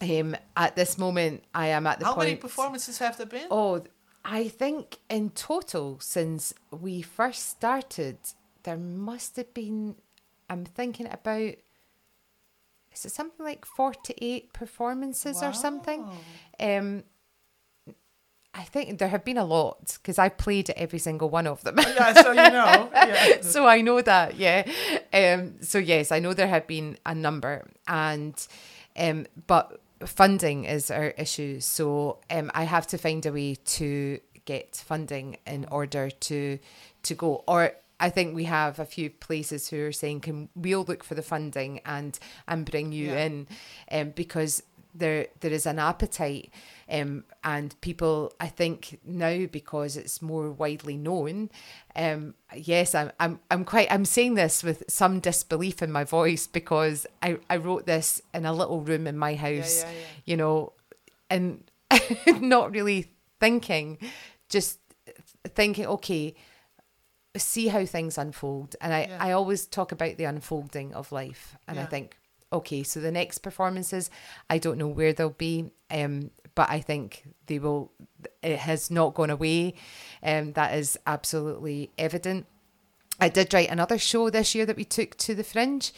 Um, 0.00 0.36
at 0.56 0.76
this 0.76 0.96
moment, 0.98 1.42
I 1.54 1.68
am 1.68 1.86
at 1.86 1.98
the 1.98 2.04
How 2.06 2.14
point. 2.14 2.28
many 2.28 2.36
performances 2.36 2.98
have 2.98 3.16
there 3.16 3.26
been? 3.26 3.46
Oh, 3.50 3.82
I 4.24 4.48
think 4.48 4.98
in 5.08 5.30
total 5.30 5.98
since 6.00 6.54
we 6.70 7.02
first 7.02 7.48
started, 7.48 8.18
there 8.62 8.76
must 8.76 9.36
have 9.36 9.52
been. 9.54 9.96
I'm 10.50 10.64
thinking 10.64 11.08
about. 11.10 11.54
Is 12.92 13.04
it 13.04 13.12
something 13.12 13.44
like 13.44 13.64
forty-eight 13.64 14.52
performances 14.52 15.42
or 15.42 15.52
something? 15.52 16.06
Um, 16.60 17.04
I 18.54 18.62
think 18.64 18.98
there 18.98 19.08
have 19.08 19.24
been 19.24 19.36
a 19.38 19.44
lot 19.44 19.98
because 20.00 20.18
I 20.18 20.28
played 20.30 20.70
every 20.70 20.98
single 20.98 21.28
one 21.30 21.46
of 21.46 21.62
them. 21.62 21.76
yeah, 21.78 22.12
so 22.22 22.30
you 22.30 22.36
know. 22.50 22.90
Yeah. 22.94 23.40
so 23.40 23.66
I 23.66 23.82
know 23.82 24.00
that, 24.00 24.36
yeah. 24.36 24.68
Um, 25.12 25.62
so 25.62 25.78
yes, 25.78 26.10
I 26.10 26.18
know 26.18 26.34
there 26.34 26.48
have 26.48 26.66
been 26.66 26.98
a 27.06 27.14
number, 27.14 27.68
and 27.86 28.34
um, 28.96 29.26
but 29.46 29.80
funding 30.06 30.64
is 30.64 30.90
our 30.90 31.08
issue. 31.18 31.60
So 31.60 32.18
um, 32.30 32.50
I 32.54 32.64
have 32.64 32.86
to 32.88 32.98
find 32.98 33.24
a 33.26 33.32
way 33.32 33.54
to 33.54 34.20
get 34.44 34.76
funding 34.76 35.36
in 35.46 35.66
order 35.70 36.10
to 36.10 36.58
to 37.02 37.14
go. 37.14 37.44
Or 37.46 37.72
I 38.00 38.10
think 38.10 38.34
we 38.34 38.44
have 38.44 38.78
a 38.78 38.84
few 38.84 39.10
places 39.10 39.68
who 39.68 39.84
are 39.86 39.92
saying, 39.92 40.20
"Can 40.20 40.48
we'll 40.54 40.84
look 40.84 41.04
for 41.04 41.14
the 41.14 41.22
funding 41.22 41.80
and 41.84 42.18
and 42.46 42.64
bring 42.64 42.92
you 42.92 43.08
Yeah. 43.08 43.24
in," 43.24 43.46
um, 43.90 44.10
because 44.10 44.62
there 44.94 45.26
there 45.40 45.52
is 45.52 45.66
an 45.66 45.78
appetite 45.78 46.50
um, 46.90 47.24
and 47.44 47.78
people 47.80 48.32
I 48.40 48.48
think 48.48 48.98
now 49.04 49.46
because 49.46 49.96
it's 49.96 50.22
more 50.22 50.50
widely 50.50 50.96
known 50.96 51.50
um, 51.94 52.34
yes 52.54 52.94
I'm, 52.94 53.12
I'm 53.20 53.40
I'm 53.50 53.64
quite 53.64 53.90
I'm 53.90 54.04
saying 54.04 54.34
this 54.34 54.62
with 54.62 54.84
some 54.88 55.20
disbelief 55.20 55.82
in 55.82 55.92
my 55.92 56.04
voice 56.04 56.46
because 56.46 57.06
I, 57.22 57.38
I 57.50 57.56
wrote 57.56 57.86
this 57.86 58.22
in 58.32 58.46
a 58.46 58.52
little 58.52 58.80
room 58.80 59.06
in 59.06 59.18
my 59.18 59.34
house 59.34 59.82
yeah, 59.82 59.90
yeah. 59.90 60.06
you 60.24 60.36
know 60.36 60.72
and 61.30 61.64
not 62.40 62.72
really 62.72 63.12
thinking 63.40 63.98
just 64.48 64.78
thinking 65.54 65.86
okay 65.86 66.34
see 67.36 67.68
how 67.68 67.84
things 67.84 68.18
unfold 68.18 68.74
and 68.80 68.92
I, 68.92 69.06
Yeah. 69.08 69.18
I 69.20 69.32
always 69.32 69.66
talk 69.66 69.92
about 69.92 70.16
the 70.16 70.24
unfolding 70.24 70.94
of 70.94 71.12
life 71.12 71.56
and 71.68 71.78
I 71.78 71.84
think 71.84 72.16
okay 72.52 72.82
so 72.82 72.98
the 73.00 73.12
next 73.12 73.38
performances 73.38 74.10
I 74.48 74.58
don't 74.58 74.78
know 74.78 74.88
where 74.88 75.12
they'll 75.12 75.30
be 75.30 75.70
um 75.90 76.30
but 76.58 76.68
I 76.68 76.80
think 76.80 77.22
they 77.46 77.60
will 77.60 77.92
it 78.42 78.58
has 78.58 78.90
not 78.90 79.14
gone 79.14 79.30
away. 79.30 79.74
Um 80.24 80.54
that 80.54 80.74
is 80.74 80.98
absolutely 81.06 81.90
evident. 81.96 82.46
I 83.20 83.28
did 83.28 83.54
write 83.54 83.70
another 83.70 83.96
show 83.96 84.28
this 84.28 84.56
year 84.56 84.66
that 84.66 84.76
we 84.76 84.84
took 84.84 85.16
to 85.18 85.36
the 85.36 85.44
Fringe 85.44 85.92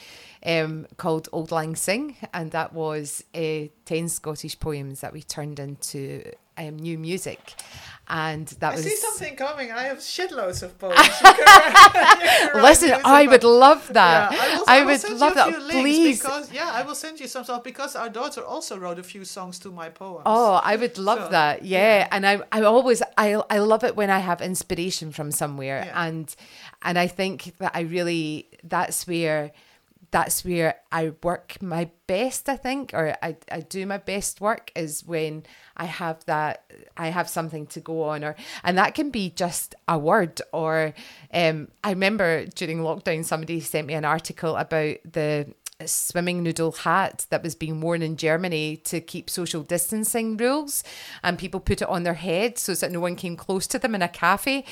um, 0.44 0.86
called 0.96 1.28
Old 1.32 1.50
Lang 1.50 1.74
Syng, 1.74 2.16
and 2.32 2.50
that 2.52 2.72
was 2.72 3.24
uh, 3.34 3.68
10 3.84 4.08
Scottish 4.08 4.58
poems 4.58 5.00
that 5.02 5.12
we 5.12 5.22
turned 5.22 5.58
into 5.58 6.32
um, 6.68 6.76
new 6.76 6.98
music. 6.98 7.40
And 8.12 8.48
that 8.58 8.72
I 8.72 8.76
was. 8.76 8.86
I 8.86 8.88
see 8.88 8.96
something 8.96 9.36
coming. 9.36 9.70
I 9.70 9.84
have 9.84 9.98
shitloads 9.98 10.64
of 10.64 10.76
poems. 10.78 10.98
You 11.22 11.32
can 11.32 11.44
write- 11.46 12.20
you 12.22 12.28
can 12.28 12.54
write 12.54 12.62
Listen, 12.64 12.92
I 13.04 13.26
would 13.28 13.44
love 13.44 13.82
that. 13.92 14.32
Yeah, 14.32 14.56
will, 14.58 14.64
I 14.66 14.80
will 14.80 14.86
would 14.86 15.20
love 15.20 15.34
that. 15.34 15.48
links 15.62 15.70
Please. 15.74 16.18
Because, 16.20 16.52
yeah, 16.52 16.70
I 16.72 16.82
will 16.82 16.96
send 16.96 17.20
you 17.20 17.28
some 17.28 17.44
stuff 17.44 17.62
because 17.62 17.94
our 17.94 18.08
daughter 18.08 18.42
also 18.44 18.76
wrote 18.78 18.98
a 18.98 19.04
few 19.04 19.24
songs 19.24 19.60
to 19.60 19.70
my 19.70 19.88
poems. 19.90 20.22
Oh, 20.26 20.54
I 20.64 20.74
would 20.74 20.98
love 20.98 21.20
So, 21.26 21.28
that. 21.30 21.64
Yeah. 21.64 21.78
yeah. 21.98 22.08
And 22.10 22.26
I 22.26 22.40
I 22.50 22.62
always 22.62 23.00
I 23.16 23.28
I 23.48 23.58
love 23.58 23.84
it 23.84 23.94
when 23.94 24.10
I 24.10 24.18
have 24.18 24.40
inspiration 24.42 25.12
from 25.12 25.30
somewhere 25.30 25.84
Yeah. 25.86 26.06
and 26.06 26.34
and 26.82 26.98
I 26.98 27.06
think 27.06 27.38
that 27.58 27.72
I 27.76 27.82
really 27.82 28.48
that's 28.64 29.06
where 29.06 29.52
that's 30.10 30.44
where 30.44 30.76
I 30.90 31.12
work 31.22 31.62
my 31.62 31.90
best, 32.06 32.48
I 32.48 32.56
think, 32.56 32.92
or 32.94 33.16
I, 33.22 33.36
I 33.50 33.60
do 33.60 33.86
my 33.86 33.98
best 33.98 34.40
work 34.40 34.72
is 34.74 35.04
when 35.04 35.44
I 35.76 35.84
have 35.84 36.24
that 36.26 36.64
I 36.96 37.08
have 37.08 37.28
something 37.28 37.66
to 37.68 37.80
go 37.80 38.04
on 38.04 38.24
or 38.24 38.36
and 38.64 38.76
that 38.76 38.94
can 38.94 39.10
be 39.10 39.30
just 39.30 39.74
a 39.88 39.98
word 39.98 40.42
or 40.52 40.94
um 41.32 41.68
I 41.84 41.90
remember 41.90 42.46
during 42.46 42.78
lockdown 42.78 43.24
somebody 43.24 43.60
sent 43.60 43.86
me 43.86 43.94
an 43.94 44.04
article 44.04 44.56
about 44.56 44.96
the 45.10 45.54
swimming 45.86 46.42
noodle 46.42 46.72
hat 46.72 47.26
that 47.30 47.42
was 47.42 47.54
being 47.54 47.80
worn 47.80 48.02
in 48.02 48.16
Germany 48.16 48.76
to 48.76 49.00
keep 49.00 49.30
social 49.30 49.62
distancing 49.62 50.36
rules 50.36 50.82
and 51.22 51.38
people 51.38 51.60
put 51.60 51.82
it 51.82 51.88
on 51.88 52.02
their 52.02 52.14
head 52.14 52.58
so 52.58 52.74
that 52.74 52.92
no 52.92 53.00
one 53.00 53.16
came 53.16 53.36
close 53.36 53.66
to 53.68 53.78
them 53.78 53.94
in 53.94 54.02
a 54.02 54.08
cafe. 54.08 54.64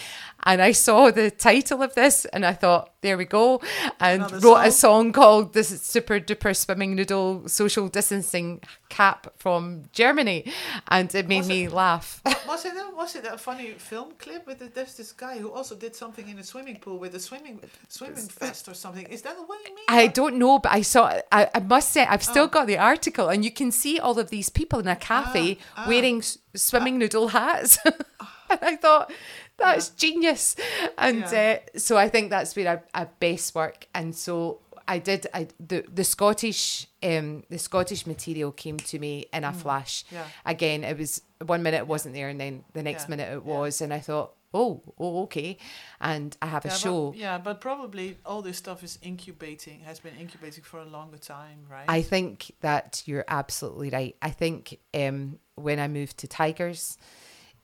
And 0.45 0.61
I 0.61 0.73
saw 0.73 1.11
the 1.11 1.31
title 1.31 1.83
of 1.83 1.95
this 1.95 2.25
and 2.27 2.45
I 2.45 2.53
thought 2.53 2.98
there 3.01 3.17
we 3.17 3.25
go 3.25 3.61
and 4.01 4.23
Another 4.23 4.39
wrote 4.41 4.57
a 4.67 4.71
song. 4.73 5.05
song 5.05 5.13
called 5.13 5.53
this 5.53 5.71
is 5.71 5.81
super 5.83 6.19
duper 6.19 6.55
swimming 6.57 6.95
noodle 6.97 7.47
social 7.49 7.89
distancing 7.89 8.61
cap 8.89 9.33
from 9.37 9.85
Germany 9.93 10.51
and 10.89 11.15
it 11.15 11.29
made 11.29 11.39
Was 11.39 11.49
me 11.49 11.65
it- 11.65 11.73
laugh 11.73 12.21
Was 12.49 12.65
it 12.65 12.73
a, 12.75 12.95
was 12.97 13.15
it 13.15 13.25
a 13.27 13.37
funny 13.39 13.73
film 13.73 14.15
clip 14.19 14.47
with 14.47 14.59
the, 14.61 14.67
there's 14.69 14.95
this 14.97 15.13
guy 15.13 15.39
who 15.39 15.53
also 15.53 15.75
did 15.77 15.95
something 15.95 16.27
in 16.29 16.39
a 16.39 16.43
swimming 16.43 16.77
pool 16.81 16.99
with 16.99 17.15
a 17.15 17.21
swimming 17.21 17.61
swimming 17.89 18.27
vest 18.41 18.69
or 18.69 18.75
something? 18.75 19.05
Is 19.07 19.21
that 19.23 19.37
what 19.47 19.59
you 19.69 19.75
mean? 19.77 19.85
I 19.87 20.07
don't 20.07 20.37
know, 20.39 20.59
but 20.59 20.73
I 20.73 20.81
saw. 20.81 21.13
I, 21.31 21.49
I 21.55 21.61
must 21.61 21.91
say, 21.91 22.07
I've 22.07 22.23
still 22.23 22.45
Oh. 22.45 22.49
got 22.57 22.67
the 22.67 22.79
article, 22.79 23.29
and 23.29 23.45
you 23.45 23.51
can 23.51 23.71
see 23.71 24.01
all 24.01 24.19
of 24.19 24.31
these 24.31 24.49
people 24.49 24.79
in 24.81 24.89
a 24.89 24.97
cafe 24.97 25.59
Ah, 25.77 25.85
ah. 25.85 25.89
wearing 25.89 26.23
swimming 26.55 26.97
noodle 26.99 27.29
hats. 27.29 27.79
and 27.85 28.59
I 28.63 28.77
thought 28.77 29.13
that's 29.75 29.91
genius, 29.91 30.57
and 30.97 31.21
Yeah. 31.33 31.59
uh, 31.75 31.79
so 31.79 31.97
I 31.97 32.09
think 32.09 32.31
that's 32.31 32.55
where 32.57 32.83
I, 32.95 33.03
I 33.03 33.05
best 33.05 33.55
work. 33.55 33.87
And 33.95 34.15
so 34.15 34.61
I 34.87 34.99
did. 34.99 35.27
I 35.35 35.49
the 35.61 35.85
the 35.93 36.05
Scottish 36.05 36.87
um 37.03 37.43
the 37.51 37.59
Scottish 37.59 38.07
material 38.07 38.53
came 38.53 38.77
to 38.79 38.99
me 38.99 39.27
in 39.33 39.45
a 39.45 39.53
flash. 39.53 40.05
Mm. 40.05 40.13
Yeah. 40.13 40.25
Again, 40.47 40.85
it 40.85 40.97
was 40.99 41.23
one 41.45 41.63
minute 41.63 41.79
it 41.79 41.87
wasn't 41.87 42.15
there, 42.15 42.29
and 42.29 42.41
then 42.41 42.65
the 42.73 42.83
next 42.83 43.05
Yeah, 43.05 43.11
minute 43.11 43.33
it 43.33 43.43
yeah. 43.47 43.59
was, 43.59 43.81
and 43.81 43.93
I 43.93 44.01
thought. 44.01 44.35
Oh, 44.55 44.81
oh, 44.99 45.25
okay, 45.25 45.59
and 46.01 46.35
I 46.41 46.47
have 46.47 46.65
a 46.65 46.69
yeah, 46.69 46.75
show. 46.75 47.11
But, 47.11 47.19
yeah, 47.19 47.37
but 47.37 47.61
probably 47.61 48.17
all 48.25 48.41
this 48.41 48.57
stuff 48.57 48.83
is 48.83 48.99
incubating, 49.03 49.81
has 49.81 50.01
been 50.01 50.17
incubating 50.19 50.65
for 50.65 50.81
a 50.81 50.87
longer 50.87 51.19
time, 51.19 51.67
right? 51.71 51.85
I 51.87 52.01
think 52.01 52.53
that 52.63 53.03
you're 53.05 53.27
absolutely 53.29 53.91
right. 53.91 54.17
I 54.23 54.31
think 54.31 54.79
um, 54.95 55.39
when 55.57 55.79
I 55.79 55.87
moved 55.87 56.17
to 56.21 56.27
Tigers, 56.29 56.97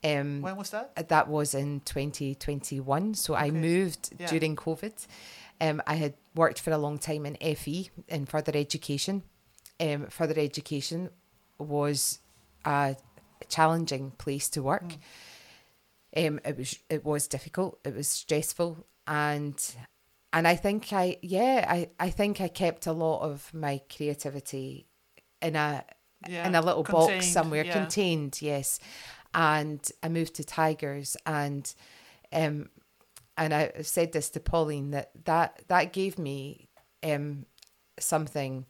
Um, 0.04 0.42
When 0.42 0.56
was 0.56 0.70
that? 0.70 1.08
that 1.08 1.28
was 1.28 1.54
in 1.54 1.80
2021. 1.80 3.14
So 3.14 3.34
I 3.34 3.50
moved 3.50 4.10
Yeah. 4.18 4.26
during 4.26 4.54
COVID. 4.56 5.06
Um, 5.60 5.80
I 5.86 5.94
had 5.96 6.14
worked 6.34 6.60
for 6.60 6.72
a 6.72 6.78
long 6.78 6.98
time 6.98 7.24
in 7.26 7.36
FE 7.56 7.90
in 8.08 8.26
further 8.26 8.52
education. 8.54 9.22
Um, 9.80 10.06
further 10.08 10.38
education 10.40 11.10
was 11.58 12.18
a 12.64 12.96
challenging 13.48 14.10
place 14.12 14.48
to 14.50 14.62
work. 14.62 14.96
Um, 16.16 16.38
it 16.44 16.56
was 16.56 16.78
it 16.88 17.04
was 17.04 17.26
difficult. 17.28 17.78
It 17.84 17.94
was 17.94 18.06
stressful, 18.08 18.86
and 19.06 19.58
and 20.32 20.46
I 20.46 20.54
think 20.56 20.92
I 20.92 21.16
yeah 21.22 21.64
I, 21.68 21.88
I 21.98 22.10
think 22.10 22.40
I 22.40 22.48
kept 22.48 22.86
a 22.86 22.92
lot 22.92 23.22
of 23.22 23.52
my 23.52 23.80
creativity 23.96 24.86
in 25.42 25.56
a 25.56 25.84
Yeah, 26.28 26.46
in 26.46 26.54
a 26.54 26.60
little 26.62 26.84
box 26.84 27.26
somewhere 27.26 27.64
yeah. 27.66 27.72
contained 27.72 28.40
yes 28.40 28.78
and 29.34 29.90
i 30.02 30.08
moved 30.08 30.34
to 30.34 30.44
tigers 30.44 31.16
and 31.26 31.74
um 32.32 32.68
and 33.36 33.52
i 33.54 33.70
said 33.82 34.12
this 34.12 34.30
to 34.30 34.40
pauline 34.40 34.90
that 34.90 35.10
that 35.24 35.62
that 35.68 35.92
gave 35.92 36.18
me 36.18 36.68
um 37.02 37.44
something 37.98 38.64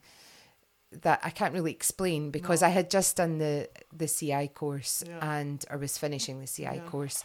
that 1.03 1.19
i 1.25 1.31
can't 1.31 1.53
really 1.53 1.73
explain 1.73 2.31
because 2.31 2.61
No. 2.63 2.69
i 2.69 2.71
had 2.71 2.89
just 2.89 3.17
done 3.17 3.39
the 3.39 3.69
the 3.93 4.07
ci 4.07 4.47
course 4.49 5.03
Yeah. 5.07 5.37
and 5.39 5.65
i 5.69 5.75
was 5.77 5.99
finishing 5.99 6.41
the 6.41 6.47
ci 6.47 6.63
Yeah. 6.63 6.79
course 6.87 7.25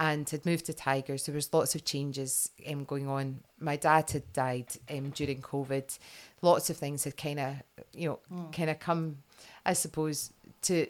and 0.00 0.28
had 0.30 0.46
moved 0.46 0.64
to 0.66 0.72
tigers 0.72 1.26
there 1.26 1.34
was 1.34 1.52
lots 1.52 1.74
of 1.74 1.84
changes 1.84 2.48
um, 2.66 2.84
going 2.84 3.08
on 3.08 3.40
my 3.60 3.76
dad 3.76 4.10
had 4.12 4.32
died 4.32 4.68
um, 4.90 5.10
during 5.10 5.42
covid 5.42 5.98
lots 6.40 6.70
of 6.70 6.78
things 6.78 7.04
had 7.04 7.16
kind 7.18 7.38
of 7.38 7.56
you 7.92 8.08
know 8.08 8.18
Hmm. 8.30 8.50
kind 8.50 8.70
of 8.70 8.78
come 8.78 9.18
i 9.66 9.74
suppose 9.74 10.32
to 10.62 10.86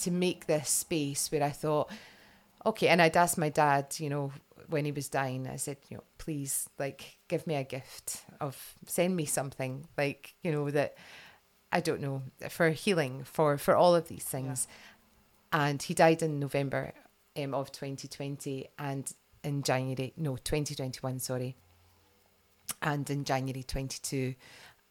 to 0.00 0.10
make 0.10 0.46
this 0.46 0.68
space 0.68 1.30
where 1.30 1.42
i 1.42 1.50
thought 1.50 1.90
okay 2.66 2.88
and 2.88 3.00
i'd 3.00 3.16
asked 3.16 3.38
my 3.38 3.48
dad 3.48 3.86
you 3.98 4.08
know 4.08 4.32
when 4.68 4.84
he 4.84 4.92
was 4.92 5.08
dying 5.08 5.46
i 5.46 5.56
said 5.56 5.76
you 5.88 5.96
know 5.96 6.04
please 6.20 6.68
like 6.78 7.16
give 7.28 7.46
me 7.46 7.54
a 7.54 7.64
gift 7.64 8.24
of 8.40 8.74
send 8.86 9.16
me 9.16 9.24
something 9.24 9.86
like 9.96 10.34
you 10.42 10.52
know 10.52 10.70
that 10.70 10.94
i 11.72 11.80
don't 11.80 12.00
know 12.00 12.22
for 12.48 12.68
healing 12.70 13.24
for 13.24 13.56
for 13.56 13.74
all 13.74 13.94
of 13.94 14.08
these 14.08 14.24
things. 14.24 14.68
And 15.52 15.82
he 15.82 15.94
died 15.94 16.22
in 16.22 16.38
november 16.38 16.92
um, 17.36 17.54
of 17.54 17.72
2020 17.72 18.68
and 18.78 19.10
in 19.42 19.62
january 19.62 20.12
no 20.16 20.36
2021 20.36 21.18
sorry. 21.18 21.56
And 22.82 23.08
in 23.10 23.24
january 23.24 23.62
22 23.62 24.34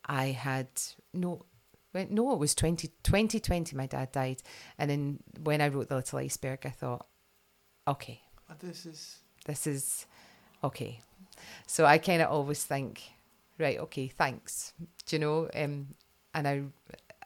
i 0.06 0.26
had 0.28 0.68
no 1.14 1.46
well, 1.94 2.06
no, 2.10 2.34
it 2.34 2.40
was 2.40 2.54
20, 2.56 2.88
2020 3.04 3.76
my 3.76 3.86
dad 3.88 4.12
died. 4.12 4.42
And 4.78 4.90
then 4.90 5.20
when 5.44 5.62
I 5.62 5.68
wrote 5.70 5.90
The 5.90 5.96
Little 5.96 6.20
Iceberg, 6.20 6.60
I 6.66 6.70
thought, 6.70 7.06
okay, 7.88 8.22
this 8.60 8.86
is 8.86 9.18
this 9.46 9.66
is 9.68 10.06
okay. 10.64 11.02
So 11.68 11.86
I 11.86 11.98
kind 11.98 12.22
of 12.22 12.30
always 12.30 12.64
think, 12.64 13.02
right, 13.58 13.80
okay, 13.80 14.08
thanks. 14.08 14.74
Do 15.06 15.16
you 15.16 15.20
know? 15.20 15.50
Um, 15.56 15.88
and 16.34 16.48
I, 16.48 16.64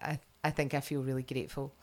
I, 0.02 0.20
I 0.44 0.52
think 0.52 0.74
I 0.74 0.80
feel 0.80 1.02
really 1.02 1.24
grateful. 1.24 1.74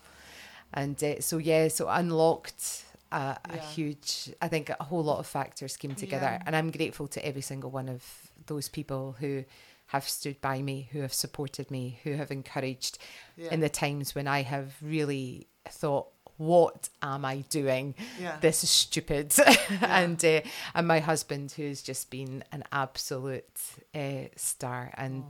And 0.73 1.01
uh, 1.03 1.19
so, 1.19 1.37
yeah, 1.37 1.67
so 1.67 1.89
unlocked 1.89 2.85
a, 3.11 3.37
a 3.43 3.55
Yeah. 3.55 3.61
huge, 3.61 4.29
I 4.41 4.47
think 4.47 4.69
a 4.69 4.83
whole 4.83 5.03
lot 5.03 5.19
of 5.19 5.27
factors 5.27 5.75
came 5.75 5.95
together. 5.95 6.25
Yeah. 6.25 6.43
And 6.45 6.55
I'm 6.55 6.71
grateful 6.71 7.07
to 7.09 7.25
every 7.25 7.41
single 7.41 7.69
one 7.69 7.89
of 7.89 8.03
those 8.47 8.69
people 8.69 9.17
who 9.19 9.43
have 9.91 10.07
stood 10.07 10.39
by 10.41 10.61
me, 10.61 10.87
who 10.91 11.01
have 11.01 11.13
supported 11.13 11.69
me, 11.69 11.99
who 12.03 12.13
have 12.13 12.31
encouraged 12.31 12.97
yeah, 13.35 13.51
in 13.53 13.59
the 13.59 13.69
times 13.69 14.15
when 14.15 14.27
I 14.27 14.41
have 14.43 14.75
really 14.81 15.47
thought, 15.67 16.07
what 16.37 16.89
am 17.01 17.23
I 17.25 17.43
doing? 17.49 17.93
yeah, 18.19 18.37
This 18.41 18.63
is 18.63 18.69
stupid. 18.69 19.33
and 19.81 20.23
uh, 20.25 20.41
and 20.73 20.87
my 20.87 20.99
husband, 20.99 21.51
who's 21.51 21.81
just 21.83 22.09
been 22.09 22.43
an 22.51 22.63
absolute 22.71 23.45
uh, 23.93 24.27
star 24.37 24.91
and 24.97 25.23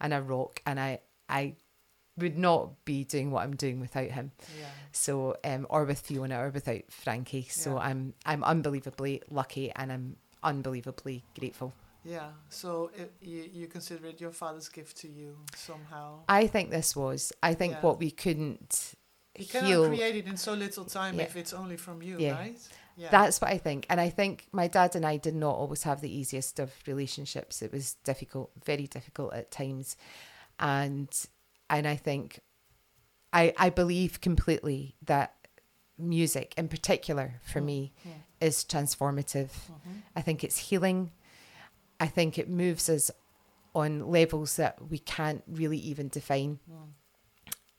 and 0.00 0.12
a 0.12 0.20
rock, 0.22 0.60
and 0.66 0.78
I 0.78 1.00
I 1.28 1.54
would 2.18 2.36
not 2.36 2.84
be 2.84 3.04
doing 3.04 3.30
what 3.30 3.42
I'm 3.42 3.56
doing 3.56 3.80
without 3.80 4.10
him. 4.10 4.32
yeah. 4.60 4.66
So 4.92 5.36
um, 5.42 5.66
or 5.70 5.84
with 5.84 6.00
Fiona 6.00 6.38
or 6.44 6.50
without 6.50 6.82
Frankie. 6.90 7.46
So 7.50 7.72
Yeah. 7.76 7.78
I'm 7.88 8.14
I'm 8.26 8.44
unbelievably 8.44 9.22
lucky 9.30 9.72
and 9.74 9.90
I'm 9.90 10.16
unbelievably 10.42 11.24
grateful. 11.38 11.72
Yeah, 12.04 12.30
so 12.48 12.90
it, 12.96 13.12
you 13.20 13.48
you 13.52 13.66
consider 13.68 14.06
it 14.08 14.20
your 14.20 14.32
father's 14.32 14.68
gift 14.68 14.96
to 14.98 15.08
you 15.08 15.36
somehow. 15.54 16.24
I 16.28 16.46
think 16.48 16.70
this 16.70 16.96
was. 16.96 17.32
I 17.42 17.54
think 17.54 17.74
Yeah. 17.74 17.80
what 17.82 17.98
we 18.00 18.10
couldn't 18.10 18.94
He 19.34 19.44
cannot 19.46 19.68
heal. 19.68 19.86
create 19.88 20.16
it 20.16 20.26
in 20.26 20.36
so 20.36 20.52
little 20.54 20.84
time 20.84 21.16
Yeah. 21.16 21.24
if 21.24 21.36
it's 21.36 21.52
only 21.52 21.76
from 21.76 22.02
you, 22.02 22.18
Yeah. 22.18 22.32
right? 22.38 22.58
Yeah, 22.96 23.10
That's 23.10 23.40
what 23.40 23.50
I 23.50 23.56
think. 23.58 23.86
And 23.88 23.98
I 24.00 24.10
think 24.10 24.48
my 24.52 24.68
dad 24.68 24.94
and 24.96 25.06
I 25.06 25.16
did 25.16 25.34
not 25.34 25.54
always 25.54 25.84
have 25.84 26.00
the 26.02 26.10
easiest 26.14 26.58
of 26.58 26.70
relationships. 26.86 27.62
It 27.62 27.72
was 27.72 27.94
difficult, 28.04 28.50
very 28.64 28.86
difficult 28.86 29.32
at 29.32 29.50
times. 29.50 29.96
And 30.58 31.08
and 31.70 31.86
I 31.86 31.96
think 31.96 32.40
I 33.32 33.54
I 33.56 33.70
believe 33.70 34.20
completely 34.20 34.96
that 35.06 35.34
music 35.98 36.52
in 36.56 36.68
particular 36.68 37.40
for 37.44 37.60
Mm. 37.60 37.64
me 37.64 37.92
is 38.40 38.64
transformative. 38.64 39.50
Mhm. 39.70 40.02
I 40.16 40.20
think 40.22 40.42
it's 40.44 40.58
healing. 40.70 41.12
I 42.04 42.08
think 42.16 42.38
it 42.38 42.48
moves 42.48 42.88
us 42.88 43.10
on 43.74 44.10
levels 44.18 44.56
that 44.56 44.74
we 44.90 44.98
can't 44.98 45.42
really 45.60 45.78
even 45.90 46.08
define. 46.08 46.58
Mm. 46.70 46.88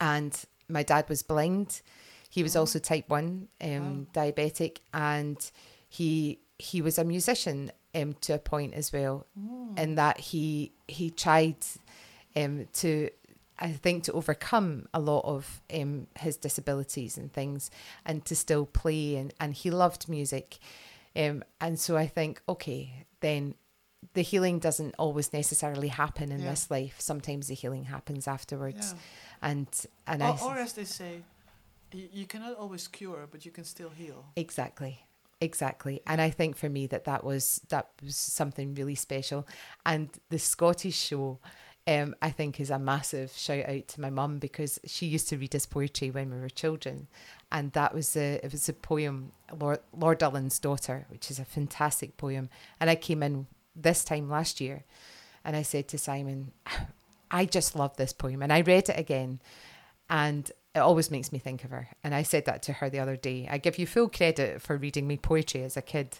And 0.00 0.44
my 0.68 0.82
dad 0.82 1.04
was 1.08 1.22
blind. 1.22 1.82
He 2.30 2.42
was 2.42 2.56
Oh. 2.56 2.60
also 2.60 2.78
type 2.78 3.08
one 3.08 3.48
um, 3.60 4.06
diabetic, 4.12 4.78
and 4.92 5.38
he 5.88 6.38
he 6.58 6.80
was 6.82 6.98
a 6.98 7.04
musician 7.04 7.70
um, 7.94 8.14
to 8.24 8.34
a 8.34 8.38
point 8.38 8.74
as 8.74 8.92
well. 8.92 9.26
Mm. 9.38 9.78
In 9.82 9.94
that 9.96 10.16
he 10.30 10.72
he 10.88 11.10
tried 11.10 11.60
um, 12.34 12.66
to 12.80 13.10
I 13.58 13.70
think 13.84 14.04
to 14.04 14.12
overcome 14.12 14.88
a 14.92 15.00
lot 15.00 15.24
of 15.24 15.62
um, 15.72 16.08
his 16.18 16.36
disabilities 16.36 17.16
and 17.18 17.32
things, 17.32 17.70
and 18.04 18.24
to 18.24 18.34
still 18.34 18.66
play 18.66 19.16
and 19.20 19.32
and 19.38 19.54
he 19.54 19.70
loved 19.70 20.08
music, 20.08 20.58
um, 21.14 21.44
and 21.60 21.78
so 21.78 21.96
I 21.96 22.06
think 22.08 22.40
okay 22.48 23.04
then. 23.20 23.54
The 24.12 24.22
healing 24.22 24.58
doesn't 24.58 24.94
always 24.98 25.32
necessarily 25.32 25.88
happen 25.88 26.30
in 26.30 26.40
Yeah. 26.42 26.50
this 26.50 26.70
life. 26.70 27.00
Sometimes 27.00 27.48
the 27.48 27.54
healing 27.54 27.84
happens 27.84 28.28
afterwards, 28.28 28.92
Yeah. 28.92 29.48
and 29.50 29.68
and 30.06 30.22
Or, 30.22 30.26
I 30.26 30.38
or 30.42 30.58
as 30.58 30.74
they 30.74 30.84
say, 30.84 31.22
you, 31.92 32.08
you 32.12 32.26
cannot 32.26 32.56
always 32.56 32.86
cure, 32.88 33.26
but 33.30 33.44
you 33.44 33.50
can 33.50 33.64
still 33.64 33.90
heal. 33.90 34.26
Exactly. 34.36 35.06
Exactly. 35.40 36.00
And 36.06 36.20
I 36.20 36.30
think 36.30 36.56
for 36.56 36.68
me 36.68 36.86
that 36.88 37.04
that 37.04 37.24
was 37.24 37.60
that 37.68 37.88
was 38.02 38.16
something 38.16 38.74
really 38.74 38.94
special. 38.94 39.46
And 39.84 40.08
the 40.30 40.38
Scottish 40.38 40.96
show 40.96 41.38
um, 41.86 42.14
I 42.22 42.30
think 42.30 42.60
is 42.60 42.70
a 42.70 42.78
massive 42.78 43.30
shout 43.32 43.68
out 43.68 43.88
to 43.88 44.00
my 44.00 44.08
mum 44.08 44.38
because 44.38 44.78
she 44.86 45.04
used 45.06 45.28
to 45.28 45.36
read 45.36 45.54
us 45.54 45.66
poetry 45.66 46.10
when 46.10 46.32
we 46.32 46.40
were 46.40 46.48
children, 46.48 47.08
and 47.52 47.72
that 47.72 47.92
was 47.92 48.16
a 48.16 48.40
it 48.42 48.52
was 48.52 48.68
a 48.70 48.72
poem 48.72 49.32
Lord, 49.52 49.80
Lord 49.92 50.22
Ullin's 50.22 50.58
daughter, 50.58 51.04
which 51.10 51.30
is 51.30 51.38
a 51.38 51.44
fantastic 51.44 52.16
poem. 52.16 52.48
And 52.80 52.88
I 52.88 52.94
came 52.94 53.22
in 53.22 53.48
this 53.76 54.04
time 54.04 54.28
last 54.28 54.60
year, 54.60 54.84
and 55.44 55.54
I 55.56 55.62
said 55.62 55.88
to 55.88 55.98
Simon, 55.98 56.52
I 57.30 57.44
just 57.44 57.74
love 57.76 57.96
this 57.96 58.12
poem, 58.12 58.42
and 58.42 58.52
I 58.52 58.60
read 58.60 58.88
it 58.88 58.98
again, 58.98 59.40
and 60.08 60.50
it 60.74 60.78
always 60.80 61.10
makes 61.10 61.32
me 61.32 61.38
think 61.38 61.64
of 61.64 61.70
her. 61.70 61.88
And 62.02 62.14
I 62.14 62.22
said 62.22 62.44
that 62.46 62.62
to 62.64 62.74
her 62.74 62.90
the 62.90 62.98
other 63.00 63.16
day. 63.16 63.48
I 63.50 63.58
give 63.58 63.78
you 63.78 63.86
full 63.86 64.08
credit 64.08 64.60
for 64.60 64.76
reading 64.76 65.06
me 65.06 65.16
poetry 65.16 65.62
as 65.62 65.76
a 65.76 65.82
kid, 65.82 66.16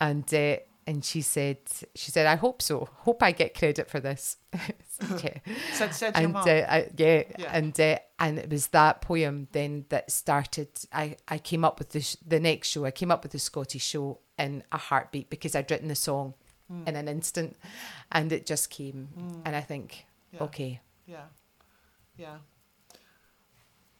and 0.00 0.32
uh, 0.34 0.56
and 0.88 1.04
she 1.04 1.20
said 1.20 1.58
she 1.94 2.10
said 2.10 2.26
I 2.26 2.36
hope 2.36 2.62
so. 2.62 2.88
Hope 2.98 3.22
I 3.22 3.32
get 3.32 3.54
credit 3.58 3.90
for 3.90 3.98
this. 4.00 4.36
yeah. 4.54 5.38
Said, 5.72 5.94
said 5.94 6.14
your 6.16 6.24
And 6.24 6.32
mom. 6.32 6.48
uh, 6.48 6.52
I, 6.52 6.88
yeah, 6.96 7.22
Yeah. 7.38 7.50
and 7.52 7.78
uh, 7.80 7.98
and 8.18 8.38
it 8.38 8.50
was 8.50 8.68
that 8.68 9.00
poem 9.00 9.48
then 9.52 9.84
that 9.88 10.10
started. 10.10 10.68
I, 10.92 11.16
I 11.28 11.38
came 11.38 11.64
up 11.64 11.78
with 11.78 11.90
the 11.90 12.00
sh- 12.02 12.16
the 12.26 12.38
next 12.40 12.68
show. 12.68 12.84
I 12.84 12.90
came 12.92 13.10
up 13.10 13.22
with 13.24 13.32
the 13.32 13.38
Scottish 13.40 13.84
show 13.84 14.20
in 14.38 14.62
a 14.70 14.78
heartbeat 14.78 15.28
because 15.30 15.54
I'd 15.56 15.70
written 15.70 15.88
the 15.88 15.94
song 15.96 16.34
Mm. 16.70 16.88
in 16.88 16.96
an 16.96 17.08
instant, 17.08 17.56
and 18.10 18.32
it 18.32 18.44
just 18.46 18.70
came. 18.70 19.08
Mm. 19.16 19.42
And 19.44 19.56
I 19.56 19.60
think, 19.60 20.06
yeah. 20.32 20.42
okay, 20.42 20.80
Yeah. 21.06 21.26
Yeah. 22.16 22.38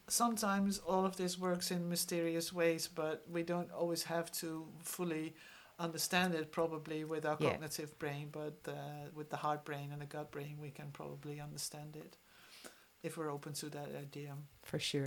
Sometimes 0.09 0.79
all 0.79 1.05
of 1.05 1.17
this 1.17 1.37
works 1.39 1.71
in 1.71 1.89
mysterious 1.89 2.53
ways, 2.53 2.87
but 2.89 3.25
we 3.29 3.43
don't 3.43 3.71
always 3.73 4.05
have 4.05 4.31
to 4.41 4.67
fully 4.83 5.35
understand 5.81 6.35
it 6.35 6.53
probably 6.53 7.05
with 7.05 7.27
our 7.27 7.37
Yeah. 7.41 7.51
cognitive 7.51 7.99
brain, 7.99 8.29
but 8.31 8.55
uh, 8.69 9.11
with 9.15 9.31
the 9.31 9.37
heart 9.37 9.65
brain 9.65 9.91
and 9.93 10.01
the 10.01 10.07
gut 10.07 10.31
brain, 10.31 10.59
we 10.61 10.71
can 10.71 10.91
probably 10.93 11.41
understand 11.41 11.97
it 11.97 12.17
if 13.03 13.17
we're 13.17 13.31
open 13.33 13.53
to 13.55 13.69
that 13.71 13.95
idea. 13.97 14.37
for 14.63 14.79
sure. 14.79 15.05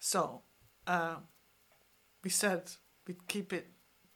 So, 0.00 0.42
uh, 0.86 1.16
we 2.22 2.30
said 2.30 2.70
we'd 3.06 3.26
keep 3.28 3.52
it 3.52 3.66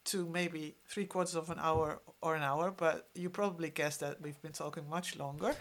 to 0.09 0.27
maybe 0.27 0.77
three 0.87 1.07
quarters 1.07 1.35
of 1.35 1.51
an 1.51 1.59
hour 1.61 2.01
or 2.21 2.35
an 2.35 2.43
hour, 2.43 2.71
but 2.71 3.09
you 3.15 3.31
probably 3.31 3.71
guessed 3.71 4.01
that 4.01 4.21
we've 4.21 4.41
been 4.43 4.53
talking 4.53 4.89
much 4.89 5.17
longer. 5.17 5.55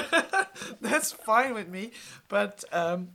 That's 0.80 1.12
fine 1.12 1.54
with 1.54 1.68
me, 1.68 1.92
but 2.28 2.64
um, 2.72 3.08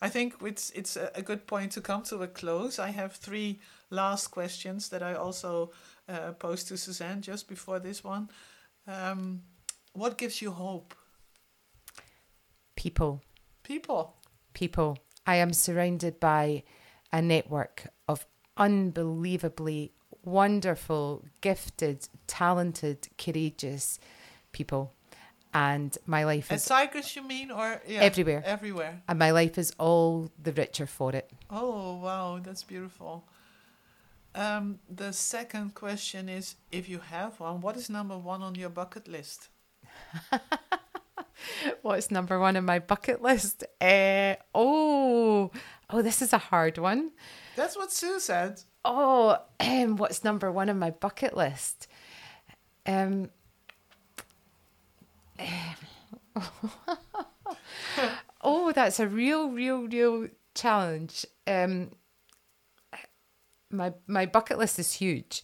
I 0.00 0.08
think 0.08 0.34
it's 0.42 0.70
it's 0.70 0.96
a, 0.96 1.22
good 1.22 1.46
point 1.46 1.72
to 1.72 1.80
come 1.80 2.02
to 2.04 2.22
a 2.22 2.28
close. 2.28 2.78
I 2.78 2.90
have 2.90 3.12
three 3.12 3.60
last 3.90 4.28
questions 4.28 4.88
that 4.90 5.02
I 5.02 5.14
also 5.14 5.72
uh, 6.08 6.32
posed 6.32 6.68
to 6.68 6.76
Suzanne 6.76 7.20
just 7.20 7.48
before 7.48 7.80
this 7.80 8.04
one. 8.04 8.30
Um, 8.86 9.42
what 9.92 10.16
gives 10.16 10.40
you 10.40 10.52
hope? 10.52 10.94
People. 12.76 13.22
People. 13.64 14.14
People. 14.54 14.98
I 15.26 15.36
am 15.36 15.52
surrounded 15.52 16.20
by 16.20 16.62
a 17.12 17.20
network 17.20 17.88
of 18.06 18.26
unbelievably 18.58 19.92
wonderful, 20.24 21.24
gifted, 21.40 22.08
talented, 22.26 23.08
courageous 23.16 23.98
people. 24.52 24.92
And 25.54 25.96
my 26.06 26.24
life 26.24 26.52
is 26.52 26.62
Cyprus, 26.62 27.16
you 27.16 27.22
mean, 27.22 27.50
or 27.50 27.80
yeah, 27.86 28.00
Everywhere. 28.00 28.42
Everywhere. 28.44 29.02
and 29.08 29.18
my 29.18 29.30
life 29.30 29.56
is 29.56 29.72
all 29.78 30.30
the 30.42 30.52
richer 30.52 30.86
for 30.86 31.14
it. 31.14 31.30
Oh 31.48 31.96
wow, 31.96 32.38
that's 32.42 32.62
beautiful. 32.64 33.24
Um, 34.34 34.78
the 34.94 35.12
second 35.12 35.74
question 35.74 36.28
is, 36.28 36.56
if 36.70 36.88
you 36.88 36.98
have 36.98 37.40
one, 37.40 37.62
what 37.62 37.76
is 37.76 37.88
number 37.88 38.18
one 38.18 38.42
on 38.42 38.54
your 38.56 38.68
bucket 38.68 39.08
list? 39.08 39.48
What's 41.82 42.10
number 42.10 42.38
one 42.38 42.56
on 42.56 42.64
my 42.64 42.78
bucket 42.78 43.22
list? 43.22 43.64
Uh, 43.80 44.34
oh, 44.54 45.50
oh, 45.90 46.02
this 46.02 46.22
is 46.22 46.32
a 46.32 46.38
hard 46.38 46.78
one. 46.78 47.12
That's 47.56 47.76
what 47.76 47.92
Sue 47.92 48.20
said. 48.20 48.60
Oh, 48.84 49.38
um, 49.60 49.96
what's 49.96 50.24
number 50.24 50.50
one 50.52 50.70
on 50.70 50.78
my 50.78 50.90
bucket 50.90 51.36
list? 51.36 51.88
Um, 52.86 53.30
oh, 58.42 58.72
that's 58.72 59.00
a 59.00 59.08
real, 59.08 59.50
real, 59.50 59.86
real 59.86 60.28
challenge. 60.54 61.26
Um, 61.46 61.90
my 63.70 63.92
my 64.06 64.24
bucket 64.26 64.56
list 64.58 64.78
is 64.78 64.94
huge, 64.94 65.42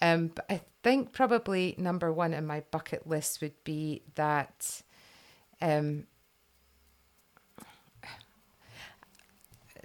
um, 0.00 0.28
but 0.34 0.46
I 0.48 0.62
think 0.82 1.12
probably 1.12 1.74
number 1.76 2.10
one 2.12 2.32
on 2.34 2.46
my 2.46 2.62
bucket 2.70 3.06
list 3.06 3.40
would 3.42 3.62
be 3.64 4.02
that. 4.14 4.82
Um, 5.60 6.06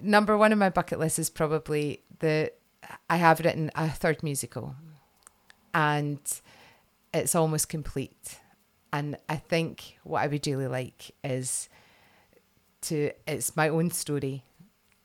number 0.00 0.36
one 0.36 0.52
on 0.52 0.58
my 0.58 0.70
bucket 0.70 0.98
list 0.98 1.18
is 1.18 1.30
probably 1.30 2.02
the 2.20 2.52
I 3.08 3.16
have 3.16 3.40
written 3.40 3.70
a 3.74 3.88
third 3.88 4.22
musical, 4.22 4.74
and 5.72 6.20
it's 7.12 7.34
almost 7.34 7.68
complete. 7.68 8.40
And 8.92 9.16
I 9.28 9.36
think 9.36 9.98
what 10.04 10.22
I 10.22 10.26
would 10.28 10.46
really 10.46 10.68
like 10.68 11.10
is 11.24 11.68
to 12.82 13.10
it's 13.26 13.56
my 13.56 13.68
own 13.68 13.90
story, 13.90 14.44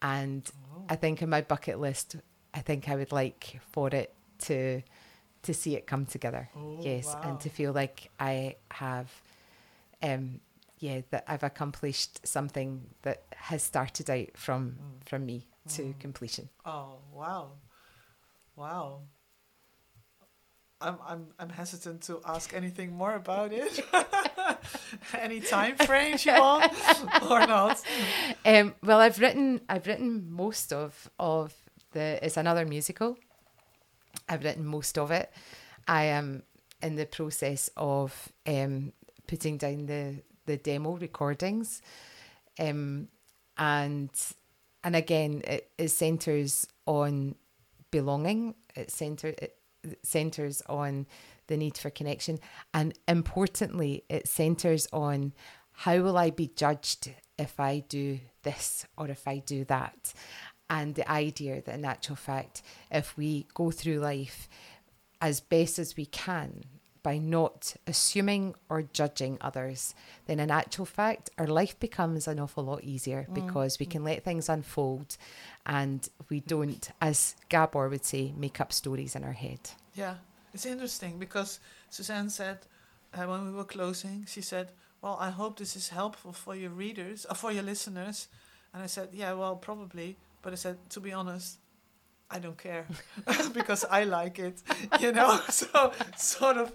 and 0.02 0.50
I 0.90 0.96
think 0.96 1.22
in 1.22 1.30
my 1.30 1.42
bucket 1.42 1.80
list, 1.80 2.18
I 2.54 2.60
think 2.60 2.90
I 2.90 2.96
would 2.96 3.12
like 3.12 3.60
for 3.72 3.88
it 3.90 4.14
to 4.40 4.82
to 5.44 5.54
see 5.54 5.76
it 5.76 5.88
come 5.88 6.06
together. 6.06 6.50
Oh, 6.56 6.80
yes, 6.82 7.06
wow. 7.06 7.22
and 7.24 7.40
to 7.40 7.50
feel 7.50 7.72
like 7.72 8.10
I 8.20 8.58
have, 8.72 9.10
um, 10.04 10.42
yeah, 10.80 11.02
that 11.12 11.26
I've 11.28 11.44
accomplished 11.44 12.26
something 12.26 12.88
that 13.02 13.24
has 13.36 13.64
started 13.64 14.10
out 14.10 14.36
from 14.36 14.78
from 15.06 15.26
me 15.26 15.48
to 15.70 15.94
completion. 16.00 16.50
Oh 16.66 16.98
wow, 17.14 17.52
wow. 18.56 19.02
I'm 20.82 20.98
I'm 21.06 21.28
I'm 21.38 21.50
hesitant 21.50 22.04
to 22.04 22.22
ask 22.26 22.54
anything 22.54 22.94
more 22.94 23.16
about 23.16 23.52
it. 23.52 23.86
Any 25.14 25.42
time 25.42 25.76
frames 25.76 26.26
you 26.26 26.32
want 26.32 26.74
or 27.30 27.46
not? 27.46 27.82
Um, 28.46 28.74
well, 28.82 29.00
I've 29.00 29.20
written 29.20 29.62
I've 29.68 29.88
written 29.88 30.32
most 30.32 30.72
of 30.72 31.10
of 31.20 31.54
the 31.92 32.24
it's 32.26 32.38
another 32.38 32.66
musical. 32.66 33.18
I've 34.30 34.44
written 34.44 34.66
most 34.66 34.98
of 34.98 35.12
it. 35.12 35.30
I 35.88 36.06
am 36.06 36.44
in 36.82 36.96
the 36.96 37.06
process 37.06 37.70
of 37.76 38.32
um, 38.48 38.94
putting 39.28 39.58
down 39.58 39.86
the 39.88 40.22
the 40.50 40.58
demo 40.58 40.98
recordings, 40.98 41.82
um, 42.60 43.08
and 43.58 44.10
and 44.84 44.96
again 44.96 45.44
it, 45.46 45.70
it 45.78 45.90
centers 45.90 46.66
on 46.88 47.36
belonging. 47.92 48.56
It 48.76 48.90
center 48.90 49.28
it 49.28 49.58
centers 50.04 50.64
on 50.68 51.06
the 51.48 51.56
need 51.56 51.78
for 51.78 51.92
connection, 51.92 52.40
and 52.74 52.98
importantly, 53.08 54.04
it 54.10 54.28
centers 54.28 54.88
on 54.92 55.34
how 55.72 56.00
will 56.00 56.18
I 56.18 56.32
be 56.32 56.48
judged 56.48 57.14
if 57.38 57.60
I 57.60 57.80
do 57.88 58.20
this 58.42 58.86
or 58.98 59.08
if 59.08 59.28
I 59.28 59.38
do 59.38 59.66
that? 59.66 60.14
And 60.70 60.96
the 60.96 61.10
idea 61.10 61.62
that, 61.62 61.76
in 61.76 61.86
actual 61.86 62.16
fact, 62.16 62.64
if 62.92 63.16
we 63.18 63.48
go 63.54 63.72
through 63.72 64.00
life 64.00 64.50
as 65.22 65.40
best 65.40 65.80
as 65.80 65.96
we 65.96 66.06
can 66.06 66.64
by 67.10 67.18
not 67.18 67.76
assuming 67.88 68.54
or 68.70 68.84
judging 68.84 69.36
others, 69.42 69.96
then 70.28 70.40
in 70.40 70.52
actual 70.52 70.86
fact, 70.86 71.32
our 71.40 71.48
life 71.48 71.80
becomes 71.80 72.28
an 72.28 72.40
awful 72.40 72.64
lot 72.64 72.84
easier 72.84 73.26
because 73.34 73.80
we 73.80 73.88
can 73.88 74.04
let 74.04 74.24
things 74.24 74.48
unfold 74.48 75.18
and 75.66 76.08
we 76.30 76.40
don't, 76.42 76.92
as 77.02 77.36
Gabor 77.50 77.90
would 77.90 78.06
say, 78.06 78.32
make 78.38 78.62
up 78.62 78.72
stories 78.72 79.16
in 79.16 79.24
our 79.24 79.34
head. 79.34 79.72
Yeah, 79.96 80.18
it's 80.54 80.68
interesting 80.68 81.18
because 81.18 81.60
Suzanne 81.90 82.30
said 82.30 82.60
uh, 83.16 83.24
when 83.24 83.44
we 83.44 83.54
were 83.54 83.64
closing, 83.66 84.28
she 84.28 84.42
said, 84.42 84.72
"Well, 85.02 85.18
I 85.20 85.32
hope 85.32 85.58
this 85.58 85.76
is 85.76 85.90
helpful 85.90 86.32
for 86.32 86.56
your 86.56 86.70
readers 86.84 87.26
or 87.28 87.36
for 87.36 87.52
your 87.52 87.64
listeners," 87.64 88.28
and 88.72 88.84
I 88.84 88.88
said, 88.88 89.10
"Yeah, 89.14 89.34
well, 89.34 89.56
probably." 89.56 90.16
But 90.44 90.54
I 90.54 90.58
said, 90.58 90.78
to 90.92 91.00
be 91.00 91.12
honest, 91.12 91.58
I 92.32 92.40
don't 92.40 92.58
care 92.58 92.86
because 93.54 93.86
I 93.90 94.04
like 94.04 94.38
it, 94.40 94.62
you 95.00 95.12
know. 95.12 95.40
So 95.50 95.92
sort 96.18 96.58
of 96.58 96.72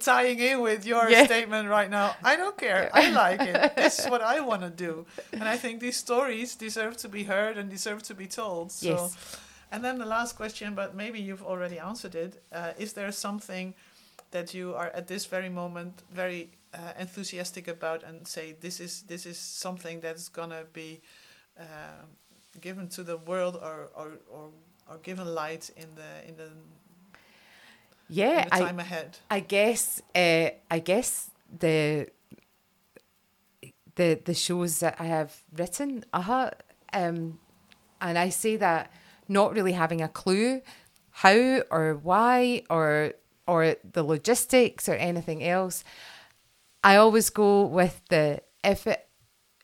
tying 0.00 0.38
in 0.38 0.60
with 0.60 0.84
your 0.86 1.08
Yeah. 1.10 1.24
statement 1.24 1.68
right 1.68 1.90
now, 1.90 2.14
I 2.22 2.36
don't 2.36 2.56
care. 2.58 2.90
I 2.92 3.10
like 3.10 3.40
it. 3.40 3.76
This 3.76 3.98
is 4.00 4.06
what 4.10 4.20
I 4.20 4.40
want 4.40 4.62
to 4.62 4.70
do, 4.70 5.06
and 5.32 5.44
I 5.54 5.56
think 5.58 5.80
these 5.80 5.96
stories 5.96 6.54
deserve 6.56 6.96
to 6.98 7.08
be 7.08 7.24
heard 7.24 7.56
and 7.58 7.70
deserve 7.70 8.02
to 8.02 8.14
be 8.14 8.26
told. 8.26 8.70
So. 8.72 8.88
Yes. 8.88 9.16
And 9.72 9.84
then 9.84 9.98
the 9.98 10.06
last 10.06 10.36
question, 10.36 10.74
but 10.74 10.94
maybe 10.94 11.18
you've 11.20 11.44
already 11.46 11.78
answered 11.78 12.14
it. 12.16 12.42
Uh, 12.52 12.72
is 12.78 12.92
there 12.92 13.12
something 13.12 13.74
that 14.32 14.52
you 14.52 14.74
are 14.74 14.90
at 14.94 15.06
this 15.06 15.26
very 15.30 15.48
moment 15.48 16.02
very 16.14 16.50
uh, 16.74 16.78
enthusiastic 16.98 17.68
about, 17.68 18.02
and 18.02 18.26
say 18.26 18.56
this 18.60 18.80
is 18.80 19.02
this 19.06 19.26
is 19.26 19.38
something 19.38 20.00
that's 20.02 20.28
gonna 20.28 20.64
be 20.72 21.00
uh, 21.58 21.64
given 22.60 22.88
to 22.88 23.02
the 23.04 23.16
world, 23.16 23.56
or 23.62 23.90
or, 23.94 24.18
or 24.28 24.50
or 24.90 24.98
given 24.98 25.34
light 25.34 25.70
in 25.76 25.88
the 25.94 26.28
in 26.28 26.36
the, 26.36 26.44
in 26.44 26.52
Yeah, 28.08 28.44
the 28.44 28.54
I, 28.54 28.58
time 28.60 28.80
ahead? 28.80 29.18
I 29.30 29.40
guess 29.40 30.02
uh, 30.14 30.50
I 30.70 30.78
guess 30.80 31.30
the 31.58 32.08
the 33.94 34.20
the 34.24 34.34
shows 34.34 34.80
that 34.80 34.96
I 34.98 35.04
have 35.04 35.42
written, 35.56 36.04
uh-huh, 36.12 36.50
um, 36.92 37.38
and 38.00 38.18
I 38.18 38.28
say 38.30 38.56
that 38.56 38.90
not 39.28 39.52
really 39.54 39.72
having 39.72 40.00
a 40.02 40.08
clue 40.08 40.60
how 41.10 41.62
or 41.70 41.94
why 42.02 42.62
or 42.70 43.12
or 43.46 43.76
the 43.92 44.02
logistics 44.02 44.88
or 44.88 44.94
anything 44.94 45.44
else. 45.44 45.84
I 46.82 46.96
always 46.96 47.30
go 47.30 47.64
with 47.66 48.00
the 48.08 48.42
if 48.64 48.86
it 48.86 49.06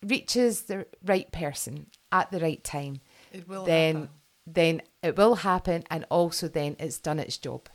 reaches 0.03 0.63
the 0.63 0.87
right 1.05 1.31
person 1.33 1.87
at 2.13 2.31
the 2.31 2.39
right 2.41 2.63
time, 2.63 3.01
It 3.33 3.49
will 3.49 3.65
then 3.65 3.95
happen. 3.95 4.11
Then 4.47 4.83
it 5.03 5.17
will 5.17 5.35
happen, 5.37 5.85
and 5.91 6.05
also 6.11 6.49
then 6.49 6.77
it's 6.79 6.99
done 6.99 7.19
its 7.19 7.37
job. 7.39 7.69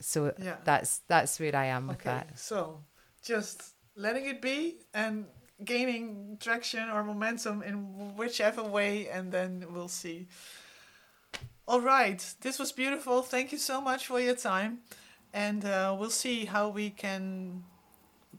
So 0.00 0.32
Yeah. 0.38 0.56
that's 0.64 1.00
that's 1.08 1.40
where 1.40 1.56
I 1.56 1.66
am 1.66 1.88
with 1.88 2.02
that. 2.04 2.38
so 2.38 2.84
just 3.22 3.74
letting 3.96 4.26
it 4.26 4.40
be 4.40 4.78
and 4.94 5.26
gaining 5.64 6.36
traction 6.38 6.88
or 6.88 7.02
momentum 7.02 7.62
in 7.62 8.16
whichever 8.16 8.62
way, 8.62 9.08
and 9.08 9.32
then 9.32 9.66
we'll 9.72 9.88
see. 9.88 10.28
All 11.66 11.80
right, 11.80 12.24
this 12.40 12.58
was 12.58 12.72
beautiful. 12.72 13.22
Thank 13.22 13.52
you 13.52 13.58
so 13.58 13.80
much 13.80 14.06
for 14.06 14.20
your 14.20 14.36
time, 14.36 14.78
and 15.34 15.64
uh, 15.64 15.94
we'll 15.98 16.10
see 16.10 16.46
how 16.46 16.68
we 16.68 16.90
can 16.90 17.64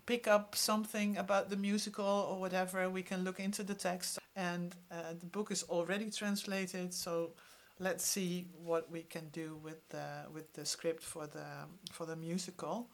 pick 0.06 0.28
up 0.28 0.56
something 0.56 1.18
about 1.18 1.50
the 1.50 1.56
musical 1.58 2.06
or 2.06 2.40
whatever. 2.40 2.90
We 2.90 3.04
can 3.04 3.24
look 3.24 3.40
into 3.40 3.64
the 3.64 3.76
text, 3.76 4.18
and 4.36 4.76
uh, 4.92 5.14
the 5.20 5.28
book 5.28 5.52
is 5.52 5.64
already 5.64 6.10
translated, 6.10 6.94
so 6.94 7.34
let's 7.80 8.06
see 8.06 8.48
what 8.64 8.92
we 8.92 9.04
can 9.04 9.30
do 9.30 9.58
with 9.64 9.88
the 9.90 10.26
with 10.34 10.54
the 10.54 10.66
script 10.66 11.04
for 11.04 11.28
the 11.28 11.68
for 11.92 12.06
the 12.06 12.16
musical, 12.16 12.90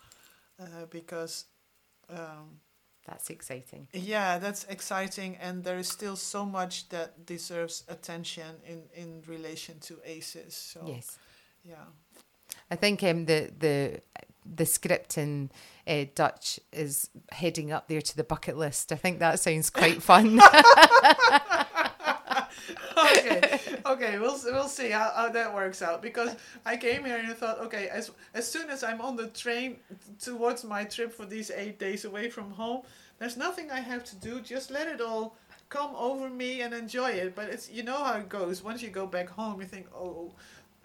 uh, 0.59 0.85
because. 0.89 1.45
Um, 2.09 2.59
That's 3.07 3.29
exciting. 3.29 3.87
yeah, 3.93 4.39
that's 4.39 4.63
exciting, 4.69 5.37
and 5.41 5.63
there 5.63 5.79
is 5.79 5.87
still 5.87 6.15
so 6.15 6.45
much 6.45 6.89
that 6.89 7.25
deserves 7.25 7.83
attention 7.87 8.55
in 8.65 8.81
in 8.93 9.21
relation 9.27 9.79
to 9.79 9.93
ACEs. 10.05 10.55
So 10.55 10.79
Yes, 10.87 11.17
yeah, 11.63 11.85
I 12.71 12.75
think 12.75 13.03
um, 13.03 13.25
the 13.25 13.51
the 13.59 14.01
the 14.45 14.65
script 14.65 15.17
in 15.17 15.51
uh, 15.87 16.05
Dutch 16.15 16.59
is 16.71 17.09
heading 17.31 17.71
up 17.71 17.87
there 17.87 18.01
to 18.01 18.15
the 18.15 18.23
bucket 18.23 18.57
list. 18.57 18.91
I 18.91 18.95
think 18.95 19.19
that 19.19 19.39
sounds 19.39 19.69
quite 19.69 20.01
fun. 20.03 20.39
okay, 22.97 23.59
okay, 23.85 24.19
we'll 24.19 24.39
we'll 24.45 24.67
see 24.67 24.89
how, 24.89 25.11
how 25.15 25.29
that 25.29 25.53
works 25.53 25.81
out 25.81 26.01
because 26.01 26.35
I 26.65 26.77
came 26.77 27.05
here 27.05 27.17
and 27.17 27.27
I 27.27 27.33
thought, 27.33 27.59
okay, 27.59 27.87
as 27.89 28.11
as 28.33 28.49
soon 28.49 28.69
as 28.69 28.83
I'm 28.83 29.01
on 29.01 29.15
the 29.15 29.27
train 29.27 29.77
towards 30.19 30.63
my 30.63 30.83
trip 30.83 31.13
for 31.13 31.25
these 31.25 31.51
eight 31.51 31.79
days 31.79 32.05
away 32.05 32.29
from 32.29 32.51
home, 32.51 32.81
there's 33.19 33.37
nothing 33.37 33.71
I 33.71 33.79
have 33.79 34.03
to 34.05 34.15
do. 34.15 34.41
Just 34.41 34.71
let 34.71 34.87
it 34.87 35.01
all 35.01 35.35
come 35.69 35.95
over 35.95 36.29
me 36.29 36.61
and 36.61 36.73
enjoy 36.73 37.11
it. 37.11 37.35
But 37.35 37.49
it's 37.49 37.69
you 37.69 37.83
know 37.83 38.03
how 38.03 38.17
it 38.17 38.29
goes. 38.29 38.63
Once 38.63 38.81
you 38.81 38.89
go 38.89 39.07
back 39.07 39.29
home, 39.29 39.61
you 39.61 39.67
think, 39.67 39.87
oh, 39.93 40.33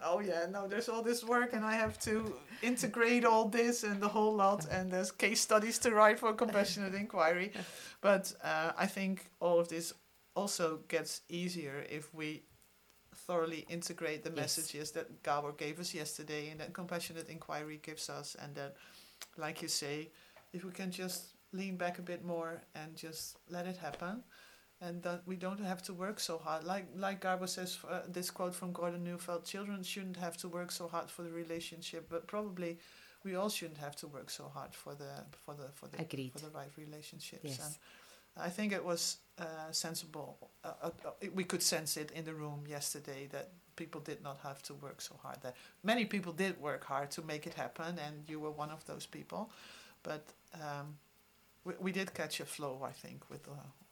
oh 0.05 0.21
yeah, 0.21 0.47
no, 0.51 0.67
there's 0.67 0.89
all 0.89 1.03
this 1.03 1.25
work 1.25 1.53
and 1.53 1.65
I 1.65 1.75
have 1.75 1.99
to 2.01 2.35
integrate 2.63 3.25
all 3.25 3.49
this 3.49 3.85
and 3.85 4.01
the 4.01 4.09
whole 4.09 4.35
lot. 4.35 4.67
And 4.71 4.91
there's 4.91 5.11
case 5.11 5.41
studies 5.41 5.79
to 5.81 5.91
write 5.91 6.19
for 6.19 6.33
compassionate 6.33 6.95
inquiry. 6.95 7.53
But 8.03 8.33
uh, 8.43 8.73
I 8.79 8.87
think 8.87 9.31
all 9.41 9.61
of 9.61 9.69
this 9.69 9.93
also 10.35 10.81
gets 10.89 11.23
easier 11.29 11.85
if 11.91 12.13
we 12.15 12.43
thoroughly 13.15 13.67
integrate 13.69 14.23
the 14.23 14.31
Yes. 14.31 14.37
messages 14.59 14.93
that 14.93 15.23
Gabor 15.23 15.53
gave 15.53 15.81
us 15.81 15.93
yesterday 15.95 16.49
and 16.51 16.61
that 16.61 16.73
compassionate 16.73 17.29
inquiry 17.29 17.79
gives 17.83 18.09
us 18.09 18.37
and 18.41 18.55
that 18.55 18.77
like 19.37 19.61
you 19.63 19.69
say 19.69 20.11
if 20.53 20.65
we 20.65 20.71
can 20.73 20.91
just 20.91 21.35
lean 21.53 21.77
back 21.77 21.99
a 21.99 22.03
bit 22.03 22.25
more 22.25 22.63
and 22.75 22.97
just 22.97 23.37
let 23.49 23.67
it 23.67 23.77
happen 23.77 24.23
and 24.81 25.03
that 25.03 25.23
we 25.27 25.37
don't 25.37 25.61
have 25.61 25.83
to 25.83 25.93
work 25.93 26.21
so 26.21 26.39
hard 26.39 26.65
like 26.65 26.87
like 26.97 27.21
Gabor 27.21 27.47
says 27.49 27.79
uh, 27.91 28.01
this 28.09 28.31
quote 28.31 28.55
from 28.55 28.73
Gordon 28.73 29.03
Neufeld 29.05 29.45
children 29.45 29.83
shouldn't 29.83 30.17
have 30.17 30.37
to 30.39 30.49
work 30.49 30.71
so 30.71 30.87
hard 30.89 31.11
for 31.11 31.23
the 31.23 31.31
relationship 31.33 32.09
but 32.09 32.27
probably 32.29 32.79
we 33.25 33.35
all 33.35 33.51
shouldn't 33.51 33.79
have 33.79 33.97
to 33.97 34.07
work 34.07 34.31
so 34.31 34.45
hard 34.55 34.73
for 34.75 34.95
the 34.95 35.25
for 35.45 35.55
the 35.55 35.69
for 35.75 35.89
the 35.89 36.01
Agreed. 36.01 36.33
for 36.33 36.39
the 36.39 36.51
right 36.51 36.71
relationships 36.79 37.43
Yes. 37.45 37.61
and 37.61 37.75
I 38.47 38.49
think 38.49 38.73
it 38.73 38.85
was 38.85 39.19
uh, 39.41 39.73
sensible. 39.73 40.37
Uh, 40.63 40.73
uh, 40.83 40.91
uh, 41.07 41.11
we 41.35 41.45
could 41.45 41.63
sense 41.63 41.97
it 41.97 42.11
in 42.11 42.25
the 42.25 42.35
room 42.35 42.65
yesterday 42.69 43.27
that 43.33 43.49
people 43.75 44.01
did 44.01 44.23
not 44.23 44.39
have 44.43 44.63
to 44.63 44.75
work 44.75 45.01
so 45.01 45.15
hard. 45.23 45.39
That 45.43 45.57
many 45.83 46.05
people 46.05 46.33
did 46.33 46.61
work 46.61 46.85
hard 46.85 47.11
to 47.13 47.23
make 47.23 47.47
it 47.47 47.55
happen, 47.55 47.99
and 48.07 48.29
you 48.29 48.39
were 48.39 48.51
one 48.51 48.71
of 48.71 48.85
those 48.85 49.07
people. 49.07 49.51
But 50.03 50.25
um, 50.55 50.99
we, 51.65 51.73
we 51.81 51.93
did 51.93 52.13
catch 52.13 52.41
a 52.41 52.45
flow, 52.45 52.83
I 52.85 52.93
think, 52.93 53.31
with 53.31 53.49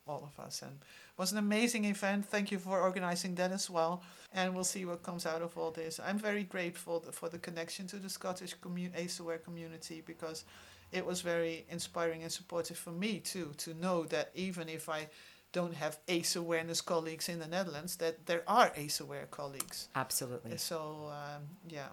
all 0.07 0.31
of 0.31 0.45
us, 0.45 0.63
and 0.63 0.73
it 0.73 1.19
was 1.19 1.33
an 1.33 1.39
amazing 1.39 1.85
event. 1.87 2.27
Thank 2.27 2.51
you 2.51 2.59
for 2.59 2.81
organizing 2.81 3.35
that 3.37 3.53
as 3.53 3.71
well, 3.71 4.03
and 4.35 4.55
we'll 4.55 4.65
see 4.65 4.85
what 4.85 5.03
comes 5.03 5.25
out 5.27 5.43
of 5.43 5.57
all 5.57 5.71
this. 5.71 5.99
I'm 6.05 6.19
very 6.19 6.45
grateful 6.45 7.01
for 7.13 7.29
the 7.29 7.39
connection 7.39 7.87
to 7.89 7.97
the 7.97 8.11
Scottish 8.11 8.55
commu- 8.59 8.93
ACE 8.95 9.21
Aware 9.21 9.39
community 9.39 10.03
because 10.05 10.45
it 10.93 11.05
was 11.05 11.21
very 11.21 11.67
inspiring 11.69 12.23
and 12.23 12.33
supportive 12.33 12.79
for 12.79 12.91
me 12.93 13.21
too 13.21 13.53
to 13.59 13.75
know 13.75 14.05
that 14.05 14.31
even 14.35 14.69
if 14.69 14.89
I 14.89 15.09
don't 15.53 15.75
have 15.75 15.99
ACE 16.09 16.37
awareness 16.37 16.81
colleagues 16.81 17.29
in 17.29 17.39
the 17.39 17.47
Netherlands, 17.49 17.97
that 17.97 18.27
there 18.27 18.43
are 18.47 18.73
ACE 18.77 19.01
aware 19.01 19.27
colleagues. 19.31 19.89
Absolutely. 19.95 20.57
So 20.59 21.11
um, 21.11 21.43
yeah, 21.69 21.89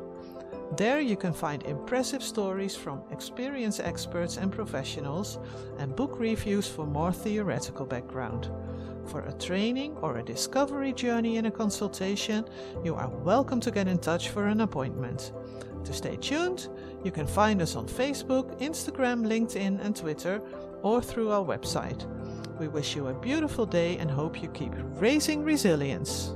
There 0.78 1.00
you 1.00 1.16
can 1.16 1.34
find 1.34 1.62
impressive 1.64 2.24
stories 2.24 2.76
from 2.76 3.04
experienced 3.12 3.82
experts 3.82 4.38
and 4.38 4.52
professionals 4.52 5.38
and 5.78 5.96
book 5.96 6.16
reviews 6.18 6.68
for 6.68 6.88
more 6.88 7.12
theoretical 7.12 7.86
background. 7.86 8.50
For 9.08 9.22
a 9.22 9.34
training 9.34 9.96
or 9.98 10.18
a 10.18 10.24
discovery 10.24 10.94
journey 10.94 11.36
in 11.36 11.46
a 11.46 11.52
consultation, 11.52 12.46
you 12.84 12.96
are 12.96 13.10
welcome 13.10 13.60
to 13.60 13.70
get 13.72 13.90
in 13.90 14.00
touch 14.00 14.30
for 14.30 14.48
an 14.48 14.62
appointment. 14.62 15.34
To 15.84 15.94
stay 15.94 16.16
tuned, 16.16 16.70
you 17.04 17.12
can 17.12 17.28
find 17.28 17.62
us 17.62 17.76
on 17.76 17.88
Facebook, 17.88 18.60
Instagram, 18.60 19.28
LinkedIn, 19.28 19.86
and 19.86 19.96
Twitter, 19.96 20.42
or 20.86 21.02
through 21.02 21.32
our 21.32 21.44
website. 21.44 22.06
We 22.60 22.68
wish 22.68 22.95
you 22.95 23.07
a 23.07 23.14
beautiful 23.14 23.66
day 23.66 23.98
and 23.98 24.10
hope 24.10 24.44
you 24.44 24.49
keep 24.49 24.72
raising 25.02 25.44
resilience. 25.44 26.32